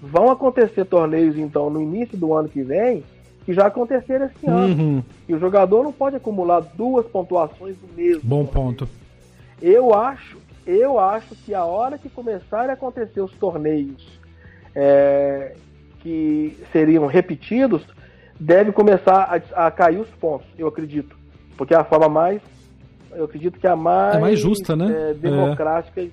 vão 0.00 0.30
acontecer 0.30 0.84
torneios 0.84 1.36
então 1.36 1.70
no 1.70 1.80
início 1.80 2.16
do 2.18 2.34
ano 2.34 2.48
que 2.48 2.62
vem 2.62 3.04
que 3.46 3.54
já 3.54 3.66
aconteceram 3.66 4.26
esse 4.26 4.46
ano. 4.46 4.82
Uhum. 4.82 5.02
E 5.26 5.34
o 5.34 5.38
jogador 5.38 5.84
não 5.84 5.92
pode 5.92 6.16
acumular 6.16 6.60
duas 6.60 7.06
pontuações 7.06 7.76
do 7.78 7.88
mesmo. 7.96 8.22
Bom 8.24 8.44
ponto. 8.44 8.86
Eu 9.62 9.94
acho 9.94 10.36
eu 10.66 10.98
acho 10.98 11.34
que 11.36 11.54
a 11.54 11.64
hora 11.64 11.96
que 11.96 12.08
começarem 12.08 12.70
a 12.70 12.74
acontecer 12.74 13.20
os 13.20 13.30
torneios 13.34 14.18
é, 14.74 15.54
que 16.00 16.58
seriam 16.72 17.06
repetidos, 17.06 17.86
deve 18.38 18.72
começar 18.72 19.40
a, 19.54 19.66
a, 19.66 19.70
cair 19.70 20.00
os 20.00 20.08
pontos, 20.10 20.46
eu 20.58 20.66
acredito. 20.66 21.16
Porque 21.56 21.72
é 21.72 21.76
a 21.76 21.84
forma 21.84 22.08
mais. 22.08 22.42
Eu 23.12 23.24
acredito 23.24 23.58
que 23.60 23.66
é 23.66 23.70
a 23.70 23.76
mais. 23.76 24.16
É 24.16 24.20
mais 24.20 24.38
justa, 24.38 24.74
né? 24.74 25.10
É, 25.10 25.14
democrática 25.14 26.00
é. 26.00 26.08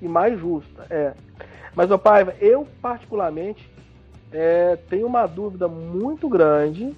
e 0.00 0.08
mais 0.08 0.40
justa. 0.40 0.86
É. 0.88 1.12
Mas, 1.76 1.90
ô 1.90 1.98
Paiva, 1.98 2.34
eu 2.40 2.66
particularmente 2.82 3.70
é, 4.32 4.78
tenho 4.88 5.06
uma 5.06 5.26
dúvida 5.26 5.68
muito 5.68 6.28
grande 6.28 6.94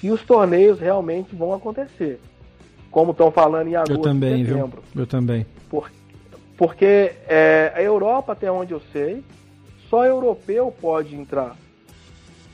se 0.00 0.10
os 0.10 0.22
torneios 0.22 0.80
realmente 0.80 1.34
vão 1.34 1.52
acontecer. 1.52 2.20
Como 2.90 3.12
estão 3.12 3.30
falando 3.30 3.68
em 3.68 3.76
agosto 3.76 3.94
eu 3.94 4.00
também, 4.00 4.44
setembro. 4.44 4.82
Viu? 4.92 5.02
Eu 5.02 5.06
também. 5.06 5.46
Por, 5.68 5.90
porque 6.56 7.12
é, 7.28 7.72
a 7.74 7.82
Europa, 7.82 8.32
até 8.32 8.50
onde 8.50 8.72
eu 8.72 8.82
sei, 8.92 9.22
só 9.88 10.04
europeu 10.04 10.74
pode 10.80 11.14
entrar. 11.14 11.56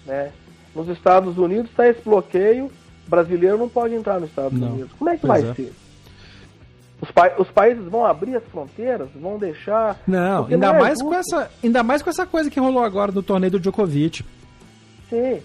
Né? 0.05 0.33
Nos 0.75 0.89
Estados 0.89 1.39
Unidos 1.39 1.71
está 1.71 1.89
esse 1.89 2.03
bloqueio, 2.03 2.71
brasileiro 3.07 3.57
não 3.57 3.69
pode 3.69 3.95
entrar 3.95 4.21
nos 4.21 4.29
Estados 4.29 4.59
não. 4.59 4.73
Unidos. 4.73 4.93
Como 4.99 5.11
é 5.11 5.17
que 5.17 5.27
pois 5.27 5.43
vai 5.43 5.51
é. 5.51 5.55
ser? 5.55 5.73
Os, 7.01 7.11
pa 7.11 7.33
os, 7.39 7.49
países 7.51 7.85
vão 7.85 8.07
abrir 8.07 8.37
as 8.37 8.45
fronteiras, 8.45 9.09
vão 9.15 9.39
deixar. 9.39 9.99
Não, 10.07 10.45
ainda 10.45 10.57
não 10.57 10.75
é 10.75 10.81
mais 10.81 11.03
com 11.03 11.15
essa, 11.15 11.51
ainda 11.63 11.83
mais 11.83 12.03
com 12.03 12.09
essa 12.09 12.25
coisa 12.25 12.51
que 12.51 12.59
rolou 12.59 12.83
agora 12.83 13.13
no 13.13 13.23
torneio 13.23 13.53
do 13.53 13.61
Djokovic. 13.61 14.25
Sim, 15.11 15.43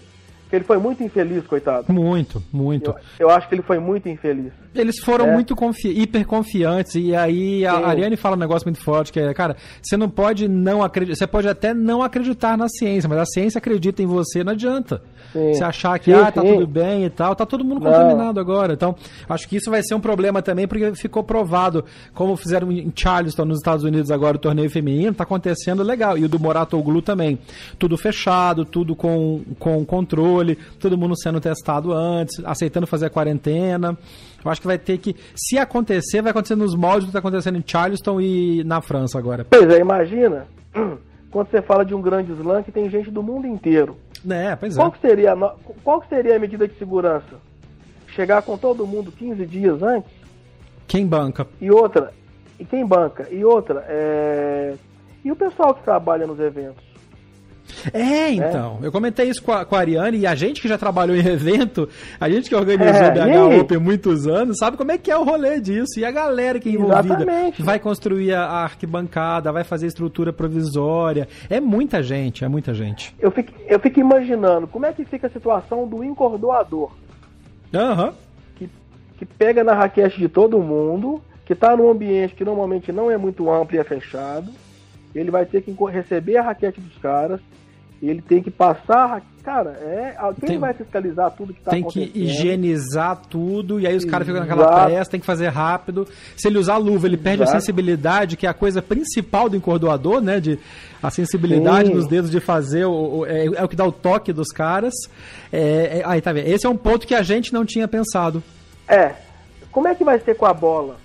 ele 0.56 0.64
foi 0.64 0.78
muito 0.78 1.02
infeliz, 1.02 1.46
coitado. 1.46 1.92
Muito, 1.92 2.42
muito. 2.52 2.90
Eu, 2.90 3.28
eu 3.28 3.30
acho 3.30 3.48
que 3.48 3.54
ele 3.54 3.62
foi 3.62 3.78
muito 3.78 4.08
infeliz. 4.08 4.52
Eles 4.74 4.98
foram 5.00 5.26
é. 5.26 5.32
muito 5.32 5.54
confi 5.54 5.88
hiper 5.88 6.26
confiantes 6.26 6.94
e 6.94 7.14
aí 7.14 7.66
a 7.66 7.76
Sim. 7.76 7.84
Ariane 7.84 8.16
fala 8.16 8.36
um 8.36 8.38
negócio 8.38 8.66
muito 8.66 8.82
forte 8.82 9.12
que 9.12 9.20
é, 9.20 9.32
cara, 9.34 9.56
você 9.82 9.96
não 9.96 10.08
pode 10.08 10.48
não 10.48 10.82
acreditar, 10.82 11.16
você 11.16 11.26
pode 11.26 11.48
até 11.48 11.74
não 11.74 12.02
acreditar 12.02 12.56
na 12.56 12.68
ciência, 12.68 13.08
mas 13.08 13.18
a 13.18 13.26
ciência 13.26 13.58
acredita 13.58 14.02
em 14.02 14.06
você, 14.06 14.42
não 14.42 14.52
adianta. 14.52 15.02
Sim. 15.32 15.54
Você 15.54 15.64
achar 15.64 15.98
que, 15.98 16.12
sim, 16.12 16.18
ah, 16.18 16.30
tá 16.30 16.42
tudo 16.42 16.66
bem 16.66 17.04
e 17.04 17.10
tal, 17.10 17.34
tá 17.34 17.46
todo 17.46 17.64
mundo 17.64 17.82
não. 17.82 17.90
contaminado 17.90 18.38
agora. 18.38 18.74
Então, 18.74 18.94
acho 19.28 19.48
que 19.48 19.56
isso 19.56 19.70
vai 19.70 19.82
ser 19.82 19.94
um 19.94 20.00
problema 20.00 20.42
também, 20.42 20.66
porque 20.66 20.94
ficou 20.94 21.22
provado, 21.22 21.84
como 22.14 22.36
fizeram 22.36 22.70
em 22.70 22.92
Charleston, 22.94 23.44
nos 23.44 23.58
Estados 23.58 23.84
Unidos 23.84 24.10
agora, 24.10 24.36
o 24.36 24.40
torneio 24.40 24.68
feminino, 24.70 25.14
tá 25.14 25.24
acontecendo 25.24 25.82
legal. 25.82 26.18
E 26.18 26.24
o 26.24 26.28
do 26.28 26.38
Moratoglu 26.38 27.00
também. 27.00 27.38
Tudo 27.78 27.96
fechado, 27.96 28.64
tudo 28.64 28.94
com, 28.94 29.42
com 29.58 29.84
controle, 29.84 30.41
todo 30.78 30.98
mundo 30.98 31.14
sendo 31.16 31.40
testado 31.40 31.92
antes, 31.92 32.42
aceitando 32.44 32.86
fazer 32.86 33.06
a 33.06 33.10
quarentena. 33.10 33.96
Eu 34.44 34.50
acho 34.50 34.60
que 34.60 34.66
vai 34.66 34.78
ter 34.78 34.98
que, 34.98 35.14
se 35.34 35.58
acontecer, 35.58 36.20
vai 36.20 36.30
acontecer 36.30 36.56
nos 36.56 36.74
moldes 36.74 37.04
do 37.04 37.06
que 37.06 37.10
está 37.10 37.18
acontecendo 37.20 37.58
em 37.58 37.64
Charleston 37.66 38.20
e 38.20 38.64
na 38.64 38.80
França 38.80 39.18
agora. 39.18 39.46
Pois 39.48 39.68
é, 39.68 39.78
imagina 39.78 40.46
quando 41.30 41.50
você 41.50 41.62
fala 41.62 41.84
de 41.84 41.94
um 41.94 42.02
grande 42.02 42.32
slam 42.32 42.62
que 42.62 42.72
tem 42.72 42.90
gente 42.90 43.10
do 43.10 43.22
mundo 43.22 43.46
inteiro. 43.46 43.96
É, 44.28 44.54
pois 44.56 44.76
qual 44.76 44.88
é. 44.88 44.90
Que 44.90 45.00
seria, 45.00 45.34
qual 45.82 46.00
que 46.00 46.08
seria 46.08 46.36
a 46.36 46.38
medida 46.38 46.66
de 46.66 46.74
segurança? 46.78 47.40
Chegar 48.08 48.42
com 48.42 48.58
todo 48.58 48.86
mundo 48.86 49.10
15 49.10 49.46
dias 49.46 49.82
antes? 49.82 50.10
Quem 50.86 51.06
banca? 51.06 51.46
E 51.60 51.70
outra, 51.70 52.12
e 52.58 52.64
quem 52.64 52.84
banca? 52.84 53.26
E 53.30 53.44
outra, 53.44 53.84
é... 53.88 54.74
e 55.24 55.32
o 55.32 55.36
pessoal 55.36 55.74
que 55.74 55.82
trabalha 55.82 56.26
nos 56.26 56.38
eventos? 56.38 56.91
É, 57.92 58.30
então. 58.30 58.78
É. 58.82 58.86
Eu 58.86 58.92
comentei 58.92 59.28
isso 59.28 59.42
com 59.42 59.52
a, 59.52 59.64
com 59.64 59.74
a 59.74 59.78
Ariane 59.78 60.18
e 60.18 60.26
a 60.26 60.34
gente 60.34 60.60
que 60.60 60.68
já 60.68 60.78
trabalhou 60.78 61.16
em 61.16 61.24
evento, 61.26 61.88
a 62.20 62.28
gente 62.28 62.48
que 62.48 62.54
organizou 62.54 63.02
é, 63.02 63.10
o 63.10 63.48
BH 63.50 63.60
Open 63.60 63.78
muitos 63.78 64.26
anos, 64.26 64.58
sabe 64.58 64.76
como 64.76 64.92
é 64.92 64.98
que 64.98 65.10
é 65.10 65.16
o 65.16 65.24
rolê 65.24 65.60
disso. 65.60 65.98
E 65.98 66.04
a 66.04 66.10
galera 66.10 66.58
que 66.60 66.68
é 66.68 66.72
envolvida 66.72 67.14
Exatamente. 67.14 67.62
vai 67.62 67.78
construir 67.78 68.32
a, 68.34 68.44
a 68.44 68.62
arquibancada, 68.64 69.52
vai 69.52 69.64
fazer 69.64 69.86
estrutura 69.86 70.32
provisória. 70.32 71.28
É 71.48 71.60
muita 71.60 72.02
gente, 72.02 72.44
é 72.44 72.48
muita 72.48 72.74
gente. 72.74 73.14
Eu 73.18 73.30
fico, 73.30 73.52
eu 73.66 73.80
fico 73.80 74.00
imaginando 74.00 74.66
como 74.66 74.86
é 74.86 74.92
que 74.92 75.04
fica 75.04 75.26
a 75.26 75.30
situação 75.30 75.86
do 75.86 76.04
encordoador. 76.04 76.90
Aham. 77.74 78.06
Uhum. 78.06 78.12
Que, 78.56 78.70
que 79.18 79.26
pega 79.26 79.64
na 79.64 79.74
raquete 79.74 80.18
de 80.18 80.28
todo 80.28 80.58
mundo, 80.58 81.22
que 81.44 81.52
está 81.52 81.76
num 81.76 81.90
ambiente 81.90 82.34
que 82.34 82.44
normalmente 82.44 82.92
não 82.92 83.10
é 83.10 83.16
muito 83.16 83.50
amplo 83.50 83.76
e 83.76 83.78
é 83.78 83.84
fechado. 83.84 84.50
Ele 85.14 85.30
vai 85.30 85.44
ter 85.44 85.62
que 85.62 85.74
receber 85.90 86.36
a 86.38 86.42
raquete 86.42 86.80
dos 86.80 86.96
caras, 86.98 87.40
ele 88.02 88.20
tem 88.20 88.42
que 88.42 88.50
passar. 88.50 89.22
Cara, 89.44 89.70
é. 89.80 90.16
Quem 90.40 90.50
tem, 90.50 90.58
vai 90.58 90.72
fiscalizar 90.72 91.30
tudo 91.32 91.52
que 91.52 91.60
está 91.60 91.72
acontecendo? 91.72 92.04
Tem 92.04 92.12
que 92.12 92.18
higienizar 92.18 93.16
tudo, 93.28 93.80
e 93.80 93.86
aí 93.86 93.96
os 93.96 94.04
caras 94.04 94.26
ficam 94.26 94.40
naquela 94.40 94.84
pressa, 94.84 95.10
tem 95.10 95.20
que 95.20 95.26
fazer 95.26 95.48
rápido. 95.48 96.06
Se 96.36 96.48
ele 96.48 96.58
usar 96.58 96.76
luva, 96.76 97.06
ele 97.06 97.16
perde 97.16 97.42
Exato. 97.42 97.56
a 97.56 97.60
sensibilidade, 97.60 98.36
que 98.36 98.46
é 98.46 98.50
a 98.50 98.54
coisa 98.54 98.80
principal 98.80 99.48
do 99.48 99.56
encordoador, 99.56 100.20
né? 100.20 100.40
De, 100.40 100.58
a 101.02 101.10
sensibilidade 101.10 101.88
Sim. 101.88 101.94
nos 101.94 102.06
dedos 102.06 102.30
de 102.30 102.40
fazer, 102.40 102.84
o, 102.84 103.18
o 103.18 103.26
é, 103.26 103.46
é, 103.46 103.64
o 103.64 103.68
que 103.68 103.76
dá 103.76 103.84
o 103.84 103.92
toque 103.92 104.32
dos 104.32 104.48
caras. 104.48 104.94
É, 105.52 105.98
é, 105.98 106.02
aí 106.04 106.20
tá 106.20 106.32
vendo? 106.32 106.46
Esse 106.46 106.66
é 106.66 106.70
um 106.70 106.76
ponto 106.76 107.06
que 107.06 107.14
a 107.14 107.22
gente 107.22 107.52
não 107.52 107.64
tinha 107.64 107.86
pensado. 107.86 108.42
É. 108.88 109.14
Como 109.70 109.88
é 109.88 109.94
que 109.94 110.04
vai 110.04 110.18
ser 110.20 110.36
com 110.36 110.46
a 110.46 110.52
bola? 110.52 110.96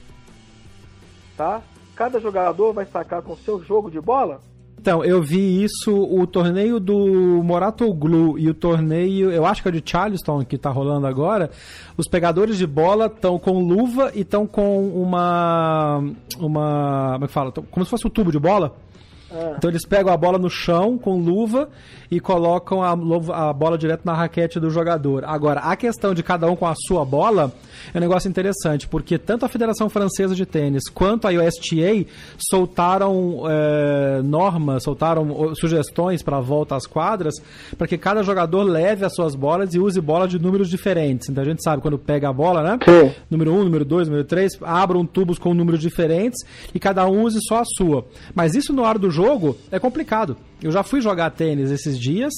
Tá? 1.35 1.61
Cada 1.97 2.19
jogador 2.19 2.73
vai 2.73 2.85
sacar 2.85 3.23
com 3.23 3.35
seu 3.35 3.59
jogo 3.63 3.89
de 3.89 3.99
bola? 3.99 4.39
Então, 4.79 5.03
eu 5.03 5.19
vi 5.21 5.63
isso, 5.63 5.91
o 5.91 6.27
torneio 6.27 6.79
do 6.79 7.41
Moratoglu 7.43 8.37
e 8.37 8.47
o 8.47 8.53
torneio, 8.53 9.31
eu 9.31 9.45
acho 9.47 9.63
que 9.63 9.67
é 9.67 9.71
de 9.71 9.81
Charleston, 9.83 10.45
que 10.45 10.59
tá 10.59 10.69
rolando 10.69 11.07
agora, 11.07 11.49
os 11.97 12.07
pegadores 12.07 12.55
de 12.57 12.67
bola 12.67 13.07
estão 13.07 13.39
com 13.39 13.59
luva 13.59 14.11
e 14.13 14.21
estão 14.21 14.45
com 14.45 14.87
uma. 14.87 15.97
Uma. 16.39 17.13
Como 17.13 17.25
é 17.25 17.27
que 17.27 17.33
fala? 17.33 17.51
Como 17.51 17.83
se 17.83 17.89
fosse 17.89 18.05
um 18.05 18.11
tubo 18.11 18.31
de 18.31 18.39
bola. 18.39 18.75
É. 19.31 19.55
Então 19.57 19.69
eles 19.69 19.85
pegam 19.85 20.11
a 20.11 20.17
bola 20.17 20.37
no 20.37 20.49
chão 20.49 20.97
com 20.97 21.19
luva 21.19 21.69
e 22.09 22.19
colocam 22.19 22.81
a, 22.81 22.91
a, 22.91 23.53
bola 23.53 23.77
direto 23.77 24.05
na 24.05 24.13
raquete 24.13 24.59
do 24.59 24.69
jogador. 24.69 25.25
Agora, 25.25 25.59
a 25.61 25.75
questão 25.75 26.13
de 26.13 26.23
cada 26.23 26.49
um 26.49 26.55
com 26.55 26.65
a 26.65 26.73
sua 26.75 27.03
bola 27.03 27.51
é 27.93 27.97
um 27.97 28.01
negócio 28.01 28.29
interessante, 28.29 28.87
porque 28.87 29.17
tanto 29.17 29.45
a 29.45 29.49
Federação 29.49 29.89
Francesa 29.89 30.33
de 30.33 30.45
Tênis 30.45 30.83
quanto 30.89 31.27
a 31.27 31.31
USTA 31.31 32.09
soltaram 32.37 33.43
é, 33.49 34.21
normas, 34.23 34.83
soltaram 34.83 35.53
sugestões 35.55 36.23
para 36.23 36.37
a 36.37 36.41
volta 36.41 36.75
às 36.75 36.85
quadras, 36.85 37.35
para 37.77 37.87
que 37.87 37.97
cada 37.97 38.23
jogador 38.23 38.63
leve 38.63 39.05
as 39.05 39.13
suas 39.13 39.35
bolas 39.35 39.73
e 39.73 39.79
use 39.79 39.99
bola 39.99 40.27
de 40.27 40.39
números 40.39 40.69
diferentes. 40.69 41.29
Então 41.29 41.43
a 41.43 41.47
gente 41.47 41.61
sabe 41.61 41.81
quando 41.81 41.97
pega 41.97 42.29
a 42.29 42.33
bola, 42.33 42.63
né? 42.63 42.79
Sim. 42.83 43.13
Número 43.29 43.51
1, 43.51 43.59
um, 43.59 43.63
número 43.65 43.85
2, 43.85 44.07
número 44.07 44.25
3, 44.25 44.59
abram 44.61 45.05
tubos 45.05 45.37
com 45.37 45.53
números 45.53 45.81
diferentes 45.81 46.39
e 46.73 46.79
cada 46.79 47.05
um 47.07 47.23
use 47.23 47.39
só 47.41 47.59
a 47.59 47.65
sua. 47.65 48.05
Mas 48.33 48.55
isso 48.55 48.71
na 48.71 48.83
hora 48.83 48.97
do 48.97 49.11
jogo 49.17 49.57
é 49.71 49.79
complicado. 49.79 50.37
Eu 50.61 50.71
já 50.71 50.81
fui 50.83 51.01
jogar 51.01 51.29
tênis 51.31 51.69
esses 51.71 51.99
dias 51.99 52.33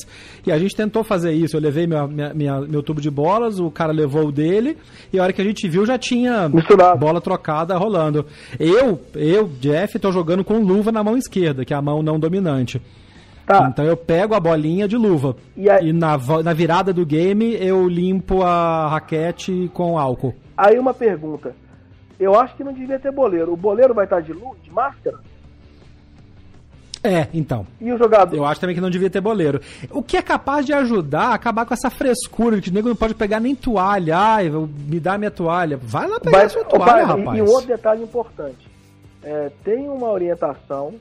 e 0.45 0.51
a 0.51 0.57
gente 0.57 0.75
tentou 0.75 1.03
fazer 1.03 1.31
isso. 1.31 1.55
Eu 1.55 1.61
levei 1.61 1.85
minha, 1.87 2.07
minha, 2.07 2.33
minha, 2.33 2.61
meu 2.61 2.81
tubo 2.83 2.99
de 3.01 3.09
bolas, 3.09 3.59
o 3.59 3.69
cara 3.71 3.91
levou 3.93 4.27
o 4.27 4.31
dele 4.31 4.77
e 5.13 5.19
a 5.19 5.23
hora 5.23 5.31
que 5.33 5.41
a 5.41 5.45
gente 5.45 5.67
viu 5.69 5.85
já 5.85 5.97
tinha 5.97 6.49
Misturado. 6.49 6.97
bola 6.99 7.21
trocada 7.21 7.77
rolando. 7.77 8.25
Eu, 8.59 8.99
eu, 9.15 9.47
Jeff, 9.59 9.97
tô 9.99 10.11
jogando 10.11 10.43
com 10.43 10.59
luva 10.59 10.91
na 10.91 11.03
mão 11.03 11.17
esquerda, 11.17 11.63
que 11.65 11.73
é 11.73 11.77
a 11.77 11.81
mão 11.81 12.01
não 12.01 12.19
dominante. 12.19 12.81
Tá. 13.45 13.67
Então 13.71 13.83
eu 13.85 13.97
pego 13.97 14.35
a 14.35 14.39
bolinha 14.39 14.87
de 14.87 14.95
luva 14.95 15.35
E 15.57 15.67
aí- 15.69 15.87
e 15.89 15.93
na, 15.93 16.17
na 16.43 16.53
virada 16.53 16.93
do 16.93 17.03
game 17.05 17.55
eu 17.59 17.87
limpo 17.87 18.43
a 18.43 18.87
raquete 18.89 19.69
com 19.73 19.97
álcool. 19.97 20.35
Aí 20.57 20.77
uma 20.77 20.93
pergunta. 20.93 21.55
Eu 22.19 22.37
acho 22.37 22.53
que 22.55 22.63
não 22.65 22.73
devia 22.73 22.99
ter 22.99 23.11
boleiro. 23.13 23.53
O 23.53 23.57
boleiro 23.57 23.93
vai 23.93 24.03
estar 24.03 24.19
de, 24.19 24.33
lu- 24.33 24.55
de 24.61 24.69
máscara? 24.71 25.17
É, 27.03 27.27
então. 27.33 27.65
E 27.79 27.91
o 27.93 27.97
jogador? 27.97 28.35
Eu 28.35 28.45
acho 28.45 28.59
também 28.59 28.75
que 28.75 28.81
não 28.81 28.89
devia 28.89 29.09
ter 29.09 29.21
boleiro. 29.21 29.61
O 29.91 30.03
que 30.03 30.17
é 30.17 30.21
capaz 30.21 30.65
de 30.65 30.73
ajudar 30.73 31.27
a 31.29 31.33
acabar 31.35 31.65
com 31.65 31.73
essa 31.73 31.89
frescura 31.89 32.57
de 32.57 32.63
que 32.63 32.69
o 32.69 32.73
nego 32.73 32.89
não 32.89 32.95
pode 32.95 33.13
pegar 33.15 33.39
nem 33.39 33.55
toalha. 33.55 34.17
Ai, 34.17 34.49
me 34.49 34.99
dá 34.99 35.17
minha 35.17 35.31
toalha. 35.31 35.77
Vai 35.81 36.07
lá 36.07 36.19
pegar 36.19 36.43
a 36.43 36.49
sua 36.49 36.65
toalha, 36.65 37.01
e- 37.01 37.05
rapaz. 37.05 37.37
E 37.37 37.41
um 37.41 37.45
outro 37.47 37.67
detalhe 37.67 38.03
importante. 38.03 38.67
É, 39.23 39.49
tem 39.63 39.87
uma 39.89 40.09
orientação 40.11 40.93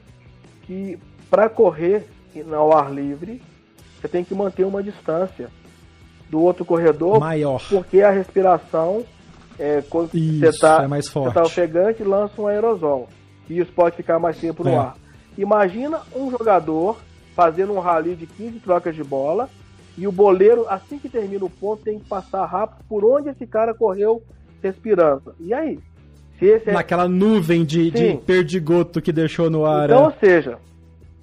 que 0.63 0.99
para 1.31 1.49
correr 1.49 2.07
ao 2.53 2.77
ar 2.77 2.93
livre, 2.93 3.43
você 4.01 4.07
tem 4.09 4.23
que 4.25 4.35
manter 4.35 4.65
uma 4.65 4.83
distância 4.83 5.49
do 6.31 6.41
outro 6.41 6.65
corredor, 6.65 7.19
Maior. 7.19 7.61
porque 7.69 8.03
a 8.03 8.11
respiração, 8.11 9.03
é, 9.59 9.83
quando 9.91 10.15
Isso, 10.15 10.39
você 10.41 10.47
está 10.49 10.85
é 10.85 10.87
mais 10.87 11.09
forte. 11.09 11.35
tá 11.35 11.43
ofegante, 11.43 12.05
lança 12.05 12.41
um 12.41 12.47
aerosol. 12.47 13.09
E 13.51 13.59
isso 13.59 13.73
pode 13.73 13.97
ficar 13.97 14.19
mais 14.21 14.37
tempo 14.39 14.63
no 14.63 14.71
É. 14.71 14.77
ar. 14.77 14.95
Imagina 15.39 16.01
um 16.15 16.31
jogador 16.31 16.99
fazendo 17.35 17.73
um 17.73 17.79
rally 17.79 18.17
de 18.17 18.27
15 18.27 18.59
trocas 18.59 18.95
de 18.95 19.05
bola 19.05 19.49
e 19.97 20.07
o 20.07 20.13
boleiro, 20.13 20.67
assim 20.69 20.99
que 20.99 21.09
termina 21.09 21.45
o 21.45 21.51
ponto, 21.51 21.85
tem 21.85 22.01
que 22.01 22.09
passar 22.09 22.45
rápido 22.45 22.85
por 22.89 23.05
onde 23.05 23.31
esse 23.31 23.47
cara 23.47 23.73
correu 23.73 24.21
respirando. 24.61 25.35
E 25.39 25.55
aí? 25.55 25.79
É- 26.41 26.73
Naquela 26.73 27.09
nuvem 27.09 27.65
de, 27.65 27.91
de 27.91 28.17
perdigoto 28.19 29.01
que 29.01 29.13
deixou 29.13 29.49
no 29.49 29.65
ar. 29.65 29.87
Então, 29.87 30.05
é. 30.05 30.07
ou 30.07 30.13
seja, 30.21 30.59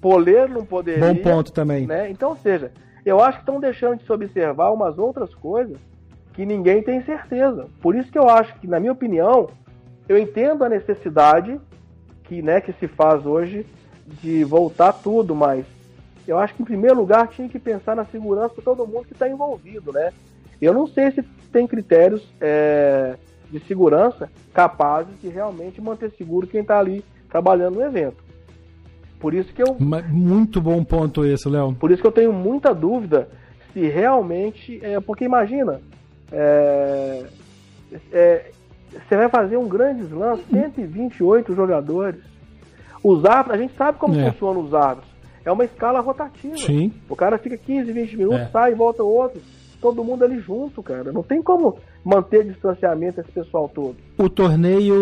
boleiro 0.00 0.52
não 0.52 0.64
poderia. 0.64 1.06
Bom 1.06 1.14
ponto 1.16 1.52
também. 1.52 1.86
Né? 1.86 2.10
Então, 2.10 2.30
ou 2.30 2.36
seja, 2.36 2.70
eu 3.04 3.20
acho 3.20 3.38
que 3.38 3.42
estão 3.42 3.60
deixando 3.60 3.98
de 3.98 4.04
se 4.04 4.12
observar 4.12 4.70
umas 4.70 4.98
outras 4.98 5.34
coisas 5.34 5.78
que 6.34 6.44
ninguém 6.44 6.82
tem 6.82 7.02
certeza. 7.02 7.66
Por 7.80 7.94
isso 7.94 8.10
que 8.10 8.18
eu 8.18 8.28
acho 8.28 8.54
que, 8.60 8.66
na 8.66 8.78
minha 8.78 8.92
opinião, 8.92 9.48
eu 10.08 10.18
entendo 10.18 10.64
a 10.64 10.68
necessidade 10.68 11.58
que, 12.24 12.42
né, 12.42 12.60
que 12.60 12.72
se 12.74 12.86
faz 12.86 13.24
hoje 13.24 13.64
de 14.22 14.44
voltar 14.44 14.92
tudo, 14.92 15.34
mas 15.34 15.64
eu 16.26 16.38
acho 16.38 16.54
que 16.54 16.62
em 16.62 16.66
primeiro 16.66 16.96
lugar 16.96 17.28
tinha 17.28 17.48
que 17.48 17.58
pensar 17.58 17.94
na 17.94 18.04
segurança 18.04 18.54
de 18.54 18.62
todo 18.62 18.86
mundo 18.86 19.06
que 19.06 19.12
está 19.12 19.28
envolvido, 19.28 19.92
né? 19.92 20.12
Eu 20.60 20.72
não 20.72 20.86
sei 20.86 21.10
se 21.10 21.22
tem 21.52 21.66
critérios 21.66 22.22
é, 22.40 23.16
de 23.50 23.60
segurança 23.60 24.30
capazes 24.52 25.20
de 25.20 25.28
realmente 25.28 25.80
manter 25.80 26.10
seguro 26.12 26.46
quem 26.46 26.62
está 26.62 26.78
ali 26.78 27.04
trabalhando 27.28 27.76
no 27.76 27.82
evento. 27.82 28.24
Por 29.18 29.34
isso 29.34 29.52
que 29.52 29.62
eu 29.62 29.76
Muito 29.78 30.60
bom 30.60 30.82
ponto 30.84 31.24
esse, 31.24 31.48
Léo. 31.48 31.74
por 31.74 31.90
isso 31.90 32.00
que 32.00 32.06
eu 32.06 32.12
tenho 32.12 32.32
muita 32.32 32.74
dúvida 32.74 33.28
se 33.72 33.86
realmente. 33.88 34.78
É, 34.82 35.00
porque 35.00 35.24
imagina, 35.24 35.80
é, 36.32 37.24
é, 38.12 38.50
você 38.90 39.16
vai 39.16 39.28
fazer 39.28 39.56
um 39.56 39.68
grande 39.68 40.02
slam, 40.02 40.38
128 40.50 41.54
jogadores. 41.54 42.35
Os 43.08 43.24
árbitros, 43.24 43.54
a 43.58 43.62
gente 43.62 43.74
sabe 43.76 43.98
como 43.98 44.14
É. 44.18 44.32
funcionam 44.32 44.62
os 44.62 44.74
árbitros. 44.74 45.10
É 45.44 45.52
uma 45.52 45.64
escala 45.64 46.00
rotativa. 46.00 46.56
Sim. 46.56 46.90
O 47.08 47.14
cara 47.14 47.38
fica 47.38 47.56
15, 47.56 47.92
20 47.92 48.16
minutos, 48.16 48.40
É. 48.40 48.46
sai, 48.46 48.74
volta 48.74 49.02
outro. 49.02 49.40
Todo 49.80 50.02
mundo 50.02 50.24
ali 50.24 50.40
junto, 50.40 50.82
cara. 50.82 51.12
Não 51.12 51.22
tem 51.22 51.40
como 51.42 51.76
manter 52.04 52.44
distanciamento 52.44 53.20
esse 53.20 53.30
pessoal 53.30 53.68
todo. 53.72 53.94
O 54.18 54.28
torneio. 54.28 54.94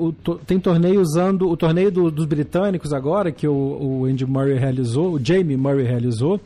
o 0.00 0.12
to- 0.12 0.40
tem 0.46 0.58
torneio 0.58 1.00
usando. 1.00 1.48
O 1.48 1.56
torneio 1.56 1.92
do- 1.92 2.10
dos 2.10 2.24
britânicos 2.26 2.92
agora, 2.92 3.30
que 3.30 3.46
o, 3.46 3.52
o 3.54 4.04
Andy 4.06 4.26
Murray 4.26 4.56
realizou, 4.58 5.12
o 5.12 5.20
Jamie 5.24 5.56
Murray 5.56 5.84
realizou, 5.84 6.40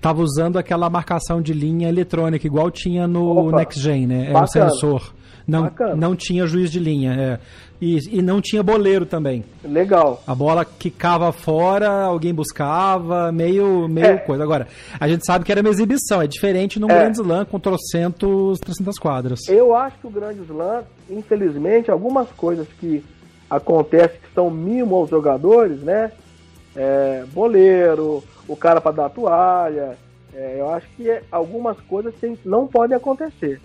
tava 0.00 0.20
usando 0.22 0.58
aquela 0.58 0.90
marcação 0.90 1.40
de 1.40 1.52
linha 1.54 1.88
eletrônica, 1.88 2.46
igual 2.46 2.70
tinha 2.70 3.06
no 3.06 3.48
Opa, 3.48 3.58
Next 3.58 3.80
Gen, 3.80 4.06
né? 4.06 4.26
É 4.28 4.32
bacana. 4.32 4.48
sensor. 4.70 5.14
Não, 5.46 5.62
Bacana. 5.64 5.94
não 5.94 6.16
tinha 6.16 6.46
juiz 6.46 6.70
de 6.70 6.78
linha, 6.80 7.12
é. 7.12 7.38
E, 7.86 8.18
e 8.18 8.22
não 8.22 8.40
tinha 8.40 8.62
boleiro 8.62 9.04
também. 9.04 9.44
Legal. 9.62 10.22
A 10.26 10.34
bola 10.34 10.64
quicava 10.64 11.30
fora, 11.32 11.90
alguém 12.04 12.32
buscava, 12.32 13.30
meio, 13.30 13.86
meio 13.88 14.06
É. 14.06 14.16
coisa. 14.16 14.42
Agora, 14.42 14.66
a 14.98 15.06
gente 15.06 15.26
sabe 15.26 15.44
que 15.44 15.52
era 15.52 15.60
uma 15.60 15.68
exibição, 15.68 16.22
é 16.22 16.26
diferente 16.26 16.80
num 16.80 16.90
É. 16.90 16.94
grande 16.94 17.20
slam 17.20 17.44
com 17.44 17.60
trocentos, 17.60 18.58
300 18.60 18.98
quadras. 18.98 19.40
Eu 19.48 19.74
acho 19.76 19.98
que 19.98 20.06
o 20.06 20.10
Grande 20.10 20.40
Slam, 20.42 20.82
infelizmente, 21.10 21.90
algumas 21.90 22.28
coisas 22.30 22.66
que 22.80 23.04
acontecem 23.50 24.18
que 24.18 24.32
são 24.34 24.48
mimo 24.50 24.96
aos 24.96 25.10
jogadores, 25.10 25.80
né? 25.80 26.10
É, 26.74 27.24
boleiro, 27.34 28.24
o 28.48 28.56
cara 28.56 28.80
para 28.80 28.92
dar 28.92 29.08
toalha. 29.10 29.96
é, 30.36 30.56
eu 30.58 30.68
acho 30.70 30.86
que 30.96 31.08
é- 31.08 31.22
algumas 31.30 31.78
coisas 31.82 32.12
tem- 32.20 32.36
não 32.44 32.66
podem 32.66 32.96
acontecer. 32.96 33.60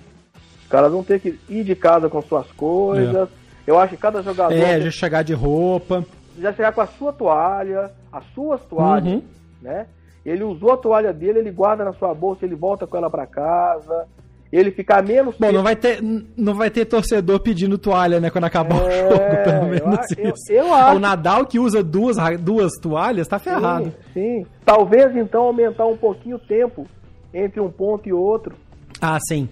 Os 0.62 0.68
caras 0.70 0.92
vão 0.92 1.04
ter 1.04 1.20
que 1.20 1.40
ir 1.50 1.64
de 1.64 1.74
casa 1.74 2.08
com 2.08 2.22
suas 2.22 2.46
coisas. 2.52 3.28
Eu 3.70 3.78
acho 3.80 3.92
que 3.96 4.02
cada 4.02 4.24
jogador 4.24 4.52
É, 4.56 4.82
já 4.82 4.90
chegar 4.90 5.22
de 5.24 5.34
roupa. 5.34 6.04
já 6.40 6.52
chegar 6.52 6.72
com 6.72 6.82
a 6.82 6.88
sua 6.88 7.14
toalha, 7.14 7.92
as 8.12 8.24
suas 8.34 8.60
toalhas, 8.64 9.06
Uhum. 9.14 9.22
né? 9.62 9.86
Ele 10.26 10.44
usou 10.44 10.72
a 10.72 10.78
toalha 10.78 11.14
dele, 11.14 11.38
ele 11.38 11.52
guarda 11.52 11.86
na 11.86 11.94
sua 11.94 12.12
bolsa, 12.16 12.46
ele 12.46 12.56
volta 12.56 12.88
com 12.88 12.98
ela 12.98 13.12
para 13.12 13.28
casa. 13.28 14.08
Ele 14.52 14.72
ficar 14.72 15.04
menos 15.04 15.36
Bom, 15.38 15.52
não 15.52 15.62
vai 15.62 15.76
ter, 15.76 16.02
não 16.36 16.56
vai 16.56 16.72
ter 16.72 16.86
torcedor 16.86 17.40
pedindo 17.42 17.78
toalha, 17.78 18.20
né, 18.20 18.32
quando 18.32 18.46
acabar 18.46 18.82
o 18.82 18.88
É, 18.90 19.02
jogo, 19.10 19.44
pelo 19.44 19.56
eu 19.58 19.66
menos 19.90 20.12
eu- 20.18 20.30
isso. 20.32 20.52
eu 20.52 20.74
acho. 20.74 20.96
O 20.96 21.00
Nadal 21.00 21.46
que 21.46 21.60
usa 21.60 21.84
duas, 21.84 22.18
duas 22.40 22.72
toalhas 22.82 23.28
tá 23.28 23.38
ferrado. 23.38 23.94
Sim, 24.12 24.42
sim. 24.42 24.46
Talvez 24.66 25.16
então 25.16 25.44
aumentar 25.44 25.86
um 25.86 25.96
pouquinho 25.96 26.38
o 26.38 26.40
tempo 26.40 26.88
entre 27.32 27.60
um 27.62 27.70
ponto 27.70 28.10
e 28.10 28.14
outro, 28.14 28.56
Ah, 29.00 29.20
sim. 29.28 29.48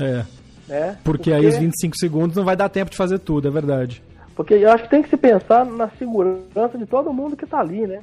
É, 0.00 0.24
né? 0.68 0.98
porque, 1.02 1.32
aí 1.32 1.46
os 1.46 1.56
25 1.56 1.96
segundos 1.96 2.36
não 2.36 2.44
vai 2.44 2.56
dar 2.56 2.68
tempo 2.68 2.90
de 2.90 2.96
fazer 2.96 3.18
tudo, 3.18 3.48
é 3.48 3.50
verdade. 3.50 4.02
Porque 4.36 4.54
eu 4.54 4.70
acho 4.70 4.84
que 4.84 4.90
tem 4.90 5.02
que 5.02 5.08
se 5.10 5.16
pensar 5.16 5.64
na 5.66 5.88
segurança 5.98 6.78
de 6.78 6.86
todo 6.86 7.12
mundo 7.12 7.36
que 7.36 7.46
tá 7.46 7.58
ali, 7.60 7.86
né? 7.86 8.00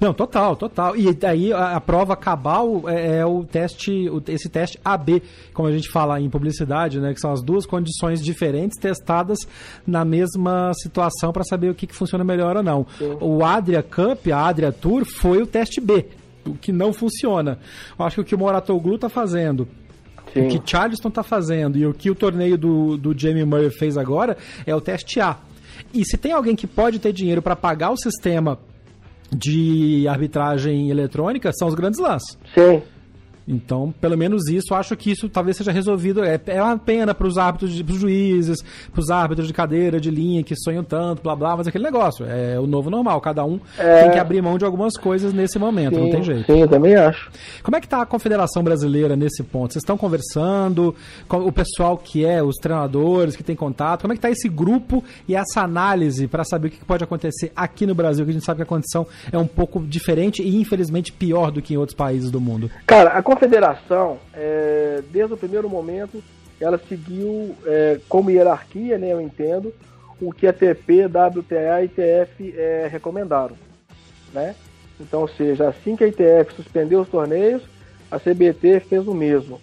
Não, 0.00 0.12
total, 0.12 0.56
total. 0.56 0.96
E 0.96 1.14
daí 1.14 1.52
a, 1.52 1.76
a 1.76 1.80
prova 1.80 2.16
cabal 2.16 2.82
é, 2.88 3.18
é 3.18 3.24
o 3.26 3.44
teste, 3.44 4.10
o- 4.10 4.20
esse 4.26 4.48
teste 4.48 4.78
AB, 4.84 5.22
como 5.54 5.68
a 5.68 5.72
gente 5.72 5.88
fala 5.88 6.20
em 6.20 6.28
publicidade, 6.28 6.98
né? 7.00 7.14
Que 7.14 7.20
são 7.20 7.30
as 7.32 7.40
duas 7.40 7.64
condições 7.64 8.20
diferentes 8.20 8.76
testadas 8.76 9.38
na 9.86 10.04
mesma 10.04 10.72
situação 10.74 11.32
para 11.32 11.44
saber 11.44 11.70
o 11.70 11.74
que, 11.76 11.86
que 11.86 11.94
funciona 11.94 12.24
melhor 12.24 12.56
ou 12.56 12.62
não. 12.62 12.84
O 13.20 13.44
Adria 13.44 13.82
Cup, 13.82 14.26
a 14.32 14.48
Adria 14.48 14.72
Tour, 14.72 15.04
foi 15.04 15.40
o 15.40 15.46
teste 15.46 15.80
B, 15.80 16.06
o 16.44 16.54
que 16.54 16.72
não 16.72 16.92
funciona. 16.92 17.58
Eu 17.96 18.04
acho 18.04 18.16
que 18.16 18.20
o 18.20 18.24
que 18.24 18.34
o 18.34 18.38
Moratoglu 18.38 18.96
está 18.96 19.08
fazendo 19.08 19.68
o 20.40 20.48
que 20.48 20.70
Charleston 20.70 21.08
está 21.08 21.22
fazendo 21.22 21.76
e 21.78 21.86
o 21.86 21.94
que 21.94 22.10
o 22.10 22.14
torneio 22.14 22.56
do, 22.56 22.96
do 22.96 23.18
Jamie 23.18 23.44
Murray 23.44 23.70
fez 23.70 23.96
agora 23.96 24.36
é 24.66 24.74
o 24.74 24.80
teste 24.80 25.20
A. 25.20 25.36
E 25.92 26.04
se 26.04 26.16
tem 26.16 26.32
alguém 26.32 26.56
que 26.56 26.66
pode 26.66 26.98
ter 26.98 27.12
dinheiro 27.12 27.40
para 27.40 27.56
pagar 27.56 27.90
o 27.90 27.96
sistema 27.96 28.58
de 29.30 30.06
arbitragem 30.08 30.90
eletrônica, 30.90 31.50
são 31.52 31.68
os 31.68 31.74
grandes 31.74 32.00
lãs. 32.00 32.22
Sim. 32.54 32.82
Então, 33.50 33.94
pelo 34.00 34.16
menos 34.16 34.46
isso, 34.48 34.74
acho 34.74 34.94
que 34.94 35.10
isso 35.10 35.28
talvez 35.28 35.56
seja 35.56 35.72
resolvido. 35.72 36.22
É, 36.22 36.38
é 36.48 36.62
uma 36.62 36.76
pena 36.78 37.14
para 37.14 37.26
os 37.26 37.38
árbitros, 37.38 37.72
de- 37.72 37.82
pros 37.82 37.98
juízes, 37.98 38.58
para 38.92 39.00
os 39.00 39.10
árbitros 39.10 39.46
de 39.46 39.54
cadeira, 39.54 39.98
de 39.98 40.10
linha, 40.10 40.42
que 40.42 40.54
sonham 40.54 40.84
tanto, 40.84 41.22
blá 41.22 41.34
blá, 41.34 41.56
mas 41.56 41.66
aquele 41.66 41.84
negócio. 41.84 42.26
É 42.28 42.60
o 42.60 42.66
novo 42.66 42.90
normal. 42.90 43.20
Cada 43.22 43.44
um 43.44 43.58
É. 43.78 44.02
tem 44.02 44.10
que 44.12 44.18
abrir 44.18 44.42
mão 44.42 44.58
de 44.58 44.64
algumas 44.66 44.96
coisas 44.98 45.32
nesse 45.32 45.58
momento, 45.58 45.98
não 45.98 46.04
sim, 46.06 46.10
tem 46.12 46.22
jeito. 46.22 46.52
Sim, 46.52 46.60
eu 46.60 46.68
também 46.68 46.94
acho. 46.94 47.30
Como 47.62 47.76
é 47.76 47.80
que 47.80 47.86
está 47.86 48.02
a 48.02 48.06
Confederação 48.06 48.62
Brasileira 48.62 49.16
nesse 49.16 49.42
ponto? 49.42 49.72
Vocês 49.72 49.82
estão 49.82 49.96
conversando 49.96 50.94
com 51.26 51.38
o 51.38 51.50
pessoal 51.52 51.96
que 51.96 52.24
é, 52.24 52.42
os 52.42 52.56
treinadores 52.56 53.34
que 53.34 53.42
tem 53.42 53.56
contato? 53.56 54.02
Como 54.02 54.12
é 54.12 54.16
que 54.16 54.18
está 54.18 54.30
esse 54.30 54.48
grupo 54.48 55.02
e 55.26 55.34
essa 55.34 55.62
análise 55.62 56.26
para 56.26 56.44
saber 56.44 56.68
o 56.68 56.70
que 56.70 56.84
pode 56.84 57.02
acontecer 57.04 57.50
aqui 57.56 57.86
no 57.86 57.94
Brasil? 57.94 58.24
Que 58.24 58.30
a 58.30 58.34
gente 58.34 58.44
sabe 58.44 58.58
que 58.58 58.62
a 58.64 58.66
condição 58.66 59.06
é 59.32 59.38
um 59.38 59.46
pouco 59.46 59.80
diferente 59.80 60.42
e 60.42 60.56
infelizmente 60.60 61.12
pior 61.12 61.50
do 61.50 61.62
que 61.62 61.74
em 61.74 61.76
outros 61.76 61.96
países 61.96 62.30
do 62.30 62.40
mundo. 62.40 62.70
Cara, 62.86 63.10
a 63.10 63.22
confederação, 63.38 64.18
é, 64.34 65.00
desde 65.12 65.32
o 65.32 65.36
primeiro 65.36 65.70
momento, 65.70 66.22
ela 66.60 66.76
seguiu 66.76 67.54
é, 67.64 68.00
como 68.08 68.30
hierarquia, 68.30 68.98
né, 68.98 69.12
eu 69.12 69.20
entendo, 69.20 69.72
o 70.20 70.32
que 70.32 70.48
a 70.48 70.52
TP, 70.52 71.06
WTA 71.06 71.82
e 71.82 71.84
ITF 71.84 72.54
é, 72.56 72.88
recomendaram, 72.90 73.54
né? 74.34 74.56
Então, 75.00 75.20
ou 75.20 75.28
seja, 75.28 75.68
assim 75.68 75.94
que 75.94 76.02
a 76.02 76.08
ITF 76.08 76.54
suspendeu 76.56 77.00
os 77.00 77.08
torneios, 77.08 77.62
a 78.10 78.18
CBT 78.18 78.80
fez 78.80 79.06
o 79.06 79.14
mesmo. 79.14 79.60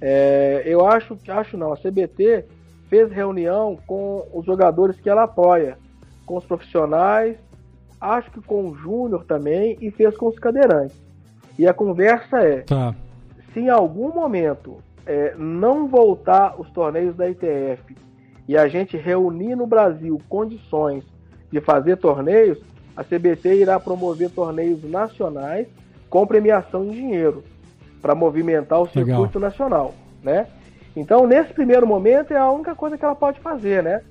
É, 0.00 0.62
eu 0.64 0.86
acho, 0.86 1.18
acho 1.28 1.56
não, 1.56 1.72
a 1.72 1.76
CBT 1.76 2.44
fez 2.88 3.10
reunião 3.10 3.76
com 3.88 4.24
os 4.32 4.46
jogadores 4.46 5.00
que 5.00 5.10
ela 5.10 5.24
apoia, 5.24 5.76
com 6.24 6.36
os 6.36 6.44
profissionais, 6.44 7.36
acho 8.00 8.30
que 8.30 8.40
com 8.40 8.68
o 8.68 8.76
Júnior 8.76 9.24
também 9.24 9.76
e 9.80 9.90
fez 9.90 10.16
com 10.16 10.28
os 10.28 10.38
cadeirantes. 10.38 10.96
E 11.58 11.66
a 11.66 11.74
conversa 11.74 12.38
é: 12.38 12.60
Tá. 12.60 12.94
Se 13.58 13.64
em 13.64 13.68
algum 13.68 14.12
momento 14.14 14.76
é, 15.04 15.34
não 15.36 15.88
voltar 15.88 16.54
os 16.60 16.70
torneios 16.70 17.16
da 17.16 17.28
ITF 17.28 17.96
e 18.46 18.56
a 18.56 18.68
gente 18.68 18.96
reunir 18.96 19.56
no 19.56 19.66
Brasil 19.66 20.20
condições 20.28 21.02
de 21.50 21.60
fazer 21.60 21.96
torneios, 21.96 22.58
a 22.96 23.02
CBT 23.02 23.56
irá 23.56 23.80
promover 23.80 24.30
torneios 24.30 24.82
nacionais 24.88 25.66
com 26.08 26.26
premiação 26.26 26.84
em 26.84 26.90
dinheiro 26.90 27.42
para 28.00 28.14
movimentar 28.14 28.78
o 28.80 28.84
Legal. 28.94 29.04
circuito 29.06 29.40
nacional, 29.40 29.92
né? 30.22 30.46
Então, 30.94 31.26
nesse 31.26 31.52
primeiro 31.52 31.86
momento, 31.86 32.32
é 32.32 32.36
a 32.36 32.50
única 32.50 32.74
coisa 32.74 32.96
que 32.96 33.04
ela 33.04 33.14
pode 33.14 33.40
fazer, 33.40 33.82
né? 33.82 34.02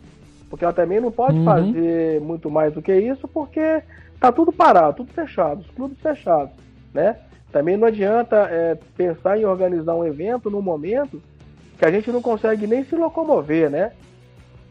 Porque 0.50 0.64
ela 0.66 0.74
também 0.74 1.00
não 1.00 1.12
pode 1.12 1.38
Uhum. 1.38 1.46
fazer 1.46 2.20
muito 2.22 2.50
mais 2.50 2.74
do 2.74 2.82
que 2.82 2.94
isso, 2.94 3.28
porque 3.28 3.82
tá 4.20 4.32
tudo 4.32 4.52
parado, 4.52 4.98
tudo 4.98 5.12
fechado, 5.14 5.62
os 5.62 5.70
clubes 5.72 6.00
fechados, 6.00 6.54
né? 6.94 7.18
Também 7.58 7.76
não 7.76 7.88
adianta 7.88 8.36
é, 8.52 8.78
pensar 8.96 9.36
em 9.40 9.44
organizar 9.44 9.96
um 9.96 10.06
evento 10.06 10.48
num 10.48 10.62
momento 10.62 11.20
que 11.76 11.84
a 11.84 11.90
gente 11.90 12.12
não 12.12 12.22
consegue 12.22 12.68
nem 12.68 12.86
se 12.86 12.96
locomover, 12.96 13.68
né? 13.68 13.94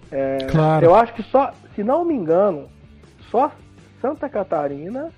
É, 0.08 0.38
Claro. 0.48 0.86
Eu 0.86 0.94
acho 0.94 1.12
que 1.12 1.24
só, 1.24 1.52
se 1.74 1.82
não 1.82 2.04
me 2.04 2.14
engano, 2.14 2.68
só 3.28 3.50
Santa 4.00 4.28
Catarina 4.28 5.10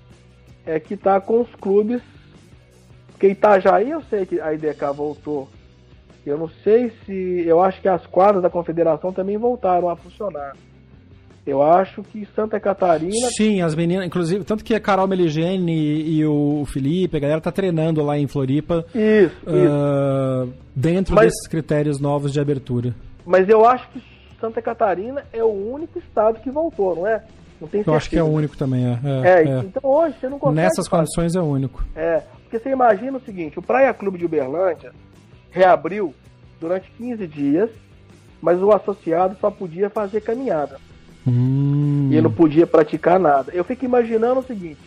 é 0.65 0.79
que 0.79 0.97
tá 0.97 1.21
com 1.21 1.41
os 1.41 1.55
clubes. 1.57 2.01
Porque 3.09 3.27
Itajaí 3.27 3.91
eu 3.91 4.01
sei 4.01 4.25
que 4.25 4.41
a 4.41 4.51
IDK 4.51 4.85
voltou. 4.95 5.47
Eu 6.25 6.39
não 6.39 6.49
sei 6.49 6.91
se. 7.05 7.43
Eu 7.45 7.61
acho 7.61 7.79
que 7.81 7.87
as 7.87 8.03
quadras 8.07 8.41
da 8.41 8.49
confederação 8.49 9.13
também 9.13 9.37
voltaram 9.37 9.89
a 9.89 9.95
funcionar. 9.95 10.55
Eu 11.49 11.61
acho 11.63 12.03
que 12.03 12.25
Santa 12.35 12.59
Catarina. 12.59 13.29
Sim, 13.35 13.61
as 13.61 13.75
meninas, 13.75 14.05
inclusive, 14.05 14.43
tanto 14.43 14.63
que 14.63 14.73
a 14.75 14.79
Carol 14.79 15.07
Meligene 15.07 15.71
e, 15.73 16.19
e 16.19 16.25
o 16.25 16.63
Felipe, 16.65 17.17
a 17.17 17.19
galera 17.19 17.41
tá 17.41 17.51
treinando 17.51 18.03
lá 18.03 18.17
em 18.17 18.27
Floripa, 18.27 18.85
Isso, 18.93 19.35
isso. 19.35 19.47
ah, 19.47 20.47
dentro 20.75 21.15
Mas- 21.15 21.25
desses 21.27 21.47
critérios 21.47 21.99
novos 21.99 22.31
de 22.33 22.39
abertura. 22.39 22.93
Mas 23.25 23.47
eu 23.49 23.65
acho 23.65 23.87
que 23.89 24.01
Santa 24.39 24.61
Catarina 24.61 25.23
é 25.33 25.43
o 25.43 25.47
único 25.73 25.99
estado 25.99 26.39
que 26.39 26.49
voltou, 26.49 26.95
não 26.95 27.07
é? 27.07 27.23
Não 27.59 27.67
tem 27.67 27.83
Eu 27.85 27.93
acho 27.93 28.09
que 28.09 28.17
é 28.17 28.23
o 28.23 28.27
único 28.27 28.55
também, 28.55 28.85
é. 28.85 28.99
É, 29.03 29.29
é, 29.29 29.43
é. 29.49 29.59
então 29.59 29.81
hoje 29.83 30.15
você 30.19 30.29
não 30.29 30.39
consegue. 30.39 30.61
Nessas 30.61 30.87
fazer. 30.87 31.01
condições 31.01 31.35
é 31.35 31.41
o 31.41 31.43
único. 31.45 31.83
É, 31.95 32.23
porque 32.43 32.57
você 32.57 32.69
imagina 32.69 33.17
o 33.17 33.21
seguinte, 33.21 33.59
o 33.59 33.61
Praia 33.61 33.93
Clube 33.93 34.17
de 34.17 34.25
Uberlândia 34.25 34.91
reabriu 35.51 36.13
durante 36.59 36.89
15 36.97 37.27
dias, 37.27 37.69
mas 38.41 38.61
o 38.61 38.71
associado 38.71 39.35
só 39.41 39.51
podia 39.51 39.89
fazer 39.89 40.21
caminhada. 40.21 40.77
Hum, 41.29 42.09
E 42.11 42.19
não 42.21 42.31
podia 42.31 42.65
praticar 42.67 43.19
nada. 43.19 43.51
Eu 43.53 43.63
fico 43.63 43.85
imaginando 43.85 44.39
o 44.39 44.43
seguinte: 44.43 44.79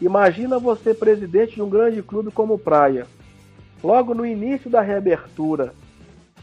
imagina 0.00 0.58
você 0.58 0.94
presidente 0.94 1.54
de 1.54 1.62
um 1.62 1.68
grande 1.70 2.02
clube 2.02 2.30
como 2.30 2.54
o 2.54 2.58
Praia. 2.58 3.06
Logo 3.82 4.12
no 4.14 4.26
início 4.26 4.68
da 4.68 4.80
reabertura, 4.82 5.72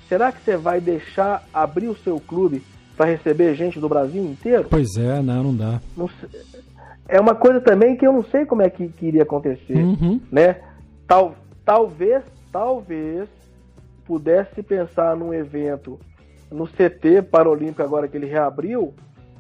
será 0.10 0.32
que 0.32 0.42
você 0.42 0.58
vai 0.58 0.82
deixar 0.82 1.44
abrir 1.54 1.88
o 1.88 1.98
seu 1.98 2.20
clube 2.20 2.64
para 2.96 3.06
receber 3.12 3.54
gente 3.56 3.80
do 3.80 3.88
Brasil 3.88 4.24
inteiro? 4.24 4.68
Pois 4.70 4.98
é, 4.98 5.22
não, 5.22 5.44
não 5.44 5.56
dá. 5.56 5.80
Não. 5.96 6.10
É 7.08 7.22
uma 7.22 7.36
coisa 7.36 7.62
também 7.62 7.96
que 7.96 8.06
eu 8.06 8.12
não 8.12 8.24
sei 8.24 8.46
como 8.46 8.64
é 8.64 8.70
que, 8.70 8.88
que 8.90 9.06
iria 9.06 9.22
acontecer 9.24 9.78
Uhum. 9.78 10.20
né? 10.32 10.58
Tal, 11.08 11.36
talvez, 11.64 12.24
talvez 12.52 13.30
pudesse 14.04 14.62
pensar 14.64 15.16
num 15.16 15.34
evento 15.34 16.00
no 16.52 16.66
CT 16.68 17.22
Paralímpico 17.30 17.84
agora 17.84 18.08
que 18.08 18.18
ele 18.18 18.26
reabriu, 18.26 18.94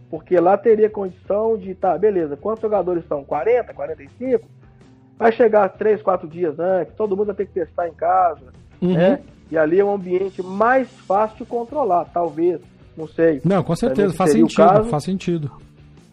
porque 0.09 0.39
lá 0.39 0.57
teria 0.57 0.89
condição 0.89 1.57
de, 1.57 1.73
tá, 1.75 1.97
beleza, 1.97 2.37
quantos 2.37 2.61
jogadores 2.61 3.05
são? 3.07 3.23
40, 3.23 3.73
45? 3.73 4.45
Vai 5.17 5.31
chegar 5.31 5.67
3, 5.69 6.01
4 6.01 6.27
dias 6.27 6.59
antes, 6.59 6.93
todo 6.95 7.15
mundo 7.17 7.27
vai 7.27 7.35
ter 7.35 7.47
que 7.47 7.53
testar 7.53 7.87
em 7.87 7.93
casa, 7.93 8.53
Uhum. 8.81 8.93
né? 8.93 9.19
E 9.49 9.57
ali 9.57 9.79
é 9.79 9.85
um 9.85 9.93
ambiente 9.93 10.43
mais 10.43 10.89
fácil 11.07 11.37
de 11.37 11.45
controlar, 11.45 12.05
talvez, 12.13 12.61
não 12.95 13.07
sei. 13.07 13.41
Não, 13.43 13.63
com 13.63 13.75
certeza, 13.75 14.13
faz 14.13 14.31
sentido, 14.31 14.83
faz 14.85 15.03
sentido. 15.03 15.51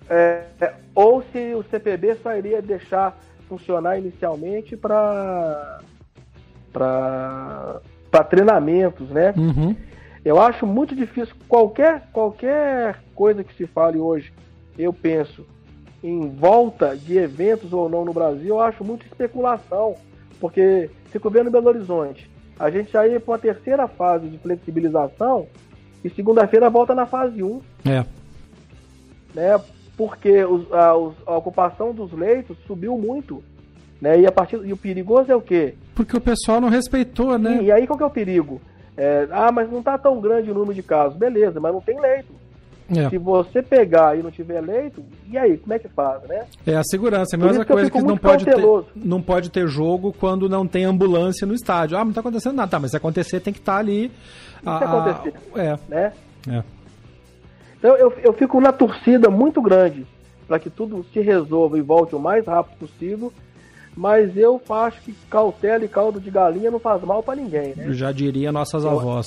É, 0.08 0.44
é, 0.60 0.74
ou 0.94 1.22
se 1.32 1.54
o 1.54 1.62
CPB 1.64 2.16
só 2.16 2.36
iria 2.36 2.60
deixar 2.62 3.18
funcionar 3.48 3.98
inicialmente 3.98 4.76
para 4.76 5.80
para 6.72 8.24
treinamentos, 8.28 9.08
né? 9.10 9.32
Uhum. 9.36 9.76
Eu 10.24 10.40
acho 10.40 10.66
muito 10.66 10.94
difícil 10.94 11.34
qualquer 11.48 12.08
qualquer 12.12 13.00
coisa 13.14 13.44
que 13.44 13.54
se 13.54 13.66
fale 13.66 13.98
hoje. 13.98 14.32
Eu 14.78 14.92
penso 14.92 15.44
em 16.02 16.28
volta 16.30 16.96
de 16.96 17.16
eventos 17.18 17.72
ou 17.72 17.88
não 17.88 18.04
no 18.04 18.12
Brasil, 18.12 18.48
eu 18.48 18.60
acho 18.60 18.84
muito 18.84 19.06
especulação, 19.06 19.94
porque 20.40 20.90
fico 21.10 21.30
vendo 21.30 21.48
em 21.48 21.52
Belo 21.52 21.68
Horizonte. 21.68 22.28
A 22.58 22.70
gente 22.70 22.92
já 22.92 23.06
ia 23.06 23.18
para 23.18 23.32
uma 23.32 23.38
terceira 23.38 23.88
fase 23.88 24.28
de 24.28 24.38
flexibilização 24.38 25.46
e 26.04 26.10
segunda-feira 26.10 26.68
volta 26.70 26.94
na 26.94 27.06
fase 27.06 27.42
1 27.42 27.60
É. 27.86 28.04
né? 29.34 29.60
Porque 29.96 30.44
os- 30.44 30.70
a, 30.72 30.94
os- 30.96 31.14
a 31.26 31.36
ocupação 31.36 31.92
dos 31.94 32.12
leitos 32.12 32.56
subiu 32.66 32.98
muito, 32.98 33.42
né? 34.00 34.20
E 34.20 34.26
a 34.26 34.32
partir 34.32 34.56
e 34.64 34.72
o 34.72 34.76
perigoso 34.76 35.30
é 35.30 35.36
o 35.36 35.40
quê? 35.40 35.74
Porque 35.94 36.16
o 36.16 36.20
pessoal 36.20 36.60
não 36.60 36.68
respeitou, 36.68 37.38
né? 37.38 37.62
E, 37.62 37.70
aí 37.72 37.86
qual 37.86 37.96
que 37.96 38.02
é 38.02 38.06
o 38.06 38.10
perigo? 38.10 38.60
É, 38.96 39.26
ah, 39.30 39.50
mas 39.50 39.70
não 39.70 39.82
tá 39.82 39.98
tão 39.98 40.20
grande 40.20 40.50
o 40.50 40.54
número 40.54 40.74
de 40.74 40.82
casos, 40.82 41.16
beleza? 41.18 41.58
Mas 41.60 41.72
não 41.72 41.80
tem 41.80 41.98
leito. 42.00 42.32
É. 42.94 43.08
Se 43.08 43.16
você 43.16 43.62
pegar 43.62 44.16
e 44.18 44.22
não 44.22 44.30
tiver 44.30 44.60
leito, 44.60 45.02
e 45.30 45.38
aí 45.38 45.56
como 45.56 45.72
é 45.72 45.78
que 45.78 45.88
faz, 45.88 46.22
né? 46.24 46.44
É 46.66 46.76
a 46.76 46.82
segurança, 46.84 47.34
é 47.34 47.40
a 47.40 47.42
mesma 47.42 47.64
que 47.64 47.72
coisa 47.72 47.90
que 47.90 48.02
não 48.02 48.16
pode, 48.18 48.44
ter, 48.44 48.56
não 48.94 49.22
pode 49.22 49.50
ter 49.50 49.66
jogo 49.66 50.12
quando 50.12 50.50
não 50.50 50.66
tem 50.66 50.84
ambulância 50.84 51.46
no 51.46 51.54
estádio. 51.54 51.96
Ah, 51.96 52.04
não 52.04 52.12
tá 52.12 52.20
acontecendo 52.20 52.54
nada. 52.56 52.70
Tá, 52.70 52.78
mas 52.78 52.90
se 52.90 52.96
acontecer, 52.96 53.40
tem 53.40 53.54
que 53.54 53.58
estar 53.60 53.78
ali. 53.78 54.12
a- 54.66 54.78
se 54.78 54.84
a- 54.84 54.86
acontecer. 54.86 55.34
É, 55.56 55.78
né? 55.88 56.12
é. 56.48 56.62
Então 57.78 57.96
eu, 57.96 58.12
eu 58.22 58.32
fico 58.34 58.60
na 58.60 58.72
torcida 58.72 59.28
muito 59.30 59.60
grande 59.60 60.06
para 60.46 60.58
que 60.58 60.68
tudo 60.70 61.04
se 61.12 61.20
resolva 61.20 61.78
e 61.78 61.82
volte 61.82 62.14
o 62.14 62.18
mais 62.20 62.46
rápido 62.46 62.78
possível. 62.78 63.32
Mas 63.96 64.36
eu 64.36 64.60
acho 64.70 65.00
que 65.02 65.12
cautela 65.30 65.84
e 65.84 65.88
caldo 65.88 66.20
de 66.20 66.30
galinha 66.30 66.70
não 66.70 66.80
faz 66.80 67.02
mal 67.02 67.22
para 67.22 67.36
ninguém, 67.36 67.74
né? 67.76 67.92
Já 67.92 68.10
diria 68.12 68.50
nossas 68.50 68.82
Eu- 68.84 68.90
avós. 68.90 69.26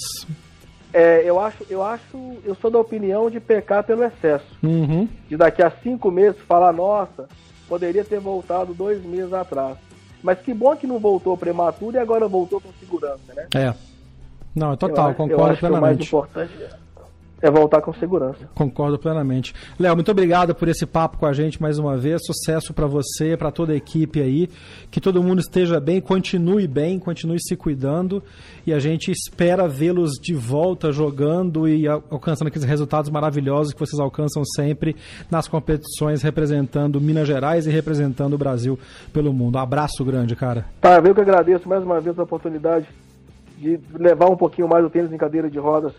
É, 0.94 1.22
eu 1.30 1.40
acho, 1.40 1.66
eu 1.70 1.84
acho, 1.84 2.38
eu 2.44 2.56
sou 2.56 2.72
da 2.72 2.80
opinião 2.80 3.30
de 3.30 3.40
pecar 3.40 3.84
pelo 3.84 4.04
excesso. 4.04 4.46
Uhum. 4.64 5.08
De 5.30 5.38
daqui 5.38 5.62
a 5.62 5.70
cinco 5.70 6.10
meses 6.10 6.40
falar, 6.48 6.72
nossa, 6.74 7.28
poderia 7.68 8.04
ter 8.04 8.20
voltado 8.20 8.74
dois 8.74 9.04
meses 9.06 9.32
atrás. 9.34 9.78
Mas 10.24 10.40
que 10.40 10.54
bom 10.54 10.76
que 10.76 10.88
não 10.88 10.98
voltou 11.00 11.38
prematuro 11.38 11.96
e 11.96 12.00
agora 12.00 12.28
voltou 12.28 12.60
com 12.60 12.70
segurança, 12.80 13.34
né? 13.36 13.48
É. 13.54 13.74
Não, 14.56 14.70
é 14.70 14.74
Eu 14.74 14.78
total, 14.78 15.10
acho- 15.10 15.12
eu 15.12 15.16
concordo 15.30 15.52
acho 15.52 15.60
que 15.60 15.66
o 15.66 15.70
mais 15.70 15.82
plenamente. 15.82 16.08
importante 16.08 16.54
é 17.42 17.52
voltar 17.52 17.82
com 17.82 17.94
segurança. 17.94 18.50
Concordo 18.56 18.98
plenamente. 18.98 19.54
Léo, 19.80 19.96
muito 19.96 20.10
obrigado 20.10 20.56
por 20.56 20.68
esse 20.68 20.86
papo 20.86 21.18
com 21.18 21.26
a 21.26 21.34
gente 21.34 21.62
mais 21.62 21.78
uma 21.78 21.96
vez. 21.96 22.26
Sucesso 22.26 22.74
para 22.74 22.88
você, 22.88 23.38
para 23.38 23.52
toda 23.52 23.74
a 23.74 23.76
equipe 23.76 24.20
aí. 24.20 24.50
Que 24.90 25.00
todo 25.00 25.22
mundo 25.22 25.40
esteja 25.40 25.80
bem, 25.80 26.02
continue 26.02 26.68
bem, 26.68 26.98
continue 26.98 27.40
se 27.40 27.56
cuidando. 27.56 28.24
E 28.66 28.74
a 28.74 28.80
gente 28.80 29.12
espera 29.12 29.68
vê-los 29.68 30.14
de 30.14 30.34
volta 30.34 30.92
jogando 30.92 31.68
e 31.68 31.88
al- 31.88 32.04
alcançando 32.10 32.48
aqueles 32.48 32.68
resultados 32.68 33.10
maravilhosos 33.10 33.72
que 33.74 33.80
vocês 33.80 34.00
alcançam 34.00 34.44
sempre 34.44 34.96
nas 35.30 35.48
competições 35.48 36.22
representando 36.24 37.00
Minas 37.00 37.28
Gerais 37.28 37.68
e 37.68 37.70
representando 37.70 38.34
o 38.34 38.38
Brasil 38.38 38.80
pelo 39.14 39.32
mundo. 39.32 39.58
Um 39.58 39.62
abraço 39.62 40.04
grande, 40.04 40.36
cara. 40.36 40.66
Tá, 40.82 40.98
eu 40.98 41.14
que 41.14 41.22
agradeço 41.22 41.70
mais 41.70 41.84
uma 41.84 42.02
vez 42.02 42.18
a 42.18 42.24
oportunidade 42.24 42.88
de 43.58 43.80
levar 43.94 44.30
um 44.30 44.36
pouquinho 44.36 44.68
mais 44.68 44.84
o 44.84 44.90
tênis 44.90 45.12
em 45.12 45.18
cadeira 45.18 45.50
de 45.50 45.60
rodas 45.60 45.94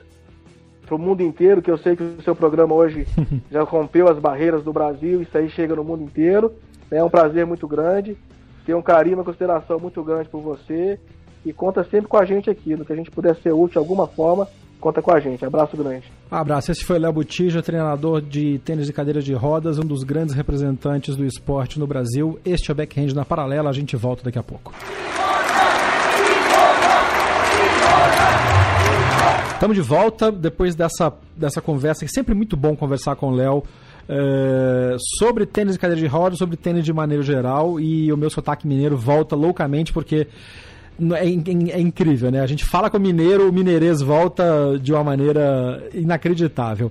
para 0.89 0.97
o 0.97 0.99
mundo 0.99 1.23
inteiro, 1.23 1.61
que 1.61 1.71
eu 1.71 1.79
sei 1.79 1.95
que 1.95 2.03
o 2.03 2.23
seu 2.23 2.35
programa 2.35 2.75
hoje 2.75 3.07
já 3.53 3.63
rompeu 3.63 4.09
as 4.09 4.19
barreiras 4.19 4.65
do 4.65 4.73
Brasil, 4.73 5.23
isso 5.23 5.37
aí 5.37 5.49
chega 5.51 5.77
no 5.77 5.85
mundo 5.85 6.03
inteiro. 6.03 6.53
É 6.91 7.05
um 7.05 7.11
prazer 7.11 7.45
muito 7.45 7.69
grande, 7.69 8.17
tenho 8.65 8.79
um 8.79 8.83
carinho, 8.83 9.17
uma 9.17 9.25
consideração 9.25 9.79
muito 9.79 10.03
grande 10.03 10.29
por 10.29 10.41
você 10.41 10.99
e 11.45 11.53
conta 11.53 11.85
sempre 11.85 12.09
com 12.09 12.17
a 12.17 12.25
gente 12.25 12.49
aqui, 12.49 12.75
no 12.75 12.85
que 12.85 12.93
a 12.93 12.97
gente 12.97 13.11
puder 13.11 13.37
ser 13.37 13.53
útil 13.53 13.73
de 13.73 13.79
alguma 13.79 14.07
forma, 14.07 14.49
conta 14.81 15.03
com 15.03 15.13
a 15.13 15.21
gente. 15.21 15.45
Abraço 15.45 15.77
grande. 15.77 16.11
Abraço. 16.31 16.73
Esse 16.73 16.85
foi 16.85 16.97
o 16.97 17.01
Léo 17.01 17.13
Botija, 17.13 17.63
treinador 17.63 18.21
de 18.23 18.59
tênis 18.61 18.87
de 18.87 18.93
cadeira 18.93 19.21
de 19.21 19.35
rodas, 19.35 19.79
um 19.79 19.87
dos 19.87 20.03
grandes 20.03 20.35
representantes 20.35 21.15
do 21.15 21.25
esporte 21.25 21.79
no 21.79 21.87
Brasil. 21.87 22.39
Este 22.45 22.71
é 22.71 22.73
o 22.73 22.77
Backhand 22.77 23.13
na 23.15 23.25
Paralela. 23.25 23.69
A 23.69 23.75
gente 23.75 23.97
volta 23.97 24.25
daqui 24.25 24.39
a 24.39 24.43
pouco. 24.43 24.73
Estamos 29.59 29.75
de 29.75 29.83
volta 29.83 30.31
depois 30.31 30.77
dessa, 30.77 31.13
dessa 31.37 31.61
conversa. 31.61 32.05
É 32.05 32.09
sempre 32.09 32.33
muito 32.33 32.57
bom 32.57 32.77
conversar 32.77 33.17
com 33.17 33.31
o 33.33 33.35
Léo 33.35 33.65
eh, 34.09 34.97
sobre 35.19 35.47
tênis 35.47 35.73
de 35.73 35.81
cadeira 35.81 36.01
de 36.01 36.07
rodas, 36.07 36.39
sobre 36.39 36.57
tênis 36.57 36.85
de 36.85 36.93
maneira 36.93 37.25
geral. 37.25 37.81
E 37.81 38.13
o 38.13 38.17
meu 38.17 38.31
sotaque 38.31 38.69
mineiro 38.69 38.97
volta 38.97 39.35
loucamente 39.35 39.93
porque 39.93 40.29
é, 41.15 41.27
é, 41.27 41.81
incrível, 41.81 42.31
né? 42.31 42.41
A 42.41 42.47
gente 42.47 42.65
fala 42.65 42.91
com 42.91 42.97
o 42.97 43.01
mineiro, 43.01 43.49
o 43.49 43.53
mineirês 43.53 44.01
volta 44.01 44.79
de 44.83 44.93
uma 44.93 45.05
maneira 45.05 45.89
inacreditável. 45.95 46.91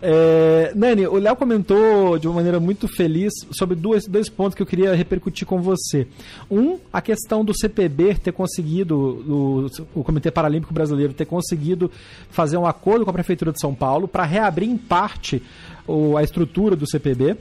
É, 0.00 0.72
Nani, 0.76 1.06
o 1.08 1.16
Léo 1.16 1.34
comentou 1.34 2.18
de 2.18 2.28
uma 2.28 2.36
maneira 2.36 2.60
muito 2.60 2.86
feliz 2.86 3.32
sobre 3.50 3.74
dois, 3.74 4.06
dois 4.06 4.28
pontos 4.28 4.54
que 4.54 4.62
eu 4.62 4.66
queria 4.66 4.94
repercutir 4.94 5.46
com 5.46 5.60
você. 5.60 6.06
Um, 6.48 6.78
a 6.92 7.00
questão 7.00 7.44
do 7.44 7.52
CPB 7.52 8.14
ter 8.14 8.32
conseguido, 8.32 8.96
o, 8.96 9.66
o 9.92 10.04
Comitê 10.04 10.30
Paralímpico 10.30 10.72
Brasileiro 10.72 11.12
ter 11.12 11.24
conseguido 11.24 11.90
fazer 12.30 12.56
um 12.56 12.66
acordo 12.66 13.04
com 13.04 13.10
a 13.10 13.14
Prefeitura 13.14 13.50
de 13.50 13.60
São 13.60 13.74
Paulo 13.74 14.06
para 14.06 14.24
reabrir 14.24 14.68
em 14.68 14.76
parte 14.76 15.42
o, 15.86 16.16
a 16.16 16.22
estrutura 16.22 16.76
do 16.76 16.88
CPB 16.88 17.36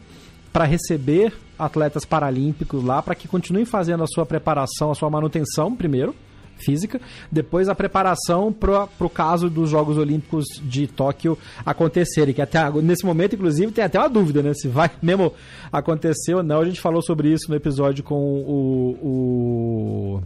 para 0.51 0.65
receber 0.65 1.33
atletas 1.57 2.05
paralímpicos 2.05 2.83
lá, 2.83 3.01
para 3.01 3.15
que 3.15 3.27
continuem 3.27 3.65
fazendo 3.65 4.03
a 4.03 4.07
sua 4.07 4.25
preparação, 4.25 4.91
a 4.91 4.95
sua 4.95 5.09
manutenção, 5.09 5.75
primeiro, 5.75 6.15
física, 6.57 6.99
depois 7.31 7.69
a 7.69 7.75
preparação 7.75 8.51
para 8.51 8.87
o 8.99 9.09
caso 9.09 9.49
dos 9.49 9.69
Jogos 9.69 9.97
Olímpicos 9.97 10.45
de 10.63 10.87
Tóquio 10.87 11.37
acontecerem, 11.65 12.33
que 12.33 12.41
até 12.41 12.69
nesse 12.81 13.05
momento, 13.05 13.35
inclusive, 13.35 13.71
tem 13.71 13.83
até 13.83 13.99
uma 13.99 14.09
dúvida, 14.09 14.41
né? 14.41 14.53
Se 14.53 14.67
vai 14.67 14.89
mesmo 15.01 15.33
acontecer 15.71 16.33
ou 16.33 16.43
não. 16.43 16.61
A 16.61 16.65
gente 16.65 16.81
falou 16.81 17.01
sobre 17.01 17.31
isso 17.31 17.49
no 17.49 17.55
episódio 17.55 18.03
com 18.03 18.15
o, 18.15 18.97
o, 19.01 20.21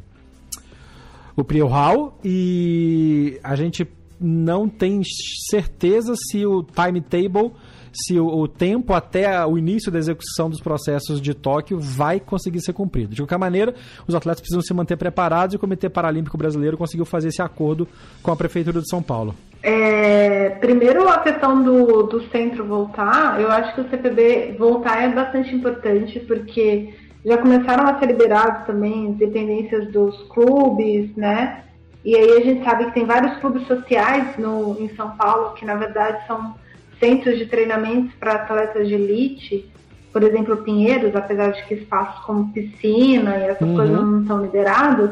o 1.36 1.44
Priel 1.44 1.68
Hall 1.68 2.18
e 2.24 3.40
a 3.44 3.56
gente 3.56 3.88
não 4.20 4.70
tem 4.70 5.02
certeza 5.50 6.14
se 6.16 6.46
o 6.46 6.64
timetable 6.64 7.52
se 7.94 8.20
o, 8.20 8.26
o, 8.26 8.48
tempo 8.48 8.94
até 8.94 9.46
o 9.46 9.58
início 9.58 9.92
da 9.92 10.00
execução 10.00 10.50
dos 10.50 10.62
processos 10.62 11.22
de 11.22 11.34
Tóquio 11.34 11.80
vai 11.80 12.20
conseguir 12.20 12.62
ser 12.62 12.74
cumprido. 12.74 13.14
De 13.14 13.22
qualquer 13.22 13.38
maneira, 13.38 13.74
os 14.08 14.16
atletas 14.16 14.42
precisam 14.42 14.62
se 14.62 14.74
manter 14.74 14.98
preparados 14.98 15.54
e 15.54 15.58
o 15.58 15.60
Comitê 15.60 15.90
Paralímpico 15.90 16.38
Brasileiro 16.38 16.78
conseguiu 16.78 17.06
fazer 17.06 17.30
esse 17.30 17.42
acordo 17.42 17.88
com 18.24 18.32
a 18.32 18.36
Prefeitura 18.36 18.80
de 18.80 18.90
São 18.90 19.02
Paulo. 19.02 19.36
É, 19.64 20.50
primeiro, 20.62 21.08
a 21.08 21.20
questão 21.20 21.62
do, 21.62 22.04
do 22.04 22.28
centro 22.30 22.66
voltar, 22.66 23.40
eu 23.40 23.52
acho 23.52 23.76
que 23.76 23.82
o 23.82 23.90
CPB 23.90 24.56
voltar 24.58 25.04
é 25.04 25.10
bastante 25.10 25.54
importante, 25.54 26.20
porque 26.22 26.94
já 27.24 27.38
começaram 27.38 27.88
a 27.88 28.00
ser 28.00 28.08
liberados 28.08 28.66
também 28.66 29.10
as 29.10 29.16
dependências 29.18 29.92
dos 29.92 30.18
clubes, 30.30 31.16
né? 31.16 31.64
E 32.04 32.16
aí 32.16 32.38
a 32.38 32.42
gente 32.42 32.64
sabe 32.64 32.86
que 32.86 32.94
tem 32.94 33.06
vários 33.06 33.38
clubes 33.38 33.68
sociais 33.68 34.36
no, 34.38 34.76
em 34.80 34.90
São 34.96 35.12
Paulo 35.12 35.54
que, 35.54 35.64
na 35.64 35.76
verdade, 35.76 36.26
são 36.26 36.56
centros 37.02 37.38
de 37.38 37.48
treinamentos 37.48 38.14
para 38.16 38.34
atletas 38.34 38.88
de 38.88 38.94
elite, 38.94 39.70
por 40.14 40.24
exemplo, 40.24 40.58
Pinheiros, 40.58 41.16
apesar 41.16 41.52
de 41.52 41.66
que 41.66 41.74
espaços 41.74 42.24
como 42.26 42.54
piscina 42.54 43.38
e 43.38 43.44
essas 43.44 43.68
uhum. 43.68 43.76
coisas 43.76 43.96
não 43.96 44.26
são 44.28 44.42
liberados, 44.42 45.12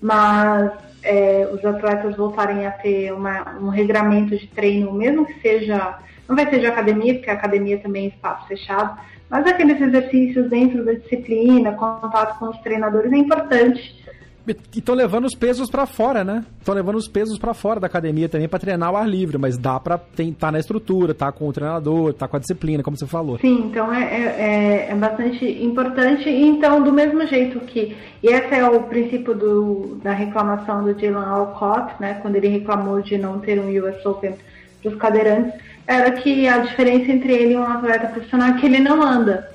mas 0.00 0.72
é, 1.02 1.48
os 1.52 1.64
atletas 1.64 2.16
voltarem 2.16 2.66
a 2.66 2.70
ter 2.70 3.12
uma, 3.12 3.58
um 3.58 3.68
regramento 3.68 4.36
de 4.36 4.46
treino, 4.48 4.92
mesmo 4.92 5.24
que 5.24 5.40
seja, 5.40 5.98
não 6.28 6.36
vai 6.36 6.48
ser 6.50 6.60
de 6.60 6.66
academia, 6.66 7.14
porque 7.14 7.30
a 7.30 7.34
academia 7.34 7.78
também 7.78 8.06
é 8.06 8.08
espaço 8.08 8.46
fechado, 8.46 8.98
mas 9.30 9.46
aqueles 9.46 9.80
exercícios 9.80 10.50
dentro 10.50 10.84
da 10.84 10.92
disciplina, 10.92 11.72
contato 11.72 12.38
com 12.38 12.50
os 12.50 12.58
treinadores 12.58 13.10
é 13.12 13.16
importante 13.16 14.01
estão 14.46 14.94
levando 14.94 15.24
os 15.26 15.34
pesos 15.34 15.70
para 15.70 15.86
fora, 15.86 16.24
né? 16.24 16.44
Estão 16.58 16.74
levando 16.74 16.96
os 16.96 17.08
pesos 17.08 17.38
para 17.38 17.54
fora 17.54 17.78
da 17.78 17.86
academia 17.86 18.28
também 18.28 18.48
para 18.48 18.58
treinar 18.58 18.88
ao 18.88 18.96
ar 18.96 19.08
livre, 19.08 19.38
mas 19.38 19.56
dá 19.56 19.78
para 19.78 19.94
estar 19.96 20.34
tá 20.38 20.52
na 20.52 20.58
estrutura, 20.58 21.14
tá 21.14 21.30
com 21.30 21.48
o 21.48 21.52
treinador, 21.52 22.12
tá 22.12 22.26
com 22.26 22.36
a 22.36 22.40
disciplina, 22.40 22.82
como 22.82 22.96
você 22.96 23.06
falou. 23.06 23.38
Sim, 23.38 23.66
então 23.70 23.92
é, 23.92 24.02
é, 24.02 24.88
é, 24.88 24.88
é 24.90 24.94
bastante 24.94 25.44
importante. 25.44 26.28
Então, 26.28 26.82
do 26.82 26.92
mesmo 26.92 27.26
jeito 27.26 27.60
que. 27.60 27.96
E 28.22 28.28
esse 28.28 28.54
é 28.54 28.68
o 28.68 28.82
princípio 28.84 29.34
do, 29.34 30.00
da 30.02 30.12
reclamação 30.12 30.84
do 30.84 30.94
Dylan 30.94 31.26
Alcott, 31.26 31.94
né? 32.00 32.18
Quando 32.22 32.36
ele 32.36 32.48
reclamou 32.48 33.00
de 33.00 33.18
não 33.18 33.38
ter 33.38 33.58
um 33.58 33.68
US 33.68 34.04
Open 34.04 34.34
para 34.82 34.90
os 34.90 34.98
cadeirantes, 34.98 35.52
era 35.86 36.10
que 36.12 36.48
a 36.48 36.58
diferença 36.58 37.10
entre 37.10 37.32
ele 37.32 37.54
e 37.54 37.56
um 37.56 37.64
atleta 37.64 38.08
profissional 38.08 38.50
é 38.50 38.52
que 38.54 38.66
ele 38.66 38.80
não 38.80 39.02
anda 39.02 39.52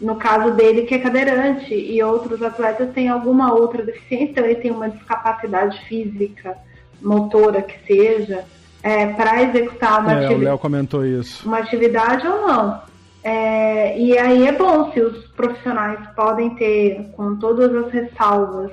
no 0.00 0.16
caso 0.16 0.52
dele, 0.54 0.82
que 0.82 0.94
é 0.94 0.98
cadeirante, 0.98 1.74
e 1.74 2.02
outros 2.02 2.42
atletas 2.42 2.92
têm 2.92 3.08
alguma 3.08 3.52
outra 3.52 3.84
deficiência, 3.84 4.30
então 4.30 4.44
ele 4.44 4.54
tem 4.56 4.70
uma 4.70 4.88
discapacidade 4.88 5.78
física, 5.86 6.56
motora 7.02 7.60
que 7.60 7.76
seja, 7.86 8.44
é, 8.82 9.06
para 9.08 9.42
executar 9.42 10.00
uma, 10.00 10.12
é, 10.12 10.24
atividade, 10.24 10.58
comentou 10.58 11.04
isso. 11.04 11.46
uma 11.46 11.58
atividade 11.58 12.26
ou 12.26 12.46
não. 12.46 12.80
É, 13.22 13.98
e 13.98 14.16
aí 14.18 14.46
é 14.46 14.52
bom 14.52 14.90
se 14.92 15.00
os 15.00 15.26
profissionais 15.32 16.00
podem 16.16 16.54
ter, 16.54 17.10
com 17.12 17.36
todas 17.36 17.74
as 17.74 17.92
ressalvas, 17.92 18.72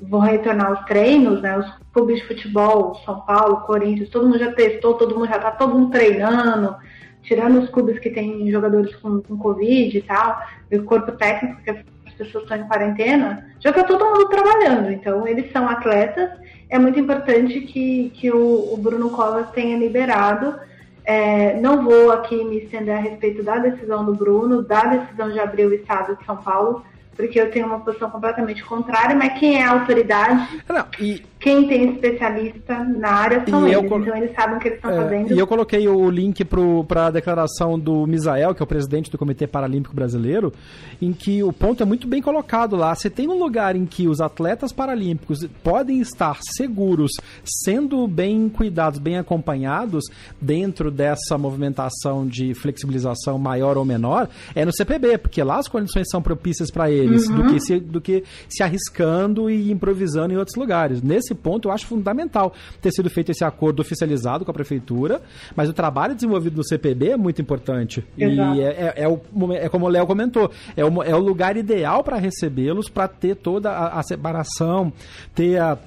vão 0.00 0.20
retornar 0.20 0.68
aos 0.68 0.84
treinos, 0.84 1.40
né? 1.40 1.58
Os 1.58 1.66
clubes 1.92 2.20
de 2.20 2.28
futebol, 2.28 3.00
São 3.06 3.20
Paulo, 3.20 3.62
Corinthians, 3.62 4.10
todo 4.10 4.26
mundo 4.26 4.38
já 4.38 4.52
testou, 4.52 4.94
todo 4.94 5.14
mundo 5.14 5.28
já 5.28 5.36
está 5.36 5.50
todo 5.52 5.74
mundo 5.74 5.90
treinando, 5.90 6.76
tirando 7.22 7.60
os 7.60 7.68
clubes 7.70 7.98
que 7.98 8.10
têm 8.10 8.50
jogadores 8.50 8.94
com, 8.96 9.20
com 9.20 9.36
Covid 9.36 9.96
e 9.96 10.02
tal, 10.02 10.42
e 10.70 10.76
o 10.76 10.84
corpo 10.84 11.12
técnico, 11.12 11.62
que 11.62 11.70
as 11.70 11.78
pessoas 12.16 12.44
estão 12.44 12.58
em 12.58 12.66
quarentena, 12.66 13.46
já 13.60 13.70
está 13.70 13.84
todo 13.84 14.04
mundo 14.04 14.28
trabalhando. 14.28 14.90
Então, 14.90 15.26
eles 15.26 15.50
são 15.52 15.68
atletas. 15.68 16.30
É 16.68 16.78
muito 16.78 16.98
importante 16.98 17.60
que, 17.60 18.10
que 18.14 18.30
o, 18.30 18.72
o 18.72 18.76
Bruno 18.76 19.10
Covas 19.10 19.50
tenha 19.50 19.78
liberado. 19.78 20.58
É, 21.04 21.58
não 21.60 21.82
vou 21.82 22.12
aqui 22.12 22.44
me 22.44 22.58
estender 22.58 22.94
a 22.94 23.00
respeito 23.00 23.42
da 23.42 23.58
decisão 23.58 24.04
do 24.04 24.14
Bruno, 24.14 24.62
da 24.62 24.84
decisão 24.84 25.30
de 25.30 25.40
abrir 25.40 25.64
o 25.64 25.72
estado 25.72 26.16
de 26.16 26.24
São 26.26 26.36
Paulo, 26.36 26.84
porque 27.16 27.40
eu 27.40 27.50
tenho 27.50 27.66
uma 27.66 27.80
posição 27.80 28.10
completamente 28.10 28.62
contrária, 28.62 29.16
mas 29.16 29.38
quem 29.38 29.60
é 29.60 29.64
a 29.64 29.72
autoridade, 29.72 30.62
Não, 30.68 30.86
e... 31.00 31.24
quem 31.40 31.68
tem 31.68 31.92
especialista 31.92 32.82
na 32.84 33.10
área 33.10 33.44
são 33.48 33.66
e 33.66 33.72
eles, 33.72 33.84
então 33.84 34.16
eles 34.16 34.34
sabem 34.34 34.56
o 34.56 34.58
que 34.58 34.68
eles 34.68 34.78
estão 34.78 34.90
é, 34.90 34.96
fazendo. 34.96 35.32
E 35.32 35.38
eu 35.38 35.46
coloquei 35.46 35.88
o 35.88 36.10
link 36.10 36.44
para 36.44 37.06
a 37.06 37.10
declaração 37.10 37.78
do 37.78 38.06
Misael, 38.06 38.54
que 38.54 38.62
é 38.62 38.64
o 38.64 38.66
presidente 38.66 39.10
do 39.10 39.16
Comitê 39.16 39.46
Paralímpico 39.46 39.94
Brasileiro, 39.94 40.52
em 41.00 41.12
que 41.12 41.42
o 41.42 41.52
ponto 41.52 41.82
é 41.82 41.86
muito 41.86 42.06
bem 42.06 42.20
colocado 42.20 42.76
lá. 42.76 42.94
Se 42.94 43.08
tem 43.08 43.28
um 43.28 43.38
lugar 43.38 43.76
em 43.76 43.86
que 43.86 44.08
os 44.08 44.20
atletas 44.20 44.72
paralímpicos 44.72 45.46
podem 45.62 46.00
estar 46.00 46.38
seguros, 46.42 47.12
sendo 47.44 48.06
bem 48.08 48.48
cuidados, 48.48 48.98
bem 48.98 49.16
acompanhados, 49.16 50.04
dentro 50.40 50.90
dessa 50.90 51.38
movimentação 51.38 52.26
de 52.26 52.52
flexibilização 52.54 53.38
maior 53.38 53.78
ou 53.78 53.84
menor, 53.84 54.28
é 54.54 54.64
no 54.64 54.72
CPB, 54.72 55.18
porque 55.18 55.42
lá 55.42 55.58
as 55.58 55.68
condições 55.68 56.08
são 56.10 56.20
propícias 56.20 56.70
para 56.70 56.90
eles 56.90 57.28
uhum. 57.28 57.36
do, 57.36 57.46
que 57.46 57.60
se, 57.60 57.78
do 57.78 58.00
que 58.00 58.24
se 58.48 58.62
arriscando 58.62 59.48
e 59.48 59.70
improvisando 59.70 60.32
em 60.34 60.36
outros 60.36 60.56
lugares. 60.56 61.02
Nesse 61.02 61.27
ponto, 61.34 61.68
eu 61.68 61.72
acho 61.72 61.86
fundamental 61.86 62.52
ter 62.80 62.90
sido 62.90 63.08
feito 63.10 63.30
esse 63.30 63.44
acordo 63.44 63.80
oficializado 63.80 64.44
com 64.44 64.50
a 64.50 64.54
prefeitura, 64.54 65.20
mas 65.54 65.68
o 65.68 65.72
trabalho 65.72 66.14
desenvolvido 66.14 66.56
no 66.56 66.64
CPB 66.64 67.10
é 67.10 67.16
muito 67.16 67.40
importante. 67.40 68.04
Exato. 68.16 68.56
E 68.56 68.62
é, 68.62 68.66
é, 68.66 68.94
é, 68.96 69.08
o, 69.08 69.20
é 69.52 69.68
como 69.68 69.86
o 69.86 69.88
Léo 69.88 70.06
comentou, 70.06 70.50
é 70.76 70.84
o, 70.84 71.02
é 71.02 71.14
o 71.14 71.18
lugar 71.18 71.56
ideal 71.56 72.02
para 72.02 72.16
recebê-los, 72.16 72.88
para 72.88 73.08
ter 73.08 73.36
toda 73.36 73.70
a, 73.70 73.98
a 73.98 74.02
separação, 74.02 74.92
ter 75.34 75.60
a 75.60 75.78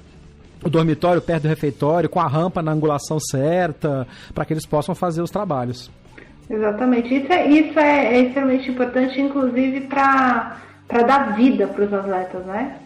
o 0.64 0.70
dormitório 0.70 1.20
perto 1.20 1.42
do 1.42 1.48
refeitório, 1.48 2.08
com 2.08 2.20
a 2.20 2.28
rampa 2.28 2.62
na 2.62 2.70
angulação 2.70 3.18
certa, 3.18 4.06
para 4.32 4.44
que 4.44 4.52
eles 4.52 4.64
possam 4.64 4.94
fazer 4.94 5.20
os 5.20 5.28
trabalhos. 5.28 5.90
Exatamente. 6.48 7.12
Isso 7.12 7.32
é, 7.32 7.48
isso 7.48 7.78
é, 7.80 8.14
é 8.14 8.20
extremamente 8.20 8.70
importante, 8.70 9.20
inclusive, 9.20 9.80
para 9.82 10.58
para 10.92 11.04
dar 11.04 11.36
vida 11.36 11.66
para 11.68 11.84
os 11.86 11.92
atletas, 11.92 12.44
né? 12.44 12.76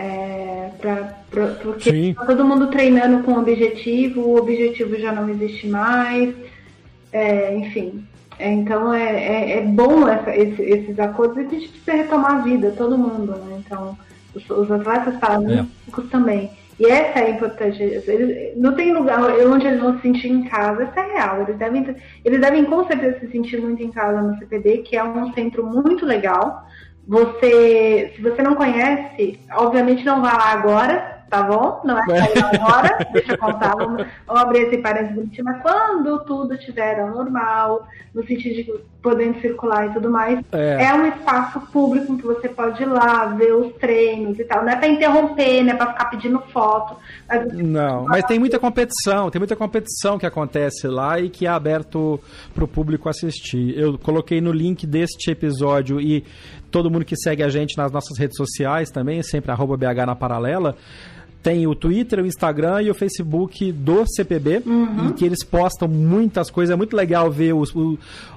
É, 0.00 0.70
pra, 0.80 1.14
pra, 1.30 1.46
porque 1.62 2.14
tá 2.14 2.24
todo 2.24 2.42
mundo 2.42 2.68
treinando 2.68 3.22
com 3.22 3.38
objetivo, 3.38 4.22
o 4.22 4.38
objetivo 4.38 4.96
já 4.96 5.12
não 5.12 5.28
existe 5.28 5.66
mais, 5.66 6.34
é, 7.12 7.54
enfim. 7.54 8.02
É, 8.38 8.50
então 8.50 8.94
é, 8.94 9.02
é, 9.02 9.58
é 9.58 9.60
bom 9.60 10.08
essa, 10.08 10.34
esse, 10.34 10.62
esses 10.62 10.98
acordos 10.98 11.36
e 11.36 11.40
a 11.40 11.50
gente 11.50 11.68
precisa 11.68 11.92
retomar 11.92 12.36
a 12.36 12.38
vida, 12.38 12.72
todo 12.78 12.96
mundo, 12.96 13.32
né? 13.32 13.62
Então, 13.62 13.98
os, 14.34 14.48
os 14.48 14.70
atletas 14.70 15.16
paralímpicos 15.16 16.06
é. 16.06 16.08
também. 16.10 16.50
E 16.78 16.86
essa 16.86 17.18
é 17.18 17.32
importante. 17.32 17.82
Eles, 17.82 18.56
não 18.56 18.74
tem 18.74 18.94
lugar 18.94 19.20
onde 19.22 19.66
eles 19.66 19.82
vão 19.82 19.96
se 19.96 20.00
sentir 20.00 20.28
em 20.28 20.44
casa, 20.44 20.84
isso 20.84 20.98
é 20.98 21.12
real. 21.12 21.42
Eles 21.42 21.58
devem, 21.58 21.94
eles 22.24 22.40
devem 22.40 22.64
com 22.64 22.86
certeza 22.86 23.20
se 23.20 23.30
sentir 23.30 23.60
muito 23.60 23.82
em 23.82 23.90
casa 23.90 24.22
no 24.22 24.38
CPD, 24.38 24.78
que 24.78 24.96
é 24.96 25.04
um 25.04 25.30
centro 25.34 25.66
muito 25.66 26.06
legal. 26.06 26.66
Você, 27.10 28.12
se 28.14 28.22
você 28.22 28.40
não 28.40 28.54
conhece, 28.54 29.40
obviamente 29.54 30.04
não 30.04 30.22
vá 30.22 30.32
lá 30.32 30.52
agora, 30.52 31.24
tá 31.28 31.42
bom? 31.42 31.80
Não 31.84 31.98
é 31.98 32.06
sair 32.06 32.38
agora, 32.54 32.98
deixa 33.12 33.32
eu 33.32 33.38
contar, 33.38 33.74
vamos, 33.74 34.06
vamos 34.24 34.42
abrir 34.42 34.68
esse 34.68 34.78
parênteses 34.78 35.16
bonitinho, 35.16 35.44
mas 35.44 35.60
quando 35.60 36.24
tudo 36.24 36.54
estiver 36.54 37.00
ao 37.00 37.10
normal, 37.10 37.88
no 38.14 38.24
sentido 38.24 38.54
de 38.54 38.84
podendo 39.02 39.40
circular 39.40 39.86
e 39.86 39.94
tudo 39.94 40.10
mais, 40.10 40.40
é. 40.52 40.84
é. 40.84 40.94
um 40.94 41.06
espaço 41.06 41.60
público 41.72 42.16
que 42.16 42.24
você 42.24 42.48
pode 42.48 42.82
ir 42.82 42.86
lá, 42.86 43.26
ver 43.26 43.54
os 43.54 43.72
treinos 43.74 44.38
e 44.38 44.44
tal. 44.44 44.62
Não 44.62 44.70
é 44.70 44.76
pra 44.76 44.88
interromper, 44.88 45.62
não 45.62 45.72
é 45.72 45.76
pra 45.76 45.92
ficar 45.92 46.04
pedindo 46.06 46.38
foto. 46.52 46.96
Mas 47.28 47.52
não, 47.52 48.04
mas 48.04 48.24
tem 48.24 48.38
muita 48.38 48.58
competição, 48.58 49.30
tem 49.30 49.38
muita 49.38 49.56
competição 49.56 50.18
que 50.18 50.26
acontece 50.26 50.86
lá 50.86 51.18
e 51.18 51.30
que 51.30 51.46
é 51.46 51.50
aberto 51.50 52.20
pro 52.54 52.68
público 52.68 53.08
assistir. 53.08 53.76
Eu 53.78 53.98
coloquei 53.98 54.40
no 54.40 54.52
link 54.52 54.86
deste 54.86 55.30
episódio 55.30 56.00
e 56.00 56.24
todo 56.70 56.90
mundo 56.90 57.04
que 57.04 57.16
segue 57.16 57.42
a 57.42 57.48
gente 57.48 57.76
nas 57.76 57.90
nossas 57.90 58.18
redes 58.18 58.36
sociais 58.36 58.90
também, 58.90 59.22
sempre 59.22 59.50
arroba 59.50 59.76
BH 59.76 60.06
na 60.06 60.14
paralela, 60.14 60.76
tem 61.42 61.66
o 61.66 61.74
Twitter, 61.74 62.22
o 62.22 62.26
Instagram 62.26 62.82
e 62.82 62.90
o 62.90 62.94
Facebook 62.94 63.72
do 63.72 64.04
CPB, 64.06 64.62
Uhum. 64.66 65.08
em 65.08 65.12
que 65.12 65.24
eles 65.24 65.42
postam 65.42 65.88
muitas 65.88 66.50
coisas. 66.50 66.72
É 66.72 66.76
muito 66.76 66.94
legal 66.94 67.30
ver 67.30 67.54
os, 67.54 67.72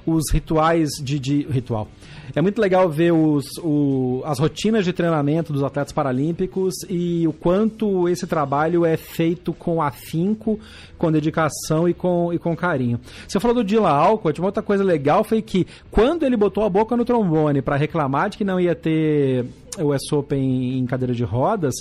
os 0.06 0.30
rituais 0.32 0.88
de, 1.02 1.18
de- 1.18 1.46
Ritual. 1.50 1.86
É 2.34 2.40
muito 2.40 2.58
legal 2.60 2.88
ver 2.88 3.12
os, 3.12 3.44
o- 3.62 4.22
as 4.24 4.38
rotinas 4.38 4.84
de 4.84 4.92
treinamento 4.94 5.52
dos 5.52 5.62
atletas 5.62 5.92
paralímpicos 5.92 6.74
e 6.88 7.28
o 7.28 7.32
quanto 7.34 8.08
esse 8.08 8.26
trabalho 8.26 8.84
é 8.86 8.96
feito 8.96 9.52
com 9.52 9.82
afinco, 9.82 10.58
com 10.96 11.12
dedicação 11.12 11.86
e 11.86 11.92
com, 11.92 12.32
e 12.32 12.38
com 12.38 12.56
carinho. 12.56 12.98
Você 13.28 13.38
falou 13.38 13.54
do 13.56 13.62
Dylan 13.64 13.88
Alcott, 13.90 14.40
uma 14.40 14.48
outra 14.48 14.62
coisa 14.62 14.82
legal 14.82 15.22
foi 15.22 15.42
que 15.42 15.66
quando 15.90 16.24
ele 16.24 16.36
botou 16.36 16.64
a 16.64 16.70
boca 16.70 16.96
no 16.96 17.04
trombone 17.04 17.60
para 17.60 17.76
reclamar 17.76 18.30
de 18.30 18.38
que 18.38 18.44
não 18.44 18.58
ia 18.58 18.74
ter 18.74 19.44
o 19.78 19.92
US 19.94 20.10
Open 20.12 20.78
em 20.78 20.86
cadeira 20.86 21.12
de 21.14 21.24
rodas, 21.24 21.74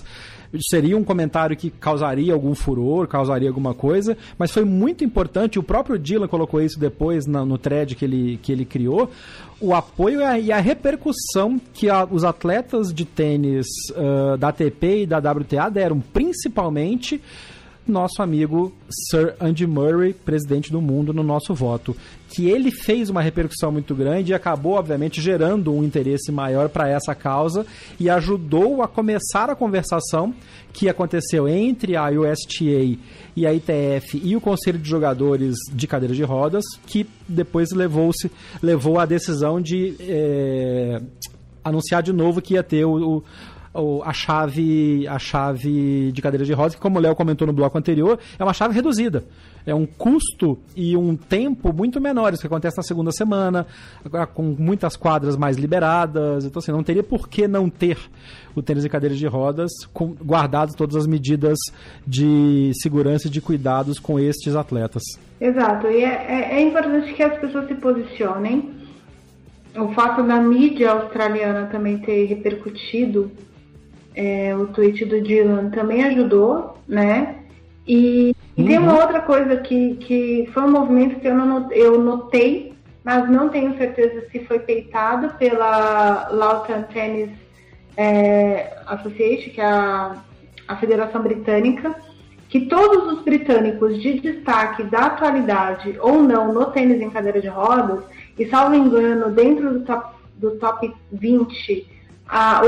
seria 0.62 0.98
um 0.98 1.04
comentário 1.04 1.56
que 1.58 1.70
causaria 1.70 2.34
algum 2.34 2.54
furor, 2.54 3.08
causaria 3.08 3.50
alguma 3.50 3.74
coisa, 3.74 4.18
mas 4.38 4.52
foi 4.52 4.64
muito 4.64 5.04
importante, 5.04 5.58
o 5.58 5.64
próprio 5.64 5.98
Dylan 5.98 6.28
colocou 6.28 6.62
isso 6.62 6.80
depois 6.80 7.26
no 7.26 7.58
thread 7.58 7.96
que 7.96 8.06
ele, 8.06 8.40
que 8.42 8.52
ele 8.52 8.66
criou, 8.66 9.10
o 9.60 9.74
apoio 9.74 10.20
e 10.20 10.24
a, 10.24 10.40
e 10.40 10.52
a 10.52 10.60
repercussão 10.60 11.60
que 11.74 11.90
a- 11.90 12.06
os 12.10 12.24
atletas 12.24 12.94
de 12.94 13.06
tênis 13.06 13.66
ah, 13.96 14.36
da 14.38 14.50
ATP 14.50 15.04
e 15.04 15.06
da 15.06 15.18
WTA 15.20 15.70
deram, 15.70 16.00
principalmente 16.00 17.22
nosso 17.88 18.22
amigo 18.22 18.72
Sir 19.10 19.36
Andy 19.40 19.68
Murray, 19.68 20.14
presidente 20.14 20.72
do 20.72 20.82
mundo, 20.82 21.14
no 21.14 21.24
nosso 21.24 21.54
voto. 21.54 21.96
Que 22.30 22.50
ele 22.50 22.72
fez 22.72 23.10
uma 23.10 23.22
repercussão 23.22 23.72
muito 23.72 23.94
grande 23.94 24.32
e 24.32 24.34
acabou, 24.34 24.74
obviamente, 24.74 25.22
gerando 25.22 25.72
um 25.74 25.84
interesse 25.84 26.32
maior 26.32 26.70
para 26.70 26.88
essa 26.90 27.14
causa 27.14 27.66
e 28.00 28.10
ajudou 28.10 28.82
a 28.82 28.88
começar 28.88 29.50
a 29.50 29.56
conversação 29.56 30.34
que 30.72 30.90
aconteceu 30.90 31.48
entre 31.48 31.96
a 31.96 32.10
USTA 32.10 32.98
e 33.36 33.46
a 33.46 33.54
ITF 33.54 34.20
e 34.24 34.36
o 34.36 34.42
Conselho 34.42 34.80
de 34.80 34.90
Jogadores 34.90 35.56
de 35.72 35.86
Cadeira 35.86 36.16
de 36.16 36.24
Rodas, 36.24 36.64
que 36.88 37.06
depois 37.28 37.72
levou-se 37.72 38.32
levou 38.62 39.00
à 39.00 39.06
decisão 39.06 39.62
de 39.62 39.96
eh, 40.00 41.02
anunciar 41.64 42.02
de 42.02 42.12
novo 42.12 42.42
que 42.42 42.56
ia 42.56 42.64
ter 42.64 42.86
o 42.86 43.18
o- 43.18 43.24
a 44.04 44.14
chave 44.14 45.08
a 45.08 45.18
chave 45.18 46.12
de 46.12 46.22
cadeira 46.22 46.46
de 46.46 46.54
rodas, 46.54 46.76
que 46.76 46.82
como 46.82 47.00
o 47.00 47.02
Léo 47.02 47.16
comentou 47.16 47.48
no 47.48 47.54
bloco 47.54 47.78
anterior, 47.78 48.20
é 48.38 48.44
uma 48.44 48.54
chave 48.54 48.74
reduzida. 48.76 49.24
É 49.66 49.74
um 49.74 49.86
custo 49.86 50.60
e 50.76 50.96
um 50.98 51.16
tempo 51.16 51.72
muito 51.72 52.00
menores, 52.02 52.42
que 52.42 52.48
acontece 52.48 52.76
na 52.76 52.84
segunda 52.84 53.12
semana, 53.14 53.66
com 54.34 54.44
muitas 54.60 54.96
quadras 54.98 55.38
mais 55.38 55.58
liberadas. 55.58 56.44
Então, 56.46 56.60
assim, 56.60 56.72
não 56.74 56.84
teria 56.84 57.02
por 57.02 57.30
que 57.30 57.48
não 57.48 57.70
ter 57.70 57.98
o 58.54 58.62
tênis 58.62 58.84
de 58.84 58.90
cadeira 58.90 59.16
de 59.16 59.26
rodas, 59.26 59.72
com, 59.94 60.08
guardadas 60.22 60.76
todas 60.76 60.96
as 60.98 61.08
medidas 61.08 61.58
de 62.06 62.72
segurança 62.82 63.28
e 63.28 63.32
de 63.32 63.40
cuidados 63.40 64.00
com 64.00 64.20
estes 64.20 64.54
atletas. 64.56 65.02
Exato, 65.40 65.88
e 65.88 66.04
é, 66.04 66.08
é- 66.08 66.56
é 66.58 66.62
importante 66.62 67.14
que 67.14 67.24
as 67.24 67.40
pessoas 67.40 67.68
se 67.68 67.76
posicionem. 67.76 68.70
O 69.76 69.88
fato 69.94 70.22
da 70.24 70.40
mídia 70.42 70.92
australiana 70.92 71.68
também 71.72 71.98
ter 71.98 72.26
repercutido 72.26 73.32
é, 74.16 74.56
o 74.56 74.68
tweet 74.68 75.06
do 75.06 75.22
Dylan 75.22 75.70
também 75.70 76.04
ajudou, 76.04 76.78
né? 76.88 77.36
E, 77.88 78.36
e 78.56 78.64
tem 78.64 78.78
uma 78.78 79.02
outra 79.02 79.22
coisa 79.22 79.58
que, 79.58 79.96
que 79.96 80.50
foi 80.54 80.64
um 80.64 80.72
movimento 80.72 81.20
que 81.20 81.28
eu, 81.28 81.36
não, 81.36 81.72
eu 81.72 82.00
notei, 82.00 82.74
mas 83.04 83.30
não 83.30 83.50
tenho 83.50 83.78
certeza 83.78 84.26
se 84.32 84.40
foi 84.46 84.60
peitado 84.60 85.34
pela 85.38 86.30
Lawton 86.30 86.84
Tennis 86.84 87.32
é, 87.98 88.78
Association, 88.86 89.52
que 89.52 89.62
é 89.62 89.66
a, 89.66 90.24
a 90.68 90.78
Federação 90.78 91.22
Britânica, 91.22 91.94
que 92.48 92.68
todos 92.68 93.14
os 93.14 93.24
britânicos 93.24 94.02
de 94.02 94.20
destaque 94.20 94.84
da 94.84 95.08
atualidade 95.08 95.98
ou 96.00 96.22
não 96.22 96.54
no 96.54 96.66
tênis 96.68 97.02
em 97.02 97.10
cadeira 97.10 97.42
de 97.42 97.48
rodas, 97.48 98.04
e 98.38 98.48
salvo 98.48 98.76
engano, 98.76 99.32
dentro 99.32 99.74
do 99.74 99.86
top, 99.86 100.16
do 100.36 100.52
top 100.52 100.94
20, 101.12 101.93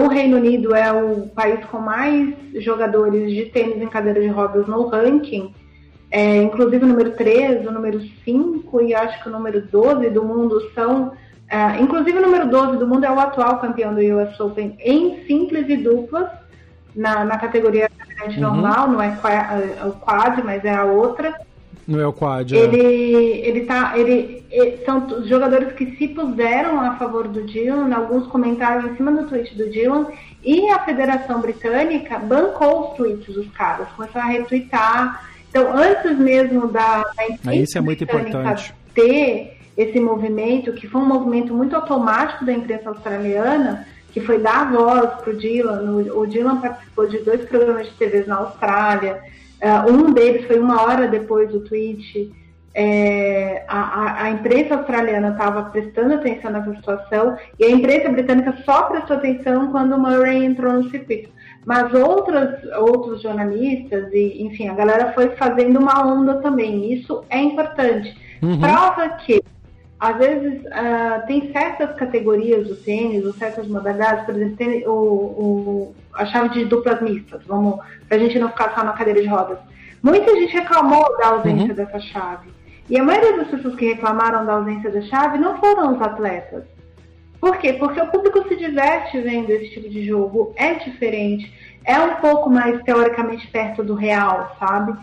o 0.03 0.07
Reino 0.07 0.37
Unido 0.37 0.75
é 0.75 0.91
o 0.91 1.27
país 1.27 1.63
com 1.65 1.79
mais 1.79 2.35
jogadores 2.59 3.31
de 3.31 3.45
tênis 3.45 3.81
em 3.81 3.87
cadeira 3.87 4.19
de 4.21 4.27
rodas 4.27 4.67
no 4.67 4.87
ranking, 4.87 5.53
é, 6.11 6.41
inclusive 6.43 6.83
o 6.85 6.87
número 6.87 7.11
13, 7.11 7.67
o 7.67 7.71
número 7.71 7.99
5 8.23 8.81
e 8.81 8.93
acho 8.93 9.21
que 9.23 9.29
o 9.29 9.31
número 9.31 9.61
12 9.67 10.09
do 10.09 10.23
mundo 10.23 10.59
são. 10.73 11.11
é, 11.49 11.79
inclusive 11.79 12.17
o 12.17 12.21
número 12.21 12.47
12 12.49 12.77
do 12.77 12.87
mundo 12.87 13.05
é 13.05 13.11
o 13.11 13.19
atual 13.19 13.59
campeão 13.59 13.93
do 13.93 14.01
US 14.01 14.39
Open 14.39 14.75
em 14.79 15.25
simples 15.25 15.67
e 15.69 15.77
duplas, 15.77 16.27
na, 16.95 17.25
na 17.25 17.37
categoria 17.37 17.89
cadeirante 17.89 18.39
normal, 18.39 18.87
não 18.87 19.01
é 19.01 19.15
qua- 19.17 19.31
é 19.33 19.85
o 19.85 19.91
quad, 19.93 20.41
mas 20.43 20.63
é 20.63 20.73
a 20.73 20.85
outra. 20.85 21.33
Não 21.87 21.99
é 21.99 22.07
o 22.07 22.13
quad. 22.13 22.51
é. 22.51 22.57
Ele, 22.57 22.81
ele 23.47 23.61
tá, 23.65 23.93
ele, 23.95 24.43
ele- 24.49 24.83
são 24.85 25.23
jogadores 25.27 25.73
que 25.73 25.95
se 25.97 26.07
puseram 26.07 26.81
a 26.81 26.95
favor 26.95 27.27
do 27.27 27.43
Dylan, 27.43 27.93
alguns 27.95 28.25
comentaram 28.27 28.89
em 28.89 28.95
cima 28.95 29.11
do 29.11 29.27
tweet 29.27 29.55
do 29.55 29.69
Dylan, 29.69 30.07
e 30.43 30.69
a 30.71 30.79
Federação 30.79 31.41
Britânica 31.41 32.17
bancou 32.19 32.89
os 32.91 32.97
tweets 32.97 33.33
dos 33.33 33.47
caras, 33.51 33.87
começou 33.95 34.19
a 34.21 34.25
retweetar. 34.25 35.29
Então, 35.49 35.71
antes 35.77 36.17
mesmo 36.17 36.67
da, 36.67 37.03
da 37.15 37.27
imprensa 37.29 37.55
Isso 37.55 37.77
é 37.77 37.81
muito 37.81 38.03
importante. 38.03 38.73
ter 38.93 39.57
esse 39.77 39.99
movimento, 39.99 40.73
que 40.73 40.87
foi 40.87 41.01
um 41.01 41.05
movimento 41.05 41.53
muito 41.53 41.75
automático 41.75 42.45
da 42.45 42.53
imprensa 42.53 42.89
australiana, 42.89 43.85
que 44.11 44.21
foi 44.21 44.39
dar 44.39 44.71
voz 44.71 45.09
para 45.21 45.31
o 45.33 45.37
Dylan. 45.37 45.81
O, 45.91 46.21
o 46.21 46.25
Dylan 46.27 46.61
participou 46.61 47.07
de 47.07 47.19
dois 47.19 47.41
programas 47.45 47.85
de 47.87 47.93
TV 47.93 48.23
na 48.25 48.37
Austrália. 48.37 49.21
Uh, 49.61 49.91
um 49.91 50.13
deles 50.13 50.45
foi 50.45 50.59
uma 50.59 50.81
hora 50.81 51.07
depois 51.07 51.49
do 51.51 51.61
tweet. 51.61 52.31
É, 52.77 53.63
a, 53.69 54.23
a, 54.23 54.29
imprensa 54.31 54.75
australiana 54.75 55.29
estava 55.29 55.63
prestando 55.69 56.15
atenção 56.15 56.51
nessa 56.51 56.75
situação 56.75 57.37
e 57.57 57.63
a 57.63 57.71
imprensa 57.71 58.09
britânica 58.09 58.53
só 58.65 58.83
prestou 58.83 59.15
atenção 59.15 59.71
quando 59.71 59.93
o 59.93 59.99
Murray 59.99 60.43
entrou 60.43 60.73
no 60.73 60.89
circuito. 60.89 61.29
Mas 61.65 61.93
outras, 61.93 62.61
outros 62.75 63.21
jornalistas 63.21 64.11
e, 64.11 64.43
enfim, 64.43 64.67
a 64.67 64.73
galera 64.73 65.13
foi 65.13 65.29
fazendo 65.37 65.79
uma 65.79 66.05
onda 66.05 66.41
também. 66.41 66.91
Isso 66.93 67.23
é 67.29 67.39
importante. 67.39 68.13
Prova 68.59 69.09
que 69.25 69.41
às 69.99 70.17
vezes 70.17 70.61
ah, 70.71 71.23
tem 71.25 71.51
certas 71.51 71.95
categorias 71.95 72.67
do 72.67 72.75
tênis, 72.75 73.25
ou 73.25 73.33
certas 73.33 73.67
modalidades, 73.67 74.25
por 74.25 74.35
exemplo, 74.35 74.55
tem 74.57 74.87
o, 74.87 74.91
o- 74.91 75.95
a 76.13 76.25
chave 76.25 76.49
de 76.49 76.65
duplas 76.65 77.01
mistas, 77.01 77.41
vamos, 77.45 77.79
pra 78.07 78.17
gente 78.17 78.37
não 78.39 78.49
ficar 78.49 78.73
só 78.75 78.83
na 78.83 78.93
cadeira 78.93 79.21
de 79.21 79.27
rodas. 79.27 79.57
Muita 80.03 80.35
gente 80.35 80.53
reclamou 80.53 81.17
da 81.17 81.27
ausência 81.29 81.73
dessa 81.73 81.99
chave. 81.99 82.49
E 82.89 82.99
a 82.99 83.03
maioria 83.03 83.37
das 83.37 83.47
pessoas 83.47 83.75
que 83.75 83.85
reclamaram 83.93 84.45
da 84.45 84.53
ausência 84.53 84.91
da 84.91 85.01
chave 85.01 85.37
não 85.39 85.57
foram 85.59 85.95
os 85.95 86.01
atletas. 86.01 86.63
Por 87.41 87.57
quê? 87.57 87.73
Porque 87.73 87.99
o 87.99 88.07
público 88.07 88.47
se 88.47 88.55
diverte 88.55 89.19
vendo 89.21 89.49
esse 89.49 89.71
tipo 89.71 89.89
de 89.89 90.05
jogo, 90.05 90.53
é 90.55 90.75
diferente, 90.75 91.51
é 91.83 91.97
um 91.99 92.15
pouco 92.15 92.49
mais 92.49 92.81
teoricamente 92.83 93.47
perto 93.47 93.83
do 93.83 93.93
real, 93.95 94.55
sabe? 94.59 94.97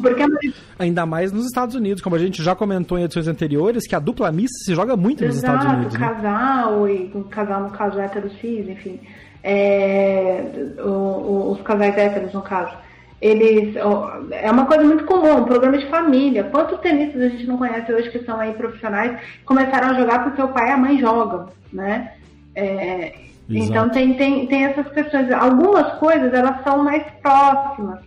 Porque 0.00 0.24
Ainda 0.78 1.04
mais 1.06 1.30
nos 1.32 1.46
Estados 1.46 1.74
Unidos, 1.74 2.02
como 2.02 2.16
a 2.16 2.18
gente 2.18 2.42
já 2.42 2.54
comentou 2.54 2.98
em 2.98 3.02
edições 3.04 3.28
anteriores, 3.28 3.86
que 3.86 3.94
a 3.94 3.98
dupla 3.98 4.30
mista 4.32 4.56
se 4.64 4.74
joga 4.74 4.96
muito 4.96 5.24
nos 5.24 5.36
Estados 5.36 5.62
Exato, 5.64 5.76
Unidos. 5.78 5.98
Né? 5.98 6.08
casal, 6.08 6.88
e 6.88 7.10
um 7.14 7.22
casal 7.24 7.60
no 7.62 7.70
caso 7.70 7.98
hétero 8.00 8.30
cis, 8.40 8.68
enfim. 8.68 9.00
É, 9.42 10.44
o- 10.78 10.88
o- 10.88 11.52
os 11.52 11.60
casais 11.62 11.96
héteros, 11.96 12.32
no 12.32 12.42
caso. 12.42 12.72
Eles. 13.20 13.76
ó, 13.76 14.10
É 14.30 14.50
uma 14.50 14.64
coisa 14.66 14.82
muito 14.84 15.04
comum, 15.04 15.38
um 15.38 15.44
programa 15.44 15.76
de 15.76 15.86
família. 15.90 16.44
Quantos 16.44 16.78
tenistas 16.80 17.20
a 17.22 17.28
gente 17.28 17.46
não 17.46 17.58
conhece 17.58 17.92
hoje 17.92 18.10
que 18.10 18.24
são 18.24 18.40
aí 18.40 18.52
profissionais 18.54 19.18
começaram 19.44 19.88
a 19.90 19.94
jogar 19.94 20.24
porque 20.24 20.40
o 20.40 20.48
pai 20.48 20.68
e 20.70 20.72
a 20.72 20.76
mãe 20.78 20.98
jogam, 20.98 21.48
né? 21.72 22.12
É, 22.54 23.12
então 23.50 23.88
tem, 23.90 24.14
tem, 24.14 24.46
tem 24.46 24.64
essas 24.64 24.88
questões. 24.92 25.30
Algumas 25.32 25.92
coisas 25.98 26.32
elas 26.32 26.62
são 26.64 26.82
mais 26.82 27.02
próximas. 27.22 27.98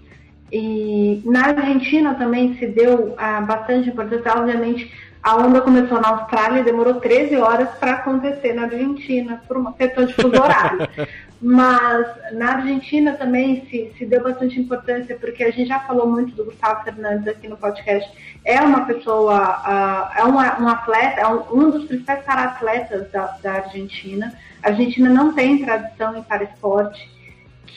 E 0.56 1.20
na 1.26 1.48
Argentina 1.48 2.14
também 2.14 2.56
se 2.60 2.68
deu 2.68 3.16
ah, 3.18 3.42
bastante 3.42 3.90
importância. 3.90 4.32
Obviamente, 4.32 4.94
a 5.24 5.36
onda 5.36 5.62
começou 5.62 6.00
na 6.00 6.10
Austrália 6.10 6.60
e 6.60 6.64
demorou 6.64 7.02
13 7.02 7.38
horas 7.38 7.70
para 7.80 7.94
acontecer 7.94 8.54
na 8.54 8.64
Argentina, 8.64 9.42
por 9.48 9.58
uma 9.58 9.74
questão 9.74 10.06
de 10.06 10.14
fuso 10.14 10.40
horário. 10.40 10.88
Mas 11.42 12.06
na 12.34 12.54
Argentina 12.58 13.14
também 13.14 13.66
se, 13.68 13.92
se 13.98 14.06
deu 14.06 14.22
bastante 14.22 14.60
importância, 14.60 15.18
porque 15.20 15.44
a 15.44 15.52
gente 15.52 15.68
já 15.68 15.80
falou 15.80 16.08
muito 16.08 16.36
do 16.36 16.46
Gustavo 16.46 16.84
Fernandes 16.84 17.28
aqui 17.28 17.48
no 17.48 17.58
podcast. 17.58 18.10
É 18.46 18.62
uma 18.62 18.86
pessoa, 18.86 19.36
ah, 19.36 20.14
é 20.16 20.24
uma- 20.24 20.62
um 20.62 20.68
atleta, 20.68 21.20
é 21.20 21.28
um, 21.28 21.42
um 21.52 21.70
dos 21.72 21.86
principais 21.86 22.24
para-atletas 22.24 23.10
da, 23.12 23.26
da 23.42 23.54
Argentina. 23.54 24.32
A 24.62 24.70
Argentina 24.70 25.10
não 25.10 25.34
tem 25.34 25.66
tradição 25.66 26.16
em 26.16 26.22
para-esporte 26.22 27.13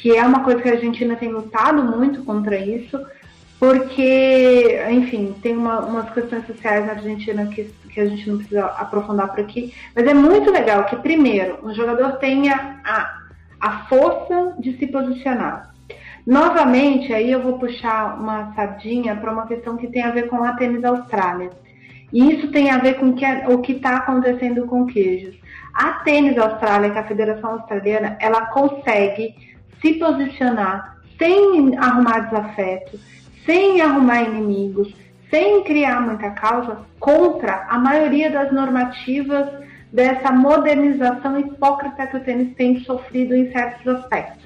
que 0.01 0.17
é 0.17 0.25
uma 0.25 0.45
coisa 0.45 0.61
que 0.63 0.69
a 0.69 0.73
Argentina 0.73 1.17
tem 1.17 1.31
lutado 1.31 1.83
muito 1.83 2.23
contra 2.25 2.57
isso, 2.59 2.99
porque, 3.59 4.79
enfim, 4.91 5.35
tem 5.43 5.57
uma- 5.57 5.81
umas 5.81 6.11
questões 6.11 6.47
sociais 6.47 6.85
na 6.85 6.93
Argentina 6.93 7.47
que, 7.47 7.65
que 7.91 8.01
a 8.01 8.07
gente 8.07 8.29
não 8.29 8.37
precisa 8.37 8.67
aprofundar 8.67 9.29
por 9.29 9.41
aqui, 9.41 9.73
mas 9.95 10.07
é 10.07 10.13
muito 10.13 10.51
legal 10.51 10.85
que, 10.85 10.97
primeiro, 10.97 11.59
um 11.63 11.75
jogador 11.75 12.13
tenha 12.19 12.81
a, 12.85 13.19
a 13.61 13.87
força 13.87 14.55
de 14.59 14.77
se 14.79 14.87
posicionar. 14.87 15.75
Novamente, 16.27 17.15
aí 17.15 17.31
eu 17.31 17.41
vou 17.41 17.59
puxar 17.59 18.21
uma 18.21 18.53
sardinha 18.55 19.17
para 19.17 19.33
uma 19.33 19.47
questão 19.47 19.77
que 19.77 19.87
tem 19.87 20.03
a 20.03 20.11
ver 20.11 20.29
com 20.29 20.43
a 20.43 20.53
tênis 20.55 20.85
Austrália. 20.85 21.51
E 22.13 22.35
isso 22.35 22.49
tem 22.49 22.71
a 22.71 22.79
ver 22.79 22.95
com 22.95 23.15
que, 23.15 23.25
o 23.49 23.59
que 23.59 23.73
está 23.73 23.97
acontecendo 23.97 24.67
com 24.67 24.87
queijos. 24.87 25.35
A 25.73 25.93
tênis 26.05 26.37
Austrália, 26.37 26.91
que 26.91 26.99
é 26.99 27.01
a 27.01 27.07
Federação 27.07 27.53
Australiana, 27.53 28.17
ela 28.21 28.47
consegue 28.47 29.35
se 29.81 29.95
posicionar 29.95 30.99
sem 31.19 31.77
arrumar 31.79 32.21
desafeto, 32.21 32.99
sem 33.45 33.81
arrumar 33.81 34.23
inimigos, 34.23 34.95
sem 35.31 35.63
criar 35.65 36.01
muita 36.01 36.31
causa 36.31 36.79
contra 37.01 37.67
a 37.69 37.79
maioria 37.79 38.31
das 38.31 38.53
normativas 38.53 39.49
dessa 39.93 40.31
modernização 40.31 41.39
hipócrita 41.39 42.07
que 42.07 42.17
o 42.17 42.21
tênis 42.21 42.55
tem 42.55 42.81
sofrido 42.81 43.35
em 43.35 43.51
certos 43.51 43.87
aspectos. 43.87 44.45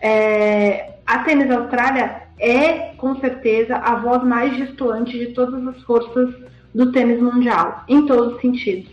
É, 0.00 0.94
a 1.06 1.18
Tênis 1.20 1.50
Austrália 1.50 2.22
é, 2.38 2.94
com 2.96 3.14
certeza, 3.20 3.76
a 3.76 3.96
voz 3.96 4.22
mais 4.24 4.56
gestuante 4.56 5.16
de 5.16 5.28
todas 5.28 5.64
as 5.68 5.82
forças 5.82 6.34
do 6.74 6.90
tênis 6.90 7.20
mundial, 7.20 7.84
em 7.88 8.06
todos 8.06 8.34
os 8.34 8.40
sentidos. 8.40 8.90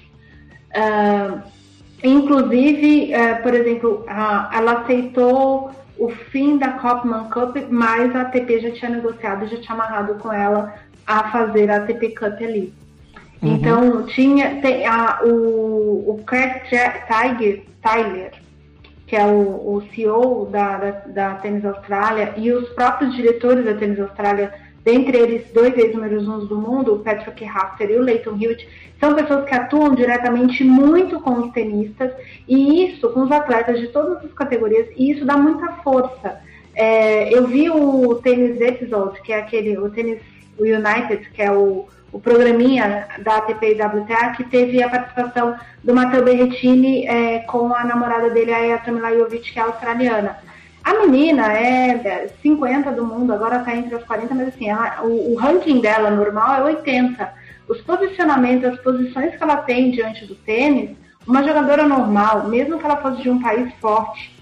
Uh, 0.69 1.41
inclusive, 2.03 3.11
uh, 3.13 3.41
por 3.41 3.53
exemplo, 3.53 4.05
ela 4.07 4.81
aceitou 4.81 5.71
o 5.97 6.09
fim 6.09 6.57
da 6.57 6.69
Copman 6.73 7.25
Cup, 7.25 7.57
mas 7.69 8.15
a 8.15 8.21
ATP 8.21 8.61
já 8.61 8.71
tinha 8.71 8.91
negociado, 8.91 9.47
já 9.47 9.57
tinha 9.57 9.73
amarrado 9.73 10.15
com 10.15 10.31
ela 10.31 10.73
a 11.05 11.29
fazer 11.29 11.69
a 11.69 11.77
ATP 11.77 12.15
Cup 12.15 12.41
ali. 12.41 12.73
Uhum. 13.41 13.55
Então, 13.55 14.05
tinha 14.05 14.61
tem, 14.61 14.85
a, 14.85 15.19
o, 15.23 16.11
o 16.11 16.23
Craig 16.25 16.61
Tiger, 16.69 17.63
Tyler, 17.81 18.31
que 19.07 19.15
é 19.15 19.25
o, 19.25 19.75
o 19.75 19.83
CEO 19.93 20.45
da, 20.45 20.77
da, 20.77 20.91
da 20.91 21.35
Tênis 21.35 21.65
Austrália, 21.65 22.33
e 22.37 22.51
os 22.51 22.69
próprios 22.69 23.15
diretores 23.15 23.65
da 23.65 23.73
Tênis 23.73 23.99
Austrália, 23.99 24.53
dentre 24.89 25.17
eles 25.17 25.51
dois 25.53 25.77
ex-números 25.77 26.27
uns 26.27 26.47
do 26.49 26.57
mundo, 26.57 26.95
o 26.95 26.99
Patrick 26.99 27.43
Rafter 27.45 27.91
e 27.91 27.97
o 27.97 28.01
Leighton 28.01 28.35
Hewitt, 28.41 28.67
são 28.99 29.13
pessoas 29.13 29.45
que 29.45 29.53
atuam 29.53 29.93
diretamente 29.93 30.63
muito 30.63 31.19
com 31.19 31.33
os 31.41 31.51
tenistas, 31.51 32.11
e 32.47 32.85
isso, 32.85 33.07
com 33.09 33.21
os 33.21 33.31
atletas 33.31 33.79
de 33.79 33.87
todas 33.89 34.25
as 34.25 34.33
categorias, 34.33 34.87
e 34.97 35.11
isso 35.11 35.25
dá 35.25 35.37
muita 35.37 35.67
força. 35.83 36.41
É, 36.73 37.31
eu 37.33 37.47
vi 37.47 37.69
o 37.69 38.15
Tênis 38.15 38.59
Episode, 38.59 39.21
que 39.21 39.31
é 39.31 39.39
aquele, 39.39 39.77
o 39.77 39.89
Tênis 39.89 40.21
United, 40.59 41.29
que 41.33 41.41
é 41.41 41.51
o 41.51 41.87
o 42.11 42.19
programinha 42.19 43.07
da 43.19 43.37
ATP 43.37 43.75
e 43.75 43.81
WTA, 43.81 44.31
que 44.35 44.43
teve 44.43 44.81
a 44.81 44.89
participação 44.89 45.55
do 45.83 45.93
Matteo 45.93 46.23
Berrettini 46.23 47.05
é, 47.05 47.39
com 47.39 47.71
a 47.73 47.83
namorada 47.83 48.31
dele, 48.31 48.51
a 48.51 48.57
Yatra 48.57 48.91
Milajovic, 48.91 49.51
que 49.51 49.59
é 49.59 49.61
australiana. 49.61 50.37
A 50.83 50.93
menina 51.05 51.51
é 51.53 52.29
50 52.41 52.91
do 52.91 53.05
mundo, 53.05 53.33
agora 53.33 53.57
está 53.57 53.75
entre 53.75 53.95
as 53.95 54.03
40, 54.03 54.33
mas 54.33 54.47
assim, 54.49 54.69
ela, 54.69 55.01
o, 55.03 55.33
o, 55.33 55.35
ranking 55.35 55.81
dela 55.81 56.09
normal 56.09 56.55
é 56.55 56.63
80. 56.63 57.33
Os 57.67 57.81
posicionamentos, 57.81 58.69
as 58.73 58.79
posições 58.81 59.35
que 59.35 59.43
ela 59.43 59.57
tem 59.57 59.91
diante 59.91 60.25
do 60.25 60.35
tênis, 60.35 60.95
uma 61.27 61.43
jogadora 61.43 61.87
normal, 61.87 62.47
mesmo 62.47 62.79
que 62.79 62.85
ela 62.85 62.97
fosse 62.97 63.21
de 63.21 63.29
um 63.29 63.41
país 63.41 63.71
forte, 63.75 64.33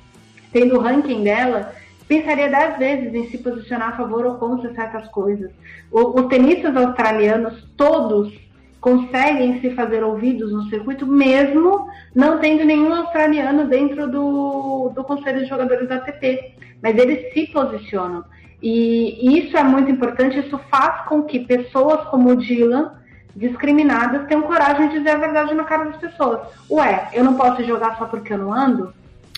tendo 0.54 0.78
o 0.78 0.80
ranking 0.80 1.24
dela, 1.24 1.74
pensaria 2.08 2.50
dez 2.50 2.78
vezes 2.78 3.14
em 3.14 3.30
se 3.30 3.40
posicionar 3.40 3.90
a 3.90 3.98
favor 3.98 4.26
ou 4.26 4.36
contra 4.36 4.74
certas 4.74 5.08
coisas. 5.10 5.52
O, 5.92 6.22
os 6.22 6.28
tenistas 6.28 6.76
australianos, 6.78 7.68
todos, 7.76 8.34
conseguem 8.80 9.60
se 9.60 9.72
fazer 9.72 10.04
ouvidos 10.04 10.52
no 10.52 10.70
circuito, 10.70 11.06
mesmo 11.06 11.88
não 12.14 12.40
tendo 12.40 12.64
nenhum 12.64 12.94
australiano 12.94 13.68
dentro 13.68 14.10
do, 14.10 14.92
do 14.94 15.04
Conselho 15.04 15.40
de 15.40 15.50
Jogadores 15.50 15.88
da 15.88 15.96
ATP. 15.96 16.54
Mas 16.82 16.98
eles 16.98 17.34
se 17.34 17.48
posicionam. 17.48 18.24
E 18.62 19.38
isso 19.40 19.56
é 19.56 19.64
muito 19.64 19.92
importante, 19.92 20.40
isso 20.40 20.60
faz 20.70 21.08
com 21.08 21.24
que 21.24 21.40
pessoas 21.40 22.08
como 22.10 22.30
o 22.32 22.36
Dylan, 22.36 22.92
discriminadas, 23.36 24.28
tenham 24.28 24.42
coragem 24.44 24.90
de 24.90 24.98
dizer 24.98 25.12
a 25.12 25.18
verdade 25.18 25.54
na 25.54 25.64
cara 25.64 25.86
das 25.86 25.98
pessoas. 25.98 26.40
Ué, 26.70 27.10
eu 27.14 27.24
não 27.24 27.36
posso 27.36 27.64
jogar 27.64 27.98
só 27.98 28.06
porque 28.06 28.34
eu 28.34 28.40
não 28.40 28.54
ando? 28.54 28.92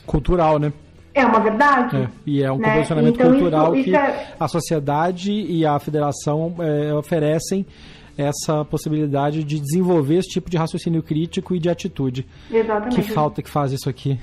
Cultural, 0.05 0.57
né? 0.57 0.71
É 1.13 1.25
uma 1.25 1.39
verdade. 1.39 1.97
É, 1.97 2.07
e 2.25 2.43
é 2.43 2.51
um 2.51 2.57
né? 2.57 2.75
condicionamento 2.75 3.19
então, 3.19 3.31
cultural 3.31 3.75
isso, 3.75 3.89
isso 3.89 3.89
que 3.89 3.95
é... 3.97 4.33
a 4.39 4.47
sociedade 4.47 5.31
e 5.31 5.65
a 5.65 5.77
federação 5.79 6.55
é, 6.59 6.93
oferecem 6.93 7.65
essa 8.19 8.65
possibilidade 8.65 9.43
de 9.45 9.59
desenvolver 9.59 10.17
esse 10.17 10.29
tipo 10.29 10.49
de 10.49 10.57
raciocínio 10.57 11.01
crítico 11.01 11.55
e 11.55 11.59
de 11.59 11.69
atitude. 11.69 12.27
Exatamente. 12.51 12.95
Que 12.95 13.13
falta 13.13 13.41
que 13.41 13.49
faz 13.49 13.71
isso 13.71 13.89
aqui. 13.89 14.19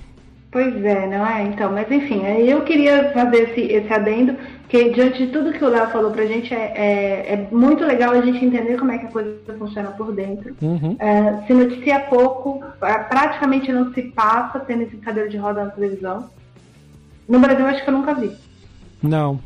Pois 0.50 0.84
é, 0.84 1.06
não 1.06 1.26
é? 1.26 1.42
Então, 1.42 1.72
mas 1.72 1.90
enfim, 1.90 2.22
eu 2.24 2.62
queria 2.62 3.10
fazer 3.12 3.50
esse, 3.50 3.60
esse 3.60 3.92
adendo, 3.92 4.36
que 4.68 4.90
diante 4.90 5.26
de 5.26 5.32
tudo 5.32 5.52
que 5.52 5.64
o 5.64 5.68
Léo 5.68 5.88
falou 5.88 6.10
pra 6.10 6.24
gente, 6.24 6.54
é, 6.54 6.72
é, 6.74 7.32
é, 7.34 7.48
muito 7.50 7.84
legal 7.84 8.12
a 8.12 8.20
gente 8.20 8.44
entender 8.44 8.78
como 8.78 8.92
é 8.92 8.98
que 8.98 9.06
a 9.06 9.10
coisa 9.10 9.36
funciona 9.58 9.90
por 9.90 10.14
dentro. 10.14 10.54
Uhum. 10.62 10.96
É, 10.98 11.46
se 11.46 11.52
noticia 11.52 12.00
pouco, 12.00 12.62
praticamente 12.78 13.72
não 13.72 13.92
se 13.92 14.02
passa 14.02 14.60
tendo 14.60 14.82
esse 14.82 14.96
cadeira 14.98 15.28
de 15.28 15.36
roda 15.36 15.64
na 15.64 15.70
televisão. 15.70 16.30
No 17.28 17.38
Brasil, 17.38 17.66
acho 17.66 17.82
que 17.82 17.90
eu 17.90 17.94
nunca 17.94 18.14
vi. 18.14 18.30
Não, 19.02 19.38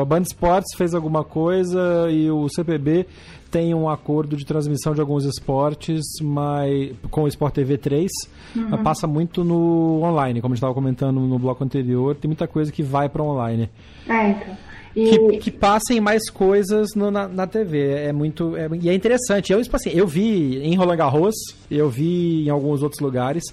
a 0.00 0.04
Band 0.04 0.22
Esportes 0.22 0.76
fez 0.76 0.94
alguma 0.94 1.24
coisa 1.24 2.08
e 2.10 2.30
o 2.30 2.48
CPB 2.48 3.06
tem 3.50 3.74
um 3.74 3.88
acordo 3.88 4.36
de 4.36 4.44
transmissão 4.44 4.94
de 4.94 5.00
alguns 5.00 5.24
esportes, 5.24 6.02
mas 6.22 6.92
com 7.10 7.22
o 7.22 7.28
Sport 7.28 7.54
TV 7.54 7.78
3, 7.78 8.10
uhum. 8.54 8.82
passa 8.82 9.06
muito 9.06 9.44
no 9.44 10.02
online, 10.02 10.40
como 10.40 10.52
a 10.52 10.54
gente 10.54 10.58
estava 10.60 10.74
comentando 10.74 11.20
no 11.20 11.38
bloco 11.38 11.62
anterior, 11.62 12.14
tem 12.14 12.28
muita 12.28 12.46
coisa 12.46 12.72
que 12.72 12.82
vai 12.82 13.08
para 13.08 13.22
online. 13.22 13.70
É, 14.08 14.30
então. 14.30 14.56
E... 14.96 15.10
Que, 15.10 15.38
que, 15.38 15.50
passem 15.50 16.00
mais 16.00 16.30
coisas 16.30 16.94
no, 16.96 17.10
na, 17.10 17.28
na 17.28 17.46
TV. 17.46 17.92
É 17.92 18.12
muito. 18.14 18.56
É, 18.56 18.66
e 18.80 18.88
é 18.88 18.94
interessante. 18.94 19.52
Eu, 19.52 19.60
assim, 19.60 19.90
eu 19.90 20.06
vi 20.06 20.56
em 20.62 20.74
Roland 20.74 20.96
Garros, 20.96 21.34
eu 21.70 21.90
vi 21.90 22.46
em 22.46 22.48
alguns 22.48 22.82
outros 22.82 23.02
lugares. 23.02 23.44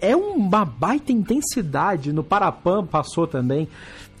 É 0.00 0.14
uma 0.14 0.64
baita 0.64 1.10
intensidade. 1.10 2.12
No 2.12 2.22
Parapan 2.22 2.86
passou 2.86 3.26
também 3.26 3.66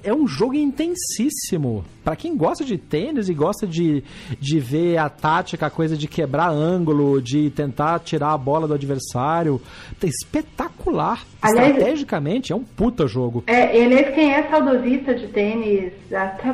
é 0.04 0.12
um 0.12 0.26
jogo 0.26 0.54
intensíssimo. 0.54 1.84
Para 2.04 2.16
quem 2.16 2.36
gosta 2.36 2.64
de 2.64 2.76
tênis 2.76 3.28
e 3.28 3.34
gosta 3.34 3.66
de, 3.66 4.02
de 4.40 4.58
ver 4.58 4.98
a 4.98 5.08
tática, 5.08 5.66
a 5.66 5.70
coisa 5.70 5.96
de 5.96 6.08
quebrar 6.08 6.48
ângulo, 6.48 7.22
de 7.22 7.50
tentar 7.50 8.00
tirar 8.00 8.32
a 8.32 8.38
bola 8.38 8.66
do 8.66 8.74
adversário, 8.74 9.60
é 10.02 10.06
espetacular. 10.06 11.24
Aliás, 11.40 11.70
Estrategicamente, 11.70 12.52
é 12.52 12.56
um 12.56 12.64
puta 12.64 13.06
jogo. 13.06 13.44
É, 13.46 13.76
ele 13.76 14.02
quem 14.12 14.32
é 14.32 14.42
saudosista 14.48 15.14
de 15.14 15.28
tênis, 15.28 15.92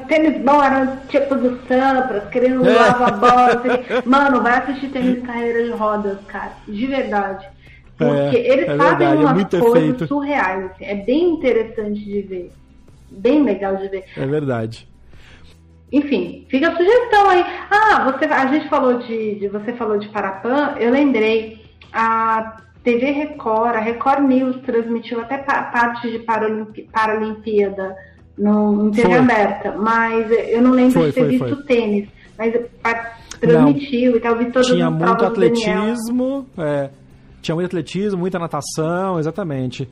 tênis 0.07 0.43
bom 0.43 0.63
era 0.63 0.99
tipo 1.09 1.35
do 1.35 1.59
Sampras, 1.67 2.29
querendo 2.31 2.69
é. 2.69 2.75
lavar 2.75 3.15
a 3.15 3.17
bola. 3.17 3.63
Mano, 4.05 4.43
vai 4.43 4.59
assistir 4.59 4.91
tênis 4.91 5.25
carreira 5.25 5.65
de 5.65 5.71
rodas, 5.71 6.19
cara. 6.27 6.53
De 6.67 6.87
verdade. 6.87 7.47
Porque 7.97 8.37
é, 8.37 8.53
eles 8.53 8.69
é 8.69 8.77
fazem 8.77 8.99
verdade, 8.99 9.23
é 9.23 9.27
umas 9.27 9.55
é 9.55 9.59
coisas 9.59 10.09
surreais. 10.09 10.65
Assim, 10.67 10.85
é 10.85 10.95
bem 10.95 11.31
interessante 11.31 12.05
de 12.05 12.23
ver 12.23 12.53
bem 13.19 13.43
legal 13.43 13.77
de 13.77 13.89
ver. 13.89 14.05
É 14.17 14.27
verdade. 14.27 14.89
Enfim, 15.91 16.47
fica 16.49 16.69
a 16.69 16.77
sugestão 16.77 17.31
aí. 17.31 17.45
Ah, 17.71 18.11
você, 18.11 18.27
a 18.27 18.47
gente 18.47 18.69
falou 18.69 18.99
de, 18.99 19.37
de 19.37 19.49
você 19.49 19.73
falou 19.73 19.99
de 19.99 20.09
Parapan, 20.09 20.75
eu 20.79 20.91
lembrei 20.91 21.65
a 21.93 22.59
TV 22.85 23.11
Record, 23.11 23.75
a 23.75 23.81
Record 23.81 24.21
News 24.27 24.57
transmitiu 24.63 25.21
até 25.21 25.39
parte 25.39 26.11
de 26.11 26.19
Paralimpíada 26.93 27.97
no, 28.37 28.89
em 28.89 28.91
TV 28.91 29.09
foi. 29.09 29.19
aberta, 29.19 29.75
mas 29.79 30.31
eu 30.31 30.61
não 30.61 30.73
lembro 30.73 30.93
foi, 30.93 31.09
de 31.09 31.13
ter 31.15 31.21
foi, 31.21 31.49
visto 31.49 31.65
tênis, 31.65 32.09
mas 32.37 32.55
transmitiu 33.41 34.11
não. 34.11 34.19
e 34.19 34.21
tal, 34.21 34.37
vi 34.37 34.47
todas 34.47 34.69
Tinha 34.69 34.91
muito 34.91 35.25
atletismo, 35.25 36.47
é, 36.59 36.91
tinha 37.41 37.55
muito 37.55 37.67
atletismo, 37.67 38.19
muita 38.21 38.39
natação, 38.39 39.19
exatamente 39.19 39.89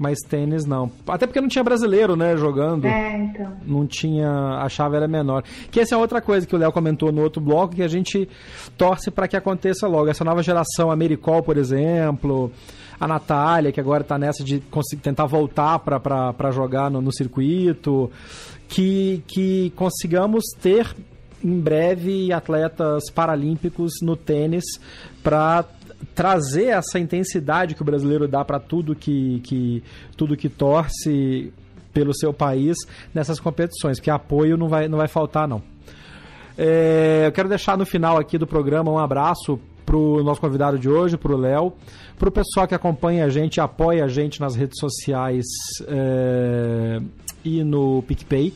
mas 0.00 0.18
tênis 0.20 0.64
não. 0.64 0.90
Até 1.06 1.26
porque 1.26 1.42
não 1.42 1.48
tinha 1.48 1.62
brasileiro, 1.62 2.16
né, 2.16 2.34
jogando. 2.34 2.86
É, 2.86 3.18
então. 3.18 3.52
Não 3.66 3.86
tinha. 3.86 4.30
A 4.62 4.66
chave 4.66 4.96
era 4.96 5.06
menor. 5.06 5.44
Que 5.70 5.78
essa 5.78 5.94
é 5.94 5.98
outra 5.98 6.22
coisa 6.22 6.46
que 6.46 6.56
o 6.56 6.58
Léo 6.58 6.72
comentou 6.72 7.12
no 7.12 7.20
outro 7.20 7.38
bloco, 7.38 7.74
que 7.74 7.82
a 7.82 7.88
gente 7.88 8.26
torce 8.78 9.10
para 9.10 9.28
que 9.28 9.36
aconteça 9.36 9.86
logo. 9.86 10.08
Essa 10.08 10.24
nova 10.24 10.42
geração, 10.42 10.90
a 10.90 10.96
Mericol, 10.96 11.42
por 11.42 11.58
exemplo, 11.58 12.50
a 12.98 13.06
Natália, 13.06 13.70
que 13.70 13.78
agora 13.78 14.00
está 14.00 14.18
nessa 14.18 14.42
de 14.42 14.62
tentar 15.02 15.26
voltar 15.26 15.78
para 15.80 16.50
jogar 16.50 16.90
no, 16.90 17.02
no 17.02 17.12
circuito, 17.12 18.10
que, 18.68 19.22
que 19.26 19.70
consigamos 19.76 20.44
ter 20.62 20.96
em 21.44 21.60
breve 21.60 22.32
atletas 22.32 23.10
paralímpicos 23.14 23.92
no 24.02 24.16
tênis 24.16 24.64
para 25.22 25.66
trazer 26.14 26.66
essa 26.66 26.98
intensidade 26.98 27.74
que 27.74 27.82
o 27.82 27.84
brasileiro 27.84 28.26
dá 28.26 28.44
para 28.44 28.58
tudo 28.58 28.94
que, 28.94 29.40
que 29.40 29.82
tudo 30.16 30.36
que 30.36 30.48
torce 30.48 31.52
pelo 31.92 32.14
seu 32.14 32.32
país 32.32 32.76
nessas 33.12 33.40
competições, 33.40 33.98
porque 33.98 34.10
apoio 34.10 34.56
não 34.56 34.68
vai, 34.68 34.88
não 34.88 34.98
vai 34.98 35.08
faltar 35.08 35.48
não. 35.48 35.62
É, 36.56 37.24
eu 37.26 37.32
quero 37.32 37.48
deixar 37.48 37.76
no 37.76 37.86
final 37.86 38.18
aqui 38.18 38.36
do 38.36 38.46
programa 38.46 38.90
um 38.90 38.98
abraço 38.98 39.58
pro 39.84 40.22
nosso 40.22 40.40
convidado 40.40 40.78
de 40.78 40.88
hoje, 40.88 41.16
pro 41.16 41.36
Léo, 41.36 41.72
pro 42.18 42.30
pessoal 42.30 42.68
que 42.68 42.74
acompanha 42.74 43.24
a 43.24 43.28
gente, 43.28 43.60
apoia 43.60 44.04
a 44.04 44.08
gente 44.08 44.40
nas 44.40 44.54
redes 44.54 44.78
sociais 44.78 45.46
é, 45.88 47.00
e 47.44 47.64
no 47.64 48.02
PicPay. 48.06 48.52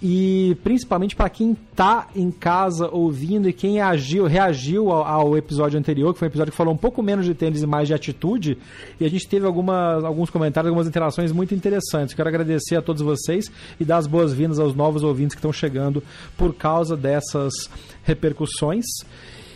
E 0.00 0.56
principalmente 0.62 1.16
para 1.16 1.28
quem 1.28 1.56
tá 1.74 2.08
em 2.14 2.30
casa 2.30 2.88
ouvindo 2.88 3.48
e 3.48 3.52
quem 3.52 3.80
agiu, 3.80 4.26
reagiu 4.26 4.90
ao, 4.90 5.04
ao, 5.04 5.36
episódio 5.36 5.78
anterior, 5.78 6.12
que 6.12 6.18
foi 6.18 6.28
um 6.28 6.30
episódio 6.30 6.52
que 6.52 6.56
falou 6.56 6.72
um 6.72 6.76
pouco 6.76 7.02
menos 7.02 7.26
de 7.26 7.34
tênis 7.34 7.62
e 7.62 7.66
mais 7.66 7.88
de 7.88 7.94
atitude, 7.94 8.56
e 9.00 9.04
a 9.04 9.10
gente 9.10 9.26
teve 9.26 9.44
algumas, 9.44 10.04
alguns 10.04 10.30
comentários, 10.30 10.68
algumas 10.68 10.86
interações 10.86 11.32
muito 11.32 11.54
interessantes. 11.54 12.14
Quero 12.14 12.28
agradecer 12.28 12.76
a 12.76 12.82
todos 12.82 13.02
vocês 13.02 13.50
e 13.80 13.84
dar 13.84 13.96
as 13.96 14.06
boas-vindas 14.06 14.60
aos 14.60 14.74
novos 14.74 15.02
ouvintes 15.02 15.34
que 15.34 15.40
estão 15.40 15.52
chegando 15.52 16.02
por 16.36 16.54
causa 16.54 16.96
dessas 16.96 17.52
repercussões 18.04 18.84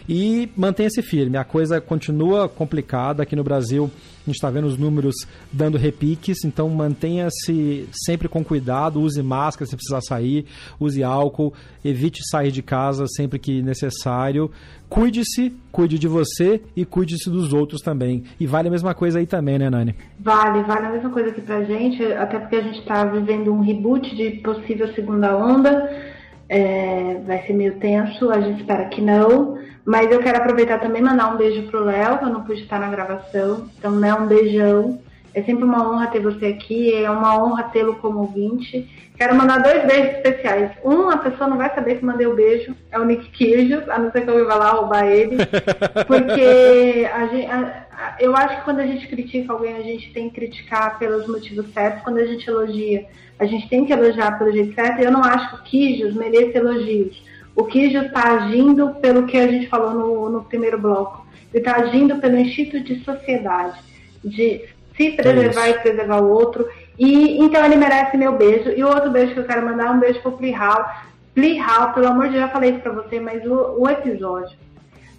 e 0.09 0.51
mantenha-se 0.57 1.03
firme. 1.03 1.37
A 1.37 1.45
coisa 1.45 1.81
continua 1.81 2.49
complicada 2.49 3.23
aqui 3.23 3.37
no 3.37 3.45
Brasil. 3.45 3.91
A 4.25 4.31
gente 4.31 4.37
está 4.37 4.51
vendo 4.51 4.67
os 4.67 4.79
números 4.79 5.15
dando 5.53 5.77
repiques, 5.77 6.45
então 6.45 6.69
mantenha-se 6.69 7.89
sempre 7.93 8.29
com 8.29 8.45
cuidado, 8.45 9.01
use 9.01 9.21
máscara 9.21 9.67
se 9.67 9.75
precisar 9.75 10.01
sair, 10.01 10.47
use 10.79 11.03
álcool, 11.03 11.53
evite 11.85 12.21
sair 12.31 12.53
de 12.53 12.63
casa 12.63 13.05
sempre 13.09 13.39
que 13.41 13.61
necessário. 13.63 14.49
Cuide-se, 14.89 15.53
cuide 15.73 15.99
de 15.99 16.07
você 16.07 16.61
e 16.77 16.85
cuide-se 16.85 17.29
dos 17.31 17.53
outros 17.53 17.81
também. 17.81 18.23
E 18.39 18.47
vale 18.47 18.69
a 18.69 18.71
mesma 18.71 18.95
coisa 18.95 19.19
aí 19.19 19.27
também, 19.27 19.59
né, 19.59 19.69
Nani? 19.69 19.95
Vale, 20.21 20.63
vale 20.65 20.87
a 20.87 20.91
mesma 20.91 21.11
coisa 21.11 21.31
aqui 21.31 21.41
pra 21.41 21.65
gente, 21.65 22.05
até 22.05 22.39
porque 22.39 22.57
a 22.57 22.63
gente 22.63 22.79
está 22.79 23.05
vivendo 23.05 23.53
um 23.53 23.61
reboot 23.61 24.15
de 24.15 24.33
possível 24.43 24.93
segunda 24.95 25.37
onda. 25.37 26.13
É, 26.49 27.21
vai 27.27 27.47
ser 27.47 27.53
meio 27.55 27.79
tenso, 27.79 28.31
a 28.31 28.41
gente 28.41 28.61
espera 28.61 28.89
que 28.89 29.01
não. 29.01 29.59
Mas 29.85 30.11
eu 30.11 30.21
quero 30.21 30.39
aproveitar 30.39 30.79
também 30.79 31.03
mandar 31.03 31.35
um 31.35 31.37
beijo 31.37 31.69
pro 31.69 31.85
Léo, 31.85 32.21
eu 32.23 32.29
não 32.29 32.45
pude 32.45 32.63
estar 32.63 32.79
na 32.79 32.89
gravação. 32.89 33.69
Então, 33.79 33.99
Léo, 33.99 34.23
um 34.23 34.27
beijão. 34.27 35.02
É 35.35 35.43
sempre 35.43 35.65
uma 35.65 35.89
honra 35.89 36.09
ter 36.09 36.21
você 36.21 36.47
aqui, 36.47 36.95
é 36.95 37.11
uma 37.11 37.43
honra 37.43 37.65
tê-lo 37.65 37.97
como 37.97 38.21
ouvinte. 38.21 38.89
Quero 39.17 39.35
mandar 39.35 39.63
dois 39.63 39.87
beijos 39.87 40.17
especiais. 40.17 40.73
Um, 40.85 41.09
a 41.09 41.17
pessoa 41.17 41.49
não 41.49 41.57
vai 41.57 41.75
saber 41.75 41.97
que 41.97 42.05
mandei 42.05 42.27
o 42.27 42.33
um 42.33 42.37
beijo, 42.37 42.75
é 42.91 42.99
o 42.99 43.05
Nick 43.05 43.31
Queijos, 43.31 43.89
a 43.89 43.99
não 43.99 44.11
ser 44.11 44.23
que 44.23 44.31
eu 44.31 44.47
vá 44.47 44.57
lá 44.57 44.71
roubar 44.73 45.07
ele. 45.07 45.37
Porque 46.07 47.09
a 47.13 47.27
gente, 47.27 47.47
a, 47.47 47.87
a, 47.93 48.17
eu 48.21 48.37
acho 48.37 48.57
que 48.57 48.65
quando 48.65 48.81
a 48.81 48.87
gente 48.87 49.07
critica 49.09 49.53
alguém, 49.53 49.77
a 49.77 49.83
gente 49.83 50.13
tem 50.13 50.29
que 50.29 50.35
criticar 50.35 50.99
pelos 50.99 51.27
motivos 51.27 51.73
certos. 51.73 52.03
Quando 52.03 52.19
a 52.19 52.27
gente 52.27 52.49
elogia, 52.49 53.07
a 53.39 53.47
gente 53.47 53.69
tem 53.69 53.87
que 53.87 53.93
elogiar 53.93 54.39
pelo 54.39 54.53
jeito 54.53 54.75
certo. 54.75 55.01
E 55.01 55.05
eu 55.05 55.13
não 55.13 55.23
acho 55.23 55.51
que 55.51 55.57
o 55.57 55.63
Quijos 55.63 56.15
mereça 56.15 56.59
elogios. 56.59 57.23
O 57.55 57.65
Quijos 57.65 58.07
está 58.07 58.35
agindo 58.35 58.95
pelo 59.01 59.27
que 59.27 59.37
a 59.39 59.47
gente 59.47 59.69
falou 59.69 59.95
no, 59.95 60.31
no 60.31 60.45
primeiro 60.45 60.79
bloco. 60.79 61.27
Ele 61.53 61.63
está 61.63 61.77
agindo 61.77 62.17
pelo 62.17 62.39
instinto 62.39 62.81
de 62.81 63.05
sociedade, 63.05 63.79
de 64.25 64.63
se 64.97 65.11
preservar 65.13 65.67
é 65.67 65.71
e 65.71 65.79
preservar 65.79 66.21
o 66.21 66.31
outro. 66.31 66.69
E 66.99 67.39
então 67.43 67.65
ele 67.65 67.77
merece 67.77 68.17
meu 68.17 68.37
beijo. 68.37 68.71
E 68.71 68.83
o 68.83 68.89
outro 68.89 69.11
beijo 69.11 69.35
que 69.35 69.41
eu 69.41 69.47
quero 69.47 69.65
mandar 69.65 69.87
é 69.87 69.91
um 69.91 70.01
beijo 70.01 70.21
pro 70.21 70.33
Plihal. 70.33 70.89
Plihal, 71.35 71.93
pelo 71.93 72.09
amor 72.09 72.27
de 72.27 72.33
Deus, 72.33 72.43
já 72.43 72.49
falei 72.49 72.71
isso 72.71 72.81
pra 72.81 72.93
você, 72.93 73.19
mas 73.19 73.45
o, 73.47 73.77
o 73.79 73.89
episódio 73.89 74.57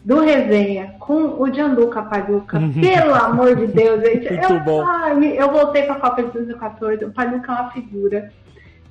do 0.03 0.19
resenha 0.19 0.95
com 0.99 1.41
o 1.41 1.51
Gianluca 1.51 2.01
Pagliuca, 2.01 2.57
uhum. 2.57 2.73
pelo 2.73 3.13
amor 3.13 3.55
de 3.55 3.67
Deus, 3.67 4.01
gente. 4.01 4.29
Muito 4.33 4.53
eu, 4.53 4.59
bom. 4.59 4.83
Ai, 4.85 5.39
eu 5.39 5.49
voltei 5.49 5.83
pra 5.83 5.95
Copa 5.95 6.23
de 6.23 6.31
2014, 6.31 7.05
o 7.05 7.11
Pagliuca 7.11 7.51
é 7.51 7.55
uma 7.55 7.71
figura. 7.71 8.31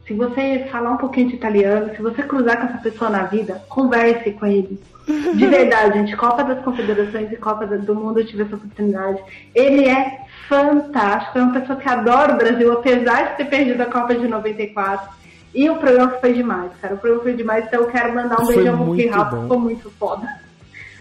Se 0.06 0.14
você 0.14 0.66
falar 0.70 0.92
um 0.92 0.96
pouquinho 0.96 1.28
de 1.28 1.36
italiano, 1.36 1.94
se 1.94 2.02
você 2.02 2.22
cruzar 2.22 2.56
com 2.58 2.66
essa 2.66 2.78
pessoa 2.78 3.10
na 3.10 3.24
vida, 3.24 3.62
converse 3.68 4.32
com 4.32 4.46
ele. 4.46 4.80
De 5.06 5.46
verdade, 5.46 5.98
gente. 5.98 6.16
Copa 6.16 6.42
das 6.42 6.62
Confederações 6.64 7.30
e 7.30 7.36
Copa 7.36 7.66
do 7.66 7.94
Mundo, 7.94 8.18
eu 8.20 8.26
tive 8.26 8.42
essa 8.42 8.56
oportunidade. 8.56 9.22
Ele 9.54 9.88
é 9.88 10.21
fantástico. 10.48 11.38
É 11.38 11.42
uma 11.42 11.60
pessoa 11.60 11.78
que 11.78 11.88
adora 11.88 12.34
o 12.34 12.36
Brasil, 12.36 12.72
apesar 12.72 13.30
de 13.30 13.36
ter 13.38 13.44
perdido 13.46 13.80
a 13.82 13.86
Copa 13.86 14.14
de 14.14 14.26
94. 14.26 15.22
E 15.54 15.68
o 15.68 15.76
programa 15.76 16.12
foi 16.12 16.32
demais, 16.32 16.72
cara. 16.80 16.94
O 16.94 16.98
programa 16.98 17.22
foi 17.24 17.34
demais, 17.34 17.66
então 17.66 17.80
eu 17.80 17.88
quero 17.88 18.14
mandar 18.14 18.40
um 18.40 18.46
beijão 18.46 18.84
pro 18.84 18.94
Pirral, 18.94 19.42
ficou 19.42 19.60
muito 19.60 19.90
foda. 19.98 20.26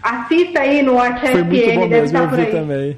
Assista 0.02 0.60
aí 0.60 0.82
no 0.82 0.94
Watch 0.94 1.26
FPN, 1.26 1.88
deve 1.88 2.06
estar 2.06 2.28
por 2.28 2.38
aí. 2.38 2.50
Também. 2.50 2.96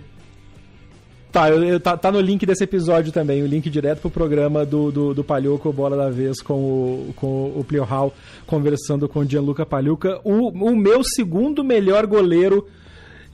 Tá, 1.30 1.50
eu, 1.50 1.64
eu, 1.64 1.80
tá, 1.80 1.96
tá, 1.96 2.12
no 2.12 2.20
link 2.20 2.46
desse 2.46 2.62
episódio 2.62 3.12
também, 3.12 3.42
o 3.42 3.46
link 3.46 3.68
direto 3.68 4.02
pro 4.02 4.10
programa 4.10 4.64
do, 4.64 4.92
do, 4.92 5.14
do 5.14 5.24
Palhoco 5.24 5.72
Bola 5.72 5.96
da 5.96 6.08
Vez 6.08 6.40
com 6.40 6.54
o, 6.54 7.14
com 7.16 7.52
o 7.56 7.64
Pliohal 7.66 8.14
conversando 8.46 9.08
com 9.08 9.18
o 9.18 9.28
Gianluca 9.28 9.66
Palhuca, 9.66 10.20
o, 10.22 10.50
o 10.50 10.76
meu 10.76 11.02
segundo 11.02 11.64
melhor 11.64 12.06
goleiro 12.06 12.68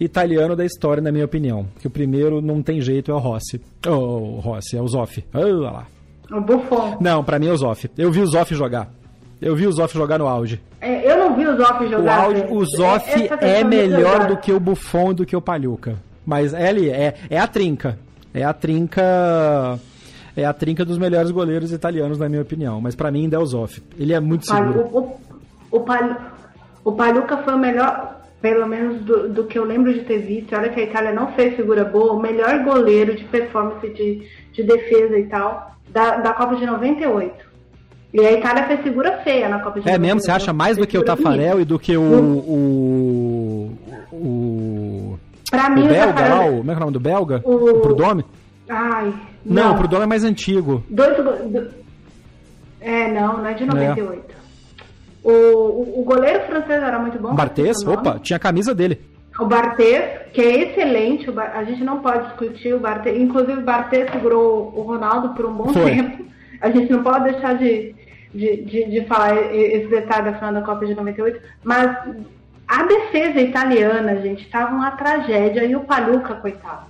italiano 0.01 0.57
da 0.57 0.65
história, 0.65 1.03
na 1.03 1.13
minha 1.13 1.25
opinião. 1.25 1.67
Que 1.79 1.87
o 1.87 1.91
primeiro 1.91 2.41
não 2.41 2.63
tem 2.63 2.81
jeito, 2.81 3.11
é 3.11 3.15
o 3.15 3.19
Rossi. 3.19 3.61
Oh, 3.87 3.91
o 3.91 4.41
Rossi, 4.41 4.77
é 4.77 4.83
o 4.83 4.89
Zoff. 4.89 5.25
Olha 5.35 5.55
lá. 5.55 5.87
O 6.33 6.41
Buffon. 6.41 6.97
Não, 7.01 7.23
pra 7.23 7.39
mim 7.39 7.49
é 7.49 7.53
o 7.53 7.57
Zoff. 7.57 7.91
Eu 7.99 8.11
vi 8.11 8.21
o 8.21 8.27
Zoff 8.27 8.55
jogar. 8.55 8.89
Eu 9.41 9.55
vi 9.55 9.67
o 9.67 9.73
Zoff 9.73 9.95
jogar 9.95 10.19
no 10.19 10.27
auge. 10.27 10.61
É, 10.81 11.11
eu 11.11 11.19
não 11.19 11.37
vi 11.37 11.47
o 11.47 11.57
Zoff 11.57 11.87
jogar. 11.89 12.21
O, 12.21 12.25
auge, 12.25 12.47
o 12.51 12.65
Zoff 12.65 13.29
é, 13.41 13.61
é 13.61 13.65
melhor 13.65 14.27
do 14.27 14.37
que 14.37 14.53
o 14.53 14.61
Buffon 14.61 15.13
do 15.13 15.27
que 15.27 15.37
o 15.37 15.41
Palhuca. 15.41 15.97
Mas 16.25 16.55
ele 16.55 16.91
é, 16.91 17.15
é 17.29 17.39
a 17.39 17.47
trinca. 17.47 17.99
É 18.33 18.45
a 18.45 18.53
trinca. 18.53 19.79
É 20.37 20.45
a 20.45 20.53
trinca 20.53 20.85
dos 20.85 20.97
melhores 20.97 21.31
goleiros 21.31 21.73
italianos, 21.73 22.19
na 22.19 22.29
minha 22.29 22.43
opinião. 22.43 22.81
Mas 22.81 22.95
para 22.95 23.11
mim, 23.11 23.29
Delzoff. 23.29 23.83
Ele 23.99 24.13
é 24.13 24.21
muito 24.21 24.47
seguro. 24.47 24.89
O, 24.93 24.99
o, 24.99 25.21
o, 25.73 25.81
Pal, 25.81 26.17
o 26.85 26.93
Paluca 26.93 27.39
foi 27.39 27.55
o 27.55 27.59
melhor, 27.59 28.20
pelo 28.41 28.67
menos 28.67 29.03
do, 29.03 29.29
do, 29.29 29.45
que 29.45 29.59
eu 29.59 29.65
lembro 29.65 29.93
de 29.93 30.01
ter 30.01 30.19
visto. 30.19 30.55
Olha 30.55 30.71
que 30.71 30.81
a 30.81 30.85
Itália 30.85 31.13
não 31.13 31.33
fez 31.33 31.55
figura 31.57 31.85
boa. 31.85 32.13
O 32.13 32.21
melhor 32.21 32.65
goleiro 32.65 33.15
de 33.15 33.25
performance 33.25 33.87
de, 33.89 34.27
de 34.53 34.63
defesa 34.63 35.19
e 35.19 35.27
tal 35.27 35.77
da, 35.89 36.17
da 36.17 36.33
Copa 36.33 36.57
de 36.57 36.65
98. 36.65 37.51
E 38.13 38.21
a 38.21 38.33
Itália 38.33 38.67
fez 38.67 38.81
figura 38.81 39.19
feia 39.19 39.49
na 39.49 39.61
Copa 39.61 39.81
de 39.81 39.89
É 39.89 39.99
mesmo? 39.99 40.21
Você 40.21 40.31
acha 40.31 40.53
mais 40.53 40.77
do 40.77 40.87
que 40.87 40.99
o 40.99 41.05
Tafarel 41.05 41.61
e 41.61 41.65
do 41.65 41.79
que 41.79 41.97
o. 41.97 42.03
o, 42.03 43.79
o 44.13 45.19
Pra 45.51 45.69
mim, 45.69 45.85
o 45.85 45.89
belga 45.89 46.29
lá, 46.29 46.47
o, 46.47 46.59
como 46.59 46.71
é, 46.71 46.75
é 46.75 46.77
o 46.77 46.81
nome 46.81 46.93
do 46.93 47.01
belga? 47.01 47.43
O, 47.45 47.55
o 47.55 47.81
Prudhomme? 47.81 48.25
Ai. 48.69 49.13
Não, 49.45 49.65
não, 49.65 49.75
o 49.75 49.79
Prudhomme 49.79 50.05
é 50.05 50.07
mais 50.07 50.23
antigo. 50.23 50.85
Dois, 50.89 51.17
do... 51.17 51.71
É, 52.81 53.13
não, 53.13 53.39
não 53.39 53.47
é 53.47 53.55
de 53.55 53.65
98. 53.65 54.23
É. 54.29 54.40
O, 55.23 55.31
o, 55.31 56.01
o, 56.01 56.05
goleiro 56.05 56.45
francês 56.47 56.83
era 56.83 56.99
muito 56.99 57.19
bom. 57.19 57.35
Barthez? 57.35 57.87
Opa, 57.87 58.19
tinha 58.19 58.37
a 58.37 58.41
camisa 58.41 58.75
dele. 58.75 59.01
O 59.39 59.45
Barthez, 59.45 60.29
que 60.33 60.41
é 60.41 60.71
excelente, 60.71 61.27
a 61.39 61.65
gente 61.65 61.85
não 61.85 62.01
pode 62.01 62.27
discutir 62.29 62.75
o 62.75 62.81
Barthez. 62.81 63.19
Inclusive, 63.19 63.61
o 63.61 63.65
Barthez 63.65 64.11
segurou 64.11 64.73
o 64.75 64.83
Ronaldo 64.83 65.31
por 65.31 65.47
um 65.47 65.53
bom 65.53 65.73
Foi. 65.73 65.91
tempo. 65.91 66.25
A 66.61 66.71
gente 66.71 66.91
não 66.91 67.03
pode 67.03 67.33
deixar 67.33 67.55
de, 67.55 67.95
de, 68.35 68.65
de, 68.65 68.85
de 68.91 69.07
falar 69.07 69.35
esse 69.53 69.89
detalhe 69.89 70.25
da 70.25 70.35
final 70.35 70.53
da 70.53 70.63
Copa 70.63 70.85
de 70.87 70.95
98. 70.95 71.41
Mas 71.65 71.97
a 72.67 72.83
defesa 72.85 73.41
italiana, 73.41 74.21
gente, 74.21 74.45
estava 74.45 74.75
uma 74.75 74.93
tragédia 74.93 75.65
e 75.65 75.75
o 75.75 75.81
Paluca, 75.81 76.35
coitado. 76.37 76.87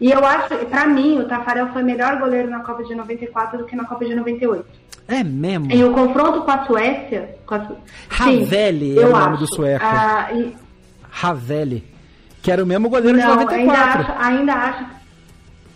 E 0.00 0.10
eu 0.10 0.24
acho, 0.26 0.56
para 0.66 0.86
mim, 0.86 1.20
o 1.20 1.28
Tafarel 1.28 1.68
foi 1.68 1.82
melhor 1.82 2.18
goleiro 2.18 2.50
na 2.50 2.60
Copa 2.60 2.82
de 2.82 2.94
94 2.94 3.58
do 3.58 3.64
que 3.64 3.76
na 3.76 3.84
Copa 3.84 4.04
de 4.04 4.14
98. 4.14 4.64
É 5.12 5.22
mesmo? 5.22 5.70
Em 5.70 5.84
o 5.84 5.92
confronto 5.92 6.42
com 6.42 6.50
a 6.50 6.64
Suécia. 6.64 7.36
Com 7.46 7.54
a 7.54 7.58
é 8.98 9.06
o 9.06 9.10
nome 9.10 9.36
do 9.36 9.54
sueco. 9.54 9.84
Ah, 9.84 10.30
e... 10.32 10.56
Que 12.42 12.50
era 12.50 12.62
o 12.62 12.66
mesmo 12.66 12.88
goleiro 12.88 13.18
Não, 13.18 13.24
de 13.24 13.44
94. 13.44 13.60
Ainda 13.60 14.12
acho, 14.12 14.12
ainda 14.18 14.52
acho. 14.54 14.86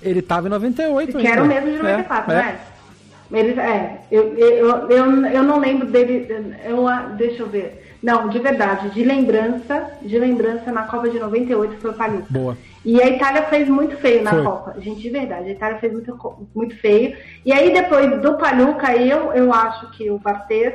Ele 0.02 0.20
estava 0.20 0.46
em 0.46 0.50
98. 0.50 1.10
Que 1.10 1.18
ainda. 1.18 1.30
era 1.30 1.42
o 1.42 1.46
mesmo 1.46 1.70
de 1.70 1.78
94, 1.82 2.32
é, 2.32 2.34
né? 2.34 2.58
É. 2.72 3.38
Ele, 3.38 3.60
é, 3.60 4.00
eu, 4.10 4.34
eu, 4.38 4.90
eu, 4.90 5.26
eu 5.26 5.42
não 5.42 5.58
lembro 5.58 5.86
dele. 5.86 6.28
Eu, 6.64 6.86
deixa 7.16 7.42
eu 7.42 7.48
ver. 7.48 7.96
Não, 8.02 8.28
de 8.28 8.38
verdade, 8.38 8.90
de 8.90 9.02
lembrança, 9.04 9.90
de 10.02 10.18
lembrança 10.18 10.70
na 10.70 10.82
Copa 10.84 11.08
de 11.08 11.18
98 11.18 11.76
foi 11.80 11.90
o 11.90 11.94
Palito. 11.94 12.32
Boa. 12.32 12.56
E 12.86 13.02
a 13.02 13.08
Itália 13.08 13.42
fez 13.42 13.68
muito 13.68 13.96
feio 13.96 14.22
na 14.22 14.30
foi. 14.30 14.44
Copa. 14.44 14.76
Gente, 14.78 15.02
de 15.02 15.10
verdade, 15.10 15.48
a 15.48 15.52
Itália 15.52 15.76
fez 15.78 15.92
muito, 15.92 16.16
muito 16.54 16.76
feio. 16.76 17.16
E 17.44 17.52
aí 17.52 17.72
depois 17.72 18.22
do 18.22 18.38
Paluca, 18.38 18.94
eu, 18.94 19.32
eu 19.32 19.52
acho 19.52 19.90
que 19.90 20.08
o 20.08 20.20
Barthez 20.20 20.72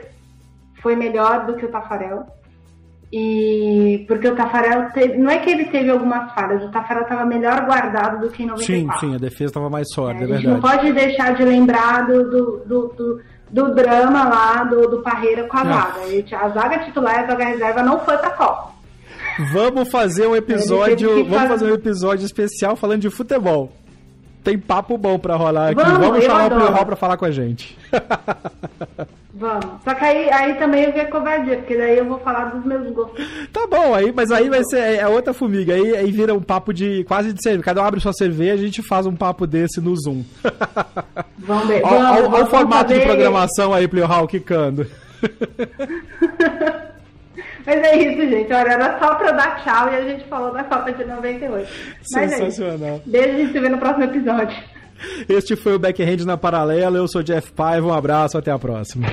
foi 0.82 0.94
melhor 0.94 1.46
do 1.46 1.56
que 1.56 1.66
o 1.66 1.70
Tafarel. 1.70 2.26
E 3.14 4.04
porque 4.10 4.28
o 4.28 4.36
Tafarel 4.36 4.90
teve, 4.92 5.18
não 5.18 5.32
é 5.32 5.38
que 5.38 5.50
ele 5.50 5.66
teve 5.66 5.90
algumas 5.90 6.34
falhas, 6.34 6.62
o 6.62 6.72
Tafarel 6.72 7.04
estava 7.04 7.26
melhor 7.26 7.66
guardado 7.66 8.20
do 8.20 8.30
que 8.30 8.44
em 8.44 8.48
94. 8.48 8.66
Sim, 8.66 8.90
sim, 9.00 9.16
a 9.16 9.18
defesa 9.18 9.46
estava 9.46 9.70
mais 9.70 9.88
sólida, 9.94 10.22
é, 10.22 10.24
é 10.24 10.28
verdade. 10.28 10.48
A 10.48 10.52
gente 10.52 10.62
não 10.62 10.70
pode 10.70 10.92
deixar 10.92 11.34
de 11.34 11.44
lembrar 11.44 12.08
do, 12.08 12.30
do, 12.30 12.88
do, 12.90 13.22
do 13.50 13.76
drama 13.76 14.28
lá 14.28 14.64
do, 14.66 14.88
do 14.90 15.02
Parreira 15.02 15.46
com 15.46 15.58
a 15.58 15.64
zaga. 15.64 16.00
A 16.42 16.50
zaga 16.50 16.80
titular 16.80 17.16
e 17.16 17.20
a 17.20 17.28
zaga 17.28 17.46
reserva 17.46 17.84
não 17.84 18.00
foi 18.00 18.18
pra 18.18 18.32
Copa. 18.32 18.81
Vamos 19.52 19.90
fazer 19.90 20.28
um 20.28 20.36
episódio. 20.36 21.26
Vamos 21.26 21.48
fazer 21.48 21.66
um 21.66 21.74
episódio 21.74 22.26
especial 22.26 22.76
falando 22.76 23.02
de 23.02 23.10
futebol. 23.10 23.72
Tem 24.44 24.58
papo 24.58 24.98
bom 24.98 25.20
pra 25.20 25.36
rolar 25.36 25.70
aqui. 25.70 25.84
Vamos, 25.84 26.00
vamos 26.00 26.24
chamar 26.24 26.46
adoro. 26.46 26.66
o 26.66 26.72
Play 26.72 26.86
pra 26.86 26.96
falar 26.96 27.18
com 27.18 27.26
a 27.26 27.32
gente. 27.32 27.78
Vamos. 29.34 29.66
Só 29.84 29.94
que 29.96 30.06
aí, 30.06 30.30
aí 30.30 30.54
também 30.56 30.84
eu 30.84 30.94
vi 30.94 31.00
a 31.00 31.10
covardia, 31.10 31.58
porque 31.58 31.76
daí 31.76 31.98
eu 31.98 32.06
vou 32.06 32.20
falar 32.20 32.46
dos 32.46 32.64
meus 32.64 32.94
gostos. 32.94 33.26
Tá 33.52 33.66
bom, 33.66 33.96
aí, 33.96 34.12
mas 34.12 34.30
aí 34.30 34.50
vai 34.50 34.64
ser 34.64 34.78
é, 34.78 34.98
é 34.98 35.08
outra 35.08 35.34
formiga. 35.34 35.74
Aí, 35.74 35.96
aí 35.96 36.12
vira 36.12 36.34
um 36.34 36.42
papo 36.42 36.72
de 36.72 37.04
quase 37.06 37.34
de 37.34 37.42
cerveja. 37.42 37.64
Cada 37.64 37.82
um 37.82 37.86
abre 37.86 38.00
sua 38.00 38.14
cerveja 38.14 38.56
e 38.56 38.60
a 38.60 38.66
gente 38.68 38.84
faz 38.84 39.08
um 39.08 39.16
papo 39.16 39.48
desse 39.48 39.82
no 39.82 39.96
Zoom. 39.96 40.24
Vamos 41.40 41.68
ver. 41.68 41.82
Olha 41.84 42.44
o 42.44 42.46
formato 42.48 42.90
fazer... 42.90 43.00
de 43.00 43.06
programação 43.06 43.74
aí, 43.74 43.88
Plio 43.88 44.06
Hall, 44.06 44.28
quicando. 44.28 44.86
Mas 47.66 47.78
é 47.78 47.96
isso, 47.98 48.30
gente. 48.30 48.54
Olha, 48.54 48.72
era 48.72 49.00
só 49.00 49.16
pra 49.16 49.32
dar 49.32 49.64
tchau 49.64 49.92
e 49.92 49.96
a 49.96 50.02
gente 50.02 50.24
falou 50.26 50.54
da 50.54 50.64
Copa 50.64 50.92
de 50.92 51.04
98. 51.06 51.70
Mas 52.14 52.32
Sensacional. 52.32 53.02
É 53.06 53.10
Beijo, 53.10 53.30
a 53.30 53.38
gente 53.38 53.52
se 53.52 53.60
vê 53.60 53.70
no 53.70 53.78
próximo 53.78 54.04
episódio. 54.06 54.58
Este 55.28 55.56
foi 55.56 55.76
o 55.76 55.80
Backhand 55.80 56.26
na 56.26 56.38
Paralela. 56.38 56.98
Eu 56.98 57.08
sou 57.08 57.24
Jeff 57.24 57.52
Paiva. 57.54 57.88
Um 57.88 57.94
abraço, 57.94 58.38
até 58.38 58.52
a 58.52 58.60
próxima. 58.60 59.08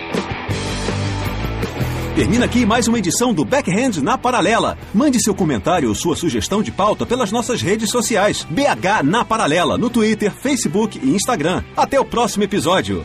Termina 2.19 2.47
aqui 2.47 2.67
mais 2.67 2.89
uma 2.89 2.99
edição 2.99 3.33
do 3.33 3.45
Backhand 3.45 4.03
na 4.03 4.19
Paralela. 4.19 4.77
Mande 4.93 5.23
seu 5.23 5.33
comentário 5.33 5.89
ou 5.89 5.95
sua 5.95 6.17
sugestão 6.17 6.65
de 6.65 6.73
pauta 6.73 7.07
pelas 7.07 7.31
nossas 7.31 7.63
redes 7.63 7.91
sociais. 7.91 8.45
BH 8.51 9.05
na 9.05 9.25
Paralela, 9.25 9.79
no 9.79 9.89
Twitter, 9.89 10.33
Facebook 10.33 10.99
e 11.01 11.15
Instagram. 11.15 11.63
Até 11.77 12.01
o 12.01 12.05
próximo 12.05 12.43
episódio. 12.43 13.05